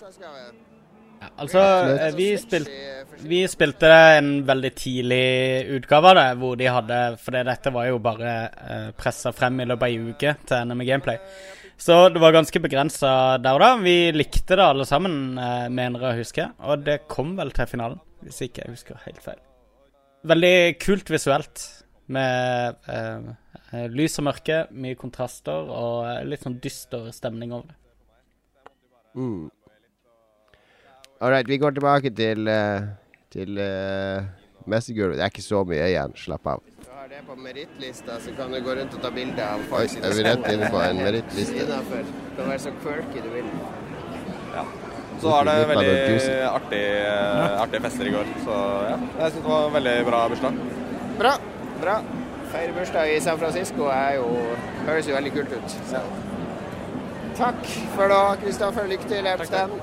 Altså, 1.38 1.62
eh, 1.62 2.16
vi, 2.18 2.32
spil, 2.42 2.66
vi 3.30 3.44
spilte 3.50 3.90
en 4.18 4.32
veldig 4.48 4.72
tidlig 4.74 5.26
utgave 5.78 6.10
av 6.10 6.18
det, 6.18 6.30
hvor 6.42 6.56
de 6.58 6.66
hadde 6.66 6.98
For 7.22 7.38
dette 7.46 7.74
var 7.76 7.92
jo 7.92 8.00
bare 8.02 8.32
eh, 8.50 8.88
pressa 8.98 9.30
frem 9.36 9.62
i 9.62 9.68
løpet 9.70 9.86
av 9.86 9.92
ei 9.92 10.16
uke 10.16 10.34
til 10.50 10.72
NM 10.72 10.82
Gameplay. 10.88 11.22
Så 11.82 11.96
det 12.14 12.22
var 12.22 12.36
ganske 12.36 12.60
begrensa 12.62 13.40
der 13.42 13.58
og 13.58 13.64
da. 13.64 13.72
Vi 13.82 14.12
likte 14.14 14.54
det 14.54 14.66
alle 14.66 14.86
sammen, 14.86 15.38
eh, 15.42 15.68
mener 15.74 16.04
jeg 16.04 16.14
å 16.14 16.20
huske. 16.20 16.44
Og 16.70 16.84
det 16.86 17.08
kom 17.10 17.34
vel 17.40 17.50
til 17.58 17.66
finalen, 17.66 18.02
hvis 18.22 18.44
ikke 18.46 18.62
jeg 18.62 18.76
husker 18.76 19.00
helt 19.08 19.22
feil. 19.24 19.40
Veldig 20.30 20.58
kult 20.78 21.10
visuelt. 21.10 21.64
Med 22.12 22.76
eh, 22.92 23.32
eh 23.72 23.88
lys 23.88 24.20
og 24.20 24.28
mørke, 24.28 24.68
mye 24.72 25.00
kontraster 25.00 25.70
og 25.72 26.06
eh, 26.06 26.26
litt 26.28 26.44
sånn 26.44 26.60
dyster 26.62 27.10
stemning 27.16 27.54
over 27.56 27.72
det. 27.72 27.78
Mm. 29.16 29.50
All 31.22 31.38
vi 31.48 31.58
går 31.58 31.74
tilbake 31.78 32.12
til, 32.18 32.50
til 33.30 33.58
uh, 33.62 34.26
messegulvet. 34.66 35.20
Det 35.20 35.26
er 35.26 35.34
ikke 35.34 35.46
så 35.46 35.62
mye 35.70 35.90
igjen. 35.92 36.16
Slapp 36.18 36.50
av. 36.50 36.71
Har 37.02 37.08
det 37.08 37.22
på 37.28 37.36
merittlista, 37.36 38.20
så 38.20 38.32
kan 38.38 38.52
du 38.52 38.60
gå 38.62 38.74
rundt 38.76 38.94
og 38.94 39.02
ta 39.02 39.10
bilde 39.12 39.42
av 39.42 39.62
folk 39.70 39.90
sine 39.90 40.06
er 40.06 40.14
vi 40.14 40.26
rett 40.28 40.44
inne 40.52 40.68
på 40.70 40.82
en 40.86 41.00
merittliste? 41.02 41.64
Innafor. 41.64 42.04
Du 42.12 42.36
kan 42.38 42.50
være 42.52 42.62
så 42.62 42.74
quirky 42.84 43.24
du 43.24 43.30
vil. 43.34 43.48
Så 45.24 45.32
var 45.32 45.48
det 45.48 45.56
veldig 45.72 45.96
artig, 46.50 46.82
eh, 46.98 47.56
artige 47.62 47.82
fester 47.88 48.10
i 48.10 48.12
går. 48.14 48.30
Så 48.44 48.58
ja, 48.90 49.00
jeg 49.22 49.32
syns 49.32 49.40
det 49.40 49.50
var 49.50 49.66
en 49.66 49.74
veldig 49.78 49.96
bra 50.12 50.20
bursdag. 50.34 50.60
Bra. 51.24 51.32
Bra. 51.82 51.96
Feire 52.52 52.78
bursdag 52.78 53.16
i 53.16 53.18
San 53.30 53.42
Francisco 53.42 53.90
er 53.96 54.20
jo, 54.20 54.28
høres 54.86 55.10
jo 55.10 55.18
veldig 55.18 55.34
kult 55.40 55.58
ut. 55.58 55.78
Så. 55.94 56.04
Takk 57.42 57.66
for 57.96 58.14
da, 58.14 58.22
Kristoffer. 58.46 58.86
Lykke 58.94 59.10
til, 59.16 59.32
Epstein. 59.34 59.74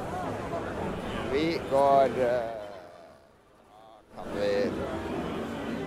Vi 1.35 1.49
går 1.75 2.23
eh, 2.31 2.41
Kan 4.15 4.33
vi 4.39 4.55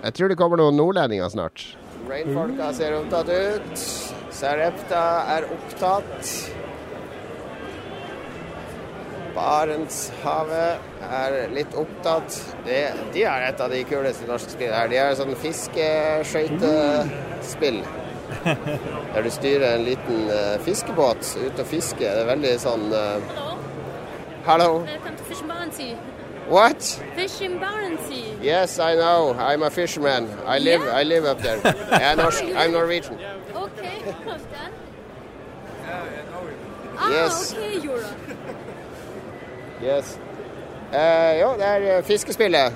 Jeg 0.01 0.15
tror 0.17 0.31
det 0.31 0.35
kommer 0.39 0.57
noen 0.57 0.77
nordlendinger 0.79 1.27
snart. 1.29 1.77
Rainfolka 2.09 2.71
ser 2.73 2.95
opptatt 2.97 3.29
ut. 3.29 3.77
Sarepta 4.33 5.01
er 5.35 5.45
opptatt. 5.53 6.49
Barentshavet 9.35 10.79
er 11.05 11.53
litt 11.53 11.75
opptatt. 11.77 12.55
De, 12.65 12.89
de 13.13 13.21
er 13.29 13.41
et 13.51 13.61
av 13.61 13.69
de 13.71 13.83
kuleste 13.87 14.27
norske 14.29 14.49
spillene 14.55 14.77
her. 14.79 14.87
De 14.89 14.97
har 15.03 15.15
sånn 15.19 15.35
fiskeskøytespill. 15.43 17.79
Der 19.13 19.21
du 19.21 19.29
styrer 19.29 19.75
en 19.75 19.85
liten 19.85 20.29
uh, 20.31 20.57
fiskebåt 20.65 21.37
ut 21.37 21.59
og 21.61 21.67
fisker. 21.69 22.09
Det 22.09 22.21
er 22.23 22.31
veldig 22.31 22.59
sånn 22.63 22.85
uh, 22.89 23.21
Hallo. 24.47 24.81
Welcome 24.81 25.11
to 26.51 27.03
Fish 27.15 27.41
in 27.41 27.59
Barents 27.59 27.99
What? 27.99 28.09
Barentsi. 28.09 28.43
Yes, 28.43 28.79
I 28.79 28.95
know. 28.95 29.33
I'm 29.39 29.63
a 29.63 29.69
fisherman. 29.69 30.29
I 30.45 30.59
live, 30.59 30.81
I 30.81 31.03
live 31.03 31.25
up 31.25 31.39
there. 31.41 31.57
Er. 31.57 32.31
I'm 32.57 32.71
Norwegian. 32.71 33.17
Okay, 33.55 34.03
understand. 34.19 34.73
Ah, 36.97 37.09
Yes. 37.09 37.53
okay, 37.53 37.87
Euro. 37.87 38.07
Yes. 39.81 40.19
Uh, 40.91 41.39
jo, 41.41 41.53
det 41.57 41.65
er 41.65 41.97
eh, 41.97 42.03
fiskespillet. 42.03 42.73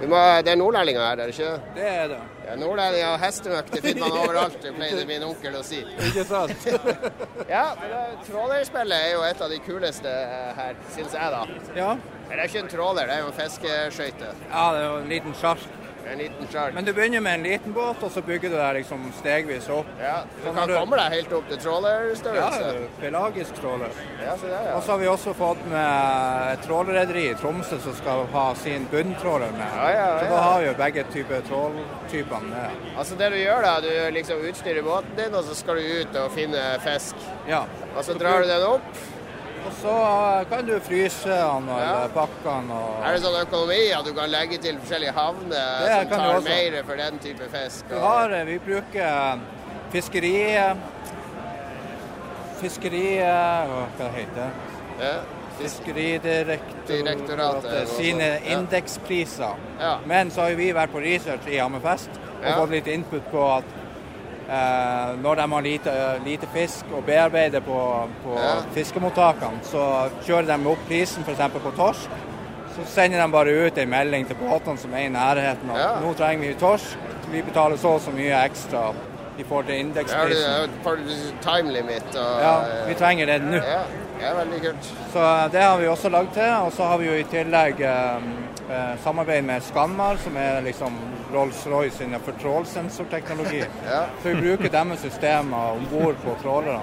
Vi 0.00 0.06
må, 0.06 0.16
det 0.16 0.48
er 0.52 0.54
nordlendinger 0.54 1.00
her, 1.00 1.10
er 1.10 1.16
det 1.16 1.26
ikke? 1.26 1.50
Det 1.74 1.88
er 1.88 2.06
det. 2.08 2.20
Ja, 2.44 2.54
Nordlendinger 2.60 3.14
og 3.14 3.20
hestemøkk 3.22 3.70
det 3.72 3.80
finner 3.86 4.02
man 4.08 4.18
overalt, 4.20 4.58
det 4.62 4.74
pleide 4.76 5.04
min 5.08 5.22
onkel 5.24 5.54
å 5.56 5.62
si. 5.64 5.78
Ikke 6.10 6.24
sant? 6.28 6.66
Ja, 7.54 7.62
men 7.80 7.90
det- 7.94 8.26
trålerspillet 8.28 8.96
er 8.98 9.12
jo 9.14 9.22
et 9.26 9.40
av 9.44 9.50
de 9.52 9.58
kuleste 9.64 10.10
eh, 10.10 10.50
her, 10.58 10.76
syns 10.96 11.14
jeg, 11.16 11.32
da. 11.34 11.42
Ja. 11.78 11.94
Men 12.28 12.34
det 12.36 12.42
er 12.44 12.48
ikke 12.50 12.62
en 12.64 12.70
tråler, 12.72 13.08
det 13.08 13.16
er 13.16 13.24
jo 13.24 13.30
en 13.32 13.38
fiskeskøyte. 13.38 14.30
ja, 14.50 14.64
det 14.76 14.82
er 14.84 14.86
jo 14.90 15.00
en 15.02 15.08
liten 15.12 15.34
sjark. 15.40 15.64
En 16.12 16.18
liten 16.18 16.48
sjark. 16.52 16.74
Men 16.74 16.84
du 16.84 16.92
begynner 16.92 17.20
med 17.20 17.34
en 17.34 17.42
liten 17.42 17.72
båt, 17.72 18.02
og 18.02 18.12
så 18.12 18.22
bygger 18.22 18.52
du 18.52 18.56
deg 18.56 18.74
liksom 18.78 19.06
stegvis 19.18 19.68
opp. 19.72 19.88
Ja, 20.00 20.16
du 20.36 20.50
kan 20.50 20.68
du... 20.68 20.74
komme 20.76 20.98
deg 21.00 21.16
helt 21.16 21.32
opp 21.38 21.48
til 21.48 21.60
Ja, 22.36 22.50
pelagisk 23.00 23.60
tråler. 23.60 23.94
Ja, 24.20 24.36
der, 24.42 24.68
Og 24.74 24.82
så 24.82 24.94
har 24.94 25.00
vi 25.02 25.08
også 25.08 25.34
fått 25.38 25.64
med 25.70 26.52
et 26.52 26.66
trålerrederi 26.66 27.24
i 27.30 27.38
Tromsø 27.40 27.80
som 27.84 27.96
skal 27.96 28.26
ha 28.34 28.44
sin 28.60 28.86
bunntråler 28.92 29.56
med. 29.56 29.78
Ja, 29.80 29.88
ja, 29.94 30.10
Så 30.18 30.28
ja. 30.28 30.30
da 30.34 30.42
har 30.48 30.60
vi 30.60 30.68
jo 30.68 30.76
begge 30.82 31.06
typer 31.14 31.48
tråltypene 31.48 32.52
med. 32.52 32.84
Altså 32.98 33.18
det 33.20 33.32
du 33.32 33.40
gjør 33.40 33.64
da, 33.68 33.74
du 33.84 33.90
liksom 34.18 34.44
utstyrer 34.50 34.86
båten 34.86 35.16
din, 35.18 35.34
og 35.34 35.48
så 35.48 35.56
skal 35.56 35.80
du 35.80 35.90
ut 36.02 36.22
og 36.24 36.30
finne 36.36 36.68
fisk. 36.84 37.28
Ja. 37.48 37.64
Og 37.94 38.04
så 38.04 38.16
drar 38.18 38.44
du 38.44 38.50
den 38.50 38.68
opp. 38.68 39.04
Og 39.64 39.72
så 39.80 39.92
eh, 40.40 40.44
kan 40.50 40.66
du 40.66 40.80
fryse 40.80 41.28
den 41.28 41.68
Ja. 41.68 41.78
eller 41.80 42.08
pakke 42.12 42.44
den. 42.44 42.70
Og... 42.70 43.04
Er 43.04 43.12
det 43.16 43.22
sånn 43.24 43.40
økonomi 43.40 43.92
at 43.96 44.04
du 44.04 44.12
kan 44.16 44.30
legge 44.32 44.58
til 44.60 44.78
forskjellige 44.82 45.12
havner 45.16 45.86
som 45.88 46.08
tar 46.12 46.40
mer 46.44 46.82
for 46.84 46.94
den 47.00 47.18
type 47.24 47.44
fisk? 47.52 47.84
Vi, 47.90 47.98
har, 48.04 48.28
eh, 48.32 48.44
vi 48.50 48.58
bruker 48.58 49.38
fiskeri 49.94 50.36
Fiskeri... 52.60 53.06
Hva 53.20 54.08
heter 54.14 54.34
det? 54.36 54.50
Ja. 55.00 55.14
Fiskeridirektoratet 55.58 57.88
sine 57.88 58.24
ja. 58.24 58.38
indekspriser. 58.56 59.54
Ja. 59.80 59.96
Men 60.06 60.30
så 60.30 60.40
har 60.46 60.50
vi 60.58 60.72
vært 60.74 60.92
på 60.94 61.00
research 61.04 61.46
i 61.50 61.58
Hammerfest 61.60 62.10
og 62.14 62.20
Ja. 62.44 62.56
fått 62.58 62.70
litt 62.70 62.86
input 62.90 63.22
på 63.30 63.42
at 63.56 63.64
eh, 63.64 63.68
når 64.48 65.34
de 65.40 65.46
har 65.52 65.62
lite, 65.64 65.92
lite 66.24 66.46
fisk 66.52 66.84
og 66.92 67.04
bearbeider 67.06 67.60
på, 67.64 67.78
på 68.24 68.34
Ja. 68.36 68.60
fiskemottakene, 68.74 69.62
så 69.64 70.10
kjører 70.26 70.46
de 70.56 70.66
opp 70.68 70.78
prisen 70.88 71.24
f.eks. 71.24 71.40
på 71.52 71.72
torsk. 71.76 72.10
Så 72.74 72.84
sender 72.90 73.22
de 73.22 73.30
bare 73.32 73.54
ut 73.66 73.78
en 73.78 73.88
melding 73.90 74.26
til 74.26 74.36
båtene 74.36 74.78
som 74.78 74.92
er 74.94 75.06
i 75.06 75.08
nærheten 75.08 75.70
at 75.70 75.78
Ja. 75.80 75.90
nå 76.02 76.12
trenger 76.18 76.48
vi 76.48 76.54
torsk. 76.60 76.96
Vi 77.30 77.42
betaler 77.42 77.76
så 77.76 77.88
og 77.94 78.00
så 78.00 78.10
mye 78.10 78.44
ekstra 78.44 78.92
i 79.38 79.42
forhold 79.42 79.66
til 79.66 79.74
Ja, 79.74 79.82
det 79.82 79.86
indeksprisen. 79.86 80.50
er 80.50 80.68
time 81.42 81.72
limit 81.72 82.16
og 82.16 82.40
Ja, 82.42 82.54
vi 82.88 82.94
trenger 82.94 83.26
det 83.26 83.42
nå. 83.42 83.56
Ja, 83.56 83.80
det 84.18 84.26
er 84.28 84.34
veldig 84.44 84.60
kult. 84.62 84.90
Så 85.12 85.18
eh, 85.18 85.48
det 85.52 85.62
har 85.62 85.76
vi 85.78 85.86
også 85.86 86.08
lagd 86.08 86.32
til. 86.34 86.52
Og 86.66 86.72
så 86.72 86.82
har 86.84 86.98
vi 86.98 87.06
jo 87.06 87.12
i 87.12 87.22
tillegg 87.30 87.80
eh, 87.80 88.16
eh, 88.16 88.20
samarbeid 89.04 89.44
med 89.44 89.62
Scanmar, 89.62 90.16
som 90.16 90.36
er 90.36 90.60
liksom 90.64 90.94
Rolls-Royce 91.32 92.02
innenfor 92.04 92.32
trålsensorteknologi. 92.42 93.64
Ja. 93.90 94.04
Så 94.22 94.28
vi 94.28 94.34
bruker 94.40 94.70
deres 94.72 95.00
systemer 95.04 95.72
om 95.76 95.86
bord 95.90 96.16
på 96.24 96.36
trålerne. 96.42 96.80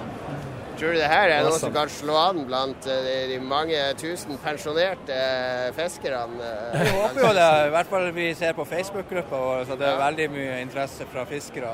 Tror 0.78 0.94
du 0.94 0.98
det 0.98 1.08
her 1.12 1.28
er 1.30 1.44
noe 1.44 1.58
som 1.60 1.70
kan 1.74 1.90
slå 1.92 2.14
an 2.16 2.38
blant 2.48 2.86
eh, 2.90 3.02
de, 3.04 3.16
de 3.30 3.36
mange 3.44 3.76
tusen 4.00 4.38
pensjonerte 4.42 5.14
eh, 5.14 5.68
fiskerne? 5.76 6.38
eh, 6.72 6.80
Vi 6.80 6.94
håper 6.96 7.20
jo 7.26 7.32
det. 7.36 7.48
I 7.66 7.72
hvert 7.74 7.90
fall 7.92 8.06
vi 8.16 8.28
ser 8.34 8.56
på 8.56 8.64
Facebook-gruppa 8.66 9.42
vår, 9.42 9.64
så 9.68 9.76
det 9.78 9.86
er 9.86 9.92
Ja. 9.98 10.00
veldig 10.06 10.28
mye 10.32 10.56
interesse 10.64 11.06
fra 11.12 11.24
fiskere 11.28 11.70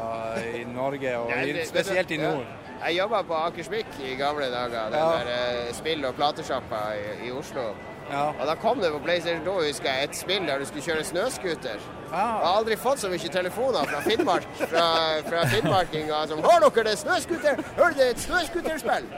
i 0.61 0.65
Norge, 0.73 1.15
og 1.19 1.31
Ja, 1.31 1.45
det- 1.47 1.69
spesielt 1.71 2.11
i 2.11 2.19
ja. 2.21 2.33
nord. 2.33 2.45
Jeg 2.85 2.97
jobba 2.99 3.23
på 3.23 3.35
Akersmik 3.47 3.87
i 4.05 4.15
gamle 4.19 4.51
dager, 4.53 4.91
den 4.91 4.99
Ja. 4.99 5.09
der 5.23 5.31
eh, 5.37 5.73
spill- 5.73 6.05
og 6.09 6.15
platesjappa 6.19 6.83
i, 6.99 7.29
i 7.29 7.33
Oslo. 7.33 7.71
Ja. 8.11 8.25
Og 8.41 8.47
da 8.47 8.55
kom 8.55 8.81
det 8.81 8.91
på 8.93 8.99
PlayStation 9.05 9.45
2 9.45 9.53
husker 9.67 9.89
jeg, 9.93 10.05
et 10.05 10.17
spill 10.17 10.47
der 10.49 10.59
du 10.59 10.65
skulle 10.65 10.85
kjøre 10.85 11.05
snøscooter. 11.05 11.81
Jeg 12.09 12.19
har 12.19 12.55
aldri 12.57 12.77
fått 12.81 13.03
så 13.03 13.09
mye 13.13 13.29
telefoner 13.33 13.85
fra 13.91 13.99
Finnmark 14.01 14.47
Fra, 14.57 14.85
fra 15.27 15.43
finnmarkinger 15.53 16.27
som 16.31 16.39
'Har 16.45 16.61
dere 16.65 16.85
det 16.85 16.99
snøscooter? 16.99 17.61
Hør, 17.77 17.91
det 17.99 18.07
er 18.07 18.11
et 18.11 18.21
snøscooterspill!' 18.21 19.09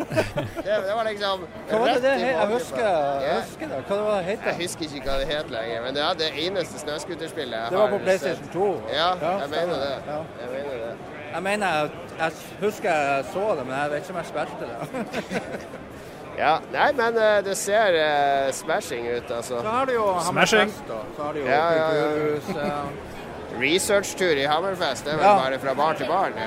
Det, 0.66 0.72
det 0.86 0.94
var 0.94 1.04
liksom 1.10 1.44
Hva 1.68 1.78
var 1.78 1.86
det 1.86 2.02
det 2.02 2.10
het? 2.10 2.26
Jeg 2.26 2.48
husker, 2.52 2.88
jeg 3.26 3.42
husker 3.42 3.68
det. 3.68 3.84
Hva 3.88 3.96
var 3.96 4.22
det 4.22 4.38
Jeg 4.46 4.56
husker 4.62 4.82
ikke 4.82 5.10
hva 5.10 5.18
det 5.20 5.28
het 5.36 5.50
lenger, 5.50 5.82
men 5.82 5.94
det 5.94 6.02
er 6.02 6.12
det 6.18 6.30
eneste 6.46 6.78
snøscooterspillet 6.78 7.54
jeg 7.54 7.62
har. 7.62 7.70
Det 7.70 7.78
var 7.78 7.90
på 7.90 7.98
PlayStation 7.98 8.48
2. 8.52 8.82
Ja, 8.92 9.08
jeg 9.22 9.48
mener 9.50 9.74
det. 9.86 9.94
Ja. 10.06 10.18
Jeg 10.42 10.48
mener 10.56 10.74
det. 10.86 10.96
Jeg 11.34 11.42
mener, 11.42 11.88
jeg 12.18 12.32
husker 12.60 12.90
jeg 12.90 13.24
så 13.32 13.54
det, 13.58 13.66
men 13.66 13.74
jeg 13.78 13.90
vet 13.90 13.98
ikke 13.98 14.10
om 14.10 14.16
jeg 14.16 14.26
spilte 14.26 14.54
det. 14.60 15.66
Ja, 16.38 16.60
nei, 16.72 16.92
men 16.96 17.16
eh, 17.20 17.40
det 17.44 17.56
ser 17.60 17.92
uh, 17.98 18.50
smashing 18.56 19.06
ut, 19.06 19.30
altså. 19.30 19.58
Så 19.60 19.68
har 19.68 19.86
du 19.86 19.92
jo 19.92 20.06
Smashing. 20.30 20.70
Hammerfest, 20.72 20.86
da. 20.88 21.00
Så 21.16 21.22
har 21.26 21.32
du 21.32 21.40
jo 21.42 21.46
Ja, 21.46 21.64
ja, 21.76 21.88
ja. 21.94 22.06
Kulturhuset. 22.12 23.10
Researchtur 23.62 24.38
i 24.40 24.46
Hammerfest, 24.48 25.04
det 25.04 25.12
er 25.12 25.18
vel 25.20 25.26
Ja. 25.26 25.34
bare 25.42 25.58
fra 25.60 25.74
bar 25.76 25.92
til 25.98 26.06
bar? 26.08 26.30
Det, 26.32 26.46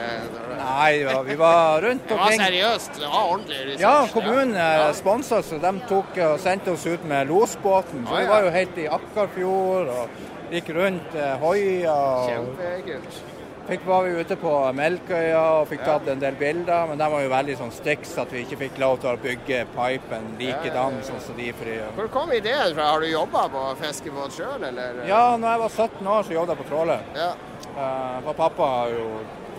Nei, 0.57 0.91
ja, 1.03 1.19
vi 1.21 1.35
var 1.37 1.81
rundt 1.85 2.07
det 2.09 2.17
var 2.17 2.31
seriøst. 2.33 2.95
Det 2.97 3.05
var 3.11 3.27
ordentlig 3.29 3.59
research. 3.67 3.81
Ja, 3.81 4.07
kommunen 4.13 4.55
Ja. 4.55 4.71
ja. 4.87 4.93
sponsa 4.97 5.37
oss, 5.37 5.51
og 5.53 5.61
de 5.61 5.73
tok 5.89 6.17
og 6.17 6.39
sendte 6.39 6.71
oss 6.73 6.85
ut 6.87 7.05
med 7.05 7.27
losbåten. 7.29 8.07
Så 8.07 8.13
Ah, 8.15 8.19
vi 8.23 8.27
var 8.27 8.41
jo 8.43 8.49
helt 8.49 8.77
i 8.77 8.87
Akkarfjord 8.87 9.87
og 9.87 10.09
gikk 10.51 10.69
rundt 10.75 11.15
eh, 11.15 11.37
Hoia. 11.45 11.93
og 11.93 12.29
Kjempekult. 12.29 13.21
Fikk 13.65 13.85
var 13.85 14.03
vi 14.05 14.11
ute 14.21 14.35
på 14.37 14.51
Melkøya 14.77 15.39
og 15.59 15.63
fikk 15.71 15.81
tatt 15.87 16.05
en 16.11 16.19
del 16.21 16.35
bilder, 16.37 16.83
men 16.91 16.99
de 17.01 17.05
var 17.09 17.23
jo 17.23 17.29
veldig 17.31 17.55
sånn 17.57 17.71
striks 17.73 18.11
at 18.21 18.29
vi 18.33 18.43
ikke 18.43 18.59
fikk 18.59 18.75
lov 18.83 18.99
til 19.01 19.09
å 19.09 19.21
bygge 19.23 19.63
pipen 19.73 20.27
likedan 20.37 20.99
sånn 21.07 21.23
som 21.23 21.39
de 21.39 21.47
fri. 21.57 21.79
Hvor 21.97 22.11
kom 22.13 22.29
ideen 22.35 22.75
fra? 22.77 22.91
Har 22.93 23.01
du 23.01 23.07
jobba 23.09 23.47
på 23.49 23.63
fiskebåt 23.81 24.37
sjøl, 24.37 24.67
eller? 24.69 25.01
Ja, 25.09 25.23
når 25.41 25.49
jeg 25.55 25.63
var 25.63 25.73
17 25.87 26.11
år 26.13 26.27
så 26.29 26.35
jobbet 26.37 26.53
jeg 26.53 26.61
på 26.61 26.69
tråler. 26.73 27.09
ja. 27.17 27.33
Uh, 27.75 28.29
pappa 28.37 28.67
har 28.71 28.91
jo 28.93 29.05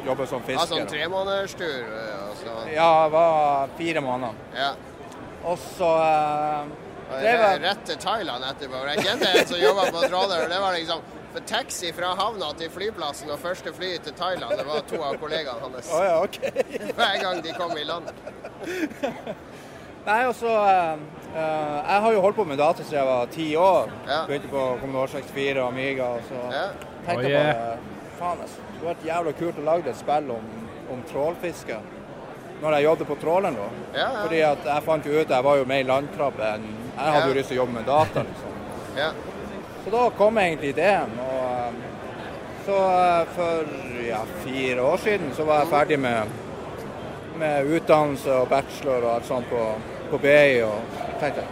jobbet 0.07 0.29
som 0.31 0.41
Ja, 0.47 0.63
sånn 0.63 0.79
fisker. 0.79 0.87
tremånederstur 0.89 1.83
eh, 1.85 2.23
og 2.31 2.37
så. 2.41 2.55
Ja, 2.73 2.87
jeg 3.03 3.11
var 3.13 3.69
fire 3.77 4.01
måneder. 4.07 4.39
Ja. 4.57 4.71
Og 5.45 5.59
så 5.59 5.91
uh, 5.99 6.71
Det 7.11 7.35
var- 7.43 7.59
Rett 7.67 7.83
til 7.91 7.99
Thailand 8.07 8.45
etterpå. 8.45 8.87
Jeg 8.95 9.05
kjente 9.05 9.29
en 9.35 9.47
som 9.51 9.61
jobba 9.61 9.91
på 9.91 10.07
tråler. 10.09 10.45
og 10.47 10.49
Det 10.55 10.61
var 10.63 10.73
liksom 10.79 11.03
for 11.37 11.45
taxi 11.45 11.93
fra 11.93 12.15
havna 12.17 12.49
til 12.57 12.71
flyplassen 12.73 13.31
og 13.31 13.41
første 13.43 13.73
fly 13.77 13.91
til 14.05 14.15
Thailand. 14.17 14.57
Det 14.57 14.65
var 14.67 14.85
to 14.89 15.01
av 15.05 15.19
kollegaene 15.21 15.61
hans. 15.67 15.91
Oh, 15.93 16.05
ja, 16.05 16.15
OK. 16.25 16.39
Hver 16.99 17.19
gang 17.21 17.43
de 17.45 17.53
kom 17.59 17.75
i 17.77 17.85
land. 17.85 18.09
Nei, 20.07 20.21
altså 20.23 20.47
så 20.47 20.55
eh, 20.71 21.03
eh, 21.35 21.77
Jeg 21.91 22.03
har 22.05 22.13
jo 22.15 22.23
holdt 22.25 22.39
på 22.39 22.47
med 22.49 22.61
data 22.63 22.85
siden 22.85 22.99
jeg 23.01 23.09
var 23.11 23.29
ti 23.35 23.49
år. 23.61 23.93
Ja. 24.07 24.23
Begynte 24.31 24.49
på 24.53 24.65
Kommunal 24.81 25.13
64 25.13 25.61
og 25.61 25.69
Amiga. 25.69 26.09
Og 26.17 26.25
så 26.31 26.41
Ja. 26.55 26.65
tenkte 27.07 27.27
Oh, 27.27 27.31
jeg 27.31 27.33
yeah. 27.33 27.55
bare 27.61 27.79
Faen, 28.17 28.41
altså. 28.41 28.57
Det 28.57 28.81
hadde 28.81 28.89
vært 28.95 29.07
jævla 29.11 29.33
kult 29.43 29.61
å 29.61 29.67
lage 29.67 29.91
et 29.93 30.01
spill 30.01 30.31
om, 30.39 30.49
om 30.95 31.03
trålfiske. 31.13 31.81
Når 32.63 32.79
jeg 32.79 32.85
jobbet 32.89 33.11
på 33.13 33.21
tråleren 33.21 33.59
da. 33.61 33.69
Ja, 33.93 34.01
ja. 34.01 34.23
Fordi 34.23 34.41
at 34.41 34.65
jeg 34.65 34.83
fant 34.87 35.07
jo 35.07 35.21
ut 35.21 35.29
Jeg 35.29 35.45
var 35.45 35.57
jo 35.61 35.65
mer 35.69 35.83
landkrabbe 35.85 36.53
enn 36.55 36.69
Jeg 36.97 37.13
hadde 37.13 37.29
jo 37.29 37.35
lyst 37.37 37.51
til 37.53 37.59
å 37.59 37.65
jobbe 37.65 37.77
med 37.77 37.91
data, 37.91 38.23
liksom. 38.25 39.35
Så 39.87 39.91
da 39.91 40.11
kom 40.19 40.39
egentlig 40.39 40.69
ideen. 40.69 41.13
Og 41.23 41.43
eh, 41.47 41.75
så 42.67 42.79
eh, 42.93 43.29
for 43.37 43.69
ja, 44.09 44.25
fire 44.43 44.83
år 44.83 44.97
siden 44.97 45.29
så 45.37 45.45
var 45.47 45.61
jeg 45.63 45.71
ferdig 45.71 45.99
med, 46.03 46.33
med 47.39 47.71
utdannelse 47.77 48.33
og 48.35 48.49
bachelor 48.51 49.07
og 49.07 49.13
alt 49.13 49.29
sånt 49.29 49.47
på, 49.47 49.61
på 50.11 50.19
BI. 50.25 50.65
Og 50.67 50.99
tenkte 51.21 51.45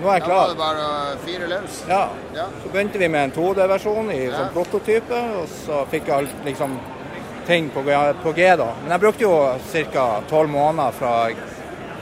nå 0.00 0.08
er 0.08 0.18
jeg 0.18 0.24
klar. 0.24 0.38
Da 0.40 0.40
var 0.40 0.54
det 0.54 0.62
bare 0.62 0.86
å 0.86 1.20
fyre 1.26 1.50
løs. 1.50 1.82
Ja. 1.88 2.00
Ja. 2.36 2.46
Så 2.62 2.72
begynte 2.72 3.00
vi 3.00 3.10
med 3.12 3.28
en 3.28 3.36
2D-versjon 3.36 4.10
i 4.12 4.22
Ja. 4.24 4.32
sånn 4.38 4.54
prototype, 4.56 5.20
og 5.42 5.52
så 5.52 5.82
fikk 5.92 6.08
jeg 6.08 6.16
alt 6.16 6.48
liksom 6.48 6.78
ting 7.46 7.68
på 7.76 7.84
på 8.22 8.32
G 8.36 8.48
da. 8.56 8.70
Men 8.82 8.96
jeg 8.96 9.00
brukte 9.04 9.28
jo 9.28 9.36
ca. 9.92 10.22
tolv 10.30 10.48
måneder 10.48 10.96
fra 10.96 11.12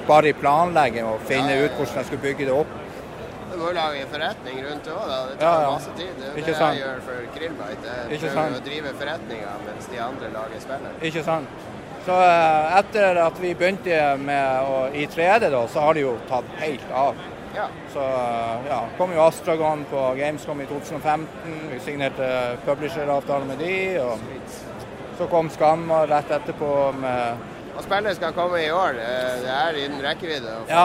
bare 0.06 0.28
i 0.28 0.38
planlegging 0.38 1.04
og 1.04 1.26
finne 1.26 1.58
ut 1.64 1.70
hvordan 1.74 1.96
jeg 1.96 2.06
skulle 2.06 2.22
bygge 2.22 2.46
det 2.46 2.52
opp. 2.62 2.84
Må 3.64 3.70
lage 3.72 4.00
en 4.04 4.10
forretning 4.12 4.58
rundt 4.66 4.84
det 4.84 4.92
òg, 4.92 5.04
da. 5.08 5.18
Det 5.30 5.36
tar 5.40 5.46
Ja, 5.46 5.60
ja. 5.64 5.70
masse 5.72 5.92
tid. 5.96 6.10
Det 6.20 6.26
er 6.30 6.36
Ikke 6.40 6.50
det 6.52 6.56
sant. 6.58 6.74
jeg 6.76 6.82
gjør 6.84 6.98
for 7.06 7.28
Krillbite. 7.36 7.92
Jeg 7.94 8.18
Ikke 8.18 8.26
prøver 8.26 8.42
sant. 8.42 8.58
å 8.58 8.64
drive 8.68 8.90
forretninger 9.00 9.62
mens 9.68 9.86
de 9.92 9.98
andre 10.08 10.30
lager 10.34 10.60
spillet. 10.66 10.98
Ikke 11.10 11.22
sant. 11.24 11.48
Så 12.04 12.16
eh, 12.20 12.78
etter 12.78 13.16
at 13.24 13.38
vi 13.40 13.54
begynte 13.56 14.00
med 14.20 14.66
å, 14.68 14.74
i 14.92 15.06
3D, 15.08 15.48
da, 15.54 15.62
så 15.72 15.80
har 15.86 15.94
det 15.96 16.02
jo 16.04 16.18
tatt 16.28 16.50
helt 16.60 16.90
av. 16.92 17.14
Ja. 17.56 17.68
Så 17.94 18.02
eh, 18.04 18.68
ja, 18.68 18.80
kom 18.98 19.12
jo 19.16 19.22
Astragon 19.24 19.86
på 19.88 20.02
Gamescom 20.18 20.60
i 20.60 20.66
2015. 20.68 21.70
Vi 21.72 21.80
signerte 21.86 22.28
publisher-avtale 22.66 23.48
med 23.48 23.58
de. 23.64 23.74
Og 24.04 24.18
så 25.18 25.26
kom 25.32 25.48
Skamma 25.54 26.02
rett 26.10 26.30
etterpå 26.30 26.70
med 27.00 27.50
Og 27.74 27.82
spillet 27.82 28.14
skal 28.20 28.32
komme 28.36 28.60
i 28.62 28.68
år. 28.70 28.98
Eh, 29.00 29.30
Det 29.46 29.54
er 29.54 29.78
innen 29.86 30.02
rekkevidde 30.04 30.52
Ja, 30.68 30.84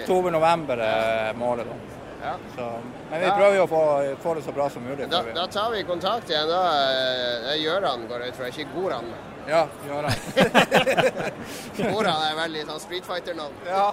oktober-november 0.00 0.80
er 0.80 1.34
målet, 1.38 1.66
da. 1.68 1.93
Ja. 2.24 2.34
Så, 2.56 2.66
men 3.10 3.20
vi 3.20 3.28
prøver 3.36 3.56
jo 3.58 3.64
å 3.66 3.68
få, 3.68 3.82
få 4.24 4.34
det 4.38 4.42
så 4.46 4.52
bra 4.56 4.68
som 4.72 4.82
mulig. 4.88 5.06
Da, 5.12 5.20
da 5.36 5.44
tar 5.52 5.70
vi 5.74 5.82
kontakt 5.84 6.30
igjen. 6.32 6.48
Da 6.48 6.62
eh, 6.80 7.38
det 7.44 7.54
er 7.54 7.62
Gjøran 7.62 8.06
går 8.08 8.28
ut 8.30 8.38
fra, 8.40 8.48
ikke 8.48 8.66
Goran. 8.74 9.12
Ja, 9.44 9.66
gjør 9.84 10.06
det. 10.08 10.14
Goran 11.92 12.22
er 12.30 12.36
veldig 12.38 12.62
sånn 12.70 12.78
Street 12.80 13.04
Fighter-navn. 13.04 13.58
ja, 13.68 13.90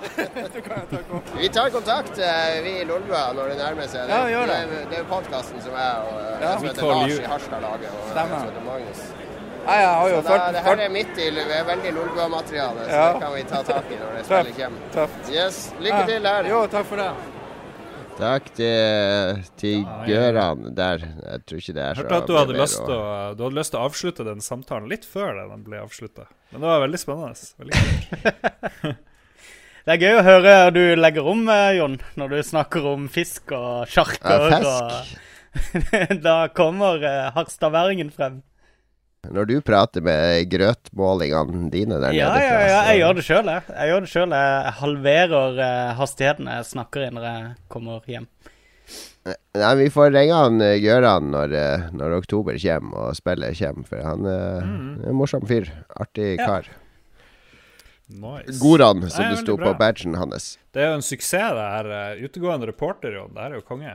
du 0.54 0.60
kan 0.64 0.78
jo 0.80 0.86
ta 0.94 1.02
kontakt. 1.10 1.34
Vi 1.42 1.50
tar 1.58 1.74
kontakt, 1.74 2.20
eh, 2.24 2.62
vi 2.64 2.76
i 2.82 2.86
Lolbua, 2.88 3.26
når 3.36 3.52
det 3.52 3.58
nærmer 3.60 3.90
seg. 3.92 4.08
Ja, 4.16 4.22
gjør 4.32 4.48
det. 4.54 4.60
Det 4.72 4.78
er, 4.80 4.86
det 4.94 5.02
er 5.02 5.10
podkasten 5.12 5.60
som 5.66 5.76
jeg 5.76 6.06
og 6.08 6.22
eh, 6.22 6.46
Ja. 6.46 6.54
som 6.56 6.70
heter 6.70 6.88
Lars 6.94 7.18
i 7.20 7.28
Harstad-laget, 7.34 7.92
Og 8.00 8.08
Stemmer. 8.14 8.38
som 8.38 8.48
heter 8.48 8.66
Magnus. 8.70 9.04
Nei, 9.66 9.76
jeg 9.78 9.90
har 9.94 10.08
jo 10.10 10.16
Så 10.16 10.22
da, 10.26 10.30
ført, 10.32 10.54
det 10.56 10.62
her 10.66 10.80
er 10.88 10.90
midt 10.96 11.20
i 11.22 11.28
det 11.36 11.44
er 11.60 11.68
veldig 11.68 11.92
Lolbua-materiale, 12.00 12.88
så 12.88 12.96
Ja. 12.96 13.04
det 13.12 13.22
kan 13.26 13.34
vi 13.36 13.44
ta 13.52 13.62
tak 13.74 13.92
i 13.92 14.00
når 14.00 14.16
det 14.18 14.24
spiller 14.26 14.48
spillet 14.48 14.58
kommer. 14.64 14.90
tøft. 14.96 15.30
Yes, 15.36 15.60
lykke 15.84 16.02
til 16.08 16.26
her. 16.32 16.50
Jo, 16.56 16.64
takk 16.68 16.86
for 16.90 16.96
det. 17.04 17.12
Takk 18.22 18.52
til, 18.54 19.40
til 19.58 19.86
Gøran 20.06 20.68
der. 20.78 21.02
Jeg 21.02 21.46
tror 21.48 21.62
ikke 21.62 21.74
det 21.74 21.84
er 21.84 21.96
så 21.98 22.04
Hørte 22.04 22.20
at 22.20 22.28
du 22.30 22.36
hadde, 22.38 22.58
lyst 22.60 22.78
til 22.78 22.94
å, 22.94 23.06
du 23.34 23.46
hadde 23.48 23.58
lyst 23.58 23.74
til 23.74 23.80
å 23.80 23.86
avslutte 23.88 24.26
den 24.28 24.44
samtalen 24.46 24.92
litt 24.92 25.08
før 25.10 25.40
den 25.40 25.64
ble 25.66 25.80
avslutta. 25.82 26.28
Men 26.52 26.62
det 26.62 26.70
var 26.70 26.84
veldig 26.84 27.02
spennende. 27.02 27.50
Veldig. 27.64 29.00
Det 29.82 29.96
er 29.96 30.04
gøy 30.06 30.20
å 30.20 30.22
høre 30.22 30.52
du 30.76 30.84
legger 30.94 31.26
om, 31.26 31.40
eh, 31.50 31.72
Jon, 31.80 31.96
når 32.14 32.36
du 32.36 32.40
snakker 32.46 32.86
om 32.86 33.08
fisk 33.10 33.50
og 33.58 33.90
sjarker. 33.90 34.44
Ja, 34.54 34.60
fisk. 34.62 35.16
og 36.14 36.22
da 36.28 36.36
kommer 36.54 37.02
uh, 37.02 37.32
harstadværingen 37.34 38.14
frem. 38.14 38.44
Når 39.30 39.46
du 39.46 39.54
prater 39.62 40.02
med 40.02 40.48
grøtmålingene 40.50 41.68
dine 41.70 42.00
der 42.02 42.16
Ja, 42.18 42.32
nede 42.34 42.42
ja, 42.42 42.48
fra, 42.50 42.62
ja, 42.62 42.70
ja, 42.72 42.80
jeg 42.90 43.02
gjør 43.04 43.14
det 43.20 43.26
sjøl, 43.28 43.52
jeg. 43.54 43.64
Jeg 43.70 43.92
gjør 43.92 44.02
det 44.02 44.10
selv. 44.10 44.34
Jeg 44.34 44.74
halverer 44.80 45.60
eh, 45.62 45.92
hastigheten 46.00 46.50
jeg 46.50 46.66
snakker 46.72 47.06
i 47.06 47.12
når 47.14 47.28
jeg 47.30 47.52
kommer 47.70 48.08
hjem. 48.10 48.26
Nei, 49.62 49.72
vi 49.78 49.86
får 49.94 50.10
ringe 50.16 50.34
han 50.42 50.58
eh, 50.66 50.80
Gøran 50.82 51.30
når, 51.36 51.54
eh, 51.54 51.84
når 51.94 52.18
oktober 52.18 52.58
kommer 52.64 52.98
og 53.12 53.16
spillet 53.20 53.60
kommer, 53.62 53.86
for 53.92 54.02
han 54.10 54.26
er 54.26 54.66
en 55.12 55.20
morsom 55.22 55.46
fyr. 55.46 55.70
Artig 56.02 56.32
Ja. 56.40 56.48
kar. 56.50 56.72
Nice. 58.12 58.58
Goran, 58.60 59.06
som 59.08 59.24
Nei, 59.24 59.36
det 59.36 59.44
sto 59.46 59.54
bra. 59.56 59.70
på 59.70 59.78
badgen 59.80 60.18
hans. 60.20 60.58
Det 60.74 60.82
er 60.84 60.90
jo 60.90 60.98
en 60.98 61.06
suksess, 61.06 61.54
det 61.56 61.68
her. 61.78 62.18
Utegående 62.26 62.68
reporter, 62.68 63.14
Jon. 63.16 63.30
Det 63.38 63.40
her 63.46 63.54
er 63.54 63.62
jo 63.62 63.68
konge. 63.70 63.94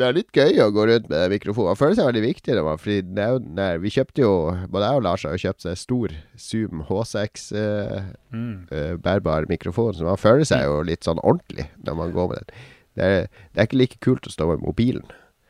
Det 0.00 0.06
er 0.08 0.14
litt 0.16 0.30
gøy 0.32 0.60
å 0.64 0.70
gå 0.72 0.86
rundt 0.88 1.08
med 1.12 1.30
mikrofon. 1.34 1.66
Man 1.68 1.76
føler 1.78 1.98
seg 1.98 2.06
veldig 2.08 2.22
viktig. 2.24 2.54
Det 2.56 2.62
var, 2.64 2.78
fordi 2.80 2.98
det 3.18 3.24
er 3.26 3.42
nei, 3.60 3.68
vi 3.82 3.90
kjøpte 3.92 4.22
jo 4.24 4.30
Både 4.72 4.86
jeg 4.88 5.00
og 5.00 5.04
Lars 5.04 5.24
har 5.28 5.34
jo 5.36 5.42
kjøpt 5.44 5.66
seg 5.66 5.76
stor 5.80 6.14
Zoom 6.40 6.82
H6 6.88 7.46
eh, 7.60 8.08
Mm. 8.32 8.66
eh, 8.72 8.94
bærbar 9.02 9.44
mikrofon, 9.50 9.92
så 9.98 10.06
man 10.06 10.16
føler 10.20 10.46
seg 10.48 10.64
jo 10.64 10.80
litt 10.86 11.04
sånn 11.04 11.20
ordentlig 11.20 11.68
når 11.84 11.96
man 11.98 12.12
går 12.16 12.28
med 12.32 12.38
den. 12.46 12.60
Det 12.96 13.04
er, 13.06 13.28
det 13.52 13.60
er 13.62 13.68
ikke 13.68 13.80
like 13.82 13.98
kult 14.00 14.26
å 14.26 14.32
stå 14.32 14.46
med 14.54 14.62
mobilen. 14.64 15.04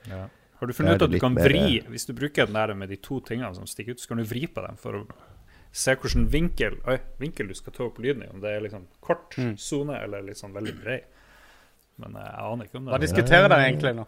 Ja. 0.08 0.26
Har 0.60 0.66
du 0.68 0.74
funnet 0.76 0.96
ut 0.98 1.06
at 1.06 1.10
du 1.14 1.18
kan 1.22 1.32
mer- 1.34 1.46
vri 1.48 1.78
Hvis 1.88 2.04
du 2.08 2.12
bruker 2.12 2.44
den 2.50 2.54
der 2.58 2.74
med 2.74 2.90
de 2.92 2.96
to 3.00 3.20
tingene 3.24 3.54
som 3.56 3.64
stikker 3.70 3.92
ut, 3.96 4.00
så 4.02 4.08
kan 4.10 4.18
du 4.20 4.24
vri 4.28 4.46
på 4.46 4.60
dem 4.66 4.76
for 4.76 4.92
å 4.98 5.06
se 5.72 5.94
hvilken 5.94 6.26
vinkel, 6.32 6.76
vinkel 7.20 7.48
du 7.48 7.54
skal 7.54 7.72
ta 7.72 7.84
opp 7.86 7.98
lyden 8.02 8.24
i. 8.24 8.28
Om 8.34 8.40
det 8.42 8.50
er 8.56 8.60
liksom 8.66 8.86
kort 9.00 9.36
Mm. 9.38 9.54
eller 10.02 10.22
litt 10.22 10.36
sånn 10.36 10.52
veldig 10.52 10.74
bred. 10.82 11.04
Men 12.00 12.16
eh, 12.16 12.28
jeg 12.28 12.46
aner 12.52 12.68
ikke 12.68 12.78
om 12.78 12.86
det 12.86 12.92
Hva 12.92 12.98
er 12.98 13.04
diskuterer 13.04 13.52
dere 13.52 13.66
egentlig 13.68 13.92
nå? 13.98 14.06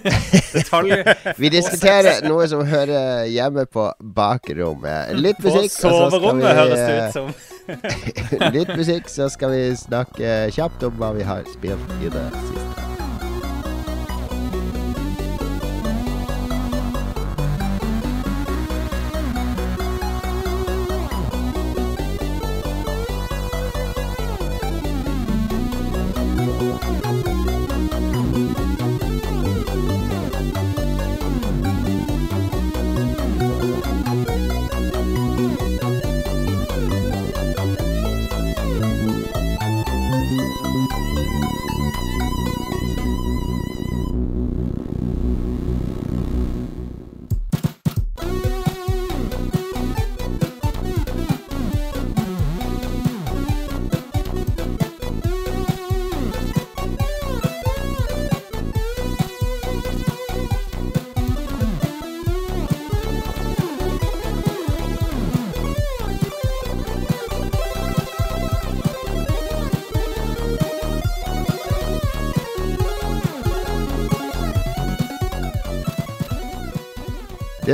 Detaljer. 0.56 1.12
Vi 1.38 1.52
diskuterer 1.54 2.26
noe 2.26 2.48
som 2.50 2.64
hører 2.66 3.28
hjemme 3.30 3.66
på 3.70 3.86
bakrommet. 4.18 5.14
Litt 5.18 5.38
På 5.42 5.52
musikk, 5.52 5.78
og 5.86 5.94
så 5.94 6.10
skal 6.18 6.42
vi 6.42 6.58
høres 6.62 6.82
det 6.82 6.98
ut 6.98 7.18
som. 7.20 7.32
Litt 8.58 8.74
musikk, 8.74 9.12
så 9.12 9.30
skal 9.32 9.54
vi 9.54 9.64
snakke 9.78 10.36
kjapt 10.56 10.88
om 10.88 10.98
hva 10.98 11.14
vi 11.18 11.26
har 11.28 11.46
spilt 11.54 11.98
i 12.02 12.12
det 12.12 12.28
siste. 12.34 12.87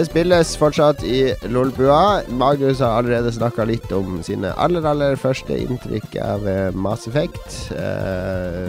Det 0.04 0.10
spilles 0.10 0.50
fortsatt 0.60 1.00
i 1.08 1.32
Lolbua. 1.48 2.20
Magnus 2.28 2.82
har 2.84 2.98
allerede 2.98 3.30
snakka 3.32 3.64
litt 3.64 3.88
om 3.96 4.18
sine 4.26 4.50
aller, 4.60 4.84
aller 4.84 5.16
første 5.16 5.56
inntrykk 5.56 6.18
av 6.20 6.44
eh, 6.50 6.76
Mass 6.76 7.06
Effect. 7.08 7.70
Uh, 7.72 8.68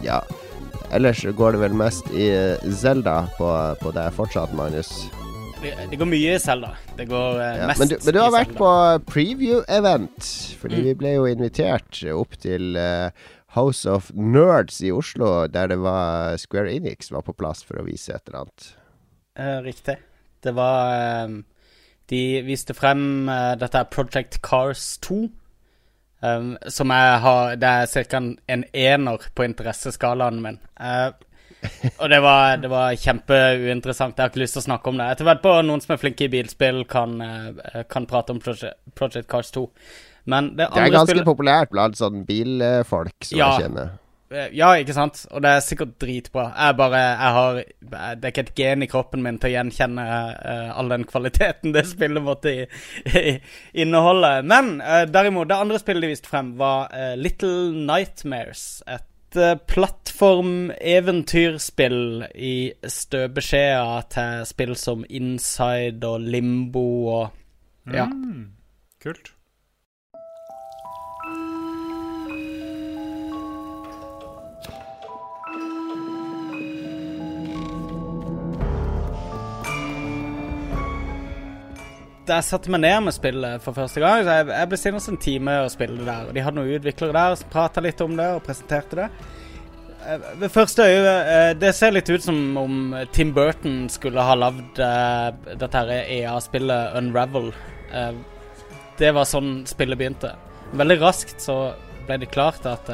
ja. 0.00 0.22
Ellers 0.96 1.20
går 1.36 1.58
det 1.58 1.60
vel 1.66 1.76
mest 1.76 2.08
i 2.16 2.30
eh, 2.32 2.64
Zelda 2.72 3.18
på, 3.36 3.50
på 3.84 3.92
deg 3.92 4.16
fortsatt, 4.16 4.56
Magnus. 4.56 4.88
Det, 5.60 5.76
det 5.92 6.00
går 6.00 6.08
mye 6.08 6.38
i 6.38 6.40
Zelda. 6.40 6.72
Det 6.96 7.10
går 7.12 7.42
Ja, 7.44 7.68
mest 7.68 7.84
men, 7.84 7.92
du, 7.92 7.98
men 8.00 8.16
du 8.16 8.22
har 8.24 8.32
vært 8.40 8.56
på 8.56 8.72
preview-event. 9.12 10.32
Fordi 10.64 10.80
Mm. 10.80 10.84
vi 10.88 10.96
ble 11.04 11.16
jo 11.18 11.28
invitert 11.28 12.00
opp 12.16 12.40
til 12.40 12.78
uh, 12.80 13.10
House 13.60 13.84
of 13.84 14.08
Nerds 14.16 14.80
i 14.80 14.88
Oslo, 14.96 15.42
der 15.52 15.68
det 15.68 15.82
var 15.84 16.38
Square 16.40 16.72
Enix 16.80 17.12
var 17.12 17.28
på 17.28 17.36
plass 17.36 17.60
for 17.60 17.76
å 17.76 17.84
vise 17.92 18.16
et 18.16 18.24
eller 18.32 18.46
annet. 18.46 18.72
Eh, 19.38 19.58
riktig. 19.64 19.96
Det 20.42 20.52
var 20.52 20.94
eh, 21.24 21.28
De 22.10 22.42
viste 22.44 22.74
frem 22.74 23.28
eh, 23.28 23.52
dette 23.60 23.78
er 23.78 23.88
Project 23.92 24.40
Cars 24.44 24.98
2. 25.06 25.22
Um, 26.22 26.52
som 26.70 26.92
jeg 26.94 27.14
har 27.18 27.56
Det 27.58 27.66
er 27.68 27.86
ca. 28.06 28.16
En, 28.16 28.38
en 28.46 28.64
ener 28.72 29.24
på 29.34 29.42
interesseskalaen 29.42 30.38
min. 30.42 30.58
Uh, 30.78 31.10
og 31.98 32.10
det 32.10 32.20
var, 32.22 32.60
det 32.62 32.70
var 32.70 32.94
kjempeuinteressant. 32.94 34.14
Jeg 34.14 34.22
har 34.22 34.30
ikke 34.30 34.42
lyst 34.44 34.54
til 34.54 34.62
å 34.62 34.68
snakke 34.68 34.90
om 34.92 35.00
det. 35.00 35.08
Etter 35.10 35.26
hvert 35.26 35.42
på 35.42 35.56
noen 35.66 35.82
som 35.82 35.94
er 35.94 36.00
flinke 36.02 36.26
i 36.26 36.30
bilspill, 36.30 36.84
kan, 36.90 37.16
kan 37.90 38.06
prate 38.10 38.34
om 38.34 38.40
Project, 38.42 38.78
Project 38.98 39.28
Cars 39.30 39.50
2. 39.54 39.64
Men 40.30 40.52
det 40.58 40.68
Det 40.74 40.82
er 40.82 40.94
ganske 40.94 41.10
spillet 41.10 41.26
populært 41.26 41.70
blant 41.74 41.98
sånn 41.98 42.22
bilfolk 42.26 43.14
som 43.26 43.38
Ja. 43.38 43.50
jeg 43.54 43.66
kjenner. 43.66 43.92
Eh, 44.32 44.48
Ja, 44.56 44.70
ikke 44.80 44.94
sant? 44.96 45.26
Og 45.30 45.42
det 45.44 45.50
er 45.50 45.60
sikkert 45.64 45.98
dritbra. 46.00 46.44
Jeg 46.56 46.76
bare 46.78 46.98
Jeg 46.98 47.32
har 47.36 47.52
Det 47.80 48.24
er 48.24 48.32
ikke 48.32 48.40
et 48.46 48.54
gen 48.54 48.82
i 48.82 48.86
kroppen 48.90 49.22
min 49.22 49.38
til 49.38 49.50
å 49.50 49.52
gjenkjenne 49.56 50.02
uh, 50.02 50.78
all 50.78 50.88
den 50.92 51.04
kvaliteten 51.08 51.72
det 51.74 51.86
spillet 51.90 52.22
måtte 52.24 52.48
i, 52.52 52.66
i, 53.06 53.40
inneholde. 53.84 54.42
Men 54.48 54.80
uh, 54.80 55.04
derimot, 55.10 55.48
det 55.50 55.56
andre 55.60 55.78
spillet 55.82 56.02
de 56.06 56.12
viste 56.14 56.28
frem, 56.30 56.48
var 56.58 56.78
uh, 56.94 57.14
Little 57.16 57.72
Nightmares. 57.86 58.82
Et 58.86 59.02
plattform-eventyrspill 59.32 62.00
i 62.36 62.72
støpeskjea 62.84 64.02
til 64.12 64.44
spill 64.44 64.76
som 64.76 65.06
Inside 65.08 66.04
og 66.04 66.20
Limbo 66.20 67.08
og 67.08 67.32
Ja. 67.88 68.04
Mm, 68.12 68.52
kult. 69.02 69.32
Da 82.26 82.38
jeg 82.38 82.46
satte 82.46 82.70
meg 82.70 82.82
ned 82.84 83.00
med 83.08 83.14
spillet 83.16 83.62
for 83.64 83.74
første 83.74 84.02
gang, 84.02 84.22
så 84.22 84.36
jeg, 84.38 84.48
jeg 84.54 84.70
bestilte 84.70 84.98
oss 85.00 85.08
en 85.10 85.20
time 85.22 85.54
å 85.64 85.70
spille 85.72 85.98
det 85.98 86.06
der. 86.06 86.28
Og 86.28 86.36
de 86.36 86.42
hadde 86.46 86.58
noen 86.60 86.74
utviklere 86.76 87.16
der 87.16 87.38
som 87.40 87.50
prata 87.50 87.82
litt 87.82 88.02
om 88.04 88.12
det 88.18 88.28
og 88.36 88.44
presenterte 88.46 88.98
det. 89.00 89.08
Eh, 90.06 90.28
Ved 90.42 90.50
første 90.54 90.86
øye 90.86 91.14
eh, 91.32 91.50
Det 91.58 91.72
ser 91.78 91.94
litt 91.94 92.10
ut 92.10 92.24
som 92.24 92.38
om 92.58 92.94
Tim 93.14 93.32
Burton 93.34 93.88
skulle 93.90 94.22
ha 94.26 94.36
lagd 94.38 94.78
eh, 94.82 95.54
dette 95.58 95.82
EA-spillet 96.18 96.96
Unravel. 97.00 97.50
Eh, 97.90 98.12
det 99.02 99.10
var 99.16 99.26
sånn 99.26 99.64
spillet 99.66 99.98
begynte. 99.98 100.34
Veldig 100.78 100.98
raskt 101.02 101.42
så 101.42 101.56
ble 102.06 102.20
det 102.22 102.30
klart 102.34 102.66
at, 102.70 102.86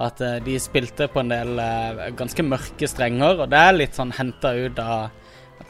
at 0.00 0.20
de 0.44 0.56
spilte 0.60 1.08
på 1.12 1.20
en 1.22 1.32
del 1.32 1.60
ganske 2.18 2.44
mørke 2.44 2.88
strenger, 2.88 3.42
og 3.44 3.50
det 3.52 3.60
er 3.60 3.76
litt 3.76 3.96
sånn 3.96 4.12
henta 4.16 4.52
ut 4.56 4.80
av 4.80 5.08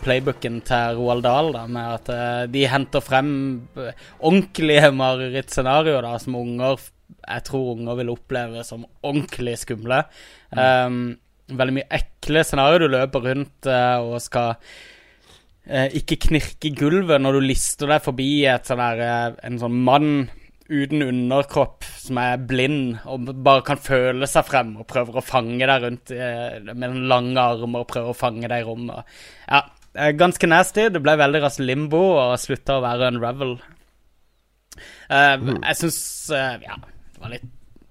playbooken 0.03 0.61
til 0.67 0.97
Roald 0.99 1.25
Dahl, 1.27 1.53
da, 1.57 1.67
med 1.71 1.97
at 1.97 2.13
uh, 2.15 2.45
de 2.51 2.65
henter 2.71 3.05
frem 3.05 3.35
eh, 3.79 4.07
ordentlige 4.19 4.91
marerittscenarioer 4.97 6.07
da, 6.07 6.17
som 6.23 6.39
unger 6.41 6.81
jeg 7.21 7.45
tror 7.47 7.75
unger 7.75 7.99
vil 8.01 8.13
oppleve 8.13 8.63
som 8.67 8.87
ordentlig 9.07 9.57
skumle. 9.61 10.03
Um, 10.55 11.19
veldig 11.51 11.77
mye 11.77 11.91
ekle 12.01 12.45
scenarioer. 12.47 12.85
Du 12.85 12.95
løper 12.95 13.27
rundt 13.29 13.71
uh, 13.71 13.99
og 14.03 14.19
skal 14.23 14.55
uh, 14.57 15.89
ikke 15.97 16.21
knirke 16.29 16.75
gulvet 16.79 17.23
når 17.23 17.39
du 17.39 17.49
lister 17.51 17.91
deg 17.91 18.05
forbi 18.05 18.31
et 18.51 18.69
sånn 18.69 18.83
der, 18.83 19.35
en 19.47 19.59
sånn 19.63 19.81
mann 19.87 20.13
uten 20.71 21.03
underkropp 21.03 21.83
som 21.99 22.21
er 22.23 22.39
blind 22.47 23.01
og 23.11 23.33
bare 23.43 23.65
kan 23.67 23.81
føle 23.83 24.29
seg 24.31 24.47
frem 24.47 24.77
og 24.79 24.87
prøver 24.91 25.19
å 25.19 25.25
fange 25.27 25.67
deg 25.67 25.83
rundt 25.83 26.13
med 26.15 27.01
lange 27.11 27.43
armer 27.43 27.83
og 27.83 27.91
prøver 27.91 28.13
å 28.13 28.19
fange 28.21 28.47
deg 28.47 28.63
i 28.63 28.69
rommet. 28.69 29.09
Ja, 29.51 29.65
ganske 29.95 30.51
nasty. 30.51 30.89
Det 30.93 31.03
ble 31.03 31.17
veldig 31.19 31.43
raskt 31.45 31.63
limbo 31.65 32.03
og 32.15 32.37
slutta 32.41 32.79
å 32.79 32.85
være 32.85 33.11
unravel. 33.15 33.57
mm. 35.11 35.57
Jeg 35.67 35.77
syns 35.81 36.01
Ja, 36.31 36.77
det 36.79 37.19
var 37.19 37.33
litt 37.33 37.49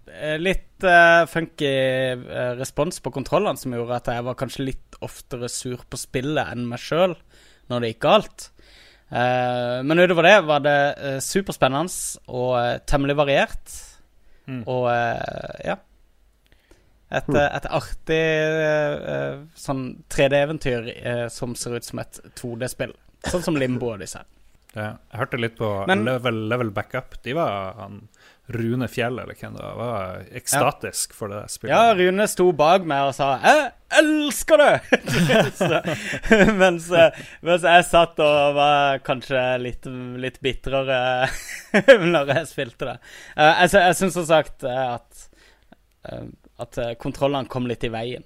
eh, 0.08 0.38
Litt 0.40 0.86
uh, 0.88 1.26
funky 1.30 1.68
eh, 1.68 2.54
respons 2.58 3.02
på 3.04 3.12
kontrollene 3.14 3.60
som 3.60 3.76
gjorde 3.76 3.98
at 4.00 4.08
jeg 4.14 4.26
var 4.26 4.38
kanskje 4.40 4.70
litt 4.70 5.00
oftere 5.06 5.52
sur 5.52 5.84
på 5.84 6.00
spillet 6.00 6.54
enn 6.54 6.64
meg 6.70 6.82
sjøl 6.82 7.18
når 7.70 7.84
det 7.84 7.92
gikk 7.92 8.06
galt. 8.08 8.48
Eh, 9.10 9.78
men 9.86 10.02
utover 10.02 10.26
det 10.26 10.38
var 10.48 10.64
det 10.66 10.80
eh, 10.98 11.20
superspennende 11.22 12.34
og 12.34 12.56
eh, 12.60 12.80
temmelig 12.90 13.18
variert. 13.20 13.78
Mm. 14.50 14.64
Og 14.66 14.90
eh, 14.94 15.54
ja. 15.70 15.78
Et, 17.10 17.30
eh, 17.34 17.48
et 17.58 17.66
artig 17.74 18.18
eh, 18.22 18.98
eh, 19.14 19.38
sånn 19.58 19.86
3D-eventyr 20.14 20.90
uh, 21.02 21.28
som 21.34 21.56
ser 21.58 21.80
ut 21.80 21.88
som 21.88 22.02
et 22.04 22.20
2D-spill. 22.38 22.94
Sånn 23.26 23.46
som 23.48 23.58
Limbo 23.58 23.96
og 23.96 24.04
disse. 24.04 24.22
Ja, 24.76 24.92
jeg 25.10 25.18
hørte 25.24 25.40
litt 25.42 25.56
på 25.58 25.70
Men- 25.90 26.06
level, 26.06 26.44
level 26.52 26.70
Backup. 26.72 27.18
De 27.26 27.34
var 27.34 27.74
han 27.80 28.04
Rune 28.50 28.88
Fjell, 28.90 29.20
eller 29.22 29.34
hvem 29.38 29.54
det 29.58 29.62
var, 29.62 29.76
var 29.78 30.22
ekstatisk 30.38 31.14
for 31.14 31.30
det 31.34 31.44
spillet. 31.54 31.74
Ja, 31.74 31.94
Rune 31.98 32.26
sto 32.30 32.48
bak 32.58 32.86
meg 32.90 33.10
og 33.10 33.14
sa 33.18 33.38
'Jeg 33.44 33.72
elsker 34.00 34.58
det!' 34.58 35.52
Så, 35.60 35.82
mens, 36.62 36.90
eh, 36.92 37.12
mens 37.46 37.66
jeg 37.66 37.86
satt 37.86 38.20
og 38.26 38.56
var 38.58 39.02
kanskje 39.06 39.44
litt, 39.62 39.86
litt 40.18 40.40
bitrere 40.42 41.30
når 42.14 42.34
jeg 42.36 42.48
spilte 42.50 42.90
det. 42.94 42.98
Uh, 43.38 43.54
Jeg, 43.66 43.74
jeg 43.74 43.96
syns 44.02 44.18
som 44.18 44.26
sagt 44.26 44.64
eh, 44.64 44.94
at, 44.96 45.30
eh, 46.10 46.26
at 46.60 46.78
eh, 46.82 46.94
kontrollene 47.00 47.50
kom 47.52 47.68
litt 47.70 47.84
i 47.88 47.92
veien. 47.94 48.26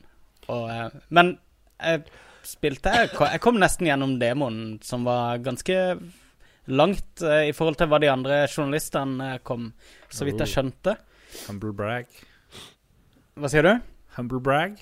Og, 0.50 0.68
eh, 0.70 0.90
men 1.16 1.36
jeg 1.80 2.04
spilte 2.44 2.92
jeg 2.92 3.12
Jeg 3.16 3.40
kom 3.44 3.56
nesten 3.62 3.88
gjennom 3.88 4.18
demoen, 4.20 4.80
som 4.84 5.06
var 5.08 5.38
ganske 5.44 5.78
langt 6.68 7.22
eh, 7.24 7.50
i 7.50 7.54
forhold 7.56 7.80
til 7.80 7.90
hva 7.92 8.00
de 8.04 8.12
andre 8.12 8.42
journalistene 8.48 9.38
kom, 9.48 9.72
så 10.12 10.28
vidt 10.28 10.44
jeg 10.44 10.52
skjønte. 10.54 10.98
Humble 11.48 11.74
brag. 11.76 12.08
Hva 13.40 13.50
sier 13.50 13.66
du? 13.66 13.74
Humble 14.18 14.42
brag. 14.46 14.76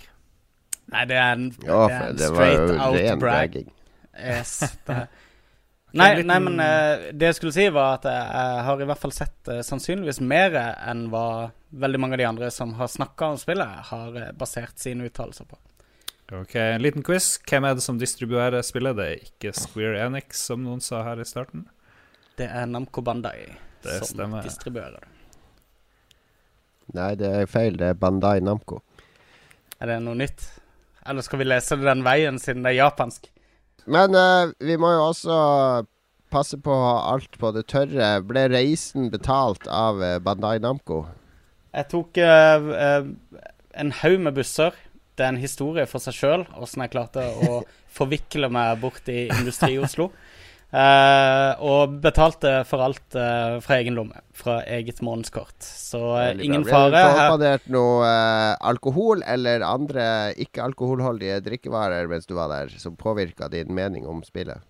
Nei, 0.91 1.05
det 1.07 1.15
er 1.15 1.35
en, 1.37 1.45
Ja, 1.63 1.85
det 1.87 1.95
er 1.95 2.09
en 2.09 2.17
det 2.19 2.31
straight 2.33 2.71
out 2.75 2.97
brag. 2.97 3.19
bragging. 3.21 3.69
Yes, 4.19 4.57
det. 4.89 5.05
Nei, 5.99 6.09
liten- 6.15 6.27
nei, 6.31 6.39
men 6.39 6.59
uh, 6.59 7.09
det 7.11 7.25
jeg 7.31 7.35
skulle 7.39 7.53
si, 7.55 7.65
var 7.73 7.97
at 7.97 8.05
jeg, 8.07 8.27
jeg 8.35 8.63
har 8.67 8.81
i 8.81 8.87
hvert 8.91 9.01
fall 9.01 9.11
sett 9.15 9.49
uh, 9.51 9.61
sannsynligvis 9.65 10.21
mer 10.23 10.55
enn 10.61 11.07
hva 11.11 11.25
veldig 11.71 11.99
mange 11.99 12.15
av 12.15 12.21
de 12.23 12.27
andre 12.29 12.51
som 12.51 12.73
har 12.79 12.87
snakka 12.91 13.31
om 13.33 13.37
spillet, 13.41 13.81
har 13.91 14.15
uh, 14.15 14.31
basert 14.37 14.79
sine 14.79 15.07
uttalelser 15.09 15.45
på. 15.49 15.59
Ok, 16.31 16.55
En 16.55 16.81
liten 16.81 17.03
quiz. 17.03 17.33
Hvem 17.43 17.65
er 17.67 17.75
det 17.75 17.83
som 17.83 17.97
distribuerer 17.99 18.63
spillet? 18.63 18.95
Det 18.95 19.07
er 19.09 19.25
ikke 19.25 19.51
Square 19.57 19.99
Enix, 20.05 20.45
som 20.47 20.61
noen 20.63 20.79
sa 20.79 21.01
her 21.03 21.19
i 21.19 21.25
starten. 21.27 21.65
Det 22.39 22.47
er 22.47 22.69
Namco 22.71 23.01
Bandai 23.03 23.49
Det 23.83 23.97
som 23.99 24.13
stemmer. 24.13 24.45
distribuerer 24.47 24.95
det. 25.01 25.09
Nei, 26.95 27.09
det 27.19 27.27
er 27.41 27.45
feil. 27.51 27.75
Det 27.79 27.89
er 27.91 27.99
Bandai 27.99 28.39
Namco. 28.43 28.79
Er 29.81 29.91
det 29.91 29.99
noe 30.05 30.15
nytt? 30.15 30.43
Eller 31.07 31.25
skal 31.25 31.39
vi 31.41 31.47
lese 31.49 31.75
det 31.79 31.87
den 31.87 32.03
veien, 32.05 32.39
siden 32.39 32.63
det 32.63 32.73
er 32.75 32.79
japansk? 32.85 33.27
Men 33.85 34.15
uh, 34.17 34.51
vi 34.61 34.77
må 34.79 34.91
jo 34.93 35.07
også 35.09 35.37
passe 36.31 36.57
på 36.63 36.73
å 36.73 36.83
ha 36.85 36.97
alt 37.13 37.35
på 37.39 37.51
det 37.55 37.65
tørre. 37.71 38.13
Ble 38.27 38.45
reisen 38.51 39.09
betalt 39.11 39.67
av 39.67 40.01
eh, 40.03 40.19
Bandai 40.23 40.57
Namco? 40.63 41.03
Jeg 41.75 41.89
tok 41.91 42.19
uh, 42.23 42.69
uh, 42.71 43.41
en 43.75 43.93
haug 44.01 44.17
med 44.27 44.37
busser. 44.39 44.75
Det 45.19 45.25
er 45.25 45.33
en 45.33 45.41
historie 45.41 45.83
for 45.91 46.03
seg 46.03 46.15
sjøl, 46.15 46.45
åssen 46.55 46.85
jeg 46.85 46.93
klarte 46.93 47.25
å 47.43 47.61
forvikle 47.97 48.47
meg 48.53 48.79
bort 48.83 49.11
i 49.11 49.25
Industri-Oslo. 49.27 50.09
Eh, 50.71 51.63
og 51.67 51.97
betalte 51.99 52.61
for 52.67 52.79
alt 52.85 53.15
eh, 53.19 53.57
fra 53.59 53.77
egen 53.81 53.97
lomme, 53.97 54.21
fra 54.31 54.61
eget 54.63 55.01
månedskort. 55.03 55.57
Så 55.59 55.99
Veldig 56.15 56.45
ingen 56.47 56.63
fare. 56.63 56.95
Har 56.95 57.11
du 57.11 57.17
påspandert 57.19 57.69
noe 57.75 58.11
alkohol 58.71 59.23
eller 59.27 59.65
andre 59.67 60.05
ikke-alkoholholdige 60.39 61.41
drikkevarer 61.43 62.07
mens 62.11 62.29
du 62.29 62.37
var 62.37 62.53
der, 62.53 62.71
som 62.79 62.95
påvirka 62.95 63.51
din 63.51 63.73
mening 63.75 64.07
om 64.07 64.23
spillet? 64.23 64.63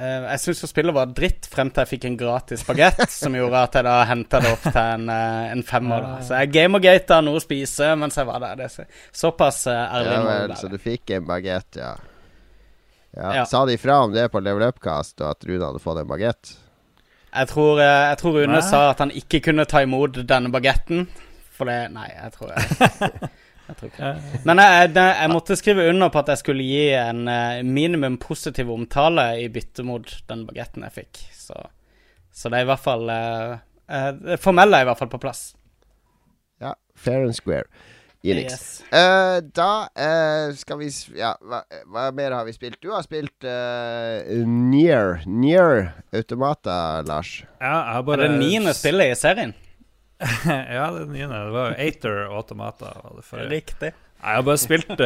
eh, 0.00 0.24
jeg 0.32 0.40
syns 0.46 0.64
jo 0.64 0.70
spillet 0.70 0.96
var 0.96 1.12
dritt 1.12 1.44
frem 1.52 1.68
til 1.70 1.84
jeg 1.84 1.92
fikk 1.92 2.08
en 2.08 2.16
gratis 2.24 2.64
bagett, 2.66 3.04
som 3.20 3.36
gjorde 3.36 3.66
at 3.68 3.78
jeg 3.78 3.86
da 3.86 3.98
henta 4.08 4.40
det 4.40 4.54
opp 4.56 4.64
til 4.64 4.80
en, 4.80 5.12
en 5.12 5.66
femmer. 5.68 6.08
da. 6.08 6.16
Så 6.24 6.40
jeg 6.40 6.54
gamergata 6.56 7.20
noe 7.20 7.36
å 7.36 7.44
spise 7.44 7.92
mens 8.00 8.16
jeg 8.16 8.32
var 8.32 8.40
der. 8.48 8.64
Det 8.64 8.88
såpass 9.12 9.66
ærlig 9.68 10.16
Ja 10.16 10.26
vel, 10.30 10.56
så 10.56 10.72
du 10.72 10.80
fikk 10.80 11.18
en 11.18 11.28
bagett, 11.28 11.82
ja. 11.84 11.92
Ja. 13.16 13.30
Ja. 13.40 13.44
Sa 13.46 13.64
de 13.66 13.78
fra 13.78 14.00
om 14.04 14.12
det 14.14 14.28
på 14.32 14.40
Level 14.42 14.66
Upcast, 14.68 15.20
og 15.22 15.34
at 15.34 15.46
Rune 15.46 15.64
hadde 15.64 15.82
fått 15.82 16.00
en 16.02 16.10
bagett? 16.10 16.54
Jeg 17.34 17.50
tror, 17.50 17.80
eh, 17.82 18.08
jeg 18.10 18.18
tror 18.20 18.36
Rune 18.38 18.58
Nei. 18.58 18.66
sa 18.66 18.88
at 18.92 19.00
han 19.02 19.12
ikke 19.14 19.40
kunne 19.48 19.66
ta 19.70 19.82
imot 19.82 20.20
denne 20.28 20.50
bagetten. 20.54 21.06
For 21.54 21.70
det 21.70 21.92
Nei, 21.94 22.08
jeg 22.10 22.34
tror 22.34 22.50
jeg, 22.50 22.90
jeg 23.68 23.76
tror 23.78 23.90
ikke. 23.90 24.12
Men 24.46 24.62
jeg, 24.62 24.90
jeg 24.98 25.30
måtte 25.30 25.58
skrive 25.58 25.86
under 25.90 26.10
på 26.14 26.22
at 26.22 26.32
jeg 26.34 26.42
skulle 26.42 26.66
gi 26.66 26.88
en 26.98 27.28
eh, 27.30 27.62
minimum 27.66 28.18
positiv 28.22 28.70
omtale 28.74 29.28
i 29.42 29.48
bytte 29.54 29.86
mot 29.86 30.10
den 30.30 30.46
bagetten 30.48 30.86
jeg 30.86 30.96
fikk. 30.98 31.22
Så, 31.38 31.58
så 32.34 32.50
det 32.50 32.60
er 32.60 32.66
i 32.66 32.70
hvert 32.72 32.82
fall 32.82 33.10
eh, 33.14 33.58
eh, 33.90 34.10
Det 34.18 34.40
formelle 34.42 34.78
er 34.80 34.86
i 34.86 34.90
hvert 34.90 35.02
fall 35.02 35.12
på 35.14 35.22
plass. 35.22 35.52
Ja, 36.62 36.74
Fair 36.94 37.26
and 37.26 37.34
square. 37.38 37.66
Enix. 38.24 38.52
Yes. 38.52 38.82
Uh, 38.88 39.38
da 39.52 39.70
uh, 39.92 40.54
skal 40.56 40.80
vi 40.80 40.88
Ja, 41.18 41.34
hva, 41.44 41.60
hva 41.92 42.06
mer 42.16 42.32
har 42.38 42.48
vi 42.48 42.54
spilt? 42.56 42.80
Du 42.80 42.88
har 42.94 43.04
spilt 43.04 43.44
uh, 43.44 44.24
Near 44.48 45.20
Near 45.28 45.90
Automata, 46.14 47.02
Lars. 47.04 47.42
Ja, 47.60 47.68
jeg 47.68 47.92
har 47.92 48.00
Er 48.00 48.08
bare 48.08 48.28
det 48.28 48.40
niende 48.40 48.72
spillet 48.76 49.12
i 49.12 49.18
serien? 49.20 49.54
ja, 50.46 50.88
det 50.94 51.08
niende. 51.10 51.36
Det 51.36 51.56
var 51.58 51.76
Ater 51.78 52.22
Automata. 52.30 52.94
Var 53.02 53.44
det. 53.44 53.48
Riktig. 53.52 53.92
Jeg 54.24 54.38
har 54.38 54.46
bare 54.46 54.62
spilt 54.62 55.02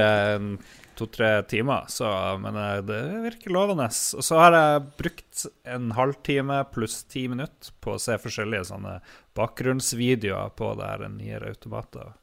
to-tre 0.99 1.43
timer, 1.43 1.85
så, 1.89 2.39
men 2.39 2.57
eh, 2.57 2.77
det 2.83 3.03
virker 3.23 3.51
lovende. 3.55 3.87
Og 3.87 4.25
så 4.25 4.39
har 4.41 4.57
jeg 4.57 4.87
brukt 4.99 5.45
en 5.71 5.93
halvtime 5.95 6.63
pluss 6.75 7.03
ti 7.11 7.27
minutter 7.31 7.75
på 7.83 7.95
å 7.95 8.01
se 8.03 8.19
forskjellige 8.19 8.69
sånne 8.73 8.99
bakgrunnsvideoer 9.39 10.55
på 10.59 10.73
det 10.79 10.89
her 10.91 11.05
Nier 11.13 11.47
automater. 11.47 12.17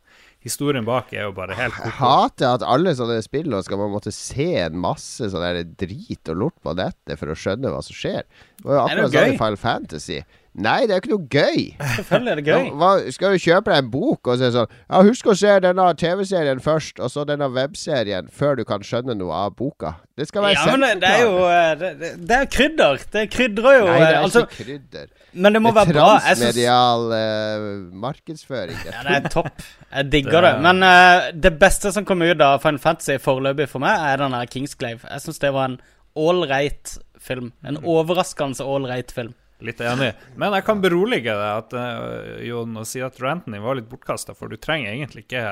Historien 0.45 0.85
bak 0.85 1.09
er 1.15 1.25
jo 1.25 1.33
bare 1.33 1.57
helt 1.57 1.77
Jeg 1.81 1.97
hater 1.97 2.51
at 2.51 2.63
alle 2.69 2.93
sånne 2.97 3.17
spill 3.25 3.53
skal 3.65 3.79
man 3.81 3.93
måtte 3.95 4.13
se 4.13 4.51
en 4.61 4.77
masse 4.77 5.31
sånn 5.33 5.75
drit 5.79 6.33
og 6.33 6.41
lort 6.43 6.57
på 6.61 6.75
nettet 6.77 7.17
for 7.17 7.33
å 7.33 7.37
skjønne 7.39 7.73
hva 7.73 7.81
som 7.85 7.97
skjer. 7.97 8.27
Det 8.59 8.67
var 8.67 8.77
jo 8.77 8.83
akkurat 8.83 9.15
sånn 9.15 9.33
i 9.33 9.39
Final 9.39 9.57
Fantasy. 9.61 10.19
Nei, 10.55 10.85
det 10.87 10.93
er 10.93 10.99
jo 10.99 11.01
ikke 11.01 11.11
noe 11.11 11.25
gøy. 11.27 11.63
Selvfølgelig 11.97 12.31
er 12.31 12.39
det 12.39 12.45
gøy. 12.47 12.67
Hva, 12.79 12.91
skal 13.11 13.33
du 13.33 13.41
kjøpe 13.43 13.73
deg 13.73 13.81
en 13.81 13.89
bok 13.91 14.29
og 14.31 14.37
si 14.39 14.51
sånn 14.55 14.69
Ja, 14.71 15.01
husk 15.03 15.27
å 15.27 15.35
se 15.35 15.55
denne 15.65 15.87
TV-serien 15.99 16.61
først, 16.63 17.01
og 17.03 17.11
så 17.11 17.25
denne 17.27 17.49
webserien, 17.51 18.29
før 18.31 18.61
du 18.61 18.63
kan 18.69 18.85
skjønne 18.85 19.17
noe 19.19 19.35
av 19.35 19.57
boka. 19.59 19.97
Det 20.15 20.29
skal 20.29 20.45
være 20.45 20.55
Ja, 20.55 20.65
men 20.71 20.85
det, 20.85 20.93
det 21.03 21.11
er 21.11 21.25
jo 21.25 21.41
eh, 21.49 21.73
det, 21.81 22.11
det, 22.21 22.37
er 22.37 22.47
krydder. 22.53 23.03
Det 23.17 23.25
krydrer 23.33 23.79
jo 23.81 23.89
Nei, 23.89 23.97
det 23.97 24.05
eh, 24.05 24.13
er 24.13 24.21
altså, 24.21 24.45
ikke 24.45 24.61
krydder. 24.61 25.11
Men 25.35 25.55
det 25.55 25.61
må 25.63 25.71
være 25.75 25.91
bra. 25.91 26.07
Transmedial 26.23 27.09
eh, 27.15 27.65
markedsføring. 28.05 28.77
Ja, 28.87 29.01
det 29.03 29.15
er 29.17 29.31
topp. 29.33 29.63
Jeg 29.91 30.11
digger 30.13 30.45
det. 30.47 30.53
Men 30.63 30.83
uh, 30.85 31.29
det 31.35 31.51
beste 31.59 31.91
som 31.95 32.07
kom 32.07 32.23
ut 32.23 32.43
av 32.43 32.61
Final 32.63 32.79
Fantasy 32.83 33.17
foreløpig 33.21 33.67
for 33.71 33.83
meg, 33.83 33.99
er 34.13 34.23
den 34.23 34.35
her 34.37 34.47
Kingsglave. 34.51 35.03
Jeg 35.03 35.25
syns 35.25 35.41
det 35.43 35.51
var 35.55 35.73
en 35.73 35.79
ålreit 36.15 36.95
film. 37.19 37.51
En 37.67 37.81
overraskende 37.83 38.63
ålreit 38.63 39.11
film. 39.15 39.35
Litt 39.65 39.79
enig. 39.83 40.11
Men 40.39 40.55
jeg 40.57 40.65
kan 40.67 40.81
berolige 40.83 41.35
deg 41.35 41.45
at 41.49 41.75
uh, 41.75 42.39
Jon, 42.43 42.79
og 42.79 42.87
si 42.87 43.03
at 43.03 43.19
ranten 43.23 43.55
din 43.55 43.63
var 43.63 43.79
litt 43.79 43.91
bortkasta, 43.91 44.35
for 44.37 44.51
du 44.51 44.59
trenger 44.59 44.93
egentlig 44.93 45.27
ikke 45.27 45.45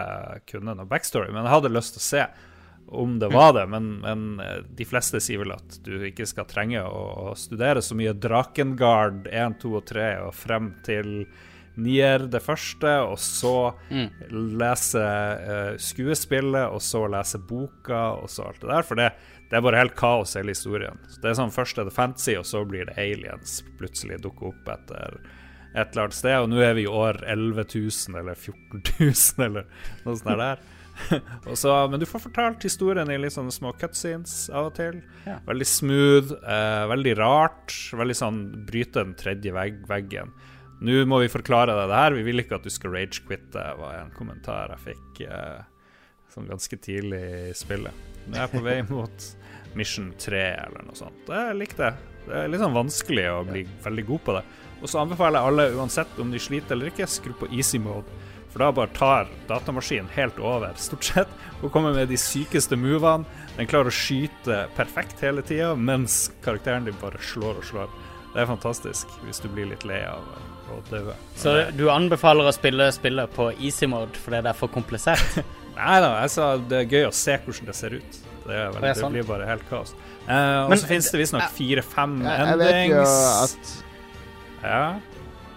kunne 0.52 0.76
noe 0.78 0.88
backstory. 0.90 1.32
Men 1.32 1.44
jeg 1.44 1.56
hadde 1.58 1.76
lyst 1.76 1.98
til 1.98 2.04
å 2.04 2.08
se 2.08 2.26
om 2.88 3.20
det 3.20 3.30
var 3.34 3.54
det. 3.54 3.66
Men, 3.68 3.96
men 4.04 4.40
eh, 4.40 4.62
de 4.78 4.86
fleste 4.86 5.22
sier 5.24 5.42
vel 5.44 5.56
at 5.56 5.80
du 5.86 5.96
ikke 6.08 6.28
skal 6.30 6.48
trenge 6.50 6.84
å, 6.84 7.34
studere 7.38 7.82
så 7.82 7.98
mye 7.98 8.14
Drakengard 8.14 9.28
1, 9.32 9.58
2 9.64 9.74
og 9.80 9.88
3 9.90 10.08
og 10.28 10.34
frem 10.38 10.74
til 10.86 11.26
nier 11.74 12.28
det 12.30 12.44
første, 12.46 12.90
og 13.02 13.16
så 13.18 13.74
lese 14.30 15.02
uh, 15.02 15.72
skuespillet, 15.82 16.68
og 16.70 16.78
så 16.86 17.08
lese 17.10 17.40
boka, 17.42 18.12
og 18.22 18.30
så 18.30 18.46
alt 18.46 18.62
det 18.62 18.70
der. 18.70 18.86
For 18.86 19.00
det, 19.02 19.08
det 19.50 19.58
er 19.58 19.64
bare 19.66 19.80
helt 19.82 19.96
kaos, 19.98 20.36
hele 20.38 20.54
historien. 20.54 21.02
Så 21.10 21.24
det 21.24 21.32
er 21.32 21.40
sånn 21.40 21.56
Først 21.56 21.82
er 21.82 21.90
det 21.90 21.96
fantasy, 21.96 22.36
og 22.38 22.46
så 22.46 22.62
blir 22.70 22.86
det 22.92 23.00
aliens 23.02 23.64
plutselig 23.80 24.22
dukker 24.22 24.52
opp 24.52 24.70
etter 24.76 25.18
et 25.74 25.90
eller 25.92 26.06
annet 26.06 26.18
sted. 26.20 26.38
Og 26.44 26.52
nå 26.54 26.62
er 26.62 26.78
vi 26.78 26.86
i 26.86 26.90
år 26.90 27.24
11 27.26 27.66
000 27.74 28.22
eller 28.22 28.38
14 28.38 28.84
000 29.02 29.48
eller 29.48 29.68
noe 30.06 30.18
sånt 30.20 30.42
der. 30.46 30.64
og 31.50 31.58
så, 31.58 31.74
men 31.90 32.02
du 32.02 32.06
får 32.08 32.22
fortalt 32.28 32.64
historien 32.66 33.10
i 33.12 33.18
litt 33.20 33.36
sånne 33.36 33.54
små 33.54 33.74
cutscenes 33.80 34.48
av 34.54 34.70
og 34.70 34.76
til. 34.78 35.02
Ja. 35.28 35.40
Veldig 35.48 35.68
smooth, 35.68 36.34
eh, 36.40 36.86
veldig 36.92 37.16
rart. 37.20 37.76
Veldig 37.98 38.18
sånn 38.18 38.42
bryte 38.68 39.02
den 39.02 39.16
tredje 39.20 39.54
vegg, 39.56 39.84
veggen. 39.90 40.34
Nå 40.84 41.04
må 41.08 41.22
vi 41.24 41.32
forklare 41.32 41.76
deg 41.78 41.92
det 41.92 42.00
her. 42.02 42.18
Vi 42.18 42.26
vil 42.28 42.44
ikke 42.44 42.58
at 42.60 42.66
du 42.68 42.74
skal 42.74 42.96
rage-quitte, 42.96 43.68
var 43.80 44.02
en 44.02 44.12
kommentar 44.18 44.74
jeg 44.76 44.86
fikk 44.92 45.24
eh, 45.30 45.62
sånn 46.34 46.50
ganske 46.50 46.80
tidlig 46.84 47.24
i 47.52 47.54
spillet. 47.58 48.10
Nå 48.28 48.38
er 48.38 48.46
jeg 48.46 48.54
på 48.56 48.64
vei 48.66 48.80
mot 48.94 49.30
Mission 49.78 50.12
3 50.20 50.44
eller 50.66 50.86
noe 50.88 50.98
sånt. 50.98 51.30
Jeg 51.30 51.56
likte 51.60 51.88
det. 51.88 52.12
Det 52.24 52.36
er 52.40 52.52
litt 52.52 52.62
sånn 52.64 52.76
vanskelig 52.76 53.26
å 53.34 53.42
bli 53.48 53.66
veldig 53.84 54.06
god 54.08 54.22
på 54.28 54.36
det. 54.38 54.44
Og 54.84 54.92
så 54.92 55.00
anbefaler 55.02 55.40
jeg 55.40 55.52
alle, 55.52 55.66
uansett 55.80 56.20
om 56.20 56.32
de 56.32 56.40
sliter 56.42 56.76
eller 56.76 56.92
ikke, 56.92 57.08
skru 57.08 57.34
på 57.40 57.50
easy 57.56 57.80
mode. 57.80 58.20
For 58.54 58.62
da 58.62 58.70
bare 58.72 58.94
tar 58.94 59.30
datamaskinen 59.50 60.12
helt 60.14 60.38
over, 60.38 60.76
stort 60.78 61.08
sett, 61.10 61.30
og 61.64 61.72
kommer 61.74 61.96
med 61.96 62.12
de 62.14 62.18
sykeste 62.22 62.78
movene. 62.78 63.26
Den 63.58 63.70
klarer 63.70 63.90
å 63.90 63.94
skyte 63.94 64.64
perfekt 64.78 65.24
hele 65.26 65.42
tida, 65.46 65.72
mens 65.74 66.28
karakteren 66.46 66.86
din 66.86 66.98
bare 67.02 67.22
slår 67.22 67.64
og 67.64 67.66
slår. 67.66 67.96
Det 68.34 68.42
er 68.44 68.50
fantastisk, 68.50 69.10
hvis 69.26 69.42
du 69.42 69.48
blir 69.54 69.68
litt 69.70 69.86
lei 69.90 70.04
av 70.10 70.22
å 70.74 70.80
dø. 70.90 71.02
Så 71.38 71.56
du 71.78 71.88
anbefaler 71.94 72.50
å 72.50 72.54
spille 72.54 72.88
spillet 72.94 73.34
på 73.34 73.50
easy 73.58 73.90
mode 73.90 74.18
fordi 74.22 74.42
det 74.46 74.54
er 74.54 74.58
for 74.58 74.74
komplisert? 74.74 75.42
Nei 75.78 75.98
da, 76.02 76.12
jeg 76.22 76.34
sa 76.36 76.52
det 76.70 76.84
er 76.84 76.94
gøy 76.94 77.08
å 77.08 77.16
se 77.18 77.40
hvordan 77.42 77.70
det 77.70 77.78
ser 77.78 77.98
ut. 77.98 78.22
Det, 78.44 78.54
er 78.54 78.70
veldig, 78.70 78.82
Det 78.84 78.92
er 78.92 79.02
det, 79.02 79.10
blir 79.16 79.28
bare 79.30 79.50
helt 79.50 79.66
kaos. 79.70 79.96
Eh, 80.28 80.62
og 80.68 80.76
så 80.78 80.90
finnes 80.90 81.10
det 81.14 81.22
visstnok 81.22 81.50
fire-fem 81.58 82.16
endings. 82.22 82.38
jeg 82.38 82.62
vet 82.62 82.94
jo 82.94 83.04
at 83.42 83.74
Ja. 84.64 84.86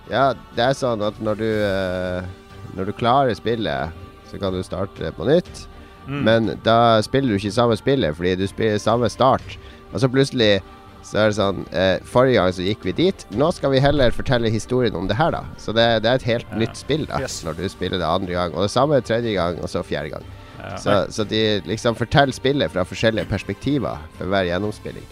Ja, 0.07 0.27
det 0.55 0.63
er 0.63 0.77
sånn 0.79 1.03
at 1.03 1.17
når 1.19 1.41
du 1.41 1.49
eh, 1.51 2.29
Når 2.77 2.91
du 2.91 2.93
klarer 2.93 3.35
spillet, 3.39 3.93
så 4.31 4.39
kan 4.43 4.53
du 4.53 4.63
starte 4.67 5.13
på 5.17 5.27
nytt. 5.29 5.67
Mm. 6.07 6.23
Men 6.27 6.49
da 6.63 7.01
spiller 7.03 7.33
du 7.35 7.39
ikke 7.41 7.55
samme 7.57 7.77
spillet, 7.79 8.15
fordi 8.15 8.37
du 8.39 8.47
spiller 8.47 8.79
samme 8.79 9.09
start. 9.11 9.57
Og 9.93 10.01
så 10.03 10.09
plutselig 10.13 10.61
så 11.07 11.19
er 11.23 11.29
det 11.31 11.37
sånn 11.39 11.61
eh, 11.71 12.01
Forrige 12.03 12.35
gang 12.41 12.53
så 12.55 12.65
gikk 12.67 12.83
vi 12.87 12.93
dit. 12.99 13.25
Nå 13.39 13.53
skal 13.55 13.71
vi 13.71 13.79
heller 13.83 14.11
fortelle 14.15 14.51
historien 14.51 14.95
om 14.99 15.07
det 15.07 15.17
her, 15.19 15.31
da. 15.35 15.45
Så 15.63 15.71
det, 15.75 15.85
det 16.03 16.11
er 16.11 16.19
et 16.21 16.27
helt 16.31 16.49
Ja. 16.51 16.59
nytt 16.59 16.77
spill 16.79 17.05
da 17.07 17.21
Yes. 17.23 17.45
når 17.47 17.59
du 17.61 17.69
spiller 17.71 17.99
det 18.03 18.07
andre 18.07 18.33
gang. 18.35 18.55
Og 18.55 18.63
det 18.67 18.71
samme 18.75 18.99
tredje 19.07 19.35
gang, 19.35 19.61
og 19.63 19.71
så 19.71 19.83
fjerde 19.87 20.11
gang. 20.17 20.25
Ja. 20.59 20.77
Så, 20.83 20.97
så 21.15 21.25
de 21.31 21.61
liksom 21.67 21.95
forteller 21.95 22.35
spillet 22.35 22.73
fra 22.75 22.83
forskjellige 22.85 23.29
perspektiver 23.31 23.99
for 24.19 24.27
hver 24.27 24.49
gjennomspilling. 24.51 25.05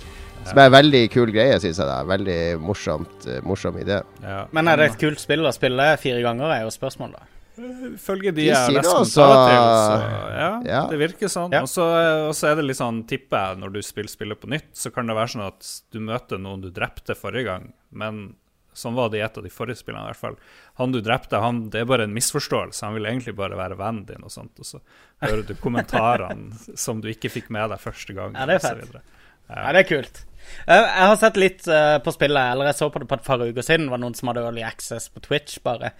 Som 0.44 0.58
er 0.58 0.66
en 0.68 0.74
veldig 0.74 1.04
kul 1.14 1.30
greie, 1.32 1.54
syns 1.62 1.78
jeg. 1.78 1.86
da 1.88 2.02
Veldig 2.04 2.40
morsomt, 2.60 3.26
eh, 3.30 3.38
morsom 3.46 3.78
idé. 3.80 4.02
ja. 4.22 4.44
Men 4.52 4.68
er 4.68 4.76
det 4.82 4.90
et 4.92 4.98
kult 5.00 5.22
spill 5.22 5.46
å 5.46 5.52
spille 5.54 5.96
fire 6.02 6.20
ganger, 6.26 6.50
er 6.58 6.66
jo 6.66 6.74
spørsmålet. 6.74 7.22
Ifølge 7.56 8.32
de 8.32 8.40
De 8.40 8.46
jeg 8.48 8.56
har 8.56 8.72
lest 8.74 8.90
kommentarer 8.90 9.42
til, 9.48 9.64
så 9.78 9.98
ja, 10.34 10.50
Ja. 10.66 10.80
det 10.90 10.98
virker 10.98 11.30
sånn. 11.30 11.52
Ja. 11.54 11.60
Og 11.62 11.68
så 11.70 11.84
og 12.28 12.34
så 12.34 12.50
er 12.50 12.56
det 12.56 12.64
litt 12.66 12.80
sånn, 12.80 13.02
tipper 13.06 13.38
jeg, 13.50 13.58
når 13.62 13.72
du 13.76 13.82
spiller 13.82 14.10
spillet 14.10 14.40
på 14.40 14.50
nytt, 14.50 14.72
så 14.74 14.90
kan 14.94 15.06
det 15.06 15.14
være 15.16 15.34
sånn 15.36 15.46
at 15.46 15.68
du 15.94 16.00
møter 16.00 16.38
noen 16.42 16.60
du 16.64 16.70
drepte 16.74 17.14
forrige 17.14 17.44
gang, 17.44 17.72
men 17.92 18.34
sånn 18.74 18.96
var 18.98 19.08
det 19.12 19.20
i 19.20 19.22
et 19.22 19.36
av 19.38 19.44
de 19.46 19.50
forrige 19.54 19.78
spillene 19.78 20.02
i 20.02 20.10
hvert 20.10 20.18
fall. 20.18 20.36
Han 20.80 20.90
du 20.90 21.00
drepte, 21.00 21.38
han, 21.38 21.68
det 21.70 21.84
er 21.84 21.84
bare 21.86 22.08
en 22.08 22.14
misforståelse. 22.16 22.82
Han 22.82 22.94
vil 22.98 23.06
egentlig 23.06 23.36
bare 23.38 23.54
være 23.54 23.76
vennen 23.78 24.04
din 24.08 24.24
og 24.26 24.32
sånt, 24.34 24.58
og 24.58 24.66
så 24.66 24.80
hører 25.22 25.44
du 25.46 25.54
kommentarene 25.62 26.50
som 26.84 27.00
du 27.00 27.06
ikke 27.12 27.30
fikk 27.30 27.50
med 27.54 27.70
deg 27.70 27.78
første 27.78 28.16
gang. 28.16 28.34
Ja, 28.34 28.46
det 28.50 28.58
er 28.58 28.66
fett. 28.66 28.96
Ja. 28.98 29.60
Ja, 29.68 29.72
det 29.76 29.84
er 29.84 29.88
kult. 29.90 30.24
Eh, 30.66 30.80
Jeg 30.80 31.08
har 31.10 31.16
sett 31.20 31.36
litt 31.40 31.66
eh, 31.68 31.98
på 32.04 32.12
spillet, 32.14 32.52
eller 32.54 32.70
jeg 32.70 32.78
så 32.78 32.88
på 32.92 33.02
det 33.02 33.08
på 33.10 33.18
et 33.18 33.26
par 33.26 33.42
uker 33.44 33.62
siden. 33.66 33.86
Det 33.88 33.94
var 33.94 34.02
noen 34.04 34.14
som 34.18 34.30
hadde 34.30 34.44
early 34.46 34.62
access 34.66 35.08
på 35.12 35.22
Twitch, 35.24 35.58
bare. 35.64 35.92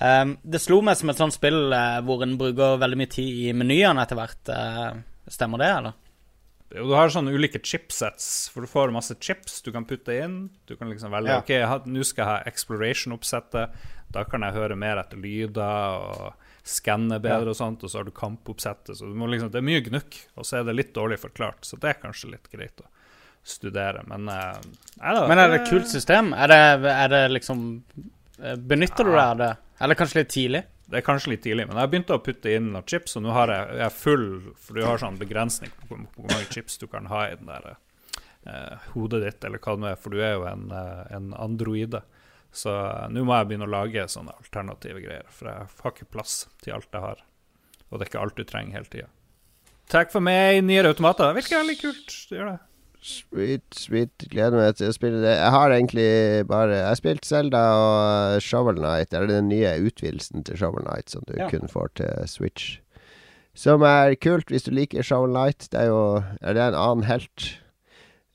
Um, 0.00 0.36
det 0.42 0.60
slo 0.62 0.80
meg 0.84 0.96
som 1.00 1.10
et 1.12 1.18
sånt 1.20 1.34
spill 1.36 1.72
eh, 1.72 1.98
hvor 2.06 2.22
en 2.26 2.36
bruker 2.40 2.78
veldig 2.82 3.00
mye 3.02 3.12
tid 3.12 3.42
i 3.48 3.56
menyene 3.56 4.04
etter 4.06 4.18
hvert. 4.18 4.52
Eh, 4.52 5.02
stemmer 5.32 5.62
det, 5.62 5.72
eller? 5.80 5.98
Jo, 6.72 6.86
du 6.88 6.94
har 6.96 7.10
sånne 7.12 7.34
ulike 7.36 7.60
chipsets, 7.60 8.48
for 8.48 8.64
du 8.64 8.70
får 8.70 8.94
masse 8.94 9.12
chips 9.20 9.58
du 9.66 9.68
kan 9.74 9.84
putte 9.84 10.14
inn. 10.24 10.38
Du 10.64 10.72
kan 10.80 10.88
liksom 10.88 11.12
velge 11.12 11.34
Ja. 11.34 11.42
OK, 11.42 11.84
nå 11.92 12.04
skal 12.08 12.22
jeg 12.24 12.30
ha 12.30 12.38
exploration-oppsettet. 12.48 13.74
Da 14.12 14.24
kan 14.24 14.40
jeg 14.44 14.56
høre 14.56 14.76
mer 14.76 14.96
etter 15.02 15.20
lyder 15.20 15.98
og 16.00 16.48
skanne 16.64 17.18
bedre 17.20 17.52
og 17.52 17.58
sånt. 17.58 17.84
Og 17.84 17.90
så 17.92 18.00
har 18.00 18.08
du 18.08 18.14
kampoppsettet. 18.16 18.96
Så 18.96 19.04
du 19.08 19.12
må 19.16 19.28
liksom, 19.28 19.50
det 19.52 19.60
er 19.60 19.68
mye 19.68 19.84
gnukk, 19.84 20.16
og 20.36 20.48
så 20.48 20.60
er 20.60 20.64
det 20.68 20.76
litt 20.78 20.94
dårlig 20.96 21.20
forklart. 21.20 21.64
Så 21.68 21.76
det 21.80 21.90
er 21.92 22.00
kanskje 22.06 22.32
litt 22.32 22.48
greit 22.52 22.80
å 22.80 22.88
studere. 23.42 24.02
Men 24.06 24.28
eh, 24.28 24.58
da. 24.98 25.26
Men 25.28 25.38
er 25.38 25.50
det 25.50 25.62
et 25.62 25.70
kult 25.70 25.90
system? 25.90 26.32
Er 26.34 26.52
det, 26.52 26.60
er 26.92 27.08
det 27.12 27.22
liksom 27.38 27.64
Benytter 28.42 28.66
Benytter 28.68 29.06
du 29.06 29.12
deg 29.12 29.24
av 29.24 29.40
det? 29.40 29.50
Eller 29.82 29.98
kanskje 29.98 30.22
litt 30.22 30.32
tidlig? 30.32 30.62
Det 30.92 30.98
er 31.00 31.04
kanskje 31.06 31.32
litt 31.32 31.42
tidlig, 31.44 31.64
men 31.70 31.78
jeg 31.80 31.88
begynte 31.88 32.16
å 32.18 32.20
putte 32.20 32.52
inn 32.52 32.66
noen 32.74 32.84
chips, 32.84 33.14
og 33.16 33.22
nå 33.24 33.32
har 33.32 33.48
jeg, 33.48 33.76
jeg 33.80 33.94
full 33.96 34.26
For 34.60 34.76
du 34.76 34.82
har 34.84 35.00
sånn 35.00 35.16
begrensning 35.16 35.70
på 35.78 35.88
hvor 35.88 36.02
mange 36.28 36.48
chips 36.52 36.76
du 36.82 36.84
kan 36.90 37.06
ha 37.08 37.22
i 37.30 37.38
den 37.38 37.48
der 37.48 37.68
eh, 37.72 38.90
hodet 38.92 39.22
ditt, 39.24 39.46
eller 39.48 39.62
hva 39.62 39.76
det 39.76 39.84
nå 39.84 39.88
er, 39.88 40.00
for 40.02 40.12
du 40.12 40.20
er 40.20 40.34
jo 40.36 40.44
en, 40.50 40.66
eh, 40.76 41.00
en 41.16 41.30
androide. 41.40 42.02
Så 42.52 42.74
eh, 42.74 43.06
nå 43.14 43.24
må 43.24 43.38
jeg 43.38 43.48
begynne 43.48 43.70
å 43.70 43.72
lage 43.72 44.04
sånne 44.12 44.36
alternative 44.42 45.00
greier, 45.00 45.32
for 45.32 45.48
jeg 45.48 45.70
har 45.80 45.94
ikke 45.94 46.10
plass 46.12 46.36
til 46.60 46.76
alt 46.76 46.92
jeg 46.92 47.06
har. 47.06 47.24
Og 47.88 47.96
det 47.96 48.04
er 48.04 48.12
ikke 48.12 48.26
alt 48.26 48.36
du 48.36 48.44
trenger 48.48 48.80
hele 48.80 48.92
tida. 48.92 49.08
Takk 49.92 50.12
for 50.12 50.24
meg, 50.24 50.60
nye 50.64 50.84
automater. 50.88 51.30
Det 51.30 51.40
virker 51.40 51.62
veldig 51.62 51.78
kult. 51.80 52.18
Det 52.28 52.38
gjør 52.38 52.52
det. 52.52 52.60
Sweet, 53.02 53.64
sweet. 53.74 54.26
Gleder 54.30 54.54
meg 54.60 54.76
til 54.78 54.92
å 54.92 54.94
spille 54.94 55.18
det. 55.24 55.32
Jeg 55.34 55.50
har 55.50 55.72
egentlig 55.74 56.46
bare 56.46 56.76
Jeg 56.76 56.86
har 56.86 56.98
spilt 57.00 57.26
Zelda 57.26 57.62
og 57.74 58.42
Shovel 58.44 58.78
Knight. 58.78 59.12
Eller 59.12 59.26
den 59.32 59.48
nye 59.50 59.72
utvidelsen 59.82 60.44
til 60.46 60.56
Shovel 60.60 60.84
Knight 60.86 61.10
som 61.10 61.24
du 61.26 61.34
Ja. 61.36 61.48
kun 61.50 61.66
får 61.68 61.90
til 61.98 62.28
Switch. 62.30 62.78
Som 63.54 63.82
er 63.82 64.14
kult 64.14 64.46
hvis 64.48 64.64
du 64.64 64.70
liker 64.70 65.02
Shovel 65.02 65.34
Knight. 65.34 65.68
Det 65.70 65.80
er 65.80 65.86
jo 65.90 66.22
Er 66.40 66.54
det 66.54 66.62
en 66.62 66.74
annen 66.78 67.04
helt? 67.04 67.58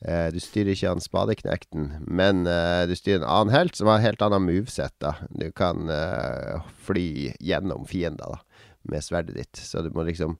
Eh, 0.06 0.30
du 0.30 0.38
styrer 0.40 0.76
ikke 0.76 0.90
han 0.90 1.00
spadeknekten, 1.02 2.06
men 2.06 2.46
eh, 2.46 2.86
du 2.86 2.94
styrer 2.94 3.24
en 3.24 3.30
annen 3.48 3.50
helt 3.56 3.76
som 3.76 3.88
har 3.88 3.98
helt 4.04 4.22
annen 4.22 4.44
moveset. 4.46 4.92
da 5.00 5.16
Du 5.34 5.50
kan 5.52 5.90
eh, 5.90 6.60
fly 6.86 7.34
gjennom 7.42 7.88
fiender, 7.88 8.36
da. 8.36 8.38
med 8.84 9.02
sverdet 9.02 9.34
ditt. 9.36 9.56
Så 9.58 9.82
du 9.82 9.90
må 9.90 10.06
liksom 10.06 10.38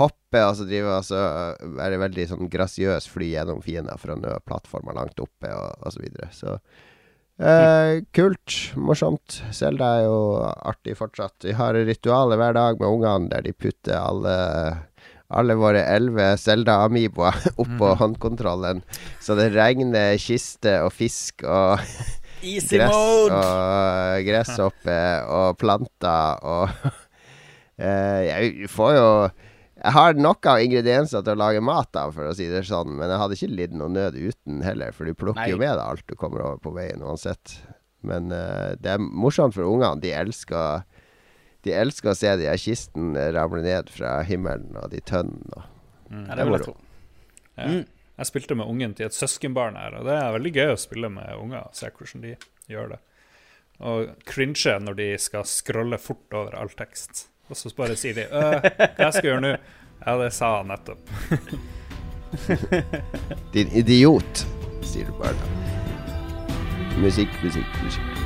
hoppe, 0.00 0.44
så 0.56 0.64
drive 0.68 0.94
altså 0.96 1.18
være 1.76 2.00
veldig 2.00 2.28
sånn 2.30 2.48
grasiøs 2.52 3.08
fly 3.12 3.32
gjennom 3.34 3.60
fiender 3.64 4.00
for 4.00 4.14
å 4.14 4.20
nå 4.20 4.38
plattformer 4.46 4.96
langt 4.96 5.20
oppe, 5.20 5.50
og, 5.52 5.74
og 5.82 5.94
så 5.94 6.02
videre. 6.02 6.30
Så 6.32 6.54
eh, 7.42 8.00
kult. 8.16 8.56
Morsomt. 8.80 9.42
Selda 9.52 9.96
er 9.98 10.06
jo 10.06 10.22
artig 10.40 10.96
fortsatt. 11.00 11.36
Vi 11.44 11.56
har 11.58 11.76
ritualer 11.76 12.40
hver 12.40 12.56
dag 12.56 12.80
med 12.80 12.88
ungene 12.88 13.32
der 13.34 13.44
de 13.48 13.52
putter 13.56 13.98
alle 14.00 14.38
alle 15.32 15.56
våre 15.56 15.82
elleve 15.88 16.34
Selda-amiboer 16.40 17.46
oppå 17.62 17.94
håndkontrollen. 18.00 18.82
Så 19.20 19.36
det 19.38 19.52
regner 19.56 20.18
kister 20.20 20.86
og 20.86 20.92
fisk 20.96 21.46
og 21.46 21.80
Easy 22.42 22.74
gress 22.74 22.90
mode! 22.90 23.38
og 23.38 24.26
gresshoppe 24.26 24.98
og 25.30 25.58
planter 25.60 26.40
og 26.42 26.72
eh, 27.78 28.20
Jeg 28.30 28.70
får 28.72 28.96
jo 28.98 29.08
Jeg 29.82 29.94
har 29.96 30.14
nok 30.14 30.46
av 30.46 30.62
ingredienser 30.62 31.24
til 31.26 31.34
å 31.34 31.40
lage 31.40 31.62
mat 31.64 31.98
av, 31.98 32.14
for 32.14 32.30
å 32.30 32.34
si 32.38 32.46
det 32.50 32.62
sånn, 32.68 32.94
men 33.00 33.10
jeg 33.10 33.18
hadde 33.18 33.38
ikke 33.38 33.50
lidd 33.50 33.74
noe 33.74 33.90
nød 33.90 34.14
uten 34.14 34.62
heller, 34.62 34.94
for 34.94 35.10
du 35.10 35.16
plukker 35.18 35.42
Nei. 35.42 35.50
jo 35.50 35.58
med 35.58 35.74
deg 35.74 35.82
alt 35.82 36.06
du 36.06 36.14
kommer 36.18 36.44
over 36.46 36.62
på 36.62 36.74
veien 36.76 37.02
uansett. 37.02 37.56
Men 38.06 38.30
uh, 38.30 38.78
det 38.78 38.94
er 38.94 39.02
morsomt 39.02 39.56
for 39.56 39.66
ungene. 39.66 39.98
De 40.02 40.10
elsker 40.14 40.86
De 41.62 41.70
elsker 41.70 42.10
å 42.10 42.16
se 42.18 42.30
de 42.38 42.48
her 42.50 42.58
kistene 42.58 43.28
ramle 43.34 43.62
ned 43.62 43.90
fra 43.94 44.16
himmelen, 44.26 44.74
og 44.78 44.90
de 44.94 45.02
tønnene 45.06 45.60
og 45.60 45.68
Mm. 46.12 46.26
Ja, 46.28 46.36
det 46.36 46.44
er 46.44 46.50
moro. 46.50 46.76
Ja. 47.56 47.66
Mm. 47.68 47.84
Jeg 48.20 48.28
spilte 48.28 48.56
med 48.58 48.68
ungen 48.68 48.94
til 48.96 49.08
et 49.08 49.16
søskenbarn 49.16 49.78
her, 49.80 49.96
og 49.98 50.06
det 50.06 50.18
er 50.18 50.34
veldig 50.36 50.52
gøy 50.52 50.74
å 50.74 50.80
spille 50.80 51.08
med 51.12 51.32
unger. 51.38 51.70
Se 51.76 51.88
hvordan 51.88 52.24
de 52.26 52.34
gjør 52.70 52.94
det. 52.94 52.98
Og 53.82 54.12
cringe 54.28 54.74
når 54.84 54.98
de 55.00 55.08
skal 55.18 55.48
scrolle 55.48 55.98
fort 55.98 56.36
over 56.36 56.54
all 56.58 56.70
tekst. 56.76 57.26
Og 57.52 57.58
så 57.60 57.72
bare 57.76 57.96
sier 58.00 58.16
de 58.16 58.24
hva 58.30 58.62
'Hva 58.64 59.06
jeg 59.06 59.12
skal 59.18 59.28
gjøre 59.30 59.44
nå?' 59.44 59.56
Ja, 60.02 60.16
det 60.18 60.32
sa 60.34 60.56
han 60.56 60.72
nettopp. 60.72 60.98
Din 63.54 63.68
idiot, 63.76 64.46
sier 64.82 65.06
du 65.06 65.12
bare 65.20 65.36
da. 65.36 65.46
Musikk, 66.98 67.30
musikk, 67.44 67.76
musikk. 67.84 68.21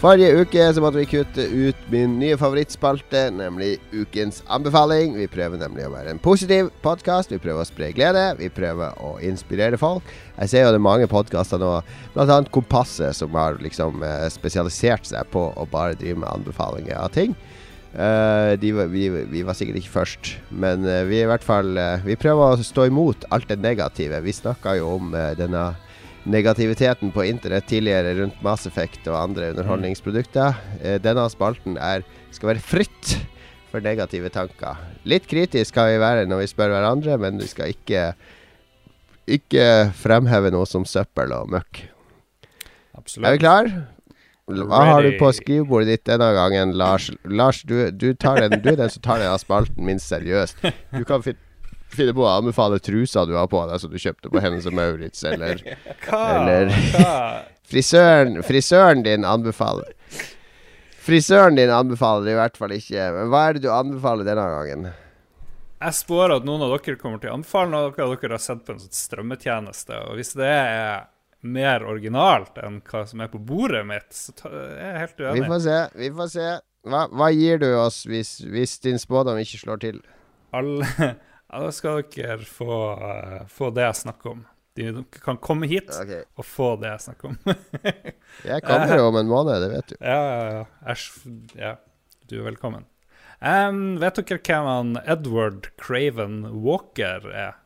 Forrige 0.00 0.32
uke 0.40 0.64
så 0.72 0.80
måtte 0.80 0.96
vi 0.96 1.10
kutte 1.10 1.44
ut 1.44 1.80
min 1.92 2.14
nye 2.16 2.36
favorittspalte, 2.40 3.26
nemlig 3.36 3.74
Ukens 3.92 4.38
anbefaling. 4.48 5.12
Vi 5.12 5.26
prøver 5.28 5.60
nemlig 5.60 5.84
å 5.84 5.90
være 5.92 6.14
en 6.14 6.22
positiv 6.24 6.70
podkast. 6.80 7.34
Vi 7.34 7.40
prøver 7.42 7.60
å 7.60 7.68
spre 7.68 7.90
glede. 7.92 8.22
Vi 8.38 8.48
prøver 8.48 8.96
å 8.96 9.10
inspirere 9.20 9.76
folk. 9.76 10.08
Jeg 10.38 10.52
ser 10.54 10.64
jo 10.64 10.70
det 10.72 10.78
er 10.80 10.86
mange 10.86 11.08
podkaster 11.10 11.60
nå, 11.60 11.74
bl.a. 12.14 12.38
Kompasset, 12.48 13.12
som 13.18 13.36
har 13.36 13.60
liksom 13.60 14.00
eh, 14.00 14.24
spesialisert 14.32 15.04
seg 15.10 15.28
på 15.36 15.50
å 15.52 15.68
bare 15.68 16.00
drive 16.00 16.22
med 16.22 16.32
anbefalinger 16.32 16.96
av 16.96 17.12
ting. 17.12 17.36
Uh, 17.92 18.56
de, 18.62 18.72
vi, 18.88 19.04
vi 19.28 19.44
var 19.44 19.58
sikkert 19.58 19.82
ikke 19.82 19.96
først, 19.98 20.32
men 20.48 20.88
eh, 20.88 21.02
vi 21.10 21.20
i 21.20 21.26
hvert 21.26 21.42
fall 21.42 21.74
Vi 22.06 22.14
prøver 22.14 22.54
å 22.54 22.64
stå 22.64 22.88
imot 22.88 23.28
alt 23.36 23.52
det 23.52 23.60
negative. 23.60 24.24
Vi 24.24 24.38
snakka 24.40 24.78
jo 24.80 24.94
om 24.96 25.12
denne 25.36 25.74
negativiteten 26.28 27.12
på 27.14 27.24
internett 27.24 27.68
tidligere 27.70 28.14
rundt 28.18 28.42
Mass 28.44 28.66
Effect 28.68 29.06
og 29.08 29.18
andre 29.18 29.52
underholdningsprodukter. 29.54 30.58
Eh, 30.82 30.98
denne 31.02 31.24
spalten 31.32 31.78
er, 31.80 32.04
skal 32.34 32.52
være 32.54 32.64
fritt 32.64 33.14
for 33.70 33.82
negative 33.84 34.28
tanker. 34.34 34.80
Litt 35.08 35.28
kritisk 35.30 35.72
skal 35.72 35.94
vi 35.94 36.02
være 36.02 36.26
når 36.28 36.42
vi 36.42 36.50
spør 36.50 36.74
hverandre, 36.74 37.16
men 37.22 37.40
vi 37.40 37.48
skal 37.50 37.72
ikke 37.72 38.10
ikke 39.30 39.64
fremheve 39.94 40.50
noe 40.50 40.66
som 40.66 40.84
søppel 40.88 41.32
og 41.36 41.52
møkk. 41.54 41.84
Absolutt. 42.98 43.26
Er 43.28 43.36
vi 43.36 43.42
klar? 43.42 43.70
Hva 44.50 44.80
har 44.88 45.06
du 45.06 45.14
på 45.20 45.28
skrivebordet 45.36 45.92
ditt 45.92 46.08
denne 46.10 46.32
gangen, 46.34 46.72
Lars? 46.78 47.06
Lars, 47.22 47.60
du, 47.62 47.76
du, 47.94 48.10
tar 48.18 48.40
den, 48.42 48.58
du 48.64 48.72
er 48.72 48.80
den 48.80 48.90
som 48.90 49.04
tar 49.04 49.22
denne 49.22 49.38
spalten 49.38 49.86
minst 49.86 50.10
seriøst. 50.10 50.64
Du 50.96 51.04
kan 51.06 51.22
fin 51.22 51.38
finne 51.96 52.14
på 52.16 52.22
å 52.24 52.32
anbefale 52.38 52.78
trusa 52.82 53.24
du 53.28 53.34
har 53.38 53.48
på 53.50 53.60
deg 53.70 53.80
som 53.82 53.90
du 53.92 53.98
kjøpte 54.00 54.30
på 54.32 54.42
Hennes 54.44 54.66
og 54.70 54.74
Maurits, 54.78 55.24
eller 55.26 55.60
Hva? 56.06 56.22
Eller 56.36 56.70
Hva? 56.94 57.14
frisøren, 57.70 58.40
frisøren 58.46 59.04
din 59.06 59.24
anbefaler 59.28 59.92
Frisøren 61.00 61.56
din 61.56 61.70
anbefaler 61.72 62.28
i 62.34 62.36
hvert 62.36 62.58
fall 62.60 62.74
ikke. 62.76 63.06
Men 63.16 63.30
hva 63.32 63.46
er 63.48 63.56
det 63.56 63.62
du 63.64 63.70
anbefaler 63.72 64.26
denne 64.28 64.42
gangen? 64.52 64.90
Jeg 65.80 65.96
spår 65.96 66.34
at 66.34 66.44
noen 66.44 66.60
av 66.66 66.74
dere 66.76 66.98
kommer 67.00 67.22
til 67.22 67.30
å 67.32 67.38
anbefale 67.38 67.72
noe 67.72 67.86
dere, 67.96 68.18
dere 68.20 68.36
har 68.36 68.42
sett 68.44 68.60
på 68.66 68.74
en 68.74 68.82
sånn 68.82 68.92
strømmetjeneste. 68.98 69.96
Og 70.10 70.18
hvis 70.20 70.34
det 70.36 70.50
er 70.50 71.06
mer 71.40 71.86
originalt 71.88 72.58
enn 72.60 72.82
hva 72.84 73.06
som 73.08 73.22
er 73.24 73.30
på 73.32 73.40
bordet 73.48 73.80
mitt, 73.88 74.10
så 74.12 74.34
er 74.52 74.74
jeg 74.76 74.98
helt 75.06 75.22
Vi 75.22 75.30
uenig. 75.30 75.48
får 75.54 75.62
se. 75.64 75.78
Vi 76.02 76.10
får 76.20 76.30
se. 76.36 76.48
Hva, 76.92 77.00
hva 77.16 77.30
gir 77.32 77.64
du 77.64 77.68
oss 77.80 78.02
hvis, 78.08 78.34
hvis 78.52 78.76
din 78.84 79.00
spådom 79.00 79.40
ikke 79.40 79.62
slår 79.64 79.80
til? 79.88 80.02
Alle, 80.56 80.84
ja, 81.50 81.60
da 81.66 81.72
skal 81.74 82.04
dere 82.14 82.38
få, 82.46 82.78
uh, 83.00 83.42
få 83.50 83.70
det 83.74 83.86
jeg 83.88 84.00
snakker 84.04 84.34
om. 84.36 84.44
De, 84.78 84.86
dere 84.86 85.22
kan 85.24 85.38
komme 85.42 85.66
hit 85.70 85.90
okay. 85.90 86.22
og 86.38 86.46
få 86.46 86.72
det 86.80 86.92
jeg 86.92 87.06
snakker 87.08 87.32
om. 87.32 87.38
Jeg 88.46 88.62
kommer 88.62 88.94
jo 88.94 89.08
om 89.10 89.16
en 89.18 89.28
måned, 89.28 89.58
det 89.60 89.68
vet 89.72 89.88
du. 89.90 89.96
Ja, 89.98 90.20
ja, 90.22 90.44
ja. 90.54 90.60
Æsj. 90.92 91.08
Ja, 91.58 91.72
du 92.30 92.38
er 92.38 92.46
velkommen. 92.46 92.86
Um, 93.40 93.98
vet 94.00 94.20
dere 94.20 94.38
hvem 94.46 94.68
han 94.68 94.92
Edward 95.02 95.66
Craven 95.80 96.44
Walker 96.62 97.26
er? 97.32 97.58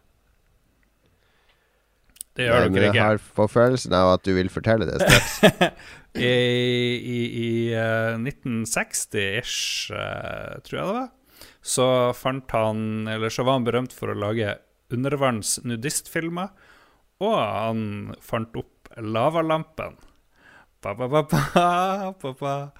Det 2.34 2.48
gjør 2.48 2.64
dere 2.66 2.86
jeg 2.88 2.94
ikke. 2.94 3.06
har 3.06 3.20
på 3.36 3.46
følelsen 3.50 3.94
av 3.94 4.14
at 4.16 4.24
du 4.26 4.32
vil 4.34 4.50
fortelle 4.50 4.88
det 4.88 5.02
straks. 5.02 5.36
I, 6.14 6.30
i, 6.30 7.20
i 7.42 7.50
uh, 7.74 8.14
1960-ish, 8.18 9.92
uh, 9.94 10.62
tror 10.62 10.78
jeg 10.78 10.86
det 10.88 10.96
var, 10.96 11.08
så 11.64 11.86
fant 12.12 12.50
han 12.52 13.08
Eller 13.08 13.32
så 13.32 13.44
var 13.46 13.56
han 13.56 13.64
berømt 13.64 13.94
for 13.96 14.12
å 14.12 14.18
lage 14.18 14.58
undervanns 14.92 15.56
nudistfilmer, 15.64 16.50
og 17.24 17.36
han 17.40 17.80
fant 18.20 18.52
opp 18.60 18.90
lavalampen. 19.00 19.96
Ba, 20.84 20.92
ba, 20.94 21.08
ba. 21.08 21.22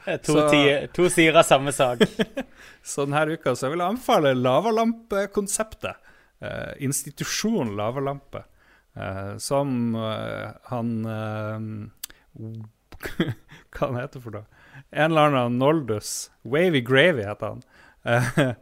Det 0.05 0.19
To, 0.27 0.33
Så- 0.37 0.87
to 0.93 1.09
sider 1.09 1.39
av 1.41 1.47
samme 1.49 1.73
sak. 1.73 2.03
Så 2.85 3.07
denne 3.07 3.25
uka 3.33 3.55
så 3.57 3.71
vil 3.73 3.81
jeg 3.81 3.95
anbefale 3.95 4.35
lavalampe-konseptet. 4.37 5.97
Eh, 6.45 6.75
institusjon 6.85 7.73
lavalampe. 7.79 8.45
Eh, 8.95 9.37
som 9.41 9.95
eh, 9.97 10.51
han 10.69 10.91
eh, 11.09 11.59
Hva 13.75 13.89
han 13.89 13.97
heter 13.99 14.21
for 14.23 14.37
noe? 14.37 14.45
En 14.93 15.11
eller 15.11 15.31
annen 15.33 15.59
Noldus. 15.59 16.31
Wavy 16.45 16.85
Gravy 16.85 17.25
heter 17.25 17.55
han. 17.57 17.65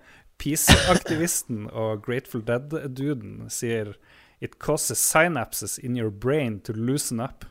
Peace-aktivisten 0.43 1.68
og 1.70 2.03
Grateful 2.07 2.43
Dead-duden 2.47 3.47
sier 3.53 3.95
It 4.43 4.57
causes 4.59 4.99
synapses 4.99 5.76
in 5.78 5.95
your 5.97 6.11
brain 6.11 6.57
to 6.66 6.72
loosen 6.74 7.20
up. 7.22 7.45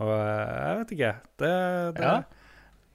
Og 0.00 0.08
eh, 0.08 0.54
jeg 0.56 0.78
vet 0.78 0.94
ikke. 0.96 1.10
Det, 1.42 1.50
det 1.98 2.06
Ja. 2.06 2.14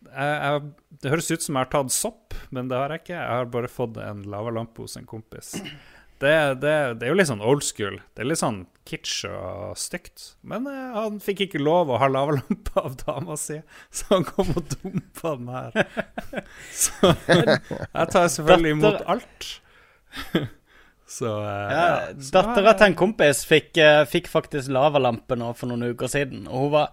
jeg, 0.10 0.40
jeg, 0.42 0.72
det 1.04 1.12
høres 1.14 1.30
ut 1.32 1.46
som 1.46 1.56
jeg 1.60 1.68
har 1.68 1.72
tatt 1.76 1.94
sopp, 1.94 2.34
men 2.50 2.72
det 2.72 2.80
har 2.80 2.90
jeg 2.96 3.04
ikke. 3.04 3.20
Jeg 3.20 3.38
har 3.44 3.52
bare 3.54 3.70
fått 3.70 4.00
en 4.02 4.24
lavalampe 4.34 4.82
hos 4.82 4.98
en 4.98 5.06
kompis. 5.06 5.54
Det, 6.20 6.36
det, 6.60 6.76
det 7.00 7.08
er 7.08 7.14
jo 7.14 7.16
litt 7.16 7.30
sånn 7.30 7.44
old 7.46 7.64
school. 7.64 7.96
Det 8.14 8.24
er 8.24 8.28
litt 8.28 8.42
sånn 8.42 8.66
kitsch 8.90 9.24
og 9.30 9.78
stygt. 9.80 10.34
Men 10.44 10.68
eh, 10.68 10.92
han 10.96 11.20
fikk 11.24 11.46
ikke 11.46 11.62
lov 11.64 11.92
å 11.94 12.00
ha 12.02 12.10
lavalampe 12.12 12.76
av 12.82 12.98
dama 13.06 13.38
si, 13.40 13.62
så 13.96 14.18
han 14.18 14.28
kom 14.28 14.52
og 14.60 14.76
dumpa 14.76 15.36
den 15.40 15.52
her. 15.54 15.82
Så 16.84 17.14
jeg 17.24 18.08
tar 18.12 18.32
selvfølgelig 18.36 18.76
imot 18.76 19.04
alt. 19.08 19.52
Så 21.10 21.30
eh, 21.42 21.72
Ja, 21.74 21.86
så 22.22 22.34
Dattera 22.36 22.76
til 22.78 22.92
en 22.92 22.98
kompis 23.00 23.42
fikk, 23.50 23.72
eh, 23.82 24.04
fikk 24.10 24.28
faktisk 24.30 24.70
lavalampe 24.76 25.38
nå 25.40 25.54
for 25.58 25.72
noen 25.72 25.96
uker 25.96 26.12
siden, 26.12 26.44
og 26.46 26.68
hun 26.68 26.74
var 26.76 26.92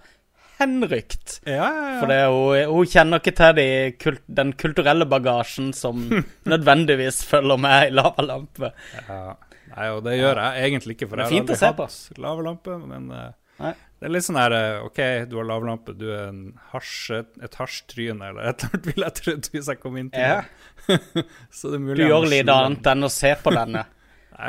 henrykt. 0.61 1.41
Ja, 1.45 1.67
ja, 1.69 1.87
ja. 1.93 1.97
For 2.01 2.11
det, 2.13 2.21
hun, 2.33 2.75
hun 2.75 2.91
kjenner 2.91 3.21
ikke 3.23 3.35
til 3.37 3.57
de 3.59 3.67
kult, 4.01 4.23
den 4.41 4.53
kulturelle 4.59 5.09
bagasjen 5.11 5.73
som 5.77 6.07
nødvendigvis 6.53 7.23
følger 7.29 7.61
med 7.61 7.91
i 7.91 7.97
lavalampe. 7.97 8.73
Ja. 9.01 9.21
Nei, 9.77 9.89
og 9.93 10.05
det 10.07 10.15
gjør 10.17 10.39
jeg 10.41 10.71
egentlig 10.71 10.97
ikke, 10.97 11.09
for 11.11 11.21
jeg 11.21 11.29
har 11.29 11.43
aldri 11.43 11.59
hatt 11.61 11.77
på. 11.81 11.89
hatt 11.91 12.23
lavalampe. 12.23 12.77
Men 12.87 13.11
eh, 13.13 13.27
Nei. 13.61 13.73
det 14.01 14.09
er 14.09 14.15
litt 14.15 14.27
sånn 14.29 14.39
her 14.41 14.55
eh, 14.57 14.85
OK, 14.87 15.01
du 15.29 15.37
har 15.41 15.49
lavalampe, 15.51 15.97
du 15.99 16.07
er 16.15 16.31
en 16.31 16.41
hasj, 16.73 17.19
et 17.45 17.59
hasjtryne 17.61 18.31
eller 18.31 18.53
et 18.53 18.65
eller 18.65 18.79
annet, 18.79 18.87
vil 18.93 19.05
jeg 19.07 19.17
trodd 19.21 19.51
hvis 19.53 19.71
jeg 19.73 19.83
kom 19.83 20.01
inn 20.01 20.09
til 20.15 20.25
det. 20.25 20.97
Så 21.59 21.75
det 21.75 21.81
er 21.81 21.85
mulig 21.91 22.01
Du 22.01 22.07
gjør 22.07 22.31
litt 22.33 22.55
annet 22.55 22.91
enn 22.95 23.09
å 23.09 23.13
se 23.13 23.35
på 23.43 23.53
denne. 23.57 23.85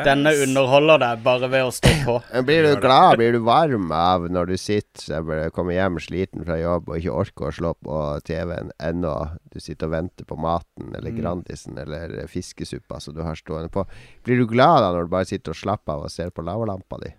Denne 0.04 0.34
underholder 0.44 1.00
deg 1.00 1.22
bare 1.24 1.48
ved 1.48 1.64
å 1.64 1.72
stå 1.72 1.92
på. 2.04 2.16
Blir 2.48 2.66
du 2.68 2.74
glad, 2.84 3.18
blir 3.22 3.32
du 3.38 3.40
varm 3.46 3.86
av 3.96 4.26
når 4.30 4.50
du 4.52 4.56
sitter 4.60 5.22
og 5.48 5.54
kommer 5.56 5.78
hjem 5.78 5.96
sliten 6.04 6.44
fra 6.44 6.58
jobb 6.60 6.90
og 6.92 6.98
ikke 7.00 7.14
orker 7.22 7.48
å 7.48 7.52
slå 7.56 7.72
på 7.88 8.00
TV-en 8.28 8.74
ennå? 8.84 9.14
Du 9.54 9.60
sitter 9.64 9.88
og 9.88 9.94
venter 9.96 10.28
på 10.28 10.36
maten 10.40 10.92
eller 10.94 11.12
Mm. 11.16 11.22
Grandisen 11.22 11.78
eller 11.80 12.28
fiskesuppa 12.28 13.00
som 13.00 13.16
du 13.16 13.22
har 13.24 13.40
stående 13.40 13.72
på. 13.72 13.86
Blir 14.28 14.38
du 14.44 14.46
glad 14.52 14.82
da 14.84 14.92
når 14.92 15.08
du 15.08 15.14
bare 15.16 15.26
sitter 15.30 15.56
og 15.56 15.62
slapper 15.62 15.94
av 15.96 16.04
og 16.10 16.12
ser 16.12 16.30
på 16.36 16.44
lavalampa 16.44 17.00
di? 17.06 17.14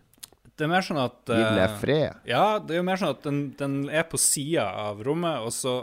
Det 0.59 0.66
er 0.66 0.71
mer 0.75 0.83
sånn 0.85 1.01
at 1.01 1.25
Gir 1.31 1.55
den 1.57 1.77
fred? 1.81 2.21
Ja, 2.29 2.59
det 2.59 2.75
er 2.77 2.83
jo 2.83 2.87
mer 2.91 2.99
sånn 3.01 3.14
at 3.16 3.23
den, 3.25 3.41
den 3.59 3.77
er 3.89 4.05
på 4.11 4.19
sida 4.21 4.69
av 4.85 5.01
rommet, 5.07 5.41
og 5.47 5.53
så 5.55 5.75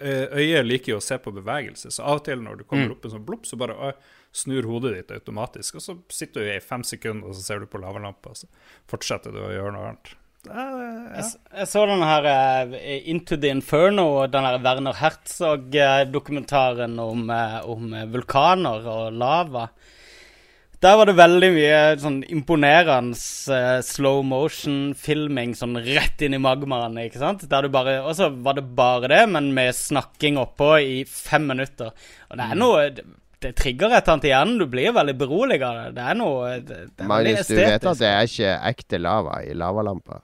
eh, 0.00 0.26
Øyet 0.36 0.66
liker 0.66 0.92
jo 0.96 1.00
å 1.00 1.04
se 1.04 1.16
på 1.22 1.32
bevegelse, 1.32 1.92
så 1.94 2.02
av 2.04 2.20
og 2.20 2.24
til 2.28 2.42
når 2.44 2.60
du 2.60 2.64
kommer 2.64 2.88
Mm. 2.90 2.96
opp 2.96 3.04
en 3.08 3.14
sånn 3.16 3.24
blopp, 3.26 3.46
så 3.46 3.56
bare 3.60 3.76
øh, 3.90 3.92
snur 4.32 4.66
hodet 4.70 4.94
ditt 4.94 5.12
automatisk, 5.16 5.78
og 5.78 5.84
så 5.84 5.96
sitter 6.12 6.44
du 6.44 6.52
i 6.52 6.62
fem 6.62 6.84
sekunder, 6.86 7.28
og 7.28 7.36
så 7.36 7.42
ser 7.44 7.62
du 7.62 7.70
på 7.70 7.80
lavalampa, 7.82 8.32
og 8.32 8.38
så 8.38 8.46
fortsetter 8.90 9.34
du 9.34 9.40
å 9.42 9.52
gjøre 9.52 9.74
noe 9.74 9.90
annet. 9.90 10.12
Er, 10.48 10.76
Jeg, 11.18 11.20
ja. 11.20 11.24
jeg 11.60 11.68
så 11.68 11.82
den 11.90 12.02
her 12.06 12.26
eh, 12.30 13.08
Into 13.12 13.36
the 13.36 13.50
Inferno, 13.52 14.06
den 14.30 14.46
her 14.46 14.56
Werner 14.64 14.96
Herzog-dokumentaren 14.96 16.94
om, 17.02 17.26
eh, 17.34 17.58
om 17.68 17.92
eh, 17.92 18.06
vulkaner 18.08 18.86
og 18.88 19.18
lava. 19.20 19.66
Der 20.80 20.96
var 20.96 21.10
det 21.10 21.18
veldig 21.18 21.50
mye 21.52 21.80
sånn 22.00 22.22
imponerende 22.32 23.12
uh, 23.52 23.82
slow 23.84 24.22
motion-filming 24.24 25.52
sånn 25.58 25.76
rett 25.84 26.22
inn 26.24 26.32
i 26.32 26.40
magmaen, 26.40 26.96
ikke 27.02 27.20
sant? 27.20 27.44
Der 27.50 27.66
du 27.66 27.68
bare, 27.74 27.98
og 28.00 28.16
så 28.16 28.30
var 28.32 28.56
det 28.56 28.64
bare 28.78 29.10
det, 29.12 29.26
men 29.28 29.50
med 29.52 29.76
snakking 29.76 30.40
oppå 30.40 30.78
i 30.80 31.02
fem 31.04 31.44
minutter. 31.52 31.92
Og 32.30 32.40
det 32.40 32.46
er 32.46 32.62
noe 32.62 32.86
Det, 33.40 33.54
trigger 33.56 33.94
et 33.94 34.02
eller 34.02 34.12
annet 34.12 34.26
i 34.28 34.32
hjernen. 34.34 34.58
Du 34.60 34.66
blir 34.68 34.92
veldig 34.92 35.14
beroliget 35.16 35.64
av 35.64 35.78
det. 35.78 35.92
Det 35.96 36.08
er 36.12 36.18
noe 36.18 36.50
det, 36.58 36.80
det 36.92 37.04
er 37.04 37.08
Magnus, 37.08 37.48
du 37.48 37.56
vet 37.56 37.86
at 37.92 38.02
det 38.02 38.10
er 38.10 38.28
ikke 38.28 38.56
ekte 38.72 39.00
lava 39.00 39.38
i 39.46 39.54
lavalampa? 39.56 40.20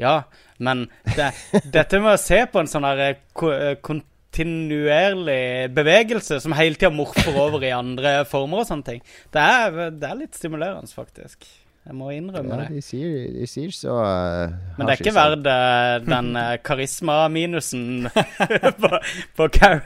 Ja, 0.00 0.22
men 0.62 0.86
det, 1.16 1.32
dette 1.74 2.00
med 2.00 2.14
å 2.14 2.20
se 2.20 2.44
på 2.50 2.62
en 2.62 2.70
sånn 2.70 2.86
her 2.86 3.02
eh, 3.08 3.18
eh, 3.50 3.74
kontinuerlig 3.84 5.72
bevegelse 5.76 6.38
som 6.42 6.54
hele 6.56 6.78
tida 6.78 6.92
morfer 6.94 7.36
over 7.36 7.66
i 7.66 7.74
andre 7.74 8.22
former 8.28 8.62
og 8.62 8.70
sånne 8.70 8.88
ting, 8.88 9.02
det 9.34 9.42
er, 9.42 9.82
det 9.98 10.08
er 10.08 10.20
litt 10.22 10.38
stimulerende, 10.38 10.90
faktisk. 10.94 11.44
Jeg 11.82 11.96
må 11.98 12.12
innrømme 12.14 12.54
Ja, 12.54 12.60
det. 12.62 12.76
de 12.76 12.82
sier, 12.86 13.14
de 13.34 13.46
sier 13.50 13.72
så 13.74 13.96
uh, 13.98 14.52
Men 14.78 14.86
det 14.86 14.92
er 14.94 15.00
ikke 15.02 15.14
verdt 15.16 15.48
eh, 15.50 15.94
den 16.06 16.28
uh, 16.38 16.52
karisma-minusen 16.62 18.06
på, 18.84 18.90
på 19.38 19.48
char 19.56 19.80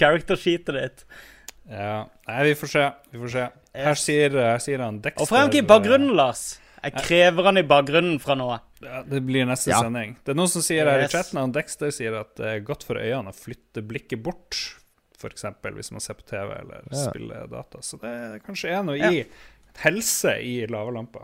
character-sheetet 0.00 0.78
ditt. 0.78 1.04
ja. 1.68 2.06
Nei, 2.28 2.38
vi 2.48 2.54
får 2.56 2.70
se. 2.72 2.86
Vi 3.12 3.20
får 3.20 3.32
se. 3.34 3.44
Her 3.76 3.98
sier, 4.00 4.36
her 4.40 4.60
sier 4.64 4.80
han 4.84 5.00
Dexter 5.04 5.20
Hvorfor 5.20 5.36
er 5.36 5.44
han 5.44 5.50
ikke 5.52 5.64
i 5.64 5.68
bakgrunnen, 5.68 6.14
Lars? 6.16 6.44
Jeg 6.82 6.96
krever 7.04 7.46
han 7.50 7.60
i 7.60 7.64
bakgrunnen 7.68 8.16
fra 8.22 8.34
nå. 8.38 8.48
Ja, 8.82 9.02
det 9.06 9.20
blir 9.28 9.44
neste 9.46 9.70
Ja. 9.70 9.82
sending. 9.84 10.16
Det 10.24 10.32
er 10.32 10.38
noen 10.40 10.50
som 10.50 10.64
sier 10.64 10.88
her 10.88 11.04
i 11.04 11.10
chatten 11.12 11.38
han 11.38 11.52
Dexter 11.54 11.92
sier 11.94 12.16
at 12.18 12.32
det 12.40 12.48
er 12.56 12.64
godt 12.66 12.82
for 12.88 12.96
øynene 12.98 13.30
å 13.30 13.36
flytte 13.36 13.84
blikket 13.86 14.22
bort, 14.24 14.56
f.eks. 15.20 15.44
hvis 15.76 15.92
man 15.94 16.02
ser 16.02 16.16
på 16.18 16.24
TV 16.32 16.48
eller 16.58 16.88
Ja. 16.90 17.04
spiller 17.10 17.46
data. 17.52 17.78
Så 17.84 18.00
det 18.02 18.10
er 18.10 18.40
kanskje 18.42 18.72
er 18.72 18.82
noe 18.88 18.96
i 19.12 19.22
helse 19.84 20.34
i 20.42 20.56
lavalampa. 20.66 21.22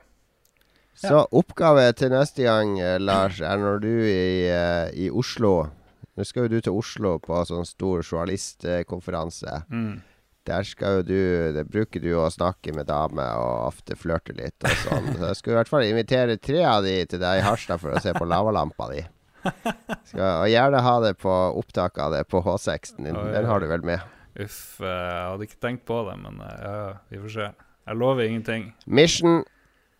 Så 0.98 1.22
oppgave 1.38 1.86
til 1.94 2.10
neste 2.10 2.42
gang, 2.46 2.78
eh, 2.82 2.98
Lars, 2.98 3.40
er 3.40 3.58
når 3.60 3.82
du 3.84 3.92
i, 4.02 4.48
eh, 4.50 4.90
i 4.94 5.10
Oslo 5.10 5.70
Nå 6.18 6.24
skal 6.26 6.48
jo 6.48 6.56
du 6.56 6.60
til 6.60 6.74
Oslo 6.74 7.12
på 7.22 7.36
sånn 7.46 7.62
stor 7.62 8.00
journalistkonferanse. 8.02 9.60
Mm. 9.70 10.00
Der 10.48 10.64
skal 10.66 10.96
jo 10.96 11.02
du 11.06 11.52
Det 11.54 11.62
bruker 11.70 12.02
du 12.02 12.08
å 12.18 12.24
snakke 12.26 12.74
med 12.74 12.88
damer 12.88 13.38
og 13.38 13.68
ofte 13.68 13.94
flørte 13.94 14.34
litt 14.34 14.66
og 14.66 14.74
sånn. 14.82 15.12
Så 15.14 15.28
jeg 15.28 15.38
skal 15.38 15.52
i 15.52 15.56
hvert 15.60 15.70
fall 15.70 15.86
invitere 15.86 16.34
tre 16.42 16.64
av 16.66 16.82
de 16.82 16.96
til 17.06 17.22
deg 17.22 17.38
i 17.38 17.44
Harstad 17.46 17.78
for 17.78 17.94
å 17.94 18.02
se 18.02 18.16
på 18.16 18.26
lavalampa 18.26 18.88
di. 18.90 19.04
Skal, 20.10 20.24
og 20.42 20.48
gjerne 20.50 20.82
ha 20.82 20.96
det 21.04 21.12
på 21.22 21.36
opptak 21.60 22.00
av 22.02 22.16
det 22.16 22.24
på 22.26 22.42
H6-en 22.42 23.06
din. 23.06 23.14
Den 23.14 23.46
har 23.46 23.62
du 23.62 23.68
vel 23.70 23.86
med. 23.86 24.02
Uff, 24.42 24.80
eh, 24.82 24.90
jeg 24.90 25.30
hadde 25.30 25.46
ikke 25.46 25.62
tenkt 25.62 25.86
på 25.86 26.00
det, 26.08 26.18
men 26.24 26.42
ja, 26.42 26.74
vi 27.12 27.22
får 27.22 27.36
se. 27.36 27.48
Jeg 27.86 28.02
lover 28.02 28.26
ingenting. 28.26 28.72
Mission 28.90 29.44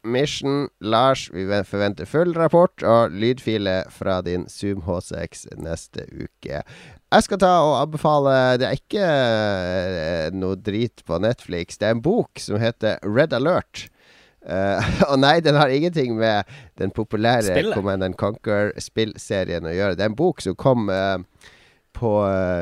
Mission 0.07 0.69
Lars, 0.81 1.29
vi 1.35 1.45
forventer 1.67 2.07
full 2.07 2.35
rapport 2.37 2.85
og 2.87 3.11
lydfile 3.11 3.83
fra 3.91 4.21
din 4.23 4.47
Zoom 4.49 4.85
H6 4.87 5.47
neste 5.59 6.07
uke. 6.13 6.63
Jeg 7.09 7.25
skal 7.25 7.41
ta 7.41 7.53
og 7.65 7.75
anbefale 7.81 8.33
Det 8.61 8.67
er 8.69 8.79
ikke 8.79 9.05
eh, 9.05 10.27
noe 10.37 10.59
drit 10.61 11.03
på 11.09 11.19
Netflix. 11.23 11.81
Det 11.81 11.89
er 11.89 11.97
en 11.97 12.05
bok 12.05 12.41
som 12.43 12.61
heter 12.61 13.01
Red 13.03 13.35
Alert. 13.37 13.89
Uh, 14.49 14.81
og 15.11 15.19
nei, 15.21 15.41
den 15.45 15.59
har 15.59 15.69
ingenting 15.69 16.15
med 16.17 16.47
den 16.79 16.93
populære 16.95 17.51
Spillet? 17.51 17.75
Command 17.75 18.07
and 18.07 18.17
Conquer-spillserien 18.21 19.67
å 19.67 19.75
gjøre. 19.75 19.99
Det 19.99 20.07
er 20.07 20.13
en 20.13 20.21
bok 20.21 20.41
som 20.45 20.57
kom 20.57 20.87
uh, 20.89 21.19
på 21.99 22.13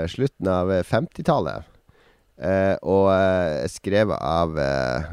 slutten 0.09 0.49
av 0.49 0.73
eh, 0.73 0.85
50-tallet. 0.87 1.67
Eh, 2.37 2.75
og 2.85 3.07
eh, 3.15 3.65
skrevet 3.73 4.19
av 4.21 4.59
eh, 4.61 5.07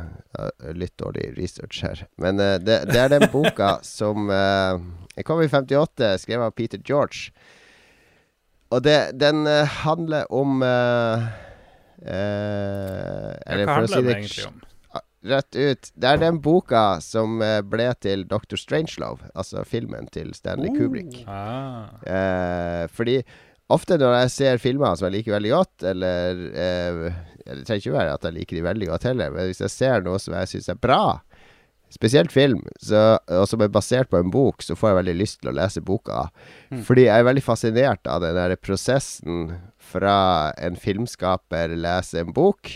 Litt 0.76 0.96
dårlig 1.00 1.30
research 1.38 1.84
her. 1.86 2.02
Men 2.20 2.40
eh, 2.42 2.58
det, 2.60 2.82
det 2.90 3.00
er 3.00 3.14
den 3.14 3.30
boka 3.32 3.78
som 3.88 4.28
eh, 4.34 4.82
Den 5.14 5.28
kom 5.28 5.40
i 5.44 5.48
58, 5.48 6.18
skrevet 6.26 6.50
av 6.50 6.56
Peter 6.58 6.82
George. 6.84 7.32
Og 8.74 8.84
det, 8.84 9.14
den 9.22 9.46
eh, 9.48 9.64
handler 9.86 10.28
om 10.34 10.64
eh, 10.68 11.26
eh, 12.04 13.32
Ja, 13.40 13.64
hva 13.64 13.80
handler 13.80 14.02
det? 14.02 14.16
egentlig 14.18 14.48
om? 14.50 14.62
Rett 15.24 15.56
ut. 15.56 15.88
Det 15.96 16.10
er 16.10 16.20
den 16.20 16.42
boka 16.44 16.98
som 17.00 17.38
eh, 17.46 17.62
ble 17.64 17.86
til 18.04 18.26
Dr. 18.28 18.58
Strangelove, 18.60 19.30
altså 19.32 19.64
filmen 19.64 20.10
til 20.12 20.34
Stanley 20.36 20.74
Kubrick. 20.76 21.22
Ah. 21.32 21.94
Eh, 22.04 22.84
fordi 22.92 23.22
ofte 23.74 23.98
når 24.00 24.18
jeg 24.22 24.34
ser 24.38 24.64
filmer 24.64 24.96
som 24.98 25.10
jeg 25.10 25.20
liker 25.20 25.36
veldig 25.36 25.54
godt, 25.54 25.86
eller 25.94 26.42
eh, 26.54 27.22
Det 27.44 27.66
trenger 27.68 27.82
ikke 27.82 27.98
være 27.98 28.16
at 28.16 28.26
jeg 28.28 28.38
liker 28.38 28.58
de 28.58 28.66
veldig 28.70 28.90
godt 28.94 29.08
heller, 29.10 29.34
men 29.36 29.50
hvis 29.50 29.64
jeg 29.66 29.74
ser 29.74 30.06
noe 30.06 30.22
som 30.22 30.36
jeg 30.38 30.52
syns 30.54 30.72
er 30.72 30.80
bra, 30.80 31.04
spesielt 31.94 32.32
film, 32.34 32.64
så, 32.82 33.20
og 33.30 33.46
som 33.50 33.62
er 33.62 33.74
basert 33.74 34.10
på 34.10 34.18
en 34.18 34.32
bok, 34.34 34.64
så 34.66 34.78
får 34.78 34.90
jeg 34.90 35.00
veldig 35.02 35.18
lyst 35.20 35.42
til 35.42 35.52
å 35.52 35.58
lese 35.58 35.84
boka. 35.86 36.24
Fordi 36.88 37.06
jeg 37.06 37.22
er 37.22 37.28
veldig 37.28 37.44
fascinert 37.46 38.10
av 38.10 38.24
den 38.24 38.40
der 38.40 38.56
prosessen 38.58 39.52
fra 39.78 40.16
en 40.58 40.80
filmskaper 40.80 41.76
leser 41.78 42.24
en 42.24 42.34
bok, 42.34 42.72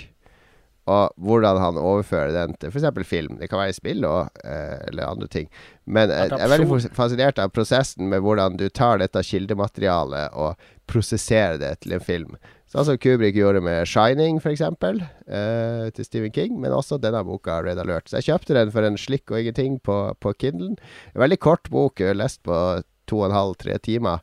og 0.88 1.12
hvordan 1.20 1.58
han 1.60 1.80
overfører 1.82 2.32
den 2.32 2.54
til 2.62 2.72
f.eks. 2.72 3.08
film. 3.10 3.36
Det 3.42 3.50
kan 3.52 3.60
være 3.60 3.76
spill 3.76 4.06
og, 4.08 4.30
eh, 4.48 4.78
eller 4.88 5.10
andre 5.10 5.28
ting. 5.28 5.50
Men 5.84 6.14
jeg, 6.14 6.30
jeg 6.32 6.46
er 6.46 6.54
veldig 6.54 6.94
fascinert 6.96 7.42
av 7.44 7.52
prosessen 7.52 8.08
med 8.12 8.24
hvordan 8.24 8.56
du 8.60 8.70
tar 8.70 9.02
dette 9.02 9.24
kildematerialet 9.28 10.38
og 10.40 10.56
prosesserer 10.88 11.60
det 11.62 11.74
til 11.84 11.98
en 11.98 12.04
film. 12.04 12.38
Sånn 12.68 12.84
som 12.84 12.98
Kubrick 13.00 13.38
gjorde 13.38 13.62
med 13.64 13.88
'Shining', 13.88 14.42
f.eks., 14.44 14.62
eh, 14.62 15.90
til 15.96 16.06
Stephen 16.06 16.34
King. 16.36 16.60
Men 16.60 16.76
også 16.76 17.00
denne 17.00 17.24
boka, 17.24 17.62
'Red 17.62 17.80
Alert'. 17.80 18.10
Så 18.10 18.20
jeg 18.20 18.28
kjøpte 18.28 18.58
den 18.58 18.72
for 18.72 18.84
en 18.84 19.00
slikk 19.00 19.32
og 19.32 19.40
ingenting 19.40 19.80
på, 19.80 20.14
på 20.20 20.34
Kindlen. 20.34 20.78
En 21.16 21.22
veldig 21.22 21.40
kort 21.40 21.70
bok, 21.72 22.00
jeg 22.00 22.12
har 22.12 22.20
lest 22.20 22.44
på 22.44 22.84
to 23.08 23.22
og 23.22 23.30
en 23.30 23.38
halv, 23.38 23.56
tre 23.56 23.78
timer. 23.80 24.20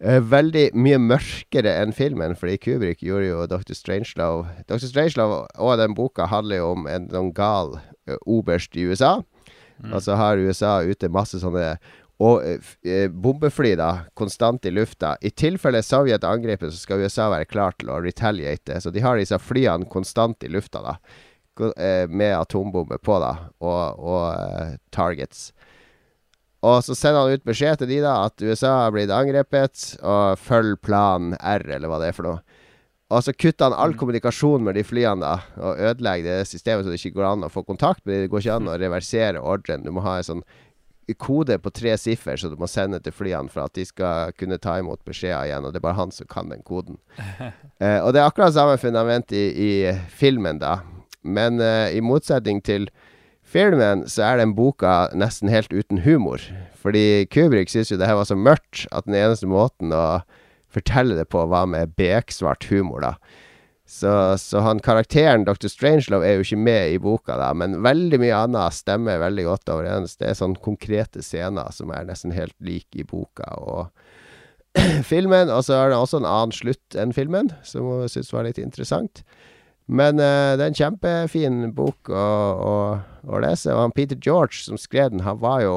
Eh, 0.00 0.20
veldig 0.20 0.70
mye 0.74 0.98
mørkere 0.98 1.74
enn 1.82 1.92
filmen, 1.94 2.34
fordi 2.36 2.58
Kubrick 2.62 3.02
gjorde 3.02 3.28
jo 3.30 3.46
Dr. 3.46 3.74
Strangelove 3.74 4.50
Dr. 4.68 4.86
Strangelove 4.86 5.46
og 5.58 5.78
den 5.78 5.94
boka 5.94 6.26
handler 6.26 6.60
jo 6.60 6.72
om 6.74 6.88
en 6.90 7.06
sånn 7.10 7.30
gal 7.34 7.78
eh, 8.06 8.18
oberst 8.26 8.76
i 8.76 8.86
USA. 8.86 9.20
Og 9.90 10.00
så 10.04 10.14
har 10.14 10.38
USA 10.38 10.78
ute 10.86 11.10
masse 11.10 11.40
sånne 11.42 11.74
og 12.22 12.44
eh, 12.46 12.72
eh, 12.86 13.10
bombefly 13.10 13.74
da, 13.78 13.90
konstant 14.14 14.66
i 14.66 14.70
lufta. 14.70 15.16
I 15.20 15.32
tilfelle 15.34 15.82
Sovjet 15.82 16.24
angriper, 16.24 16.70
så 16.70 16.78
skal 16.78 17.02
USA 17.02 17.28
være 17.32 17.48
klar 17.50 17.74
til 17.78 17.90
å 17.90 18.00
retaliate. 18.04 18.78
Så 18.80 18.92
de 18.94 19.02
har 19.02 19.18
disse 19.18 19.38
flyene 19.42 19.88
konstant 19.90 20.46
i 20.46 20.52
lufta, 20.52 20.82
da. 20.84 20.96
Eh, 21.74 22.06
Med 22.08 22.36
atombomber 22.38 23.02
på, 23.02 23.18
da. 23.22 23.34
Og, 23.58 23.98
og 23.98 24.26
uh, 24.30 24.76
targets. 24.94 25.48
Og 26.64 26.80
så 26.86 26.94
sender 26.96 27.26
han 27.26 27.36
ut 27.36 27.46
beskjed 27.46 27.82
til 27.82 27.90
de 27.90 27.98
da 28.00 28.14
at 28.24 28.40
USA 28.40 28.70
har 28.84 28.94
blitt 28.94 29.12
angrepet, 29.12 29.96
og 30.00 30.38
følg 30.40 30.78
plan 30.86 31.34
R, 31.42 31.66
eller 31.76 31.90
hva 31.90 31.98
det 32.00 32.12
er 32.12 32.16
for 32.16 32.30
noe. 32.30 32.60
Og 33.12 33.20
så 33.20 33.34
kutter 33.36 33.68
han 33.68 33.76
all 33.76 33.92
kommunikasjon 33.98 34.64
med 34.64 34.78
de 34.78 34.84
flyene, 34.86 35.20
da. 35.20 35.34
Og 35.60 35.82
ødelegger 35.90 36.30
det 36.30 36.48
systemet 36.48 36.86
så 36.86 36.94
det 36.94 37.02
ikke 37.02 37.18
går 37.18 37.26
an 37.34 37.44
å 37.46 37.52
få 37.52 37.66
kontakt. 37.66 38.00
Men 38.06 38.22
det 38.22 38.30
går 38.32 38.46
ikke 38.46 38.56
an 38.62 38.70
å 38.70 38.78
reversere 38.80 39.42
ordren. 39.42 39.84
Du 39.84 39.92
må 39.92 40.02
ha 40.06 40.16
en 40.18 40.30
sånn 40.30 40.46
kode 41.18 41.58
på 41.60 41.72
tre 41.74 41.96
siffer 42.00 42.38
så 42.40 42.48
du 42.48 42.56
må 42.60 42.68
sende 42.70 43.00
til 43.04 43.14
flyene 43.14 43.52
for 43.52 43.66
at 43.66 43.74
de 43.76 43.84
skal 43.84 44.32
kunne 44.38 44.58
ta 44.62 44.78
imot 44.80 45.02
beskjeder 45.06 45.50
igjen. 45.50 45.66
Og 45.66 45.74
det 45.74 45.80
er 45.80 45.86
bare 45.86 46.00
han 46.00 46.14
som 46.14 46.30
kan 46.30 46.52
den 46.52 46.64
koden. 46.66 47.00
Eh, 47.82 47.98
og 47.98 48.12
det 48.14 48.20
er 48.20 48.28
akkurat 48.30 48.54
samme 48.54 48.76
fundament 48.78 49.32
i, 49.34 49.42
i 49.50 49.70
filmen, 50.14 50.60
da. 50.62 50.76
Men 51.26 51.58
eh, 51.60 51.96
i 51.98 52.00
motsetning 52.00 52.60
til 52.64 52.86
filmen, 53.42 54.04
så 54.08 54.22
er 54.28 54.38
den 54.40 54.52
boka 54.54 55.08
nesten 55.12 55.50
helt 55.50 55.74
uten 55.74 56.04
humor. 56.06 56.40
Fordi 56.80 57.26
Kubrik 57.34 57.72
syntes 57.72 57.90
jo 57.90 57.98
det 57.98 58.06
her 58.06 58.18
var 58.20 58.28
så 58.30 58.38
mørkt 58.38 58.86
at 58.94 59.08
den 59.08 59.18
eneste 59.18 59.50
måten 59.50 59.92
å 59.92 60.22
fortelle 60.72 61.18
det 61.18 61.26
på, 61.34 61.42
var 61.50 61.66
med 61.70 61.96
beksvart 61.98 62.70
humor, 62.70 63.02
da. 63.02 63.42
Så, 63.86 64.38
så 64.38 64.62
han 64.64 64.80
karakteren 64.80 65.44
Dr. 65.44 65.68
Strangelove 65.68 66.24
er 66.24 66.38
jo 66.38 66.44
ikke 66.46 66.56
med 66.56 66.94
i 66.94 67.00
boka, 67.02 67.36
da, 67.36 67.50
men 67.52 67.82
veldig 67.84 68.16
mye 68.22 68.38
annet 68.46 68.76
stemmer 68.78 69.20
veldig 69.20 69.44
godt 69.44 69.72
overens. 69.74 70.16
Det 70.16 70.30
er 70.30 70.38
sånne 70.38 70.60
konkrete 70.64 71.20
scener 71.24 71.68
som 71.74 71.92
er 71.92 72.06
nesten 72.08 72.32
helt 72.32 72.56
like 72.64 72.96
i 72.96 73.04
boka 73.04 73.50
og 73.60 73.90
filmen. 75.12 75.52
Og 75.52 75.66
så 75.68 75.76
er 75.76 75.92
det 75.92 75.98
også 76.00 76.22
en 76.22 76.30
annen 76.30 76.56
slutt 76.56 76.96
enn 76.96 77.12
filmen, 77.16 77.52
som 77.66 77.90
jeg 78.06 78.14
syns 78.16 78.32
var 78.32 78.48
litt 78.48 78.62
interessant. 78.62 79.24
Men 79.84 80.16
uh, 80.16 80.56
det 80.56 80.64
er 80.64 80.70
en 80.70 80.78
kjempefin 80.80 81.60
bok 81.76 82.08
å, 82.08 82.24
å, 82.64 82.74
å 83.28 83.42
lese. 83.44 83.68
Og 83.74 83.82
han 83.82 83.96
Peter 83.96 84.16
George 84.16 84.64
som 84.64 84.80
skrev 84.80 85.12
den, 85.12 85.26
han 85.28 85.42
var 85.44 85.60
jo 85.66 85.76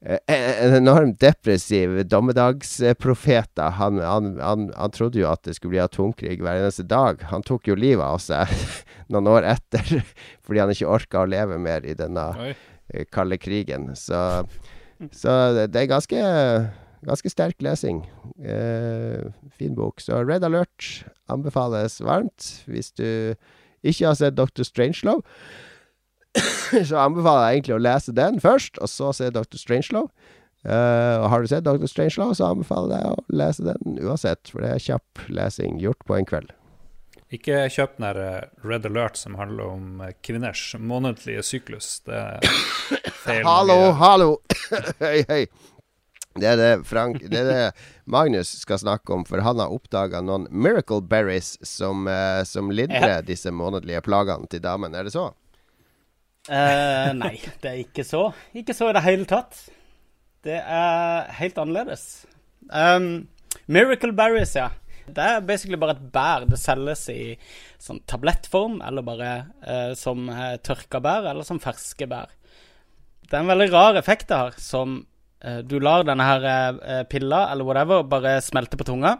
en 0.00 0.74
enormt 0.74 1.18
depressiv 1.20 1.98
dommedagsprofet. 2.08 3.58
Han, 3.76 3.98
han, 4.00 4.30
han, 4.40 4.70
han 4.76 4.94
trodde 4.96 5.20
jo 5.20 5.28
at 5.28 5.44
det 5.44 5.58
skulle 5.58 5.74
bli 5.74 5.82
atomkrig 5.82 6.38
hver 6.40 6.62
eneste 6.62 6.86
dag. 6.88 7.20
Han 7.28 7.44
tok 7.44 7.68
jo 7.68 7.76
livet 7.76 8.04
av 8.06 8.20
seg 8.24 8.48
noen 9.12 9.28
år 9.28 9.48
etter 9.52 10.00
fordi 10.46 10.62
han 10.62 10.72
ikke 10.72 10.88
orka 10.88 11.24
å 11.24 11.28
leve 11.28 11.60
mer 11.60 11.84
i 11.84 11.96
denne 11.98 12.30
Oi. 12.40 12.54
eh, 12.94 13.04
kalde 13.12 13.36
krigen. 13.40 13.90
Så, 13.98 14.18
så 15.12 15.36
det, 15.58 15.68
det 15.76 15.84
er 15.84 15.92
ganske, 15.92 16.24
ganske 17.04 17.32
sterk 17.36 17.60
lesing. 17.64 18.06
Eh, 18.40 19.28
fin 19.60 19.76
bok. 19.76 20.00
Så 20.00 20.24
Red 20.24 20.48
Alert 20.48 21.04
anbefales 21.30 22.00
varmt. 22.00 22.54
Hvis 22.64 22.94
du 22.96 23.36
ikke 23.84 24.08
har 24.08 24.16
sett 24.16 24.40
Dr. 24.40 24.64
Strangelove, 24.64 25.28
så 26.88 27.00
anbefaler 27.02 27.46
jeg 27.46 27.60
egentlig 27.60 27.76
å 27.76 27.82
lese 27.82 28.14
den 28.16 28.38
først, 28.42 28.78
og 28.78 28.92
så 28.92 29.10
se 29.16 29.32
Dr. 29.34 29.58
Strangelove. 29.58 30.12
Uh, 30.60 31.16
og 31.22 31.30
har 31.32 31.40
du 31.40 31.48
sett 31.48 31.64
Dr. 31.64 31.88
Strangelove, 31.88 32.36
så 32.36 32.50
anbefaler 32.52 33.00
jeg 33.00 33.12
å 33.14 33.36
lese 33.42 33.64
den 33.64 34.00
uansett, 34.04 34.50
for 34.52 34.64
det 34.64 34.74
er 34.74 34.88
kjapp 34.90 35.28
lesing 35.32 35.80
gjort 35.80 36.04
på 36.06 36.18
en 36.18 36.28
kveld. 36.28 36.52
Ikke 37.30 37.68
kjøp 37.70 37.92
den 37.96 38.06
der 38.08 38.18
eh, 38.24 38.46
Red 38.66 38.86
Alert 38.88 39.18
som 39.18 39.36
handler 39.38 39.68
om 39.70 40.00
eh, 40.02 40.16
kvinners 40.26 40.64
månedlige 40.82 41.44
syklus. 41.46 42.00
Det 42.02 42.16
er 42.18 42.40
feil. 43.24 43.44
Hallo, 43.46 43.92
hallo! 44.00 44.32
hei, 45.04 45.20
hei. 45.30 45.44
Det 46.38 46.46
er 46.46 46.58
det 46.58 46.86
Frank 46.86 47.18
Det 47.26 47.40
er 47.40 47.48
det 47.48 47.62
Magnus 48.10 48.52
skal 48.62 48.78
snakke 48.82 49.14
om, 49.14 49.24
for 49.26 49.42
han 49.42 49.58
har 49.62 49.72
oppdaga 49.74 50.20
noen 50.22 50.46
miracle 50.50 51.02
berries 51.06 51.56
som, 51.66 52.08
eh, 52.10 52.42
som 52.46 52.70
lindrer 52.74 53.22
disse 53.26 53.50
månedlige 53.54 54.02
plagene 54.06 54.50
til 54.50 54.62
damen. 54.66 54.94
Er 54.98 55.06
det 55.06 55.14
så? 55.14 55.30
Eh, 56.48 57.10
nei, 57.18 57.36
det 57.60 57.68
er 57.68 57.82
ikke 57.82 58.04
så. 58.06 58.30
Ikke 58.56 58.76
så 58.76 58.88
i 58.90 58.96
det 58.96 59.04
hele 59.04 59.28
tatt. 59.28 59.58
Det 60.44 60.56
er 60.56 61.28
helt 61.36 61.58
annerledes. 61.60 62.24
Um, 62.72 63.28
Miracle 63.68 64.14
Berries, 64.16 64.54
ja. 64.56 64.70
Det 65.10 65.20
er 65.20 65.44
basically 65.44 65.78
bare 65.80 65.98
et 65.98 66.08
bær. 66.14 66.46
Det 66.48 66.58
selges 66.60 67.04
i 67.12 67.34
sånn 67.82 68.00
tablettform, 68.08 68.78
eller 68.86 69.04
bare 69.04 69.30
uh, 69.66 69.92
som 69.98 70.28
uh, 70.30 70.54
tørka 70.64 71.02
bær, 71.04 71.28
eller 71.32 71.46
som 71.46 71.60
ferske 71.60 72.08
bær. 72.08 72.32
Det 73.26 73.36
er 73.36 73.42
en 73.44 73.52
veldig 73.52 73.70
rar 73.74 73.98
effekt 74.00 74.30
det 74.30 74.38
har, 74.38 74.56
som 74.62 75.00
uh, 75.44 75.60
du 75.66 75.76
lar 75.82 76.06
denne 76.08 76.24
her 76.24 76.46
uh, 76.46 77.02
pilla, 77.10 77.48
eller 77.50 77.68
whatever, 77.68 78.06
bare 78.08 78.38
smelte 78.44 78.80
på 78.80 78.88
tunga. 78.88 79.18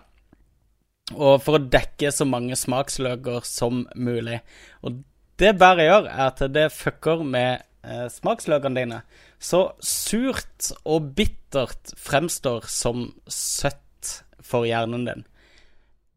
Og 1.19 1.41
for 1.43 1.59
å 1.59 1.65
dekke 1.67 2.13
så 2.15 2.25
mange 2.29 2.57
smaksløker 2.57 3.45
som 3.47 3.83
mulig. 3.99 4.39
Og 4.87 5.03
det 5.41 5.57
bare 5.61 5.89
gjør, 5.89 6.07
er 6.11 6.23
at 6.29 6.43
det 6.53 6.69
fucker 6.75 7.25
med 7.25 7.65
eh, 7.85 8.07
smaksløkene 8.13 8.81
dine. 8.83 9.03
Så 9.41 9.65
surt 9.81 10.71
og 10.85 11.13
bittert 11.17 11.95
fremstår 11.99 12.69
som 12.69 13.09
søtt 13.27 14.15
for 14.45 14.69
hjernen 14.69 15.07
din. 15.09 15.27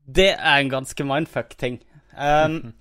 Det 0.03 0.33
er 0.35 0.59
en 0.59 0.71
ganske 0.71 1.05
mindfuck-ting. 1.07 1.79
Um, 2.13 2.73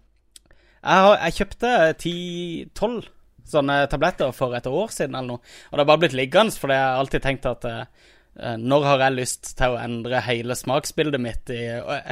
jeg, 0.83 1.19
jeg 1.23 1.37
kjøpte 1.39 1.75
ti-tolv 2.03 3.07
sånne 3.53 3.85
tabletter 3.91 4.33
for 4.35 4.55
et 4.57 4.67
år 4.67 4.91
siden 4.95 5.17
eller 5.19 5.37
noe. 5.37 5.53
Og 5.71 5.77
det 5.77 5.85
har 5.85 5.91
bare 5.91 6.03
blitt 6.05 6.17
liggende, 6.17 6.55
for 6.59 6.73
jeg 6.73 6.83
har 6.83 6.99
alltid 6.99 7.25
tenkt 7.25 7.49
at 7.51 7.67
eh, 7.69 8.11
når 8.33 8.85
har 8.89 9.03
jeg 9.05 9.17
lyst 9.19 9.51
til 9.59 9.75
å 9.75 9.81
endre 9.83 10.23
hele 10.25 10.55
smaksbildet 10.57 11.21
mitt 11.21 11.51
i, 11.53 11.67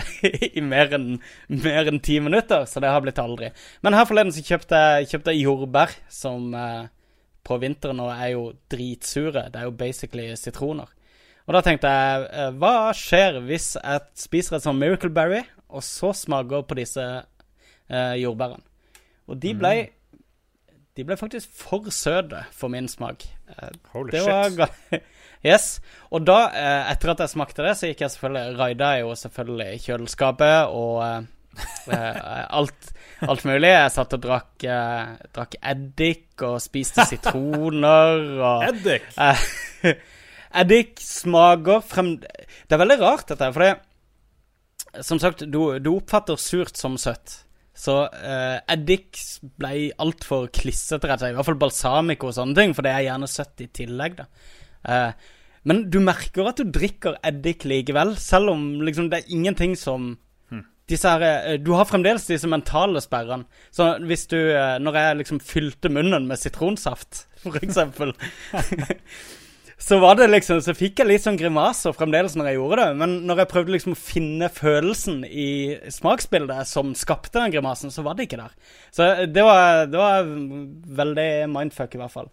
i 0.59 0.61
mer 0.61 0.93
enn 0.93 1.15
mer 1.49 1.89
enn 1.89 2.03
ti 2.05 2.19
minutter? 2.21 2.67
Så 2.69 2.83
det 2.85 2.91
har 2.93 3.01
blitt 3.01 3.21
aldri. 3.23 3.49
Men 3.81 3.97
her 3.97 4.05
forleden 4.09 4.35
så 4.37 4.45
kjøpte 4.45 4.81
jeg 4.85 5.09
kjøpte 5.15 5.33
jeg 5.33 5.47
jordbær, 5.47 5.95
som 6.13 6.53
eh, 6.53 6.91
på 7.47 7.57
vinteren 7.63 8.01
nå 8.03 8.09
er 8.13 8.35
jo 8.35 8.51
dritsure. 8.73 9.47
Det 9.49 9.63
er 9.63 9.69
jo 9.69 9.77
basically 9.81 10.29
sitroner. 10.37 10.91
Og 11.47 11.57
da 11.57 11.63
tenkte 11.67 11.91
jeg, 11.91 12.27
eh, 12.31 12.51
hva 12.63 12.91
skjer 12.95 13.41
hvis 13.47 13.73
jeg 13.81 14.05
spiser 14.19 14.59
et 14.59 14.67
sånt 14.67 14.79
Miracle 14.79 15.11
Berry, 15.11 15.41
og 15.71 15.83
så 15.87 16.13
smaker 16.15 16.67
på 16.67 16.77
disse 16.79 17.07
eh, 17.11 18.15
jordbærene? 18.21 18.63
Og 19.31 19.39
de 19.39 19.55
ble 19.55 19.75
De 20.99 21.05
ble 21.07 21.15
faktisk 21.17 21.49
for 21.55 21.87
søte 21.95 22.43
for 22.53 22.69
min 22.69 22.89
smak. 22.91 23.25
Eh, 23.49 23.71
Holy 23.95 24.11
det 24.13 24.23
shit. 24.27 25.03
Yes. 25.47 25.81
Og 26.13 26.25
da, 26.29 26.39
eh, 26.53 26.93
etter 26.93 27.15
at 27.15 27.23
jeg 27.25 27.33
smakte 27.33 27.65
det, 27.65 27.75
så 27.79 27.89
gikk 27.89 28.05
jeg 28.05 28.13
selvfølgelig 28.15 28.59
Raida 28.61 28.95
er 28.95 29.05
jo 29.05 29.15
selvfølgelig 29.17 29.83
kjøleskapet 29.87 30.75
og 30.77 30.97
eh, 31.07 31.29
eh, 31.97 32.23
alt, 32.61 32.93
alt 33.25 33.45
mulig. 33.49 33.73
Jeg 33.73 33.95
satt 33.97 34.17
og 34.19 34.25
drakk, 34.27 34.67
drakk 35.33 35.59
eddik 35.73 36.47
og 36.47 36.61
spiste 36.63 37.09
sitroner 37.09 38.25
og 38.37 38.67
Eddik? 38.71 39.09
Eddik 40.61 40.99
smaker 41.05 41.85
frem... 41.87 42.17
Det 42.21 42.75
er 42.75 42.83
veldig 42.83 43.01
rart, 43.01 43.29
dette 43.31 43.47
her, 43.47 43.55
for 43.55 43.65
det 43.65 45.05
Som 45.07 45.21
sagt, 45.23 45.47
du, 45.47 45.79
du 45.79 45.95
oppfatter 45.95 46.37
surt 46.41 46.77
som 46.77 46.99
søtt. 47.01 47.45
Så 47.81 47.95
eh, 48.13 48.59
eddik 48.69 49.17
ble 49.57 49.89
altfor 50.03 50.51
klissete, 50.53 51.07
rett 51.07 51.21
og 51.21 51.23
slett. 51.23 51.33
I 51.33 51.39
hvert 51.39 51.49
fall 51.49 51.61
balsamico 51.63 52.29
og 52.29 52.37
sånne 52.37 52.59
ting, 52.59 52.75
for 52.77 52.85
det 52.85 52.93
er 52.93 53.07
gjerne 53.07 53.29
søtt 53.31 53.63
i 53.65 53.71
tillegg, 53.81 54.19
da. 54.19 54.27
Eh, 54.89 55.13
men 55.69 55.85
du 55.93 56.01
merker 56.01 56.49
at 56.49 56.61
du 56.61 56.71
drikker 56.73 57.19
eddik 57.27 57.67
likevel, 57.69 58.15
selv 58.17 58.55
om 58.55 58.81
liksom 58.81 59.11
det 59.13 59.21
er 59.21 59.33
ingenting 59.37 59.77
som 59.77 60.15
disse 60.91 61.09
her, 61.09 61.23
eh, 61.23 61.59
Du 61.59 61.73
har 61.73 61.85
fremdeles 61.85 62.27
disse 62.27 62.49
mentale 62.49 63.01
sperrene. 63.01 63.47
Så 63.71 63.93
hvis 64.07 64.27
du 64.27 64.39
eh, 64.39 64.79
Når 64.79 64.97
jeg 64.97 65.19
liksom 65.23 65.41
fylte 65.41 65.89
munnen 65.93 66.27
med 66.27 66.39
sitronsaft, 66.39 67.27
for 67.43 67.61
eksempel 67.63 68.15
Så 69.81 69.97
var 69.99 70.19
det 70.19 70.29
liksom 70.29 70.61
Så 70.61 70.75
fikk 70.77 71.01
jeg 71.01 71.09
litt 71.09 71.25
sånn 71.25 71.39
grimaser 71.41 71.95
fremdeles 71.97 72.35
når 72.37 72.51
jeg 72.51 72.59
gjorde 72.59 72.83
det. 72.83 72.97
Men 73.01 73.15
når 73.29 73.43
jeg 73.43 73.51
prøvde 73.55 73.75
liksom 73.77 73.95
å 73.97 74.01
finne 74.01 74.51
følelsen 74.53 75.23
i 75.25 75.79
smaksbildet 75.89 76.69
som 76.69 76.93
skapte 76.99 77.39
den 77.39 77.55
grimasen, 77.55 77.95
så 77.95 78.05
var 78.05 78.19
det 78.19 78.29
ikke 78.29 78.43
der. 78.43 78.53
Så 78.93 79.09
det 79.25 79.47
var, 79.47 79.87
det 79.89 80.03
var 80.03 80.29
veldig 81.01 81.31
mindfuck, 81.49 81.97
i 81.97 82.03
hvert 82.03 82.13
fall. 82.13 82.29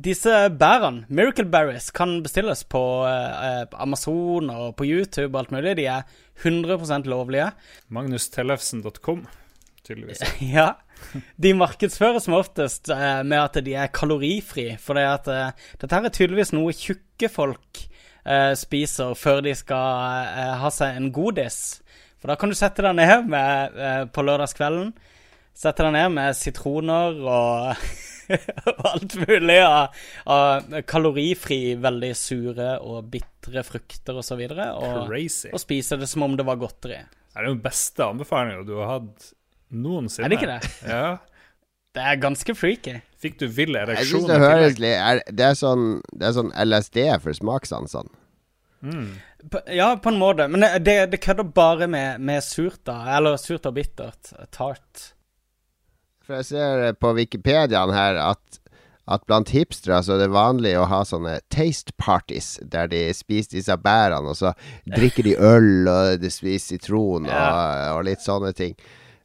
Disse 0.00 0.32
bærene, 0.56 1.04
Miracle 1.12 1.44
Berries, 1.50 1.90
kan 1.92 2.22
bestilles 2.24 2.62
på 2.64 2.80
eh, 3.04 3.66
Amazon 3.82 4.48
og 4.52 4.76
på 4.78 4.86
YouTube 4.88 5.34
og 5.34 5.42
alt 5.42 5.52
mulig. 5.52 5.74
De 5.76 5.84
er 5.92 6.06
100% 6.40 7.08
lovlige. 7.10 7.50
Magnustellefsen.com, 7.92 9.26
tydeligvis. 9.84 10.24
Ja. 10.54 10.72
De 11.40 11.52
markedsføres 11.56 12.26
som 12.28 12.36
oftest 12.36 12.88
eh, 12.92 13.20
med 13.24 13.38
at 13.40 13.60
de 13.64 13.74
er 13.76 13.92
kalorifri. 13.92 14.70
For 14.80 14.96
det 14.96 15.04
at, 15.08 15.28
eh, 15.28 15.70
dette 15.80 16.00
er 16.00 16.12
tydeligvis 16.12 16.54
noe 16.56 16.76
tjukke 16.76 17.28
folk 17.32 17.84
eh, 18.24 18.52
spiser 18.56 19.16
før 19.18 19.42
de 19.44 19.54
skal 19.56 20.28
eh, 20.28 20.54
ha 20.62 20.72
seg 20.74 20.96
en 20.96 21.10
godis. 21.12 21.80
For 22.20 22.32
da 22.32 22.36
kan 22.40 22.52
du 22.52 22.56
sette 22.56 22.84
deg 22.84 22.96
ned 22.96 23.28
med, 23.32 23.76
eh, 23.76 24.04
på 24.12 24.24
lørdagskvelden. 24.24 24.94
Sette 25.56 25.84
deg 25.84 25.96
ned 25.96 26.16
med 26.16 26.36
sitroner 26.36 27.20
og, 27.20 27.84
og 28.70 28.84
alt 28.92 29.16
mulig 29.22 29.58
av, 29.64 30.02
av 30.30 30.76
kalorifri, 30.88 31.60
veldig 31.80 32.12
sure 32.18 32.74
og 32.80 33.10
bitre 33.12 33.64
frukter 33.66 34.20
osv. 34.22 34.44
Og, 34.44 35.08
Crazy. 35.08 35.50
og 35.52 35.62
spise 35.62 35.98
det 36.00 36.10
som 36.10 36.26
om 36.26 36.36
det 36.38 36.46
var 36.48 36.60
godteri. 36.60 37.02
Det 37.30 37.38
er 37.38 37.50
den 37.50 37.60
beste 37.62 38.06
anbefalinga 38.06 38.64
du 38.66 38.76
har 38.80 38.96
hatt 38.98 39.32
noensinne. 39.70 40.26
Er 40.26 40.32
det 40.32 40.40
ikke 40.40 40.54
det? 40.54 40.72
Ja. 40.90 41.10
Det 41.90 42.02
er 42.06 42.20
ganske 42.22 42.54
freaky. 42.54 43.00
Fikk 43.18 43.40
du 43.40 43.48
vill 43.50 43.74
ereksjon? 43.74 44.28
det 44.28 44.36
er, 44.94 45.22
det, 45.26 45.42
er 45.42 45.56
sånn, 45.58 45.96
det 46.14 46.28
er 46.28 46.36
sånn 46.36 46.52
LSD 46.54 47.00
for 47.24 47.34
smakssansene. 47.34 48.12
Mm. 48.80 49.08
Ja, 49.74 49.96
på 49.96 50.12
en 50.12 50.20
måte. 50.20 50.46
Men 50.48 50.62
det, 50.84 50.94
det 51.10 51.20
kødder 51.24 51.48
bare 51.50 51.88
med, 51.90 52.20
med 52.22 52.44
surt, 52.44 52.78
da. 52.86 53.00
Eller 53.16 53.36
surt 53.40 53.66
og 53.68 53.74
bittert. 53.76 54.32
Tart. 54.54 55.10
For 56.30 56.38
jeg 56.38 56.46
ser 56.46 56.92
på 57.02 57.10
Wikipediaen 57.16 57.90
her 57.90 58.14
at, 58.22 58.58
at 59.10 59.24
blant 59.26 59.50
hipstere 59.50 59.96
så 60.06 60.14
er 60.14 60.20
det 60.22 60.28
vanlig 60.30 60.76
å 60.78 60.84
ha 60.86 61.00
sånne 61.02 61.40
taste 61.50 61.90
parties, 61.98 62.52
der 62.62 62.86
de 62.92 63.00
spiser 63.18 63.56
disse 63.56 63.74
bærene, 63.82 64.30
og 64.30 64.38
så 64.38 64.52
drikker 64.94 65.26
de 65.26 65.32
øl, 65.34 65.90
og 65.90 66.22
de 66.22 66.30
spiser 66.30 66.76
sitron 66.76 67.26
og, 67.26 67.96
og 67.96 68.04
litt 68.06 68.22
sånne 68.22 68.52
ting. 68.54 68.78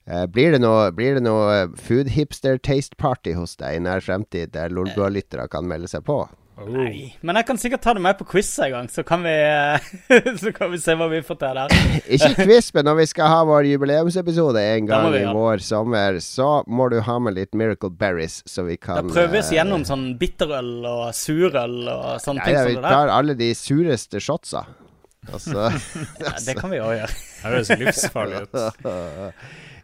Eh, 0.10 0.26
blir 0.34 0.58
det 0.58 0.64
noe, 0.64 0.90
blir 0.98 1.20
det 1.20 1.28
noe 1.28 1.46
eh, 1.54 1.78
food 1.78 2.10
hipster 2.16 2.58
taste 2.58 2.98
party 2.98 3.38
hos 3.38 3.54
deg 3.62 3.78
i 3.78 3.86
nær 3.86 4.02
fremtid, 4.02 4.56
der 4.58 4.74
Lolbua-lyttere 4.74 5.46
kan 5.54 5.70
melde 5.70 5.92
seg 5.94 6.08
på? 6.10 6.24
Nei. 6.56 7.18
Men 7.20 7.36
jeg 7.36 7.48
kan 7.50 7.58
sikkert 7.60 7.82
ta 7.84 7.94
det 7.98 8.02
med 8.06 8.16
på 8.16 8.26
quiz 8.30 8.48
en 8.64 8.72
gang, 8.72 8.86
så 8.92 9.04
kan 9.04 9.26
vi, 9.26 9.34
eh, 9.36 9.88
så 10.44 10.54
kan 10.56 10.72
vi 10.72 10.80
se 10.80 10.96
hva 10.96 11.10
vi 11.12 11.20
får 11.26 11.40
til 11.42 11.60
der. 11.60 11.76
Ikke 12.16 12.46
quiz, 12.46 12.70
men 12.78 12.88
når 12.88 13.00
vi 13.02 13.08
skal 13.12 13.32
ha 13.34 13.42
vår 13.50 13.68
jubileumsepisode 13.74 14.64
en 14.78 14.88
gang 14.88 15.10
vi 15.12 15.26
i 15.26 15.34
vår 15.36 15.64
sommer, 15.66 16.22
så 16.24 16.62
må 16.72 16.88
du 16.94 17.02
ha 17.04 17.18
med 17.20 17.36
litt 17.36 17.52
Miracle 17.60 17.92
Berries, 17.92 18.40
så 18.48 18.64
vi 18.64 18.78
Da 18.80 19.02
kan 19.04 19.12
vi 19.34 19.42
oss 19.42 19.52
eh, 19.52 19.58
gjennom 19.60 19.84
sånn 19.88 20.08
bitterøl 20.22 20.72
og 20.88 21.04
surøl 21.18 21.78
og 21.92 22.08
sånne 22.24 22.40
ja, 22.40 22.48
ting 22.48 22.56
ja, 22.56 22.64
som 22.64 22.72
vi 22.72 22.80
det 22.80 22.88
der. 22.88 22.98
tar 22.98 23.14
alle 23.20 23.38
de 23.44 23.52
sureste 23.60 24.24
shotsa. 24.24 24.64
Altså, 25.34 25.70
Ja, 26.24 26.38
det 26.46 26.56
kan 26.62 26.72
vi 26.72 26.80
òg 26.80 26.96
gjøre. 27.02 27.12
Det 27.12 27.52
høres 27.52 27.76
livsfarlig 27.84 28.46
ut. 28.46 28.58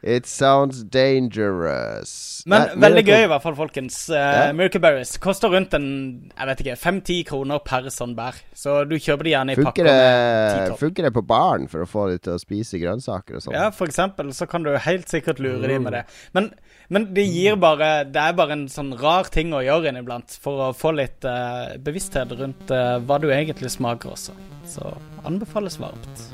It 0.04 0.26
sounds 0.26 0.84
dangerous. 0.84 2.42
Men 2.50 2.64
Nei, 2.66 2.78
veldig 2.88 3.04
gøy 3.06 3.20
i 3.22 3.28
hvert 3.30 3.44
fall, 3.44 3.56
folkens. 3.58 3.98
Uh, 4.10 4.18
yeah. 4.18 4.54
Miracle 4.58 5.04
koster 5.22 5.54
rundt 5.54 5.76
en 5.78 5.86
jeg 6.32 6.50
vet 6.50 6.64
ikke, 6.64 6.78
fem-ti 6.82 7.20
kroner 7.28 7.62
per 7.66 7.92
sånn 7.94 8.16
bær. 8.18 8.40
Så 8.58 8.80
du 8.90 8.96
kjøper 8.98 9.30
de 9.30 9.36
gjerne 9.36 9.54
i 9.54 9.60
Funker 9.60 9.70
pakker 9.70 9.90
det, 9.92 10.80
funker 10.82 11.08
det 11.08 11.14
på 11.14 11.26
baren 11.30 11.70
for 11.70 11.86
å 11.86 11.90
få 11.90 12.08
de 12.10 12.18
til 12.26 12.34
å 12.34 12.42
spise 12.42 12.82
grønnsaker 12.82 13.38
og 13.38 13.46
sånn? 13.46 13.58
Ja, 13.60 13.70
for 13.76 13.92
eksempel, 13.92 14.34
så 14.34 14.50
kan 14.50 14.66
du 14.66 14.74
helt 14.74 15.12
sikkert 15.12 15.42
lure 15.44 15.70
de 15.70 15.78
med 15.86 15.94
det. 16.00 16.04
Men, 16.34 16.50
men 16.90 17.12
det 17.14 17.28
gir 17.30 17.60
bare 17.62 17.92
Det 18.10 18.26
er 18.26 18.38
bare 18.38 18.58
en 18.58 18.68
sånn 18.72 18.96
rar 18.98 19.30
ting 19.30 19.54
å 19.54 19.62
gjøre 19.62 19.94
inniblant 19.94 20.34
for 20.42 20.70
å 20.70 20.74
få 20.74 20.96
litt 20.98 21.30
uh, 21.30 21.78
bevissthet 21.78 22.34
rundt 22.42 22.74
uh, 22.74 22.98
hva 23.06 23.22
du 23.22 23.30
egentlig 23.30 23.70
smaker 23.78 24.16
også. 24.18 24.38
Så 24.66 24.96
anbefales 25.30 25.78
varmt. 25.82 26.32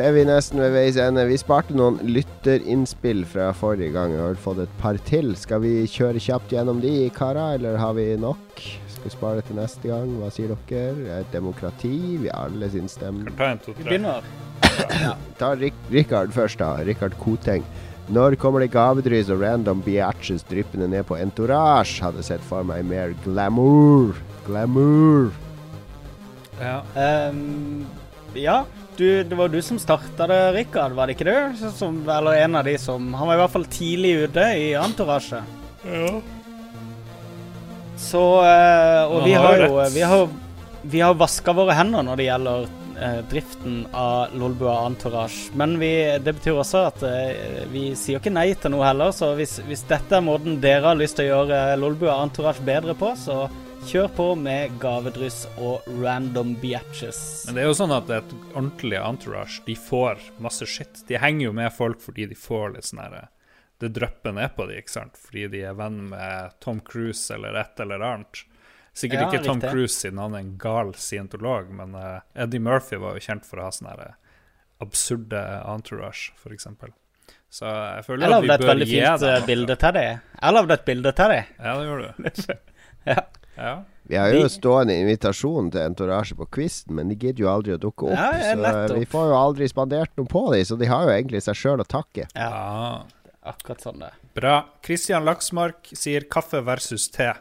Er 0.00 0.12
vi 0.16 0.24
nesten 0.28 0.60
ved 0.62 0.74
veis 0.74 0.96
ende. 1.00 1.24
Vi 1.28 1.36
sparte 1.40 1.74
noen 1.76 1.98
lytterinnspill 2.06 3.24
fra 3.28 3.50
forrige 3.56 3.94
gang. 3.94 4.14
Vi 4.14 4.22
har 4.22 4.40
fått 4.40 4.62
et 4.64 4.74
par 4.80 4.98
til. 5.08 5.34
Skal 5.38 5.62
vi 5.64 5.72
kjøre 5.90 6.22
kjapt 6.22 6.54
gjennom 6.54 6.82
de, 6.82 6.94
karer, 7.16 7.56
eller 7.58 7.78
har 7.80 7.96
vi 7.98 8.08
nok? 8.20 8.62
Skal 8.92 9.08
vi 9.08 9.14
spare 9.14 9.40
det 9.40 9.48
til 9.48 9.58
neste 9.60 9.90
gang? 9.90 10.12
Hva 10.20 10.30
sier 10.34 10.54
dere? 10.70 11.18
Er 11.18 11.26
demokrati. 11.32 11.94
Vi 12.22 12.30
har 12.32 12.48
alle 12.50 12.70
sin 12.72 12.88
stemme. 12.90 13.28
Vi 13.30 13.76
begynner. 13.82 14.26
Ta 15.40 15.54
Rik 15.56 15.76
Rikard 15.92 16.32
først, 16.36 16.60
da. 16.62 16.74
Rikard 16.86 17.16
Koteng. 17.20 17.66
Når 18.12 18.36
kommer 18.38 18.62
det 18.62 18.70
gavedrys 18.70 19.30
og 19.34 19.40
random 19.42 19.80
biatches 19.82 20.44
dryppende 20.46 20.86
ned 20.92 21.08
på 21.08 21.18
entourage? 21.18 21.98
Hadde 22.04 22.22
sett 22.22 22.44
for 22.46 22.66
meg 22.66 22.86
mer 22.86 23.16
glamour. 23.24 24.14
Glamour. 24.46 25.32
Ja. 26.60 26.80
Ehm, 26.96 27.86
ja, 28.40 28.60
du, 28.96 29.06
det 29.24 29.36
var 29.36 29.48
du 29.52 29.58
som 29.62 29.78
starta 29.80 30.26
det, 30.30 30.40
Rikard, 30.56 30.94
var 30.96 31.06
det 31.08 31.16
ikke 31.16 31.28
det? 31.28 31.72
Som, 31.76 32.00
eller 32.08 32.38
en 32.44 32.56
av 32.56 32.64
de 32.64 32.76
som 32.80 33.12
Han 33.14 33.28
var 33.28 33.36
i 33.36 33.40
hvert 33.42 33.52
fall 33.52 33.66
tidlig 33.70 34.14
ute 34.26 34.46
i 34.62 34.72
entourage. 34.78 35.42
ja. 35.84 36.16
Så 37.96 38.22
eh, 38.44 39.02
Og 39.08 39.22
vi 39.24 39.32
har 39.32 39.62
jo. 39.64 39.76
Vi 39.94 40.02
har, 40.04 40.28
vi 40.82 41.00
har 41.00 41.14
vaska 41.16 41.54
våre 41.56 41.72
hender 41.78 42.04
når 42.04 42.18
det 42.20 42.26
gjelder 42.26 42.66
eh, 43.00 43.20
driften 43.30 43.78
av 43.96 44.34
Lolbua 44.36 44.74
Entourage. 44.84 45.48
Men 45.56 45.78
vi, 45.80 45.88
det 46.20 46.34
betyr 46.36 46.60
også 46.60 46.82
at 46.90 47.04
eh, 47.08 47.62
vi 47.72 47.86
sier 47.96 48.20
ikke 48.20 48.34
nei 48.36 48.50
til 48.60 48.74
noe 48.74 48.84
heller. 48.84 49.14
Så 49.16 49.30
hvis, 49.38 49.58
hvis 49.64 49.86
dette 49.88 50.18
er 50.18 50.26
måten 50.26 50.60
dere 50.60 50.90
har 50.90 51.00
lyst 51.00 51.16
til 51.16 51.30
å 51.30 51.38
gjøre 51.40 51.78
Lolbua 51.80 52.18
Entourage 52.20 52.64
bedre 52.68 52.92
på, 53.00 53.14
så 53.16 53.46
kjør 53.84 54.08
på 54.16 54.26
med 54.40 54.78
gavedryss 54.80 55.44
og 55.60 55.84
random 56.00 56.54
biatches. 56.62 57.18
Men 57.46 57.56
det 57.58 57.62
er 57.64 57.68
jo 57.68 57.76
sånn 57.76 57.94
at 57.94 58.10
et 58.10 58.34
ordentlig 58.54 58.98
entourage, 59.00 59.60
de 59.66 59.76
får 59.78 60.22
masse 60.42 60.66
shit. 60.70 61.02
De 61.08 61.18
henger 61.20 61.48
jo 61.48 61.54
med 61.56 61.72
folk 61.74 62.00
fordi 62.02 62.26
de 62.30 62.38
får 62.38 62.76
litt 62.76 62.88
sånn 62.88 63.02
herre 63.04 63.26
Det 63.80 63.90
drypper 63.92 64.32
ned 64.32 64.54
på 64.56 64.66
dem, 64.70 64.80
ikke 64.80 64.94
sant? 64.94 65.18
Fordi 65.20 65.46
de 65.52 65.62
er 65.68 65.76
venn 65.76 66.06
med 66.10 66.54
Tom 66.64 66.80
Cruise 66.80 67.28
eller 67.34 67.58
et 67.60 67.80
eller 67.84 68.00
annet. 68.00 68.44
Sikkert 68.96 69.20
Ja, 69.20 69.26
ikke 69.28 69.44
Tom 69.44 69.60
riktig. 69.60 69.72
Cruise 69.74 69.98
siden 70.00 70.22
han 70.22 70.34
er 70.34 70.44
en 70.46 70.54
gal 70.58 70.94
scientolog, 70.96 71.68
men 71.76 71.92
uh, 71.94 72.22
Eddie 72.32 72.62
Murphy 72.64 72.96
var 73.02 73.18
jo 73.18 73.26
kjent 73.26 73.44
for 73.44 73.60
å 73.60 73.66
ha 73.68 73.74
sånne 73.76 73.92
her 73.92 74.14
absurde 74.80 75.42
entourage, 75.68 76.32
eksempel. 76.52 76.94
Så 77.52 77.68
jeg 77.68 78.04
føler 78.06 78.26
Jeg 78.26 78.32
at 78.32 78.42
vi 78.42 78.48
lagde 78.48 78.54
et 78.56 78.60
bør 78.64 78.72
veldig 78.72 78.86
gi 78.88 78.96
fint 79.00 79.20
dem 79.22 79.34
eh, 79.34 79.46
bilde 79.46 79.76
til 79.80 79.92
deg. 79.96 80.22
Jeg 80.40 80.56
lagde 80.56 80.76
et 80.76 80.86
bilde 80.88 81.12
til 81.16 81.32
deg. 81.32 81.52
Ja, 81.60 81.74
det 81.76 81.86
gjorde 81.90 82.08
du. 82.08 82.56
Ja. 83.06 83.22
Ja. 83.56 83.74
Vi 84.06 84.16
har 84.16 84.30
jo 84.30 84.46
stående 84.52 84.94
invitasjon 85.00 85.72
til 85.74 85.82
entourage 85.82 86.36
på 86.38 86.46
quizen, 86.54 86.94
men 86.94 87.10
de 87.10 87.16
gidder 87.18 87.42
jo 87.42 87.48
aldri 87.50 87.74
å 87.74 87.80
dukke 87.82 88.06
opp. 88.06 88.14
Ja, 88.14 88.52
så 88.86 88.94
vi 88.94 89.08
får 89.10 89.32
jo 89.32 89.38
aldri 89.38 89.66
spandert 89.70 90.12
noe 90.20 90.30
på 90.30 90.44
dem, 90.52 90.62
så 90.68 90.78
de 90.78 90.86
har 90.90 91.08
jo 91.08 91.14
egentlig 91.14 91.42
seg 91.42 91.58
sjøl 91.58 91.82
å 91.82 91.88
takke. 91.88 92.28
Ja, 92.36 93.02
akkurat 93.42 93.82
sånn 93.82 94.04
det. 94.04 94.12
bra. 94.38 94.60
Christian 94.86 95.26
Laksmark 95.26 95.90
sier 95.90 96.28
kaffe 96.30 96.62
versus 96.62 97.08
te. 97.10 97.32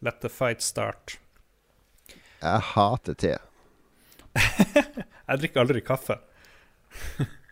Let 0.00 0.22
the 0.24 0.32
fight 0.32 0.64
start. 0.64 1.18
Jeg 2.40 2.64
hater 2.72 3.16
te. 3.20 3.36
Jeg 5.26 5.40
drikker 5.42 5.64
aldri 5.64 5.80
kaffe. 5.82 6.20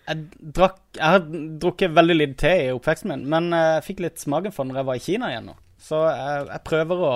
Jeg, 0.04 0.20
drakk, 0.38 0.76
jeg 0.94 1.04
har 1.04 1.22
drukket 1.58 1.94
veldig 1.96 2.14
lite 2.16 2.36
te 2.44 2.52
i 2.66 2.72
oppveksten 2.74 3.10
min, 3.10 3.22
men 3.32 3.48
eh, 3.56 3.70
jeg 3.78 3.84
fikk 3.86 4.02
litt 4.04 4.20
smaken 4.20 4.52
for 4.52 4.68
når 4.68 4.78
jeg 4.78 4.86
var 4.90 4.98
i 4.98 5.02
Kina 5.02 5.30
igjen 5.32 5.48
nå. 5.48 5.54
Så 5.80 6.02
jeg, 6.04 6.44
jeg 6.52 6.62
prøver 6.68 7.02
å 7.08 7.14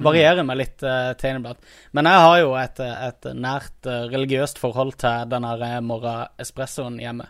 variere 0.08 0.44
med 0.46 0.60
litt 0.60 0.84
uh, 0.86 1.12
te 1.18 1.32
inniblant. 1.32 1.60
Men 1.96 2.08
jeg 2.10 2.22
har 2.26 2.38
jo 2.40 2.54
et, 2.60 2.80
eh, 2.84 3.04
et 3.10 3.28
nært 3.36 3.88
uh, 3.88 4.06
religiøst 4.12 4.60
forhold 4.60 4.96
til 5.00 5.28
den 5.30 5.46
her 5.46 5.66
eh, 5.66 5.76
morgen-espressoen 5.84 6.98
hjemme. 7.02 7.28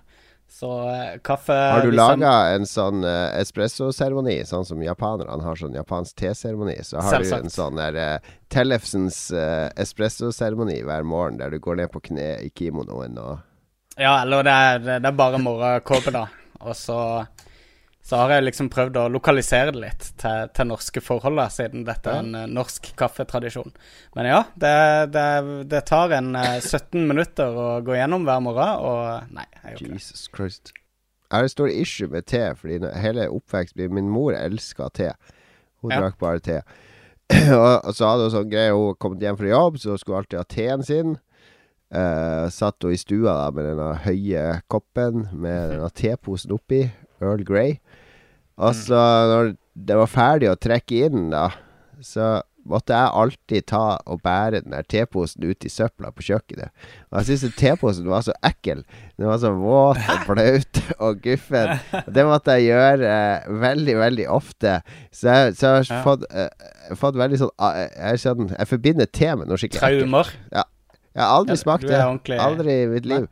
Så 0.51 0.71
uh, 0.89 1.19
kaffe 1.23 1.55
Har 1.55 1.85
du 1.87 1.93
hvis 1.93 2.01
laga 2.01 2.33
en 2.57 2.67
sånn 2.67 3.05
uh, 3.07 3.31
espressoseremoni, 3.39 4.41
sånn 4.49 4.67
som 4.67 4.83
japanerne 4.83 5.45
har 5.47 5.61
sånn 5.61 5.77
japansk 5.79 6.17
teseremoni? 6.19 6.75
Så 6.83 6.99
har 6.99 7.21
Selvsagt. 7.21 7.47
du 7.47 7.47
en 7.47 7.55
sånn 7.55 7.79
der 7.79 8.01
uh, 8.01 8.33
Tellefsens 8.51 9.21
uh, 9.31 9.69
espressoseremoni 9.79 10.81
hver 10.87 11.07
morgen, 11.07 11.39
der 11.39 11.55
du 11.55 11.63
går 11.63 11.83
ned 11.85 11.95
på 11.95 12.03
kne 12.11 12.33
i 12.43 12.51
kimonoen 12.51 13.21
og 13.23 13.39
Ja, 14.01 14.23
eller 14.25 14.43
det 14.47 14.57
er, 14.67 14.83
det 14.91 15.07
er 15.07 15.17
bare 15.17 15.39
morgenkåpe, 15.43 16.13
da. 16.15 16.27
Og 16.61 16.75
så, 16.77 16.99
så 18.11 18.19
har 18.19 18.33
jeg 18.35 18.43
liksom 18.49 18.67
prøvd 18.75 18.97
å 18.99 19.03
lokalisere 19.15 19.71
det 19.71 19.81
litt 19.85 20.07
til, 20.19 20.49
til 20.51 20.67
norske 20.67 20.99
forhold, 20.99 21.37
da, 21.39 21.45
siden 21.55 21.85
dette 21.87 22.11
er 22.11 22.25
en 22.25 22.35
eh, 22.35 22.49
norsk 22.51 22.89
kaffetradisjon. 22.99 23.71
Men 24.19 24.27
ja, 24.27 24.41
det, 24.59 24.73
det, 25.15 25.27
det 25.71 25.83
tar 25.87 26.11
en 26.17 26.33
eh, 26.35 26.57
17 26.59 27.05
minutter 27.07 27.55
å 27.55 27.69
gå 27.87 27.95
gjennom 27.95 28.25
hver 28.27 28.41
morgen, 28.43 28.83
og 28.83 29.31
nei, 29.37 29.45
jeg 29.61 29.63
gjør 29.63 29.77
ikke 29.79 29.91
det. 29.93 29.99
Jesus 30.01 30.25
Christ. 30.35 30.73
Jeg 31.29 31.37
har 31.37 31.47
et 31.47 31.55
stort 31.55 31.77
issue 31.85 32.11
med 32.11 32.27
te, 32.27 32.41
fordi 32.59 32.81
hele 32.99 33.29
oppveksten 33.31 33.85
min 33.85 34.01
Min 34.01 34.09
mor 34.11 34.35
elska 34.35 34.89
te. 34.91 35.13
Hun 35.85 35.95
Ja. 35.95 36.01
drakk 36.03 36.19
bare 36.19 36.43
te. 36.43 36.57
og, 37.61 37.93
så 37.95 38.09
hadde 38.11 38.27
hun 38.27 38.33
sånn 38.35 38.51
greie 38.51 38.75
Hun 38.75 38.99
kom 38.99 39.15
hjem 39.23 39.39
fra 39.39 39.53
jobb, 39.53 39.79
så 39.79 39.95
skulle 39.95 40.19
hun 40.19 40.25
alltid 40.25 40.41
ha 40.41 40.49
teen 40.51 40.83
sin. 40.83 41.15
Uh, 41.95 42.51
satt 42.51 42.83
hun 42.83 42.91
i 42.91 42.99
stua 42.99 43.37
da 43.39 43.47
med 43.55 43.71
denne 43.71 43.93
høye 44.03 44.49
koppen 44.67 45.29
med 45.31 45.63
denne 45.77 45.95
teposen 45.95 46.59
oppi. 46.59 46.89
Earl 47.23 47.45
Grey. 47.47 47.79
Og 48.61 48.77
så, 48.77 49.01
når 49.31 49.55
det 49.89 49.97
var 49.97 50.11
ferdig 50.13 50.51
å 50.53 50.59
trekke 50.61 51.07
inn, 51.09 51.31
da, 51.33 51.47
så 52.05 52.39
måtte 52.71 52.93
jeg 52.93 53.13
alltid 53.17 53.65
ta 53.71 53.85
og 54.13 54.19
bære 54.23 54.59
den 54.67 54.75
der 54.75 54.85
teposen 54.85 55.47
ut 55.49 55.65
i 55.65 55.71
søpla 55.73 56.11
på 56.13 56.23
kjøkkenet. 56.27 56.69
Og 57.09 57.17
jeg 57.23 57.39
syntes 57.41 57.57
teposen 57.57 58.11
var 58.13 58.21
så 58.27 58.35
ekkel. 58.47 58.83
Den 59.17 59.31
var 59.31 59.41
så 59.41 59.51
våt 59.57 60.03
og 60.13 60.27
blaut 60.29 60.81
og 61.07 61.23
guffen. 61.25 61.73
Og 62.03 62.11
det 62.19 62.27
måtte 62.29 62.59
jeg 62.59 62.69
gjøre 62.69 63.15
eh, 63.15 63.49
veldig, 63.65 63.95
veldig 64.03 64.27
ofte. 64.37 64.75
Så 65.09 65.33
jeg, 65.33 65.57
så 65.57 65.73
jeg 65.73 65.79
har 65.81 65.89
Ja. 65.97 66.03
fått, 66.05 66.27
eh, 66.31 66.95
fått 67.01 67.17
veldig 67.23 67.41
sånn 67.41 67.55
ah, 67.59 67.73
Jeg, 67.81 67.91
er 68.13 68.21
sånn, 68.27 68.53
jeg 68.53 68.71
forbinder 68.75 69.09
te 69.09 69.33
med 69.41 69.49
noe 69.49 69.59
skikkelig. 69.65 69.81
Traumer. 70.05 70.35
Ja. 70.53 70.67
Jeg 71.17 71.25
har 71.25 71.33
aldri 71.41 71.57
Ja, 71.57 71.63
smakt 71.65 71.89
det. 71.89 71.97
ordentlig- 72.05 72.45
Aldri 72.45 72.77
i 72.85 72.87
mitt 72.93 73.09
liv. 73.09 73.25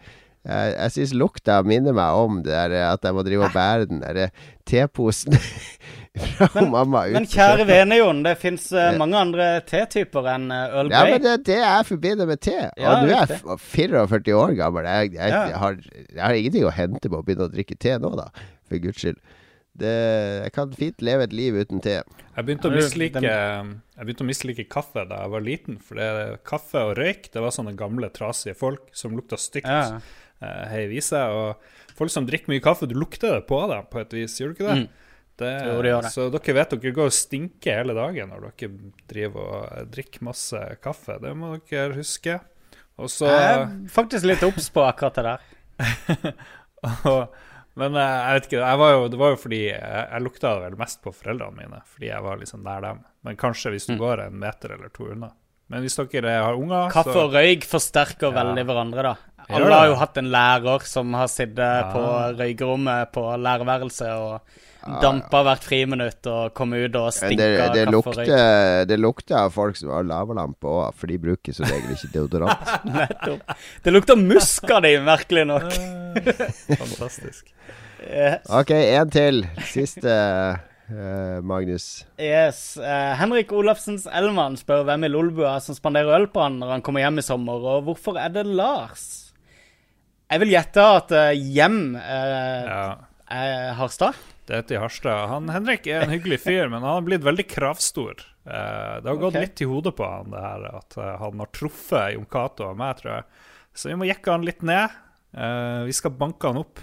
Jeg, 0.49 0.75
jeg 0.79 0.93
syns 0.95 1.13
lukta 1.21 1.59
minner 1.67 1.93
meg 1.97 2.17
om 2.23 2.39
det 2.45 2.55
der 2.55 2.75
at 2.89 3.03
jeg 3.05 3.15
må 3.17 3.25
drive 3.27 3.45
og 3.51 3.53
bære 3.53 3.89
den 3.91 4.01
der 4.01 4.31
teposen 4.69 5.37
fra 6.39 6.65
mamma 6.67 7.05
ut. 7.09 7.15
Men 7.19 7.27
kjære 7.31 7.67
vene, 7.69 7.99
Jon. 8.01 8.23
Det 8.25 8.35
fins 8.41 8.69
mange 8.99 9.21
andre 9.21 9.49
tetyper 9.69 10.29
enn 10.35 10.49
eh, 10.55 10.65
Earl 10.73 10.93
Ja, 10.95 11.03
men 11.13 11.23
det 11.25 11.35
det 11.51 11.59
jeg 11.61 11.89
forbinder 11.91 12.31
med 12.31 12.41
te. 12.45 12.57
Ja, 12.81 12.95
og 12.95 13.05
nå 13.07 13.13
er 13.15 13.35
jeg 13.37 13.59
44 13.69 14.39
år 14.41 14.55
gammel. 14.59 14.89
Jeg, 14.89 15.13
jeg, 15.19 15.35
Ja. 15.35 15.43
jeg, 15.53 15.59
har, 15.63 15.77
jeg 16.17 16.23
har 16.25 16.39
ingenting 16.41 16.67
å 16.69 16.75
hente 16.75 17.13
på 17.13 17.21
å 17.21 17.27
begynne 17.27 17.47
å 17.49 17.53
drikke 17.53 17.77
te 17.79 17.99
nå, 18.01 18.15
da. 18.19 18.31
For 18.69 18.81
guds 18.83 19.05
skyld. 19.05 19.21
Det, 19.79 19.91
jeg 20.43 20.53
kan 20.57 20.73
fint 20.75 21.03
leve 21.07 21.29
et 21.29 21.35
liv 21.39 21.55
uten 21.55 21.79
te. 21.85 22.01
Jeg 22.03 22.47
begynte, 22.47 22.67
å 22.67 22.75
mislike, 22.75 23.21
jeg 23.23 24.07
begynte 24.09 24.25
å 24.25 24.27
mislike 24.27 24.65
kaffe 24.71 25.05
da 25.07 25.21
jeg 25.23 25.31
var 25.37 25.45
liten. 25.47 25.77
For 25.79 26.01
det, 26.01 26.09
kaffe 26.49 26.83
og 26.89 26.97
røyk 26.99 27.29
det 27.35 27.45
var 27.45 27.55
sånne 27.55 27.77
gamle, 27.79 28.11
trasige 28.15 28.57
folk 28.59 28.89
som 28.97 29.15
lukta 29.15 29.39
stygt. 29.39 29.71
Ja. 29.71 30.01
Eh, 30.43 30.65
hei 30.73 30.87
vise. 30.91 31.21
Og 31.35 31.95
folk 31.99 32.11
som 32.15 32.27
drikker 32.29 32.53
mye 32.53 32.63
kaffe, 32.65 32.87
du 32.91 32.95
lukter 32.99 33.35
det 33.39 33.47
på 33.49 33.61
dem 33.71 33.87
på 33.91 34.01
et 34.03 34.13
vis, 34.19 34.39
gjør 34.41 34.53
du 34.53 34.57
ikke 34.59 34.69
det? 34.69 34.77
Mm. 34.83 34.89
det, 35.43 35.53
Jo, 35.67 35.75
det 35.83 35.95
det. 36.03 36.13
Så 36.15 36.29
dere 36.35 36.55
vet 36.61 36.71
dere 36.77 36.95
går 37.01 37.11
og 37.11 37.17
stinker 37.17 37.81
hele 37.83 37.95
dagen 37.99 38.31
når 38.35 38.49
dere 38.51 38.93
driver 39.11 39.51
og 39.59 39.91
drikker 39.95 40.25
masse 40.31 40.63
kaffe. 40.85 41.19
Det 41.23 41.35
må 41.39 41.57
dere 41.71 41.95
huske. 41.99 42.39
Og 42.99 43.07
så 43.15 43.29
Jeg 43.31 43.59
er 43.59 43.69
faktisk 43.95 44.25
litt 44.27 44.43
obs 44.43 44.71
på 44.75 44.83
akkurat 44.83 45.15
det 45.15 45.27
der. 45.29 45.45
og, 47.13 47.37
Men 47.79 47.95
eh, 47.95 48.15
jeg 48.27 48.35
vet 48.39 48.47
ikke, 48.49 48.63
jeg 48.65 48.79
var 48.81 48.93
jo, 48.97 49.03
det 49.13 49.19
var 49.21 49.31
jo 49.31 49.37
fordi 49.39 49.61
jeg, 49.69 50.01
jeg 50.11 50.23
lukta 50.25 50.55
vel 50.65 50.75
mest 50.81 50.99
på 51.05 51.13
foreldrene 51.15 51.61
mine, 51.61 51.79
fordi 51.87 52.09
jeg 52.11 52.25
var 52.25 52.41
liksom 52.41 52.65
nær 52.67 52.83
dem. 52.83 53.05
Men 53.27 53.39
kanskje 53.39 53.71
hvis 53.75 53.87
du 53.87 53.93
Mm. 53.95 54.01
går 54.03 54.23
en 54.25 54.39
meter 54.43 54.75
eller 54.75 54.91
to 54.95 55.07
unna. 55.15 55.29
Men 55.69 55.83
hvis 55.85 55.99
dere 56.01 56.39
har 56.43 56.55
unger, 56.57 56.89
Kaffe 56.95 57.13
så 57.13 57.27
og 57.27 57.35
røyk 57.37 57.67
forsterker 57.69 58.31
Ja. 58.33 58.37
veldig 58.43 58.65
hverandre, 58.69 59.03
da. 59.03 59.17
Alle 59.49 59.73
har 59.73 59.87
jo 59.89 59.95
hatt 59.97 60.17
en 60.21 60.31
lærer 60.33 60.83
som 60.85 61.13
har 61.15 61.27
sittet 61.29 61.59
Ja. 61.59 61.93
på 61.93 62.01
røykerommet 62.39 63.13
på 63.13 63.23
lærerværelset 63.41 64.11
og 64.13 64.41
dampa 65.03 65.43
hvert 65.45 65.65
friminutt 65.65 66.27
og 66.27 66.55
kommet 66.55 66.89
ut 66.89 66.97
og 66.97 67.13
stinka 67.13 67.37
det, 67.37 67.75
det, 67.75 67.85
kaffe 67.89 68.09
og 68.09 68.17
røyk. 68.17 68.87
det 68.89 68.99
lukter 69.01 69.37
av 69.37 69.51
folk 69.53 69.77
som 69.77 69.91
har 69.91 70.05
lavalampe 70.05 70.65
òg, 70.65 70.95
for 70.95 71.07
de 71.07 71.19
bruker 71.19 71.53
som 71.57 71.65
regel 71.69 71.97
ikke 71.97 72.13
deodorant. 72.13 72.59
Nettopp. 72.85 73.57
Det 73.85 73.93
lukter 73.93 74.17
musk 74.17 74.71
av 74.71 74.83
de, 74.83 74.95
merkelig 75.05 75.47
nok. 75.47 75.73
Fantastisk. 76.79 77.53
Yes. 78.09 78.45
Ok, 78.49 78.71
en 78.71 79.11
til. 79.11 79.41
Siste, 79.67 80.13
eh, 80.91 81.39
Magnus. 81.45 82.07
Yes. 82.21 82.77
eh, 82.77 83.13
Henrik 83.21 83.53
Olafsens 83.53 84.07
Elman 84.11 84.57
spør 84.61 84.87
hvem 84.89 85.07
i 85.07 85.11
Lolbua 85.13 85.59
som 85.65 85.77
spanderer 85.77 86.17
øl 86.19 86.29
på 86.33 86.43
han 86.45 86.59
når 86.63 86.77
han 86.77 86.85
kommer 86.87 87.05
hjem 87.05 87.21
i 87.23 87.27
sommer, 87.27 87.65
og 87.75 87.87
hvorfor 87.89 88.19
er 88.21 88.33
det 88.35 88.47
Lars? 88.49 89.07
Jeg 90.29 90.43
vil 90.45 90.53
gjette 90.53 90.89
at 90.99 91.15
eh, 91.17 91.37
hjem 91.57 91.79
eh, 91.97 92.67
Ja. 92.69 92.83
er 93.33 93.73
Harstad. 93.79 94.17
Det 94.49 94.63
heter 94.63 94.79
i 94.79 94.81
Harstad. 94.81 95.27
Han 95.29 95.49
Henrik 95.53 95.87
er 95.89 96.07
en 96.07 96.13
hyggelig 96.15 96.41
fyr, 96.41 96.71
men 96.73 96.81
han 96.81 96.95
har 96.99 97.05
blitt 97.05 97.25
veldig 97.25 97.45
kravstor. 97.49 98.25
Eh, 98.49 98.95
det 99.03 99.09
har 99.11 99.21
gått 99.21 99.35
okay. 99.35 99.45
litt 99.45 99.61
i 99.61 99.69
hodet 99.69 99.93
på 99.97 100.07
han, 100.09 100.31
det 100.33 100.41
her 100.41 100.65
at 100.73 100.97
eh, 100.97 101.15
han 101.21 101.43
har 101.45 101.51
truffet 101.53 102.15
Jon 102.15 102.29
Cato 102.33 102.71
og 102.71 102.79
meg, 102.81 102.97
tror 103.01 103.13
jeg. 103.19 103.27
Så 103.77 103.91
vi 103.93 103.99
må 104.01 104.09
jekke 104.09 104.33
han 104.33 104.47
litt 104.49 104.65
ned. 104.65 104.95
Eh, 105.37 105.83
vi 105.89 105.97
skal 105.97 106.17
banke 106.17 106.49
han 106.49 106.63
opp 106.63 106.81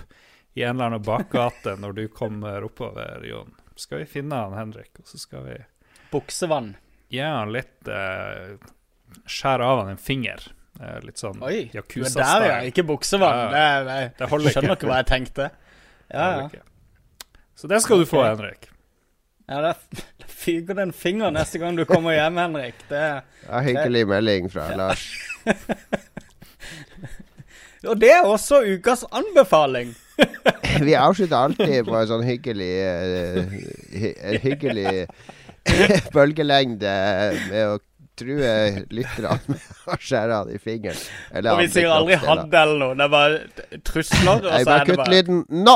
i 0.55 0.61
en 0.63 0.75
eller 0.75 0.91
annen 0.91 1.05
bakgate 1.05 1.73
når 1.81 1.97
du 1.97 2.03
kommer 2.13 2.65
oppover, 2.69 3.25
Jon. 3.25 3.54
Skal 3.75 3.99
vi 4.03 4.05
finne 4.07 4.35
han 4.39 4.53
Henrik, 4.55 4.91
og 5.01 5.07
så 5.09 5.17
skal 5.19 5.43
vi 5.49 5.55
Buksevann. 6.11 6.75
gi 7.11 7.19
han 7.19 7.51
litt 7.51 7.87
eh, 7.91 8.55
Skjære 9.27 9.63
av 9.67 9.79
han 9.83 9.89
en 9.95 9.97
finger. 10.01 10.45
Eh, 10.79 10.99
litt 11.05 11.17
sånn 11.21 11.41
Oi, 11.43 11.69
er 11.69 11.75
Yakuza-style. 11.81 12.39
der, 12.41 12.47
ja. 12.51 12.61
Ikke 12.71 12.83
buksevann. 12.87 13.37
Ja, 13.55 13.83
Det, 13.83 13.91
er- 13.95 14.09
det 14.19 14.29
holder 14.29 14.49
ikke. 14.49 14.53
skjønner 14.59 14.75
dere 14.79 14.89
hva 14.91 14.97
jeg 15.01 15.07
tenkte. 15.11 15.49
Ja, 16.11 16.25
ja. 16.53 16.63
Så 17.55 17.67
det 17.71 17.81
skal 17.83 17.99
du 18.03 18.05
få. 18.09 18.23
Henrik. 18.25 18.67
ja 19.47 19.61
da 19.61 19.73
da 20.19 20.27
fyker 20.27 20.75
det 20.75 20.83
en 20.89 20.91
finger 20.93 21.31
neste 21.31 21.59
gang 21.61 21.75
du 21.77 21.85
kommer 21.85 22.11
hjem, 22.17 22.37
Henrik. 22.37 22.75
Det, 22.89 23.03
Ja, 23.47 23.59
hyggelig 23.63 24.07
melding 24.07 24.49
fra 24.51 24.67
Lars. 24.75 25.05
og 27.85 27.99
det 28.01 28.09
er 28.11 28.25
også 28.25 28.63
ukas 28.65 29.03
anbefaling. 29.11 29.93
Vi 30.87 30.95
avslutter 30.99 31.35
alltid 31.37 31.87
på 31.87 31.97
en 31.97 32.07
sånn 32.09 32.23
hyggelig 32.27 32.71
eh, 32.83 33.57
hy 33.95 34.39
hyggelig 34.43 35.05
bølgelengde 36.15 36.95
med 37.49 37.73
å 37.73 37.77
true 38.15 38.51
lytterne 38.95 39.39
med 39.51 39.91
å 39.91 39.97
skjære 39.99 40.37
av 40.43 40.51
i 40.53 40.59
fingeren. 40.61 40.99
Og 41.41 41.59
vi 41.59 41.67
sier 41.73 41.91
aldri. 41.91 42.15
'hadde' 42.21 42.61
eller 42.61 42.79
noe. 42.79 42.95
Det 42.95 43.07
er 43.07 43.11
bare 43.11 43.81
trusler, 43.83 44.39
og 44.39 44.45
så 44.45 44.63
bare 44.69 44.79
er 44.79 44.85
det 44.85 44.95
kutt 44.95 45.11
lyden 45.11 45.43
nå! 45.65 45.75